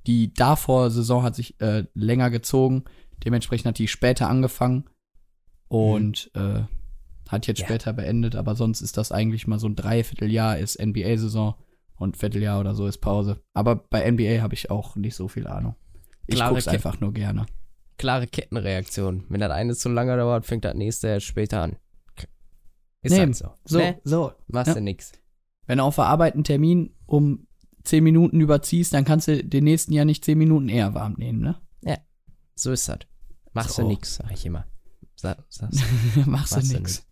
die 0.07 0.33
davor 0.33 0.91
Saison 0.91 1.23
hat 1.23 1.35
sich 1.35 1.59
äh, 1.61 1.85
länger 1.93 2.29
gezogen. 2.29 2.85
Dementsprechend 3.25 3.67
hat 3.67 3.79
die 3.79 3.87
später 3.87 4.29
angefangen 4.29 4.89
und 5.69 6.29
äh, 6.35 6.63
hat 7.29 7.47
jetzt 7.47 7.59
Ja. 7.61 7.65
später 7.67 7.93
beendet. 7.93 8.35
Aber 8.35 8.55
sonst 8.55 8.81
ist 8.81 8.97
das 8.97 9.11
eigentlich 9.11 9.47
mal 9.47 9.59
so 9.59 9.67
ein 9.67 9.75
Dreivierteljahr 9.75 10.57
ist 10.57 10.77
NBA-Saison 10.79 11.55
und 11.95 12.17
Vierteljahr 12.17 12.59
oder 12.59 12.75
so 12.75 12.85
ist 12.87 12.97
Pause. 12.99 13.41
Aber 13.53 13.75
bei 13.75 14.09
NBA 14.09 14.41
habe 14.41 14.53
ich 14.55 14.69
auch 14.71 14.95
nicht 14.95 15.15
so 15.15 15.27
viel 15.27 15.47
Ahnung. 15.47 15.75
Ich 16.27 16.35
Klare 16.35 16.53
guck's 16.53 16.65
Ke- 16.65 16.71
einfach 16.71 16.99
nur 16.99 17.13
gerne. 17.13 17.45
Klare 17.97 18.27
Kettenreaktion. 18.27 19.25
Wenn 19.29 19.39
das 19.41 19.51
eine 19.51 19.75
zu 19.75 19.89
lange 19.89 20.15
dauert, 20.17 20.45
fängt 20.45 20.65
das 20.65 20.73
nächste 20.75 21.07
erst 21.07 21.25
später 21.25 21.61
an. 21.61 21.77
Ist 23.01 23.11
Nee, 23.13 23.19
halt 23.19 23.35
so. 23.35 23.49
So, 23.65 23.77
Ne? 23.79 23.99
so. 24.03 24.31
Machst 24.47 24.67
Ja. 24.69 24.73
du 24.75 24.81
nix. 24.81 25.11
Wenn 25.67 25.77
du 25.77 25.83
auf 25.85 25.95
der 25.95 26.05
Arbeit 26.05 26.33
einen 26.33 26.43
Termin 26.43 26.95
um 27.05 27.47
10 27.83 28.03
Minuten 28.03 28.41
überziehst, 28.41 28.93
dann 28.93 29.05
kannst 29.05 29.27
du 29.27 29.43
den 29.43 29.63
nächsten 29.63 29.93
Jahr 29.93 30.05
nicht 30.05 30.25
10 30.25 30.37
Minuten 30.37 30.67
eher 30.69 30.93
warm 30.95 31.13
nehmen, 31.17 31.39
ne? 31.41 31.55
So 32.55 32.73
ist 32.73 32.89
das. 32.89 32.99
Machst 33.53 33.75
So. 33.75 33.83
du 33.83 33.87
nix, 33.87 34.15
sag 34.15 34.31
ich 34.33 34.45
immer. 34.45 34.65
Sa 35.21 35.37
Machst 36.25 36.55
du 36.55 36.73
nix. 36.79 37.05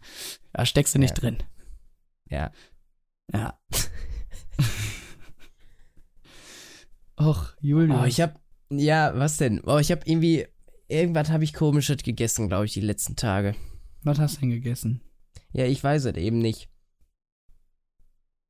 Da 0.54 0.66
steckst 0.66 0.96
du 0.96 1.00
nicht 1.00 1.18
Ja. 1.18 1.22
drin. 1.22 1.38
ja. 2.30 2.52
Ja. 3.34 3.60
Och, 7.20 7.54
Julius. 7.62 8.00
Oh, 8.02 8.06
ich 8.06 8.22
hab. 8.22 8.40
Ja, 8.70 9.18
was 9.18 9.38
denn? 9.38 9.62
Oh, 9.66 9.78
ich 9.78 9.92
hab 9.92 10.08
irgendwie. 10.08 10.48
Irgendwas 10.90 11.30
habe 11.30 11.44
ich 11.44 11.54
komisches 11.54 11.98
gegessen, 11.98 12.48
glaube 12.48 12.66
ich, 12.66 12.74
die 12.74 12.80
letzten 12.82 13.16
Tage. 13.18 13.56
Was 14.04 14.20
hast 14.20 14.38
du 14.38 14.42
denn 14.42 14.52
gegessen? 14.52 15.02
Ja, 15.52 15.66
ich 15.66 15.84
weiß 15.84 16.06
es 16.06 16.16
eben 16.16 16.40
nicht. 16.40 16.70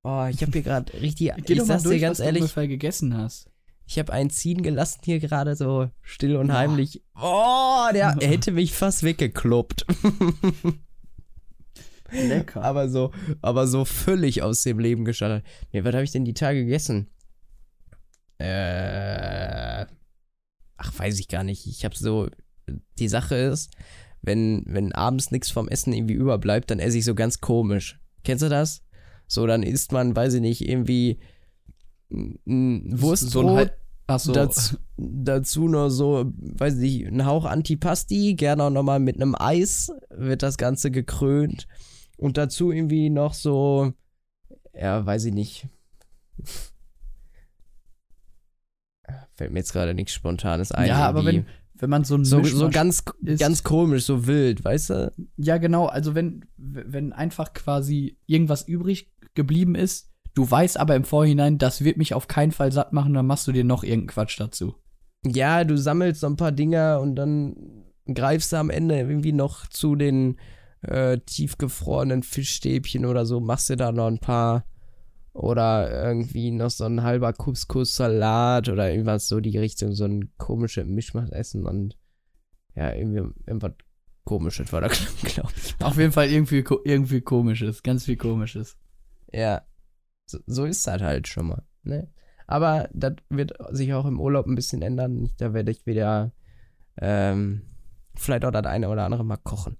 Oh, 0.03 0.27
ich 0.29 0.41
habe 0.43 0.51
hier 0.51 0.61
gerade 0.61 0.93
richtig. 1.01 1.31
Geh 1.45 1.53
ich 1.53 1.63
sag's 1.63 1.83
dir 1.83 1.99
ganz 1.99 2.19
was 2.19 2.25
ehrlich, 2.25 2.41
du 2.41 2.45
ungefähr 2.45 2.67
gegessen 2.67 3.17
hast. 3.17 3.49
Ich 3.87 3.97
habe 3.97 4.11
einen 4.11 4.29
ziehen 4.29 4.61
gelassen 4.63 4.99
hier 5.05 5.19
gerade 5.19 5.55
so 5.55 5.89
still 6.01 6.35
und 6.35 6.51
heimlich. 6.51 7.01
Oh, 7.15 7.87
der 7.93 8.17
hätte 8.21 8.51
mich 8.51 8.73
fast 8.73 9.03
weggekloppt. 9.03 9.85
Lecker. 12.11 12.63
aber 12.63 12.89
so, 12.89 13.11
aber 13.41 13.67
so 13.67 13.85
völlig 13.85 14.41
aus 14.41 14.63
dem 14.63 14.79
Leben 14.79 15.05
gestartet. 15.05 15.45
Nee, 15.71 15.83
was 15.85 15.93
habe 15.93 16.03
ich 16.03 16.11
denn 16.11 16.25
die 16.25 16.33
Tage 16.33 16.63
gegessen? 16.63 17.09
Äh, 18.39 19.85
ach, 20.77 20.99
weiß 20.99 21.19
ich 21.19 21.29
gar 21.29 21.43
nicht. 21.43 21.65
Ich 21.65 21.85
habe 21.85 21.95
so, 21.95 22.29
die 22.99 23.07
Sache 23.07 23.35
ist, 23.35 23.71
wenn, 24.21 24.63
wenn 24.67 24.91
abends 24.91 25.31
nichts 25.31 25.49
vom 25.49 25.69
Essen 25.69 25.93
irgendwie 25.93 26.13
überbleibt, 26.13 26.71
dann 26.71 26.79
esse 26.79 26.97
ich 26.97 27.05
so 27.05 27.15
ganz 27.15 27.39
komisch. 27.39 27.99
Kennst 28.23 28.43
du 28.43 28.49
das? 28.49 28.83
So, 29.27 29.45
dann 29.47 29.63
isst 29.63 29.91
man, 29.91 30.15
weiß 30.15 30.35
ich 30.35 30.41
nicht, 30.41 30.67
irgendwie 30.67 31.19
Wurstbrot, 32.09 33.31
So 33.31 33.47
ein 33.55 33.69
Achso. 34.09 34.31
dazu, 34.31 34.77
dazu 34.97 35.67
noch 35.67 35.89
so, 35.89 36.31
weiß 36.37 36.75
ich 36.75 36.79
nicht, 37.03 37.07
ein 37.07 37.25
Hauch 37.25 37.43
Antipasti, 37.45 38.35
gerne 38.35 38.63
auch 38.63 38.69
nochmal 38.69 38.99
mit 39.01 39.17
einem 39.17 39.35
Eis 39.37 39.91
wird 40.09 40.43
das 40.43 40.57
Ganze 40.57 40.91
gekrönt. 40.91 41.67
Und 42.17 42.37
dazu 42.37 42.71
irgendwie 42.71 43.09
noch 43.09 43.33
so, 43.33 43.91
ja, 44.73 45.05
weiß 45.05 45.25
ich 45.25 45.33
nicht. 45.33 45.67
Fällt 49.35 49.51
mir 49.51 49.59
jetzt 49.59 49.73
gerade 49.73 49.93
nichts 49.93 50.13
Spontanes 50.13 50.71
ein. 50.71 50.87
ja, 50.87 51.07
aber 51.07 51.23
wenn, 51.25 51.45
wenn 51.75 51.89
man 51.89 52.03
so 52.03 52.15
ein 52.15 52.25
So, 52.25 52.43
so 52.43 52.69
ganz, 52.69 53.03
isst- 53.23 53.39
ganz 53.39 53.63
komisch, 53.63 54.05
so 54.05 54.25
wild, 54.27 54.63
weißt 54.65 54.89
du? 54.89 55.11
Ja, 55.37 55.57
genau. 55.57 55.85
Also 55.85 56.15
wenn, 56.15 56.45
wenn 56.57 57.13
einfach 57.13 57.53
quasi 57.53 58.17
irgendwas 58.25 58.67
übrig 58.67 59.11
geblieben 59.35 59.75
ist, 59.75 60.09
du 60.37 60.49
weißt 60.49 60.79
aber 60.79 60.95
im 60.95 61.03
Vorhinein, 61.03 61.57
das 61.57 61.83
wird 61.83 61.97
mich 61.97 62.13
auf 62.13 62.27
keinen 62.27 62.51
Fall 62.51 62.71
satt 62.71 62.93
machen, 62.93 63.13
dann 63.15 63.25
machst 63.25 63.47
du 63.47 63.51
dir 63.51 63.63
noch 63.63 63.83
irgendeinen 63.83 64.07
Quatsch 64.07 64.39
dazu. 64.39 64.75
Ja, 65.25 65.63
du 65.63 65.77
sammelst 65.77 66.21
so 66.21 66.27
ein 66.27 66.35
paar 66.35 66.51
Dinger 66.51 66.99
und 67.01 67.15
dann 67.15 67.85
greifst 68.05 68.53
du 68.53 68.57
am 68.57 68.69
Ende 68.69 68.99
irgendwie 68.99 69.33
noch 69.33 69.67
zu 69.67 69.95
den 69.95 70.37
äh, 70.81 71.17
tiefgefrorenen 71.17 72.21
Fischstäbchen 72.21 73.05
oder 73.05 73.25
so, 73.25 73.39
machst 73.39 73.69
dir 73.69 73.77
da 73.77 73.91
noch 73.91 74.05
ein 74.05 74.19
paar 74.19 74.65
oder 75.33 76.05
irgendwie 76.05 76.51
noch 76.51 76.69
so 76.69 76.85
ein 76.85 77.01
halber 77.01 77.33
Couscous-Salat 77.33 78.69
oder 78.69 78.91
irgendwas 78.91 79.27
so 79.27 79.39
die 79.39 79.57
Richtung, 79.57 79.93
so 79.93 80.05
ein 80.05 80.31
komisches 80.37 80.85
Mischmachessen 80.85 81.65
und 81.65 81.97
ja, 82.75 82.93
irgendwie 82.93 83.23
irgendwas 83.47 83.73
komisches 84.23 84.71
war 84.71 84.81
da, 84.81 84.87
glaube 85.23 85.51
ich. 85.55 85.75
Auf 85.83 85.97
jeden 85.97 86.11
Fall 86.11 86.29
irgendwie, 86.29 86.63
irgendwie 86.83 87.21
komisches, 87.21 87.81
ganz 87.81 88.05
viel 88.05 88.17
komisches. 88.17 88.77
Ja, 89.31 89.63
so, 90.27 90.65
ist 90.65 90.85
das 90.87 91.01
halt 91.01 91.27
schon 91.27 91.47
mal, 91.47 91.63
ne? 91.83 92.09
Aber 92.47 92.89
das 92.93 93.13
wird 93.29 93.53
sich 93.71 93.93
auch 93.93 94.05
im 94.05 94.19
Urlaub 94.21 94.45
ein 94.45 94.55
bisschen 94.55 94.81
ändern. 94.81 95.29
Da 95.37 95.53
werde 95.53 95.71
ich 95.71 95.85
wieder 95.85 96.31
ähm, 96.99 97.61
vielleicht 98.15 98.45
auch 98.45 98.51
das 98.51 98.65
eine 98.65 98.89
oder 98.89 99.03
andere 99.03 99.25
mal 99.25 99.37
kochen. 99.37 99.77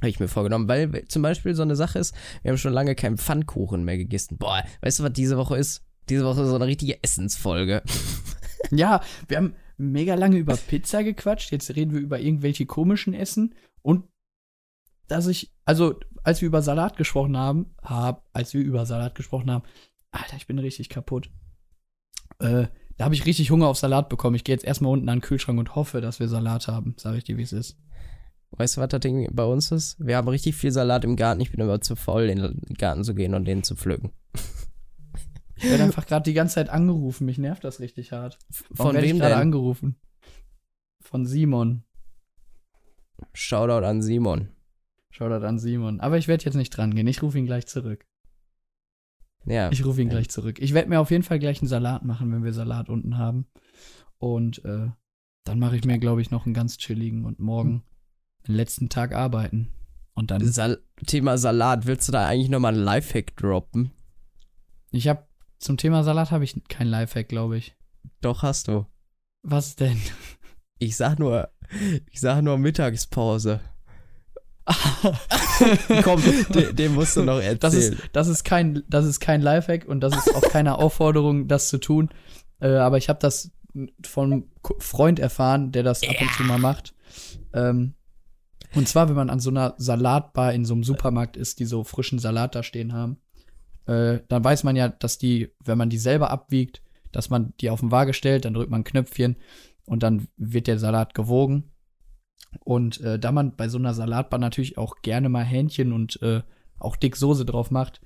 Habe 0.00 0.08
ich 0.08 0.20
mir 0.20 0.28
vorgenommen, 0.28 0.68
weil 0.68 0.92
we- 0.92 1.06
zum 1.06 1.22
Beispiel 1.22 1.54
so 1.54 1.62
eine 1.62 1.76
Sache 1.76 1.98
ist, 1.98 2.14
wir 2.42 2.50
haben 2.50 2.58
schon 2.58 2.72
lange 2.72 2.94
keinen 2.94 3.18
Pfannkuchen 3.18 3.84
mehr 3.84 3.98
gegessen. 3.98 4.38
Boah, 4.38 4.62
weißt 4.80 4.98
du, 5.00 5.04
was 5.04 5.12
diese 5.12 5.36
Woche 5.36 5.56
ist? 5.56 5.84
Diese 6.08 6.24
Woche 6.24 6.42
ist 6.42 6.48
so 6.48 6.54
eine 6.54 6.66
richtige 6.66 7.02
Essensfolge. 7.02 7.82
Ja, 8.72 9.00
wir 9.28 9.36
haben 9.36 9.54
mega 9.76 10.14
lange 10.14 10.38
über 10.38 10.56
Pizza 10.56 11.04
gequatscht. 11.04 11.52
Jetzt 11.52 11.76
reden 11.76 11.92
wir 11.92 12.00
über 12.00 12.18
irgendwelche 12.18 12.66
komischen 12.66 13.14
Essen. 13.14 13.54
Und 13.82 14.08
dass 15.06 15.28
ich, 15.28 15.52
also, 15.64 16.00
als 16.26 16.40
wir 16.40 16.48
über 16.48 16.60
Salat 16.60 16.96
gesprochen 16.96 17.36
haben, 17.36 17.66
hab, 17.82 18.28
als 18.32 18.52
wir 18.52 18.60
über 18.60 18.84
Salat 18.84 19.14
gesprochen 19.14 19.48
haben, 19.48 19.62
Alter, 20.10 20.36
ich 20.36 20.48
bin 20.48 20.58
richtig 20.58 20.88
kaputt. 20.88 21.30
Äh, 22.40 22.66
da 22.96 23.04
habe 23.04 23.14
ich 23.14 23.26
richtig 23.26 23.52
Hunger 23.52 23.68
auf 23.68 23.78
Salat 23.78 24.08
bekommen. 24.08 24.34
Ich 24.34 24.42
gehe 24.42 24.54
jetzt 24.54 24.64
erstmal 24.64 24.90
unten 24.90 25.08
an 25.08 25.18
den 25.18 25.22
Kühlschrank 25.22 25.56
und 25.56 25.76
hoffe, 25.76 26.00
dass 26.00 26.18
wir 26.18 26.26
Salat 26.26 26.66
haben. 26.66 26.96
Sag 26.98 27.14
ich 27.14 27.22
dir, 27.22 27.36
wie 27.36 27.42
es 27.42 27.52
ist. 27.52 27.78
Weißt 28.50 28.76
du, 28.76 28.80
was 28.80 28.88
das 28.88 29.00
Ding 29.00 29.28
bei 29.32 29.44
uns 29.44 29.70
ist? 29.70 30.04
Wir 30.04 30.16
haben 30.16 30.26
richtig 30.26 30.56
viel 30.56 30.72
Salat 30.72 31.04
im 31.04 31.14
Garten. 31.14 31.40
Ich 31.40 31.52
bin 31.52 31.62
aber 31.62 31.80
zu 31.80 31.94
faul, 31.94 32.24
in 32.24 32.38
den 32.38 32.60
Garten 32.76 33.04
zu 33.04 33.14
gehen 33.14 33.32
und 33.32 33.44
den 33.44 33.62
zu 33.62 33.76
pflücken. 33.76 34.10
Ich 35.58 35.70
werde 35.70 35.84
einfach 35.84 36.04
gerade 36.04 36.24
die 36.24 36.34
ganze 36.34 36.56
Zeit 36.56 36.68
angerufen. 36.68 37.24
Mich 37.24 37.38
nervt 37.38 37.64
das 37.64 37.80
richtig 37.80 38.12
hart. 38.12 38.38
Warum 38.68 38.92
Von 38.92 39.02
wem 39.02 39.18
gerade 39.18 39.36
angerufen? 39.36 39.96
Von 41.00 41.24
Simon. 41.24 41.82
Shoutout 43.32 43.86
an 43.86 44.02
Simon. 44.02 44.50
Shoutout 45.16 45.46
an 45.46 45.58
Simon. 45.58 46.00
Aber 46.00 46.18
ich 46.18 46.28
werde 46.28 46.44
jetzt 46.44 46.56
nicht 46.56 46.70
dran 46.70 46.94
gehen. 46.94 47.06
Ich 47.06 47.22
rufe 47.22 47.38
ihn 47.38 47.46
gleich 47.46 47.66
zurück. 47.66 48.04
Ja. 49.46 49.70
Ich 49.70 49.84
rufe 49.84 50.02
ihn 50.02 50.08
Ja. 50.08 50.14
gleich 50.14 50.28
zurück. 50.28 50.58
Ich 50.60 50.74
werde 50.74 50.88
mir 50.90 51.00
auf 51.00 51.10
jeden 51.10 51.22
Fall 51.22 51.38
gleich 51.38 51.60
einen 51.60 51.68
Salat 51.68 52.04
machen, 52.04 52.30
wenn 52.32 52.44
wir 52.44 52.52
Salat 52.52 52.88
unten 52.88 53.16
haben. 53.16 53.46
Und 54.18 54.64
äh, 54.64 54.88
dann 55.44 55.58
mache 55.58 55.76
ich 55.76 55.84
mir, 55.84 55.98
glaube 55.98 56.20
ich, 56.20 56.30
noch 56.30 56.44
einen 56.44 56.54
ganz 56.54 56.76
chilligen 56.76 57.24
und 57.24 57.38
morgen 57.38 57.82
den 58.46 58.56
letzten 58.56 58.88
Tag 58.88 59.14
arbeiten. 59.14 59.72
Und 60.14 60.30
dann. 60.30 60.44
Sal 60.44 60.82
Thema 61.06 61.38
Salat, 61.38 61.86
willst 61.86 62.08
du 62.08 62.12
da 62.12 62.26
eigentlich 62.26 62.48
nochmal 62.50 62.74
einen 62.74 62.84
Lifehack 62.84 63.36
droppen? 63.36 63.92
Ich 64.90 65.08
habe 65.08 65.26
zum 65.58 65.76
Thema 65.78 66.02
Salat 66.04 66.30
habe 66.30 66.44
ich 66.44 66.60
kein 66.68 66.88
Lifehack, 66.88 67.28
glaube 67.28 67.56
ich. 67.56 67.74
Doch, 68.20 68.42
hast 68.42 68.68
du. 68.68 68.86
Was 69.42 69.76
denn? 69.76 69.98
Ich 70.78 70.96
sag 70.96 71.18
nur, 71.18 71.48
ich 72.10 72.20
sag 72.20 72.42
nur 72.42 72.58
Mittagspause. 72.58 73.60
Komm, 76.02 76.20
den, 76.52 76.74
den 76.74 76.94
musst 76.94 77.16
du 77.16 77.22
noch 77.22 77.36
erzählen. 77.36 77.58
Das 77.60 77.74
ist, 77.74 77.94
das 78.12 78.28
ist 78.28 78.44
kein, 78.44 78.82
das 78.88 79.06
ist 79.06 79.20
kein 79.20 79.40
Lifehack 79.40 79.86
und 79.86 80.00
das 80.00 80.16
ist 80.16 80.34
auch 80.34 80.42
keine 80.42 80.78
Aufforderung, 80.78 81.46
das 81.46 81.68
zu 81.68 81.78
tun. 81.78 82.10
Äh, 82.60 82.74
aber 82.76 82.98
ich 82.98 83.08
habe 83.08 83.20
das 83.20 83.52
von 84.04 84.32
einem 84.32 84.44
Freund 84.78 85.18
erfahren, 85.18 85.70
der 85.70 85.82
das 85.82 86.02
ab 86.02 86.16
und 86.20 86.30
zu 86.32 86.42
mal 86.42 86.58
macht. 86.58 86.94
Ähm, 87.52 87.94
und 88.74 88.88
zwar, 88.88 89.08
wenn 89.08 89.16
man 89.16 89.30
an 89.30 89.40
so 89.40 89.50
einer 89.50 89.74
Salatbar 89.78 90.52
in 90.52 90.64
so 90.64 90.74
einem 90.74 90.84
Supermarkt 90.84 91.36
ist, 91.36 91.60
die 91.60 91.64
so 91.64 91.84
frischen 91.84 92.18
Salat 92.18 92.54
da 92.54 92.62
stehen 92.62 92.92
haben, 92.92 93.18
äh, 93.86 94.20
dann 94.28 94.42
weiß 94.42 94.64
man 94.64 94.76
ja, 94.76 94.88
dass 94.88 95.18
die, 95.18 95.52
wenn 95.64 95.78
man 95.78 95.90
die 95.90 95.98
selber 95.98 96.30
abwiegt, 96.30 96.82
dass 97.12 97.30
man 97.30 97.54
die 97.60 97.70
auf 97.70 97.80
den 97.80 97.90
Waage 97.90 98.14
stellt, 98.14 98.44
dann 98.44 98.54
drückt 98.54 98.70
man 98.70 98.80
ein 98.80 98.84
Knöpfchen 98.84 99.36
und 99.86 100.02
dann 100.02 100.28
wird 100.36 100.66
der 100.66 100.78
Salat 100.78 101.14
gewogen. 101.14 101.70
Und 102.64 103.00
äh, 103.00 103.18
da 103.18 103.32
man 103.32 103.56
bei 103.56 103.68
so 103.68 103.78
einer 103.78 103.94
Salatbar 103.94 104.40
natürlich 104.40 104.78
auch 104.78 105.02
gerne 105.02 105.28
mal 105.28 105.44
Hähnchen 105.44 105.92
und 105.92 106.20
äh, 106.22 106.42
auch 106.78 106.96
dick 106.96 107.16
Soße 107.16 107.44
drauf 107.44 107.70
macht, 107.70 108.00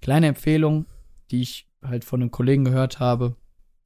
kleine 0.00 0.26
Empfehlung, 0.28 0.86
die 1.30 1.42
ich 1.42 1.70
halt 1.82 2.04
von 2.04 2.20
einem 2.20 2.30
Kollegen 2.30 2.64
gehört 2.64 3.00
habe. 3.00 3.36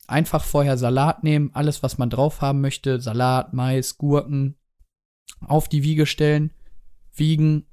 Einfach 0.06 0.42
vorher 0.42 0.78
Salat 0.78 1.22
nehmen, 1.22 1.50
alles, 1.52 1.82
was 1.82 1.98
man 1.98 2.10
drauf 2.10 2.40
haben 2.40 2.60
möchte, 2.60 3.00
Salat, 3.00 3.52
Mais, 3.52 3.98
Gurken, 3.98 4.56
auf 5.40 5.68
die 5.68 5.82
Wiege 5.82 6.06
stellen, 6.06 6.52
wiegen, 7.12 7.66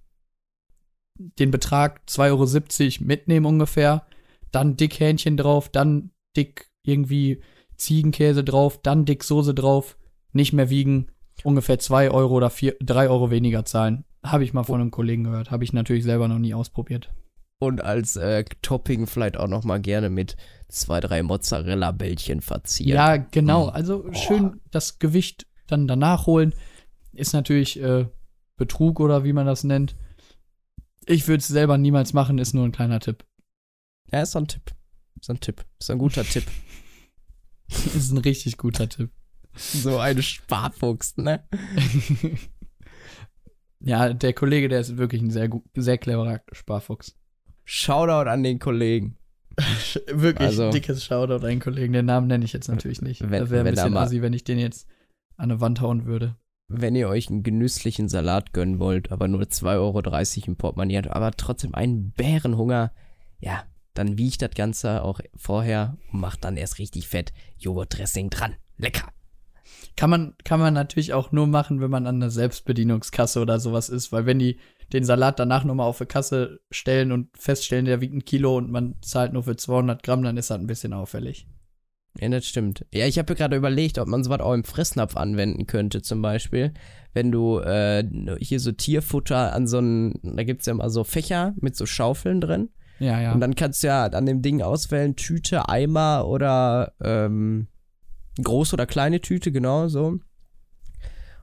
den 1.18 1.52
Betrag 1.52 2.02
2,70 2.08 3.00
Euro 3.00 3.08
mitnehmen 3.08 3.46
ungefähr, 3.46 4.06
dann 4.52 4.76
dick 4.76 5.00
Hähnchen 5.00 5.38
drauf, 5.38 5.70
dann 5.70 6.12
dick 6.36 6.70
irgendwie 6.84 7.42
Ziegenkäse 7.78 8.44
drauf, 8.44 8.82
dann 8.82 9.06
dick 9.06 9.24
Soße 9.24 9.54
drauf, 9.54 9.98
nicht 10.34 10.54
mehr 10.54 10.70
wiegen, 10.70 11.08
ungefähr 11.44 11.80
2 11.80 12.12
Euro 12.12 12.36
oder 12.36 12.50
4, 12.50 12.76
3 12.82 13.10
Euro 13.10 13.32
weniger 13.32 13.66
zahlen. 13.66 14.06
Habe 14.24 14.44
ich 14.44 14.54
mal 14.54 14.64
von 14.64 14.82
einem 14.82 14.92
Kollegen 14.92 15.24
gehört, 15.24 15.52
habe 15.52 15.64
ich 15.64 15.74
natürlich 15.74 16.04
selber 16.04 16.28
noch 16.28 16.40
nie 16.40 16.54
ausprobiert. 16.54 17.14
Und 17.60 17.82
als 17.82 18.16
äh, 18.16 18.44
Topping 18.62 19.08
vielleicht 19.08 19.38
auch 19.38 19.48
noch 19.48 19.64
mal 19.64 19.80
gerne 19.80 20.10
mit 20.10 20.36
zwei, 20.68 21.00
drei 21.00 21.24
Mozzarella-Bällchen 21.24 22.42
verzieren. 22.42 22.96
Ja, 22.96 23.18
genau. 23.18 23.68
Mm. 23.68 23.70
Also 23.70 24.14
schön 24.14 24.62
das 24.72 25.00
Gewicht 25.00 25.48
dann 25.68 25.88
danach 25.88 26.28
holen. 26.28 26.54
Ist 27.14 27.34
natürlich 27.34 27.82
äh, 27.82 28.08
Betrug 28.58 29.00
oder 29.00 29.24
wie 29.24 29.34
man 29.34 29.46
das 29.46 29.64
nennt. 29.64 29.96
Ich 31.06 31.28
würde 31.28 31.40
es 31.40 31.48
selber 31.48 31.78
niemals 31.78 32.14
machen, 32.14 32.40
ist 32.40 32.54
nur 32.54 32.66
ein 32.66 32.72
kleiner 32.72 33.00
Tipp. 33.00 33.26
Ja, 34.12 34.22
ist 34.22 34.32
so 34.32 34.40
ein 34.40 34.48
Tipp. 34.48 34.76
So 35.22 35.34
ein 35.34 35.40
Tipp. 35.40 35.66
Ist 35.80 35.90
ein 35.90 35.98
guter 35.98 36.24
Tipp. 36.24 36.46
ist 37.68 38.12
ein 38.12 38.18
richtig 38.18 38.58
guter 38.58 38.90
Tipp. 38.90 39.12
So 39.56 39.98
ein 40.00 40.22
Sparfuchs, 40.22 41.18
ne? 41.18 41.44
Ja, 43.80 44.14
der 44.14 44.34
Kollege, 44.34 44.68
der 44.68 44.80
ist 44.80 44.98
wirklich 44.98 45.22
ein 45.22 45.30
sehr, 45.32 45.50
sehr 45.76 45.98
cleverer 45.98 46.42
Sparfuchs. 46.52 47.16
Shoutout 47.66 48.30
an 48.30 48.42
den 48.44 48.60
Kollegen. 48.60 49.18
wirklich 50.12 50.48
Also- 50.48 50.72
dickes 50.72 51.06
Shoutout 51.06 51.36
an 51.36 51.46
einen 51.46 51.60
Kollegen. 51.60 51.94
Den 51.94 52.06
Namen 52.06 52.28
nenne 52.28 52.46
ich 52.46 52.54
jetzt 52.54 52.68
natürlich 52.68 53.02
nicht. 53.02 53.22
Wenn- 53.22 53.42
das 53.42 53.50
wäre 53.50 53.62
ein 53.62 53.66
wenn 53.66 53.76
bisschen 53.76 53.98
assi, 53.98 54.22
wenn 54.22 54.34
ich 54.34 54.44
den 54.44 54.60
jetzt 54.60 54.88
an 55.38 55.52
eine 55.52 55.62
Wand 55.62 55.82
hauen 55.82 56.06
würde. 56.06 56.36
wenn 56.68 56.96
ihr 56.96 57.10
euch 57.10 57.30
einen 57.30 57.44
genüsslichen 57.44 58.10
Salat 58.10 58.52
gönnen 58.54 58.80
wollt, 58.80 59.12
aber 59.12 59.28
nur 59.28 59.44
2,30 59.44 59.76
Euro 59.78 60.48
im 60.48 60.56
Portemonnaie 60.56 60.98
habt, 60.98 61.12
aber 61.12 61.32
trotzdem 61.32 61.76
einen 61.76 62.10
Bärenhunger, 62.12 62.92
ja, 63.40 63.66
dann 63.94 64.18
wiegt 64.18 64.42
das 64.42 64.52
Ganze 64.56 65.04
auch 65.04 65.20
vorher 65.36 65.96
und 66.12 66.22
macht 66.22 66.44
dann 66.44 66.58
erst 66.58 66.80
richtig 66.80 67.08
fett 67.08 67.34
Joghurtdressing 67.60 68.32
dran. 68.32 68.56
Lecker. 68.78 69.12
Kann 69.96 70.10
man, 70.10 70.34
kann 70.44 70.60
man 70.60 70.74
natürlich 70.74 71.14
auch 71.14 71.32
nur 71.32 71.48
machen, 71.48 71.80
wenn 71.80 71.90
man 71.90 72.06
an 72.06 72.16
einer 72.16 72.30
Selbstbedienungskasse 72.30 73.40
oder 73.42 73.60
sowas 73.60 73.90
ist, 73.90 74.12
weil 74.12 74.26
wenn 74.26 74.40
die 74.40 74.58
den 74.94 75.04
Salat 75.04 75.40
danach 75.40 75.64
nochmal 75.64 75.88
auf 75.88 75.98
die 75.98 76.06
Kasse 76.06 76.60
stellen 76.70 77.12
und 77.12 77.30
feststellen, 77.38 77.86
der 77.86 78.02
wiegt 78.02 78.14
ein 78.14 78.26
Kilo 78.26 78.58
und 78.58 78.72
man 78.72 78.96
zahlt 79.02 79.34
nur 79.34 79.44
für 79.44 79.56
200 79.56 80.04
Gramm, 80.04 80.24
dann 80.24 80.38
ist 80.38 80.52
das 80.52 80.60
ein 80.60 80.68
bisschen 80.68 80.94
auffällig. 80.94 81.48
Ja, 82.20 82.30
das 82.30 82.46
stimmt. 82.46 82.86
Ja, 82.94 83.08
ich 83.08 83.18
habe 83.18 83.34
mir 83.34 83.38
gerade 83.38 83.58
überlegt, 83.58 83.98
ob 83.98 84.08
man 84.08 84.24
sowas 84.24 84.40
auch 84.40 84.54
im 84.54 84.64
Fressnapf 84.64 85.18
anwenden 85.18 85.68
könnte, 85.68 86.02
zum 86.02 86.22
Beispiel. 86.22 86.74
Wenn 87.14 87.32
du 87.32 87.60
äh, 87.60 88.06
hier 88.40 88.60
so 88.60 88.72
Tierfutter 88.72 89.54
an 89.54 89.68
so 89.68 89.80
einen, 89.80 90.20
da 90.24 90.44
gibt 90.44 90.62
es 90.62 90.68
ja 90.68 90.74
immer 90.74 90.90
so 90.90 91.04
Fächer 91.04 91.54
mit 91.60 91.76
so 91.76 91.86
Schaufeln 91.86 92.40
drin. 92.40 92.70
Ja, 93.00 93.20
ja. 93.20 93.34
Und 93.34 93.42
dann 93.42 93.56
kannst 93.56 93.84
du 93.84 93.88
ja 93.88 94.06
an 94.06 94.26
dem 94.26 94.42
Ding 94.42 94.62
auswählen, 94.62 95.18
Tüte, 95.18 95.68
Eimer 95.68 96.26
oder 96.28 96.94
ähm, 97.04 97.68
große 98.42 98.76
oder 98.76 98.86
kleine 98.86 99.22
Tüte, 99.22 99.52
genau 99.52 99.88
so. 99.88 100.20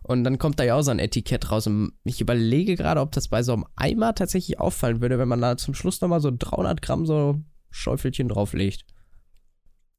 Und 0.03 0.25
dann 0.25 0.39
kommt 0.39 0.59
da 0.59 0.65
ja 0.65 0.75
auch 0.75 0.83
so 0.83 0.91
ein 0.91 0.99
Etikett 0.99 1.51
raus. 1.51 1.67
Und 1.67 1.93
ich 2.05 2.21
überlege 2.21 2.75
gerade, 2.75 3.01
ob 3.01 3.13
das 3.13 3.29
bei 3.29 3.43
so 3.43 3.53
einem 3.53 3.67
Eimer 3.77 4.15
tatsächlich 4.15 4.59
auffallen 4.59 5.01
würde, 5.01 5.19
wenn 5.19 5.29
man 5.29 5.41
da 5.41 5.57
zum 5.57 5.75
Schluss 5.75 6.01
nochmal 6.01 6.21
so 6.21 6.33
300 6.37 6.83
Gramm 6.83 7.07
so 7.07 7.41
Schäufelchen 7.71 8.29
drauflegt. 8.29 8.85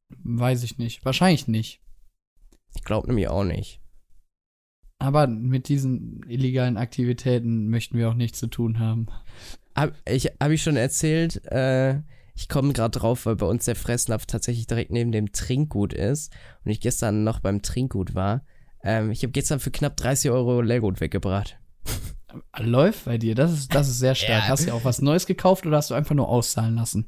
Weiß 0.09 0.63
ich 0.63 0.77
nicht. 0.77 1.05
Wahrscheinlich 1.05 1.47
nicht. 1.47 1.81
Ich 2.75 2.83
glaube 2.83 3.07
nämlich 3.07 3.29
auch 3.29 3.45
nicht. 3.45 3.81
Aber 4.99 5.27
mit 5.27 5.69
diesen 5.69 6.23
illegalen 6.29 6.77
Aktivitäten 6.77 7.69
möchten 7.69 7.97
wir 7.97 8.09
auch 8.09 8.13
nichts 8.13 8.39
zu 8.39 8.47
tun 8.47 8.79
haben. 8.79 9.07
Hab 9.75 9.93
ich, 10.07 10.25
hab 10.39 10.51
ich 10.51 10.61
schon 10.61 10.77
erzählt, 10.77 11.43
äh, 11.45 12.01
ich 12.35 12.49
komme 12.49 12.73
gerade 12.73 12.97
drauf, 12.99 13.25
weil 13.25 13.35
bei 13.35 13.45
uns 13.45 13.65
der 13.65 13.75
Fressnapf 13.75 14.25
tatsächlich 14.25 14.67
direkt 14.67 14.91
neben 14.91 15.11
dem 15.11 15.31
Trinkgut 15.31 15.93
ist 15.93 16.33
und 16.65 16.71
ich 16.71 16.81
gestern 16.81 17.23
noch 17.23 17.39
beim 17.39 17.61
Trinkgut 17.61 18.15
war. 18.15 18.43
Ähm, 18.83 19.11
ich 19.11 19.23
habe 19.23 19.31
gestern 19.31 19.59
für 19.59 19.71
knapp 19.71 19.95
30 19.97 20.31
Euro 20.31 20.61
Leergut 20.61 20.99
weggebracht. 20.99 21.57
Läuft 22.57 23.05
bei 23.05 23.17
dir, 23.17 23.35
das 23.35 23.53
ist, 23.53 23.75
das 23.75 23.87
ist 23.87 23.99
sehr 23.99 24.15
stark. 24.15 24.43
Ja. 24.43 24.47
Hast 24.47 24.67
du 24.67 24.73
auch 24.73 24.83
was 24.83 25.01
Neues 25.01 25.27
gekauft 25.27 25.65
oder 25.65 25.77
hast 25.77 25.91
du 25.91 25.93
einfach 25.93 26.15
nur 26.15 26.27
auszahlen 26.27 26.75
lassen? 26.75 27.07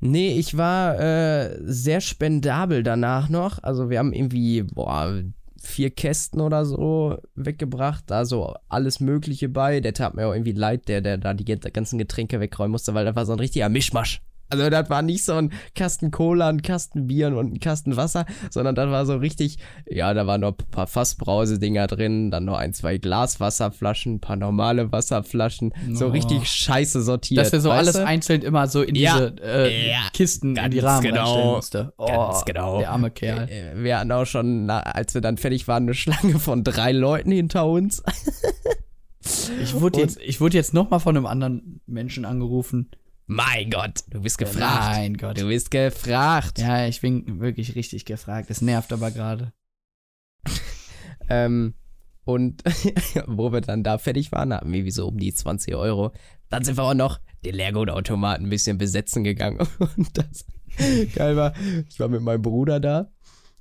Nee, 0.00 0.36
ich 0.38 0.56
war 0.56 0.98
äh, 0.98 1.56
sehr 1.62 2.00
spendabel 2.00 2.82
danach 2.82 3.28
noch. 3.28 3.62
Also 3.62 3.88
wir 3.88 3.98
haben 3.98 4.12
irgendwie, 4.12 4.62
boah, 4.62 5.22
vier 5.58 5.90
Kästen 5.90 6.40
oder 6.40 6.66
so 6.66 7.16
weggebracht. 7.34 8.04
Da 8.08 8.24
so 8.24 8.54
alles 8.68 9.00
Mögliche 9.00 9.48
bei. 9.48 9.80
Der 9.80 9.94
tat 9.94 10.14
mir 10.14 10.26
auch 10.26 10.32
irgendwie 10.32 10.52
leid, 10.52 10.88
der, 10.88 11.00
der 11.00 11.16
da 11.16 11.32
die 11.32 11.44
ganzen 11.44 11.98
Getränke 11.98 12.40
wegräumen 12.40 12.72
musste, 12.72 12.92
weil 12.92 13.04
das 13.04 13.16
war 13.16 13.24
so 13.24 13.32
ein 13.32 13.38
richtiger 13.38 13.68
Mischmasch. 13.68 14.20
Also 14.48 14.70
das 14.70 14.88
war 14.90 15.02
nicht 15.02 15.24
so 15.24 15.34
ein 15.34 15.52
Kasten 15.74 16.10
Cola, 16.10 16.48
ein 16.48 16.62
Kasten 16.62 17.06
Bier 17.08 17.36
und 17.36 17.54
ein 17.54 17.60
Kasten 17.60 17.96
Wasser, 17.96 18.26
sondern 18.50 18.74
das 18.74 18.88
war 18.90 19.04
so 19.04 19.16
richtig, 19.16 19.58
ja, 19.88 20.14
da 20.14 20.26
waren 20.26 20.40
noch 20.42 20.52
ein 20.58 20.70
paar 20.70 20.86
Fassbrause-Dinger 20.86 21.86
drin, 21.88 22.30
dann 22.30 22.44
noch 22.44 22.56
ein, 22.56 22.72
zwei 22.72 22.98
Glaswasserflaschen, 22.98 24.14
ein 24.16 24.20
paar 24.20 24.36
normale 24.36 24.92
Wasserflaschen, 24.92 25.72
so 25.92 26.06
Oh. 26.06 26.10
richtig 26.10 26.46
scheiße 26.48 27.02
sortiert. 27.02 27.38
Dass 27.44 27.52
er 27.52 27.60
so 27.60 27.70
alles 27.72 27.94
du? 27.96 28.06
einzeln 28.06 28.42
immer 28.42 28.68
so 28.68 28.82
in 28.82 28.94
Ja. 28.94 29.14
diese 29.30 29.42
äh, 29.42 29.90
Ja. 29.90 29.98
Kisten 30.12 30.56
in 30.56 30.70
die 30.70 30.78
Rahmen 30.78 31.02
genau. 31.02 31.56
musste. 31.56 31.92
Oh, 31.96 32.06
Ganz 32.06 32.44
genau. 32.44 32.78
Der 32.78 32.90
arme 32.90 33.10
Kerl. 33.10 33.48
Äh, 33.48 33.82
Wir 33.82 33.98
hatten 33.98 34.12
auch 34.12 34.26
schon, 34.26 34.70
als 34.70 35.14
wir 35.14 35.20
dann 35.20 35.38
fertig 35.38 35.66
waren, 35.68 35.84
eine 35.84 35.94
Schlange 35.94 36.38
von 36.38 36.62
drei 36.62 36.92
Leuten 36.92 37.32
hinter 37.32 37.66
uns. 37.66 38.02
Ich 39.60 39.74
wurde 39.80 40.00
jetzt, 40.00 40.18
ich 40.24 40.40
wurde 40.40 40.56
jetzt 40.56 40.72
noch 40.72 40.90
mal 40.90 41.00
von 41.00 41.16
einem 41.16 41.26
anderen 41.26 41.80
Menschen 41.86 42.24
angerufen. 42.24 42.90
Mein 43.26 43.70
Gott, 43.70 44.04
du 44.08 44.20
bist 44.20 44.38
gefragt. 44.38 44.96
Mein 44.96 45.16
Gott. 45.16 45.40
Du 45.40 45.48
bist 45.48 45.70
gefragt. 45.70 46.58
Ja, 46.58 46.86
ich 46.86 47.00
bin 47.00 47.40
wirklich 47.40 47.74
richtig 47.74 48.04
gefragt. 48.04 48.50
Es 48.50 48.62
nervt 48.62 48.92
aber 48.92 49.10
gerade. 49.10 49.52
Ähm, 51.28 51.74
und 52.24 52.62
wo 53.26 53.52
wir 53.52 53.60
dann 53.60 53.82
da 53.82 53.98
fertig 53.98 54.30
waren, 54.30 54.54
hatten 54.54 54.72
wir 54.72 54.92
so 54.92 55.08
um 55.08 55.18
die 55.18 55.34
20 55.34 55.74
Euro. 55.74 56.12
Dann 56.50 56.62
sind 56.62 56.78
wir 56.78 56.84
auch 56.84 56.94
noch 56.94 57.18
den 57.44 57.56
Leergutautomaten 57.56 58.46
ein 58.46 58.50
bisschen 58.50 58.78
besetzen 58.78 59.24
gegangen. 59.24 59.58
Und 59.96 60.16
das 60.16 60.44
geil 61.16 61.36
war, 61.36 61.52
ich 61.88 61.98
war 61.98 62.06
mit 62.06 62.20
meinem 62.20 62.42
Bruder 62.42 62.78
da 62.78 63.10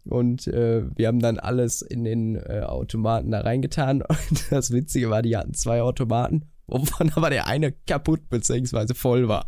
und 0.06 0.48
äh, 0.48 0.84
wir 0.96 1.08
haben 1.08 1.20
dann 1.20 1.40
alles 1.40 1.82
in 1.82 2.04
den 2.04 2.36
äh, 2.36 2.62
Automaten 2.66 3.32
da 3.32 3.42
reingetan. 3.42 4.02
Und 4.02 4.52
das 4.52 4.72
Witzige 4.72 5.10
war, 5.10 5.22
die 5.22 5.36
hatten 5.36 5.54
zwei 5.54 5.82
Automaten, 5.82 6.46
wovon 6.68 7.12
aber 7.16 7.30
der 7.30 7.48
eine 7.48 7.72
kaputt 7.72 8.30
bzw. 8.30 8.94
voll 8.94 9.28
war. 9.28 9.46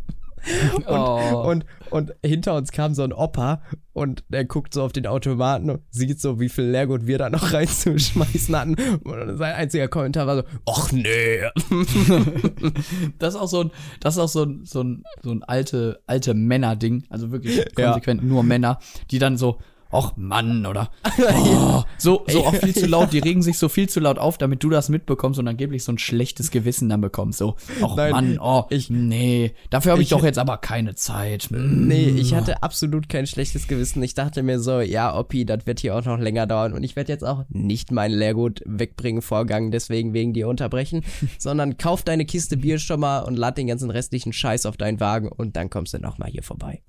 Und, 0.76 0.86
oh. 0.86 1.50
und, 1.50 1.64
und 1.90 2.12
hinter 2.24 2.54
uns 2.54 2.70
kam 2.70 2.94
so 2.94 3.02
ein 3.02 3.12
Opa 3.12 3.60
und 3.92 4.24
der 4.28 4.44
guckt 4.44 4.72
so 4.72 4.82
auf 4.82 4.92
den 4.92 5.06
Automaten 5.06 5.68
und 5.68 5.80
sieht 5.90 6.20
so, 6.20 6.38
wie 6.38 6.48
viel 6.48 6.64
Leergut 6.64 7.06
wir 7.06 7.18
da 7.18 7.28
noch 7.28 7.52
reinzuschmeißen 7.52 8.56
hatten. 8.56 8.74
Und 9.02 9.36
sein 9.36 9.54
einziger 9.54 9.88
Kommentar 9.88 10.26
war 10.26 10.36
so, 10.36 10.42
ach 10.66 10.92
nee. 10.92 11.40
das 13.18 13.34
ist 13.34 13.40
auch 13.40 13.48
so 13.48 13.62
ein, 13.64 13.70
das 14.00 14.14
ist 14.14 14.20
auch 14.20 14.28
so 14.28 14.44
ein, 14.44 14.64
so 14.64 14.82
ein, 14.82 15.02
so 15.22 15.32
ein 15.32 15.42
alte, 15.42 16.00
alte 16.06 16.34
Männer-Ding. 16.34 17.04
Also 17.10 17.32
wirklich 17.32 17.56
Ja. 17.56 17.86
konsequent 17.86 18.22
nur 18.22 18.42
Männer, 18.44 18.78
die 19.10 19.18
dann 19.18 19.36
so, 19.36 19.58
ach 19.90 20.12
Mann, 20.16 20.66
oder 20.66 20.90
oh, 21.18 21.82
so, 21.96 22.24
so 22.28 22.44
auch 22.46 22.54
viel 22.54 22.74
zu 22.74 22.86
laut, 22.88 23.12
die 23.12 23.18
regen 23.18 23.42
sich 23.42 23.58
so 23.58 23.68
viel 23.68 23.88
zu 23.88 24.00
laut 24.00 24.18
auf, 24.18 24.38
damit 24.38 24.62
du 24.62 24.70
das 24.70 24.88
mitbekommst 24.88 25.38
und 25.38 25.48
angeblich 25.48 25.84
so 25.84 25.92
ein 25.92 25.98
schlechtes 25.98 26.50
Gewissen 26.50 26.88
dann 26.88 27.00
bekommst. 27.00 27.38
So, 27.38 27.56
ach 27.82 27.96
Nein, 27.96 28.10
Mann, 28.10 28.38
oh, 28.40 28.64
ich- 28.70 28.90
nee, 28.90 29.54
dafür 29.70 29.92
habe 29.92 30.02
ich, 30.02 30.08
ich- 30.08 30.16
doch 30.16 30.24
jetzt 30.24 30.38
aber 30.38 30.58
keine 30.58 30.94
Zeit. 30.94 31.48
Nee, 31.50 32.08
ich 32.08 32.34
hatte 32.34 32.62
absolut 32.62 33.08
kein 33.08 33.26
schlechtes 33.26 33.68
Gewissen. 33.68 34.02
Ich 34.02 34.14
dachte 34.14 34.42
mir 34.42 34.60
so, 34.60 34.80
ja, 34.80 35.16
Oppi, 35.16 35.44
das 35.44 35.66
wird 35.66 35.80
hier 35.80 35.96
auch 35.96 36.04
noch 36.04 36.18
länger 36.18 36.46
dauern 36.46 36.72
und 36.72 36.82
ich 36.82 36.96
werde 36.96 37.12
jetzt 37.12 37.24
auch 37.24 37.44
nicht 37.48 37.92
meinen 37.92 38.14
Leergut 38.14 38.62
wegbringen 38.66 39.22
Vorgang 39.22 39.70
deswegen 39.70 40.12
wegen 40.12 40.32
dir 40.32 40.48
unterbrechen, 40.48 41.04
sondern 41.38 41.78
kauf 41.78 42.02
deine 42.02 42.24
Kiste 42.26 42.56
Bier 42.56 42.78
schon 42.78 43.00
mal 43.00 43.20
und 43.20 43.36
lad 43.36 43.58
den 43.58 43.66
ganzen 43.66 43.90
restlichen 43.90 44.32
Scheiß 44.32 44.66
auf 44.66 44.76
deinen 44.76 45.00
Wagen 45.00 45.28
und 45.30 45.56
dann 45.56 45.70
kommst 45.70 45.94
du 45.94 45.98
noch 45.98 46.18
mal 46.18 46.28
hier 46.28 46.42
vorbei. 46.42 46.82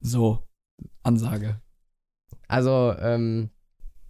So, 0.00 0.46
Ansage. 1.02 1.60
Also, 2.48 2.94
ähm, 2.98 3.50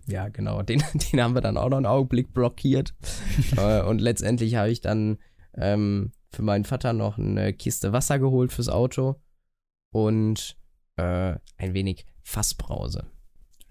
ja, 0.07 0.29
genau, 0.29 0.63
den, 0.63 0.83
den 1.13 1.23
haben 1.23 1.35
wir 1.35 1.41
dann 1.41 1.57
auch 1.57 1.69
noch 1.69 1.77
einen 1.77 1.87
Augenblick 1.87 2.33
blockiert. 2.33 2.95
äh, 3.57 3.83
und 3.83 4.01
letztendlich 4.01 4.57
habe 4.57 4.71
ich 4.71 4.81
dann 4.81 5.19
ähm, 5.55 6.13
für 6.31 6.43
meinen 6.43 6.65
Vater 6.65 6.93
noch 6.93 7.19
eine 7.19 7.53
Kiste 7.53 7.93
Wasser 7.93 8.19
geholt 8.19 8.53
fürs 8.53 8.69
Auto 8.69 9.21
und 9.93 10.57
äh, 10.97 11.37
ein 11.57 11.75
wenig 11.75 12.07
Fassbrause. 12.23 13.07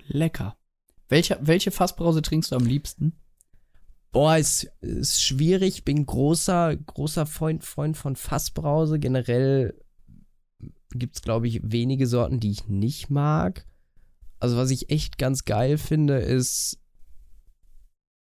Lecker. 0.08 0.58
Welche, 1.10 1.38
welche 1.42 1.72
Fassbrause 1.72 2.22
trinkst 2.22 2.52
du 2.52 2.56
am 2.56 2.66
liebsten? 2.66 3.14
Boah, 4.12 4.38
ist, 4.38 4.72
ist 4.82 5.24
schwierig. 5.24 5.86
Bin 5.86 6.06
großer, 6.06 6.76
großer 6.76 7.26
Freund, 7.26 7.64
Freund 7.64 7.98
von 7.98 8.16
Fassbrause. 8.16 9.00
Generell 9.00 9.74
gibt 10.92 11.16
es, 11.16 11.22
glaube 11.22 11.48
ich, 11.48 11.60
wenige 11.64 12.08
Sorten, 12.08 12.40
die 12.40 12.52
ich 12.52 12.68
nicht 12.68 13.10
mag. 13.10 13.66
Also, 14.44 14.58
was 14.58 14.72
ich 14.72 14.90
echt 14.90 15.18
ganz 15.18 15.46
geil 15.46 15.78
finde, 15.78 16.18
ist 16.18 16.78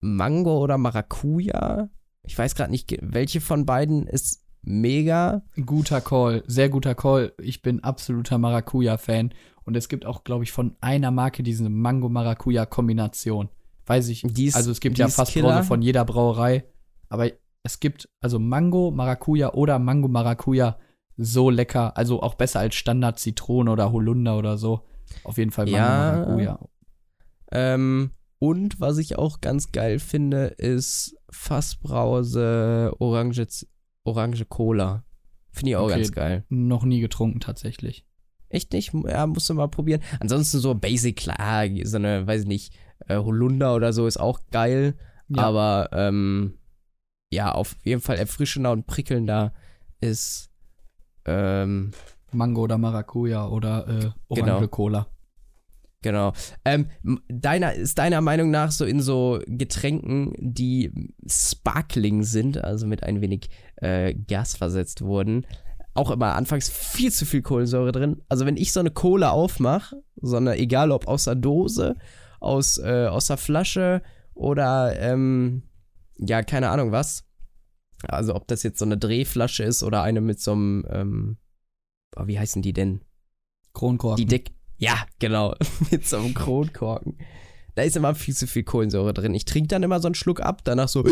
Mango 0.02 0.60
oder 0.60 0.78
Maracuja. 0.78 1.90
Ich 2.24 2.38
weiß 2.38 2.54
gerade 2.56 2.72
nicht, 2.72 2.96
welche 3.02 3.42
von 3.42 3.66
beiden 3.66 4.06
ist 4.08 4.44
mega. 4.62 5.42
Guter 5.66 6.02
Call, 6.02 6.44
sehr 6.46 6.70
guter 6.70 6.94
Call. 6.96 7.34
Ich 7.42 7.62
bin 7.64 7.84
absoluter 7.84 8.38
Maracuja-Fan. 8.38 9.34
Und 9.64 9.76
es 9.76 9.90
gibt 9.90 10.06
auch, 10.06 10.24
glaube 10.24 10.44
ich, 10.44 10.52
von 10.52 10.76
einer 10.82 11.12
Marke 11.12 11.44
diese 11.44 11.68
Mango-Maracuja-Kombination. 11.70 13.50
Weiß 13.86 14.08
ich. 14.10 14.22
Die 14.24 14.46
ist- 14.46 14.56
also 14.56 14.72
es 14.72 14.80
gibt 14.80 14.98
ja 14.98 15.08
fast 15.08 15.32
Killer. 15.34 15.64
Von 15.64 15.82
jeder 15.82 16.06
Brauerei. 16.06 16.66
Aber 17.10 17.30
es 17.64 17.80
gibt 17.80 18.10
also 18.22 18.40
Mango, 18.40 18.92
Maracuja 18.92 19.54
oder 19.54 19.80
Mango 19.80 20.08
Maracuja 20.08 20.78
so 21.18 21.50
lecker. 21.50 21.98
Also 21.98 22.22
auch 22.22 22.36
besser 22.36 22.60
als 22.60 22.76
Standard 22.76 23.20
Zitrone 23.20 23.72
oder 23.72 23.92
Holunder 23.92 24.38
oder 24.38 24.58
so. 24.58 24.82
Auf 25.24 25.38
jeden 25.38 25.52
Fall 25.52 25.66
Mango 25.66 25.78
Ja. 25.78 26.14
Maracuja. 26.14 26.60
Ähm, 27.52 28.12
und 28.40 28.80
was 28.80 28.98
ich 28.98 29.18
auch 29.18 29.42
ganz 29.42 29.72
geil 29.72 30.00
finde, 30.00 30.46
ist 30.48 31.16
Fassbrause 31.30 32.94
Orange, 33.00 33.48
Orange 34.04 34.46
Cola. 34.46 35.04
Finde 35.52 35.72
ich 35.72 35.76
auch 35.76 35.86
Okay. 35.86 35.96
ganz 35.96 36.12
geil. 36.12 36.46
Noch 36.50 36.84
nie 36.84 37.02
getrunken 37.02 37.40
tatsächlich. 37.40 38.06
Echt 38.50 38.74
nicht? 38.74 38.94
Ja, 39.08 39.28
musst 39.28 39.50
du 39.50 39.54
mal 39.54 39.68
probieren. 39.68 40.02
Ansonsten 40.20 40.60
so 40.60 40.74
Basic, 40.76 41.16
klar, 41.18 41.66
so 41.84 41.98
eine, 41.98 42.26
weiß 42.28 42.42
ich 42.44 42.48
nicht, 42.48 42.74
äh, 43.08 43.18
Holunder 43.18 43.76
oder 43.76 43.94
so 43.94 44.08
ist 44.08 44.18
auch 44.20 44.40
geil. 44.52 44.96
Ja. 45.30 45.44
Aber, 45.44 45.90
ähm, 45.94 46.58
ja, 47.32 47.52
auf 47.52 47.76
jeden 47.84 48.02
Fall 48.02 48.18
erfrischender 48.18 48.72
und 48.72 48.88
prickelnder 48.88 49.54
ist, 50.02 50.50
ähm, 51.26 51.92
Mango 52.34 52.62
oder 52.62 52.78
Maracuja 52.78 53.48
oder 53.48 53.88
äh, 53.88 54.10
Orange 54.28 54.46
Genau. 54.46 54.68
Cola. 54.68 55.08
Genau. 56.04 56.34
Ähm, 56.66 56.88
deiner, 57.30 57.74
ist 57.74 58.00
deiner 58.00 58.22
Meinung 58.22 58.50
nach 58.50 58.72
so 58.72 58.86
in 58.86 59.02
so 59.02 59.40
Getränken, 59.46 60.34
die 60.40 60.92
sparkling 61.28 62.24
sind, 62.24 62.58
also 62.58 62.88
mit 62.88 63.04
ein 63.04 63.22
wenig 63.22 63.50
äh, 63.76 64.16
Gas 64.16 64.56
versetzt 64.56 65.02
wurden, 65.02 65.46
auch 65.94 66.10
immer 66.10 66.36
anfangs 66.36 66.70
viel 66.70 67.12
zu 67.12 67.26
viel 67.26 67.44
Kohlensäure 67.44 67.92
drin? 67.92 68.22
Also 68.30 68.48
wenn 68.48 68.58
ich 68.58 68.74
so 68.74 68.80
eine 68.80 68.92
Cola 68.92 69.30
aufmache, 69.30 70.02
so 70.16 70.38
eine, 70.38 70.58
egal 70.58 70.92
ob 70.92 71.08
aus 71.08 71.26
der 71.26 71.36
Dose, 71.36 71.96
aus, 72.40 72.80
äh, 72.80 73.08
aus 73.08 73.28
der 73.28 73.38
Flasche 73.38 74.02
oder, 74.34 75.00
ähm, 75.00 75.64
ja, 76.18 76.42
keine 76.42 76.70
Ahnung 76.70 76.92
was. 76.92 77.26
Also 78.08 78.34
ob 78.34 78.48
das 78.48 78.64
jetzt 78.64 78.80
so 78.80 78.86
eine 78.86 78.98
Drehflasche 78.98 79.64
ist 79.64 79.84
oder 79.84 80.02
eine 80.02 80.22
mit 80.22 80.40
so 80.40 80.54
einem, 80.54 80.86
ähm, 80.90 81.38
oh, 82.16 82.28
wie 82.28 82.40
heißen 82.40 82.62
die 82.62 82.74
denn? 82.74 83.02
Kronkorken. 83.74 84.18
Die 84.18 84.26
Deck. 84.26 84.52
Ja, 84.78 85.06
genau. 85.20 85.56
Mit 85.92 86.08
so 86.08 86.18
einem 86.18 86.34
Kronkorken. 86.34 87.18
Da 87.76 87.84
ist 87.84 87.96
immer 87.96 88.16
viel 88.16 88.36
zu 88.36 88.48
viel 88.48 88.64
Kohlensäure 88.64 89.14
drin. 89.14 89.34
Ich 89.34 89.46
trinke 89.46 89.70
dann 89.70 89.84
immer 89.84 90.02
so 90.02 90.08
einen 90.08 90.16
Schluck 90.16 90.42
ab, 90.42 90.62
danach 90.66 90.90
so 90.90 91.06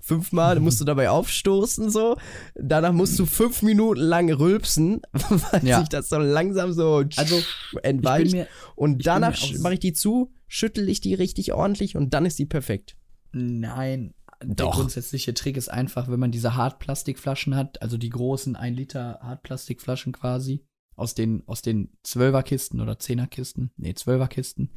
fünfmal, 0.00 0.58
musst 0.58 0.80
du 0.80 0.84
dabei 0.84 1.10
aufstoßen 1.10 1.90
so. 1.90 2.16
Danach 2.56 2.92
musst 2.92 3.18
du 3.18 3.26
fünf 3.26 3.62
Minuten 3.62 4.00
lang 4.00 4.32
rülpsen, 4.32 5.00
weil 5.12 5.64
ja. 5.64 5.80
sich 5.80 5.88
das 5.88 6.08
so 6.08 6.18
langsam 6.18 6.72
so 6.72 7.04
also, 7.16 7.40
entweicht. 7.82 8.32
Mir, 8.32 8.48
und 8.74 9.06
danach 9.06 9.36
mache 9.60 9.74
ich 9.74 9.80
die 9.80 9.92
zu, 9.92 10.32
schüttel 10.48 10.88
ich 10.88 11.00
die 11.00 11.14
richtig 11.14 11.52
ordentlich 11.52 11.96
und 11.96 12.14
dann 12.14 12.26
ist 12.26 12.38
die 12.38 12.46
perfekt. 12.46 12.96
Nein, 13.32 14.14
Doch. 14.48 14.56
der 14.56 14.66
grundsätzliche 14.68 15.34
Trick 15.34 15.56
ist 15.56 15.68
einfach, 15.68 16.08
wenn 16.08 16.20
man 16.20 16.32
diese 16.32 16.56
Hartplastikflaschen 16.56 17.54
hat, 17.54 17.82
also 17.82 17.96
die 17.96 18.10
großen 18.10 18.56
1 18.56 18.76
Liter 18.76 19.18
Hartplastikflaschen 19.22 20.12
quasi, 20.12 20.64
aus 20.96 21.14
den, 21.14 21.42
aus 21.46 21.62
den 21.62 21.90
Zwölferkisten 22.02 22.80
oder 22.80 22.98
Zehnerkisten, 22.98 23.70
nee, 23.76 23.94
Zwölferkisten, 23.94 24.70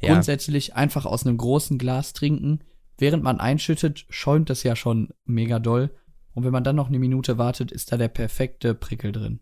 ja. 0.00 0.12
grundsätzlich 0.12 0.74
einfach 0.74 1.06
aus 1.06 1.26
einem 1.26 1.36
großen 1.36 1.78
Glas 1.78 2.12
trinken. 2.12 2.60
Während 2.98 3.22
man 3.22 3.40
einschüttet, 3.40 4.06
schäumt 4.08 4.50
das 4.50 4.62
ja 4.62 4.76
schon 4.76 5.10
mega 5.24 5.58
doll. 5.58 5.90
Und 6.34 6.44
wenn 6.44 6.52
man 6.52 6.64
dann 6.64 6.76
noch 6.76 6.88
eine 6.88 6.98
Minute 6.98 7.38
wartet, 7.38 7.72
ist 7.72 7.92
da 7.92 7.96
der 7.96 8.08
perfekte 8.08 8.74
Prickel 8.74 9.12
drin. 9.12 9.40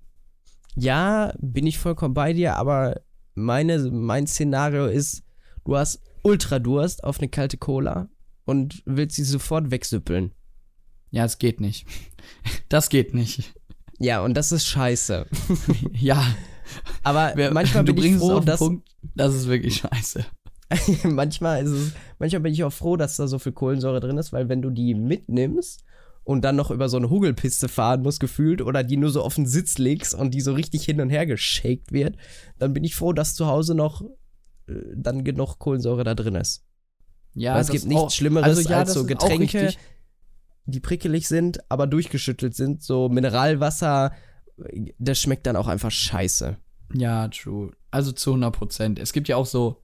Ja, 0.75 1.33
bin 1.39 1.67
ich 1.67 1.79
vollkommen 1.79 2.15
bei 2.15 2.33
dir, 2.33 2.57
aber 2.57 3.01
meine, 3.35 3.79
mein 3.91 4.27
Szenario 4.27 4.87
ist, 4.87 5.25
du 5.65 5.77
hast 5.77 6.03
Ultradurst 6.23 7.05
auf 7.05 7.19
eine 7.19 7.29
kalte 7.29 7.57
Cola 7.57 8.09
und 8.49 8.83
willst 8.87 9.17
sie 9.17 9.25
sofort 9.25 9.71
wegsüppeln. 9.71 10.33
Ja, 11.11 11.27
es 11.27 11.39
geht 11.39 11.61
nicht. 11.61 11.87
Das 12.69 12.89
geht 12.89 13.15
nicht. 13.15 13.55
Ja, 14.01 14.23
und 14.23 14.35
das 14.35 14.53
ist 14.53 14.65
scheiße. 14.67 15.27
ja. 15.93 16.25
Aber 17.03 17.33
Wer, 17.35 17.53
manchmal 17.53 17.83
bin 17.83 17.99
ich 17.99 18.15
froh, 18.15 18.39
dass. 18.39 18.61
Punkt, 18.61 18.89
das 19.17 19.35
ist 19.35 19.49
wirklich 19.49 19.75
scheiße. 19.75 20.25
manchmal 21.03 21.65
ist 21.65 21.71
es, 21.71 21.93
manchmal 22.21 22.43
bin 22.43 22.53
ich 22.53 22.63
auch 22.63 22.73
froh, 22.73 22.97
dass 22.97 23.17
da 23.17 23.27
so 23.27 23.41
viel 23.41 23.51
Kohlensäure 23.51 23.99
drin 23.99 24.17
ist, 24.17 24.33
weil 24.33 24.49
wenn 24.49 24.63
du 24.63 24.71
die 24.71 24.95
mitnimmst 24.95 25.83
und 26.23 26.43
dann 26.43 26.55
noch 26.55 26.71
über 26.71 26.89
so 26.89 26.97
eine 26.97 27.11
Hugelpiste 27.11 27.67
fahren 27.67 28.03
musst, 28.03 28.21
gefühlt, 28.21 28.63
oder 28.63 28.85
die 28.85 28.97
nur 28.97 29.11
so 29.11 29.23
auf 29.23 29.35
den 29.35 29.47
Sitz 29.47 29.79
legst 29.79 30.15
und 30.15 30.33
die 30.33 30.43
so 30.43 30.53
richtig 30.53 30.85
hin 30.85 31.01
und 31.01 31.11
her 31.11 31.27
geshakt 31.27 31.91
wird, 31.91 32.17
dann 32.61 32.75
bin 32.75 32.85
ich 32.85 32.95
froh, 32.95 33.13
dass 33.13 33.35
zu 33.35 33.49
Hause 33.49 33.75
noch 33.75 34.03
äh, 34.69 34.75
dann 34.95 35.25
genug 35.25 35.59
Kohlensäure 35.59 36.05
da 36.05 36.15
drin 36.15 36.37
ist. 36.37 36.68
Ja, 37.39 37.55
weil 37.55 37.63
es 37.63 37.71
gibt 37.71 37.87
nichts 37.87 38.03
auch, 38.03 38.11
Schlimmeres 38.11 38.59
also 38.59 38.69
ja, 38.69 38.79
als 38.79 38.93
so 38.93 39.07
Getränke, 39.07 39.73
die 40.67 40.81
prickelig 40.81 41.29
sind, 41.29 41.71
aber 41.71 41.87
durchgeschüttelt 41.87 42.55
sind. 42.55 42.83
So 42.83 43.09
Mineralwasser, 43.09 44.13
das 44.99 45.21
schmeckt 45.21 45.47
dann 45.47 45.57
auch 45.57 45.69
einfach 45.69 45.91
scheiße. 45.91 46.57
Ja, 46.95 47.29
true. 47.29 47.73
Also 47.91 48.13
zu 48.13 48.31
100 48.31 48.55
Prozent. 48.55 48.99
Es 48.99 49.13
gibt 49.13 49.29
ja 49.29 49.37
auch 49.37 49.47
so 49.47 49.83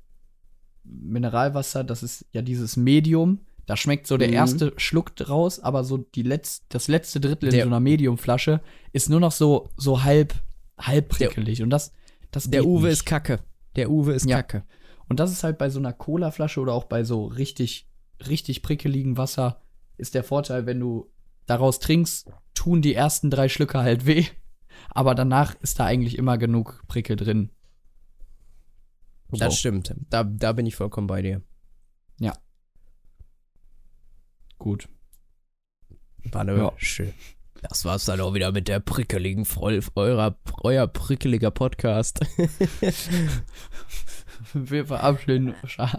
Mineralwasser, 0.85 1.85
das 1.85 2.03
ist 2.03 2.27
ja 2.33 2.43
dieses 2.43 2.77
Medium. 2.77 3.41
Da 3.67 3.77
schmeckt 3.77 4.07
so 4.07 4.19
der 4.19 4.29
mhm. 4.29 4.35
erste 4.35 4.73
Schluck 4.77 5.17
draus, 5.17 5.59
aber 5.59 5.85
so 5.85 5.99
die 5.99 6.23
Letz-, 6.23 6.63
das 6.69 6.89
letzte 6.89 7.21
Drittel 7.21 7.53
in 7.53 7.61
so 7.61 7.67
einer 7.67 7.81
Mediumflasche 7.81 8.61
ist 8.93 9.09
nur 9.09 9.21
noch 9.21 9.33
so, 9.33 9.71
so 9.77 10.03
halb, 10.03 10.35
halb 10.79 11.09
prickelig. 11.09 11.59
Der, 11.59 11.65
Und 11.65 11.71
das, 11.71 11.93
das 12.31 12.51
Der 12.51 12.67
Uwe 12.67 12.89
nicht. 12.89 12.93
ist 12.93 13.07
kacke. 13.07 13.41
Der 13.77 13.91
Uwe 13.91 14.13
ist 14.13 14.27
ja. 14.27 14.43
kacke. 14.43 14.65
Und 15.09 15.21
das 15.21 15.33
ist 15.33 15.45
halt 15.45 15.59
bei 15.59 15.71
so 15.71 15.79
einer 15.79 15.93
Colaflasche 15.93 16.61
oder 16.61 16.73
auch 16.73 16.85
bei 16.85 17.05
so 17.05 17.27
richtig, 17.27 17.89
richtig 18.27 18.63
prickeligen 18.63 19.17
Wasser 19.17 19.61
ist 19.97 20.15
der 20.15 20.25
Vorteil, 20.25 20.67
wenn 20.67 20.81
du 20.81 21.11
daraus 21.47 21.79
trinkst, 21.79 22.31
tun 22.55 22.83
die 22.83 22.95
ersten 22.95 23.31
drei 23.31 23.49
Schlücke 23.49 23.79
halt 23.79 24.07
weh. 24.07 24.25
Aber 24.91 25.15
danach 25.15 25.55
ist 25.61 25.79
da 25.79 25.85
eigentlich 25.85 26.19
immer 26.19 26.39
genug 26.39 26.83
Prickel 26.89 27.17
drin. 27.17 27.51
Das 29.31 29.49
wow. 29.49 29.59
stimmt. 29.59 29.95
Da, 30.11 30.25
da 30.25 30.53
bin 30.53 30.67
ich 30.67 30.77
vollkommen 30.77 31.07
bei 31.07 31.23
dir. 31.23 31.43
Ja. 32.19 32.33
Gut. 34.59 34.89
War 36.31 36.47
ja. 36.49 36.73
schön. 36.77 37.13
Das 37.69 37.85
war's 37.85 38.05
dann 38.05 38.21
auch 38.21 38.35
wieder 38.35 38.53
mit 38.53 38.69
der 38.69 38.81
prickeligen 38.81 39.45
Freude, 39.45 39.85
eurer, 39.95 40.39
euer 40.63 40.87
prickeliger 40.87 41.51
Podcast. 41.51 42.21
Wir 44.53 44.87
verabschieden, 44.87 45.55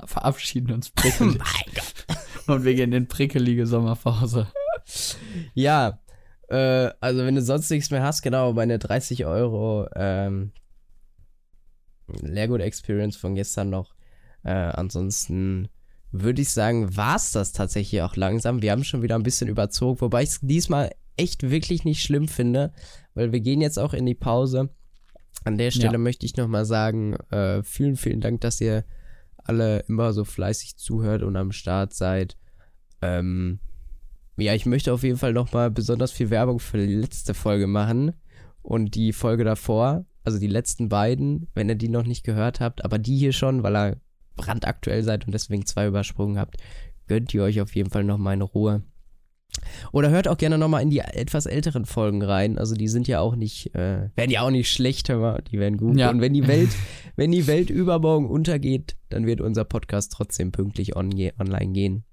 verabschieden 0.05 0.71
uns 0.71 0.89
prickelig. 0.89 1.41
Und 2.47 2.63
wir 2.63 2.75
gehen 2.75 2.93
in 2.93 3.07
prickelige 3.07 3.65
Sommerpause. 3.65 4.47
Ja, 5.53 5.99
äh, 6.49 6.91
also 6.99 7.25
wenn 7.25 7.35
du 7.35 7.41
sonst 7.41 7.69
nichts 7.71 7.89
mehr 7.91 8.03
hast, 8.03 8.21
genau, 8.21 8.53
meine 8.53 8.77
30 8.77 9.25
Euro 9.25 9.87
ähm, 9.95 10.51
Leergut 12.07 12.61
Experience 12.61 13.17
von 13.17 13.35
gestern 13.35 13.69
noch. 13.69 13.95
Äh, 14.43 14.51
ansonsten 14.51 15.69
würde 16.11 16.41
ich 16.41 16.51
sagen, 16.51 16.95
war 16.95 17.15
es 17.15 17.31
das 17.31 17.51
tatsächlich 17.51 18.01
auch 18.01 18.15
langsam. 18.15 18.61
Wir 18.61 18.71
haben 18.71 18.83
schon 18.83 19.01
wieder 19.01 19.15
ein 19.15 19.23
bisschen 19.23 19.49
überzogen, 19.49 20.01
wobei 20.01 20.23
ich 20.23 20.29
es 20.29 20.39
diesmal 20.41 20.91
echt 21.17 21.49
wirklich 21.49 21.83
nicht 21.83 22.03
schlimm 22.03 22.27
finde, 22.27 22.73
weil 23.13 23.31
wir 23.31 23.39
gehen 23.39 23.61
jetzt 23.61 23.79
auch 23.79 23.93
in 23.93 24.05
die 24.05 24.15
Pause. 24.15 24.69
An 25.43 25.57
der 25.57 25.71
Stelle 25.71 25.93
ja. 25.93 25.97
möchte 25.99 26.25
ich 26.25 26.37
nochmal 26.37 26.65
sagen, 26.65 27.15
äh, 27.29 27.61
vielen, 27.63 27.97
vielen 27.97 28.21
Dank, 28.21 28.41
dass 28.41 28.61
ihr 28.61 28.83
alle 29.37 29.79
immer 29.81 30.11
so 30.13 30.23
fleißig 30.23 30.77
zuhört 30.77 31.21
und 31.21 31.35
am 31.35 31.51
Start 31.51 31.93
seid. 31.93 32.35
Ähm, 33.01 33.59
ja, 34.37 34.53
ich 34.53 34.65
möchte 34.65 34.91
auf 34.91 35.03
jeden 35.03 35.17
Fall 35.17 35.33
nochmal 35.33 35.71
besonders 35.71 36.11
viel 36.11 36.29
Werbung 36.29 36.59
für 36.59 36.77
die 36.77 36.95
letzte 36.95 37.33
Folge 37.33 37.67
machen 37.67 38.13
und 38.61 38.95
die 38.95 39.13
Folge 39.13 39.43
davor, 39.43 40.05
also 40.23 40.39
die 40.39 40.47
letzten 40.47 40.89
beiden, 40.89 41.47
wenn 41.53 41.69
ihr 41.69 41.75
die 41.75 41.89
noch 41.89 42.05
nicht 42.05 42.23
gehört 42.23 42.59
habt, 42.59 42.83
aber 42.83 42.97
die 42.97 43.17
hier 43.17 43.31
schon, 43.31 43.63
weil 43.63 43.75
ihr 43.75 44.01
brandaktuell 44.35 45.03
seid 45.03 45.25
und 45.25 45.33
deswegen 45.33 45.65
zwei 45.65 45.87
übersprungen 45.87 46.39
habt, 46.39 46.57
gönnt 47.07 47.33
ihr 47.33 47.43
euch 47.43 47.61
auf 47.61 47.75
jeden 47.75 47.91
Fall 47.91 48.03
nochmal 48.03 48.33
in 48.33 48.41
Ruhe. 48.41 48.83
Oder 49.91 50.09
hört 50.09 50.27
auch 50.27 50.37
gerne 50.37 50.57
nochmal 50.57 50.81
in 50.81 50.89
die 50.89 50.99
etwas 50.99 51.45
älteren 51.45 51.85
Folgen 51.85 52.21
rein. 52.21 52.57
Also 52.57 52.75
die 52.75 52.87
sind 52.87 53.07
ja 53.07 53.19
auch 53.19 53.35
nicht, 53.35 53.73
äh, 53.75 54.09
werden 54.15 54.31
ja 54.31 54.41
auch 54.41 54.51
nicht 54.51 54.71
schlecht, 54.71 55.09
aber 55.09 55.41
die 55.41 55.59
werden 55.59 55.77
gut. 55.77 55.97
Ja. 55.97 56.09
Und 56.09 56.21
wenn 56.21 56.33
die 56.33 56.47
Welt, 56.47 56.69
wenn 57.15 57.31
die 57.31 57.47
Welt 57.47 57.69
übermorgen 57.69 58.29
untergeht, 58.29 58.95
dann 59.09 59.25
wird 59.25 59.41
unser 59.41 59.65
Podcast 59.65 60.11
trotzdem 60.11 60.51
pünktlich 60.51 60.95
on 60.95 61.11
online 61.39 61.71
gehen. 61.73 62.03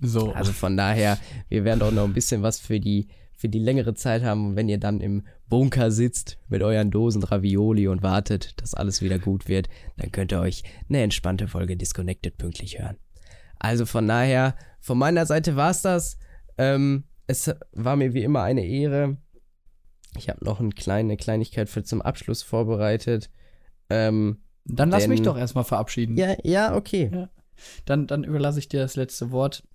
So. 0.00 0.32
Also 0.32 0.52
von 0.52 0.76
daher, 0.76 1.18
wir 1.48 1.64
werden 1.64 1.82
auch 1.82 1.92
noch 1.92 2.04
ein 2.04 2.14
bisschen 2.14 2.42
was 2.42 2.58
für 2.58 2.80
die, 2.80 3.08
für 3.36 3.48
die 3.48 3.58
längere 3.58 3.94
Zeit 3.94 4.22
haben. 4.22 4.48
Und 4.48 4.56
wenn 4.56 4.68
ihr 4.68 4.78
dann 4.78 5.00
im 5.00 5.24
Bunker 5.48 5.90
sitzt 5.90 6.38
mit 6.48 6.62
euren 6.62 6.90
Dosen 6.90 7.22
Ravioli 7.22 7.88
und 7.88 8.02
wartet, 8.02 8.60
dass 8.60 8.74
alles 8.74 9.02
wieder 9.02 9.18
gut 9.18 9.48
wird, 9.48 9.68
dann 9.96 10.12
könnt 10.12 10.32
ihr 10.32 10.40
euch 10.40 10.62
eine 10.88 11.02
entspannte 11.02 11.48
Folge 11.48 11.76
Disconnected 11.76 12.38
pünktlich 12.38 12.78
hören. 12.78 12.96
Also 13.58 13.84
von 13.84 14.08
daher, 14.08 14.54
von 14.80 14.96
meiner 14.96 15.26
Seite 15.26 15.54
war 15.56 15.70
es 15.70 15.82
das. 15.82 16.16
Ähm, 16.60 17.04
es 17.26 17.50
war 17.72 17.96
mir 17.96 18.12
wie 18.12 18.22
immer 18.22 18.42
eine 18.42 18.66
Ehre. 18.66 19.16
Ich 20.18 20.28
habe 20.28 20.44
noch 20.44 20.60
eine 20.60 20.70
kleine 20.70 21.16
Kleinigkeit 21.16 21.70
für 21.70 21.82
zum 21.82 22.02
Abschluss 22.02 22.42
vorbereitet. 22.42 23.30
Ähm, 23.88 24.42
dann 24.66 24.90
lass 24.90 25.04
denn, 25.04 25.10
mich 25.10 25.22
doch 25.22 25.38
erstmal 25.38 25.64
verabschieden. 25.64 26.18
Ja, 26.18 26.36
ja, 26.44 26.76
okay. 26.76 27.10
Ja. 27.12 27.30
Dann, 27.86 28.06
dann 28.06 28.24
überlasse 28.24 28.58
ich 28.58 28.68
dir 28.68 28.80
das 28.80 28.96
letzte 28.96 29.30
Wort. 29.30 29.66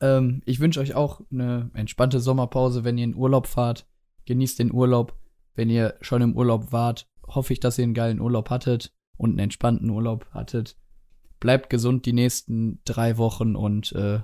Ähm, 0.00 0.42
ich 0.44 0.60
wünsche 0.60 0.78
euch 0.78 0.94
auch 0.94 1.22
eine 1.32 1.70
entspannte 1.74 2.20
Sommerpause, 2.20 2.84
wenn 2.84 2.98
ihr 2.98 3.04
in 3.04 3.16
Urlaub 3.16 3.48
fahrt. 3.48 3.88
Genießt 4.26 4.60
den 4.60 4.72
Urlaub. 4.72 5.18
Wenn 5.56 5.70
ihr 5.70 5.96
schon 6.02 6.22
im 6.22 6.36
Urlaub 6.36 6.70
wart, 6.70 7.08
hoffe 7.26 7.52
ich, 7.52 7.58
dass 7.58 7.78
ihr 7.78 7.84
einen 7.84 7.94
geilen 7.94 8.20
Urlaub 8.20 8.50
hattet 8.50 8.94
und 9.16 9.30
einen 9.30 9.38
entspannten 9.40 9.90
Urlaub 9.90 10.28
hattet. 10.30 10.76
Bleibt 11.40 11.68
gesund 11.68 12.06
die 12.06 12.12
nächsten 12.12 12.80
drei 12.84 13.18
Wochen 13.18 13.56
und 13.56 13.90
äh, 13.92 14.20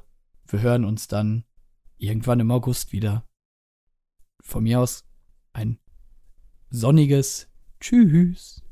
wir 0.47 0.61
hören 0.61 0.85
uns 0.85 1.09
dann 1.09 1.45
irgendwann 2.03 2.41
im 2.41 2.51
August 2.51 2.93
wieder. 2.93 3.25
Von 4.41 4.65
mir 4.65 4.81
aus 4.81 5.05
ein 5.53 5.79
sonniges 6.69 7.49
Tschüss. 7.81 8.63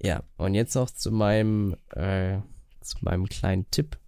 Ja, 0.00 0.22
und 0.36 0.54
jetzt 0.54 0.74
noch 0.74 0.90
zu 0.90 1.10
meinem, 1.10 1.76
äh, 1.90 2.40
zu 2.80 2.98
meinem 3.00 3.26
kleinen 3.28 3.70
Tipp. 3.70 3.98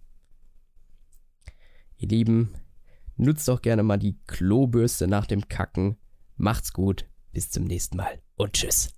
Ihr 1.97 2.09
Lieben, 2.09 2.53
nutzt 3.17 3.47
doch 3.47 3.61
gerne 3.61 3.83
mal 3.83 3.97
die 3.97 4.19
Klobürste 4.27 5.07
nach 5.07 5.25
dem 5.25 5.47
Kacken. 5.47 5.97
Macht's 6.37 6.73
gut, 6.73 7.05
bis 7.31 7.49
zum 7.49 7.65
nächsten 7.65 7.97
Mal 7.97 8.21
und 8.35 8.53
tschüss. 8.53 8.94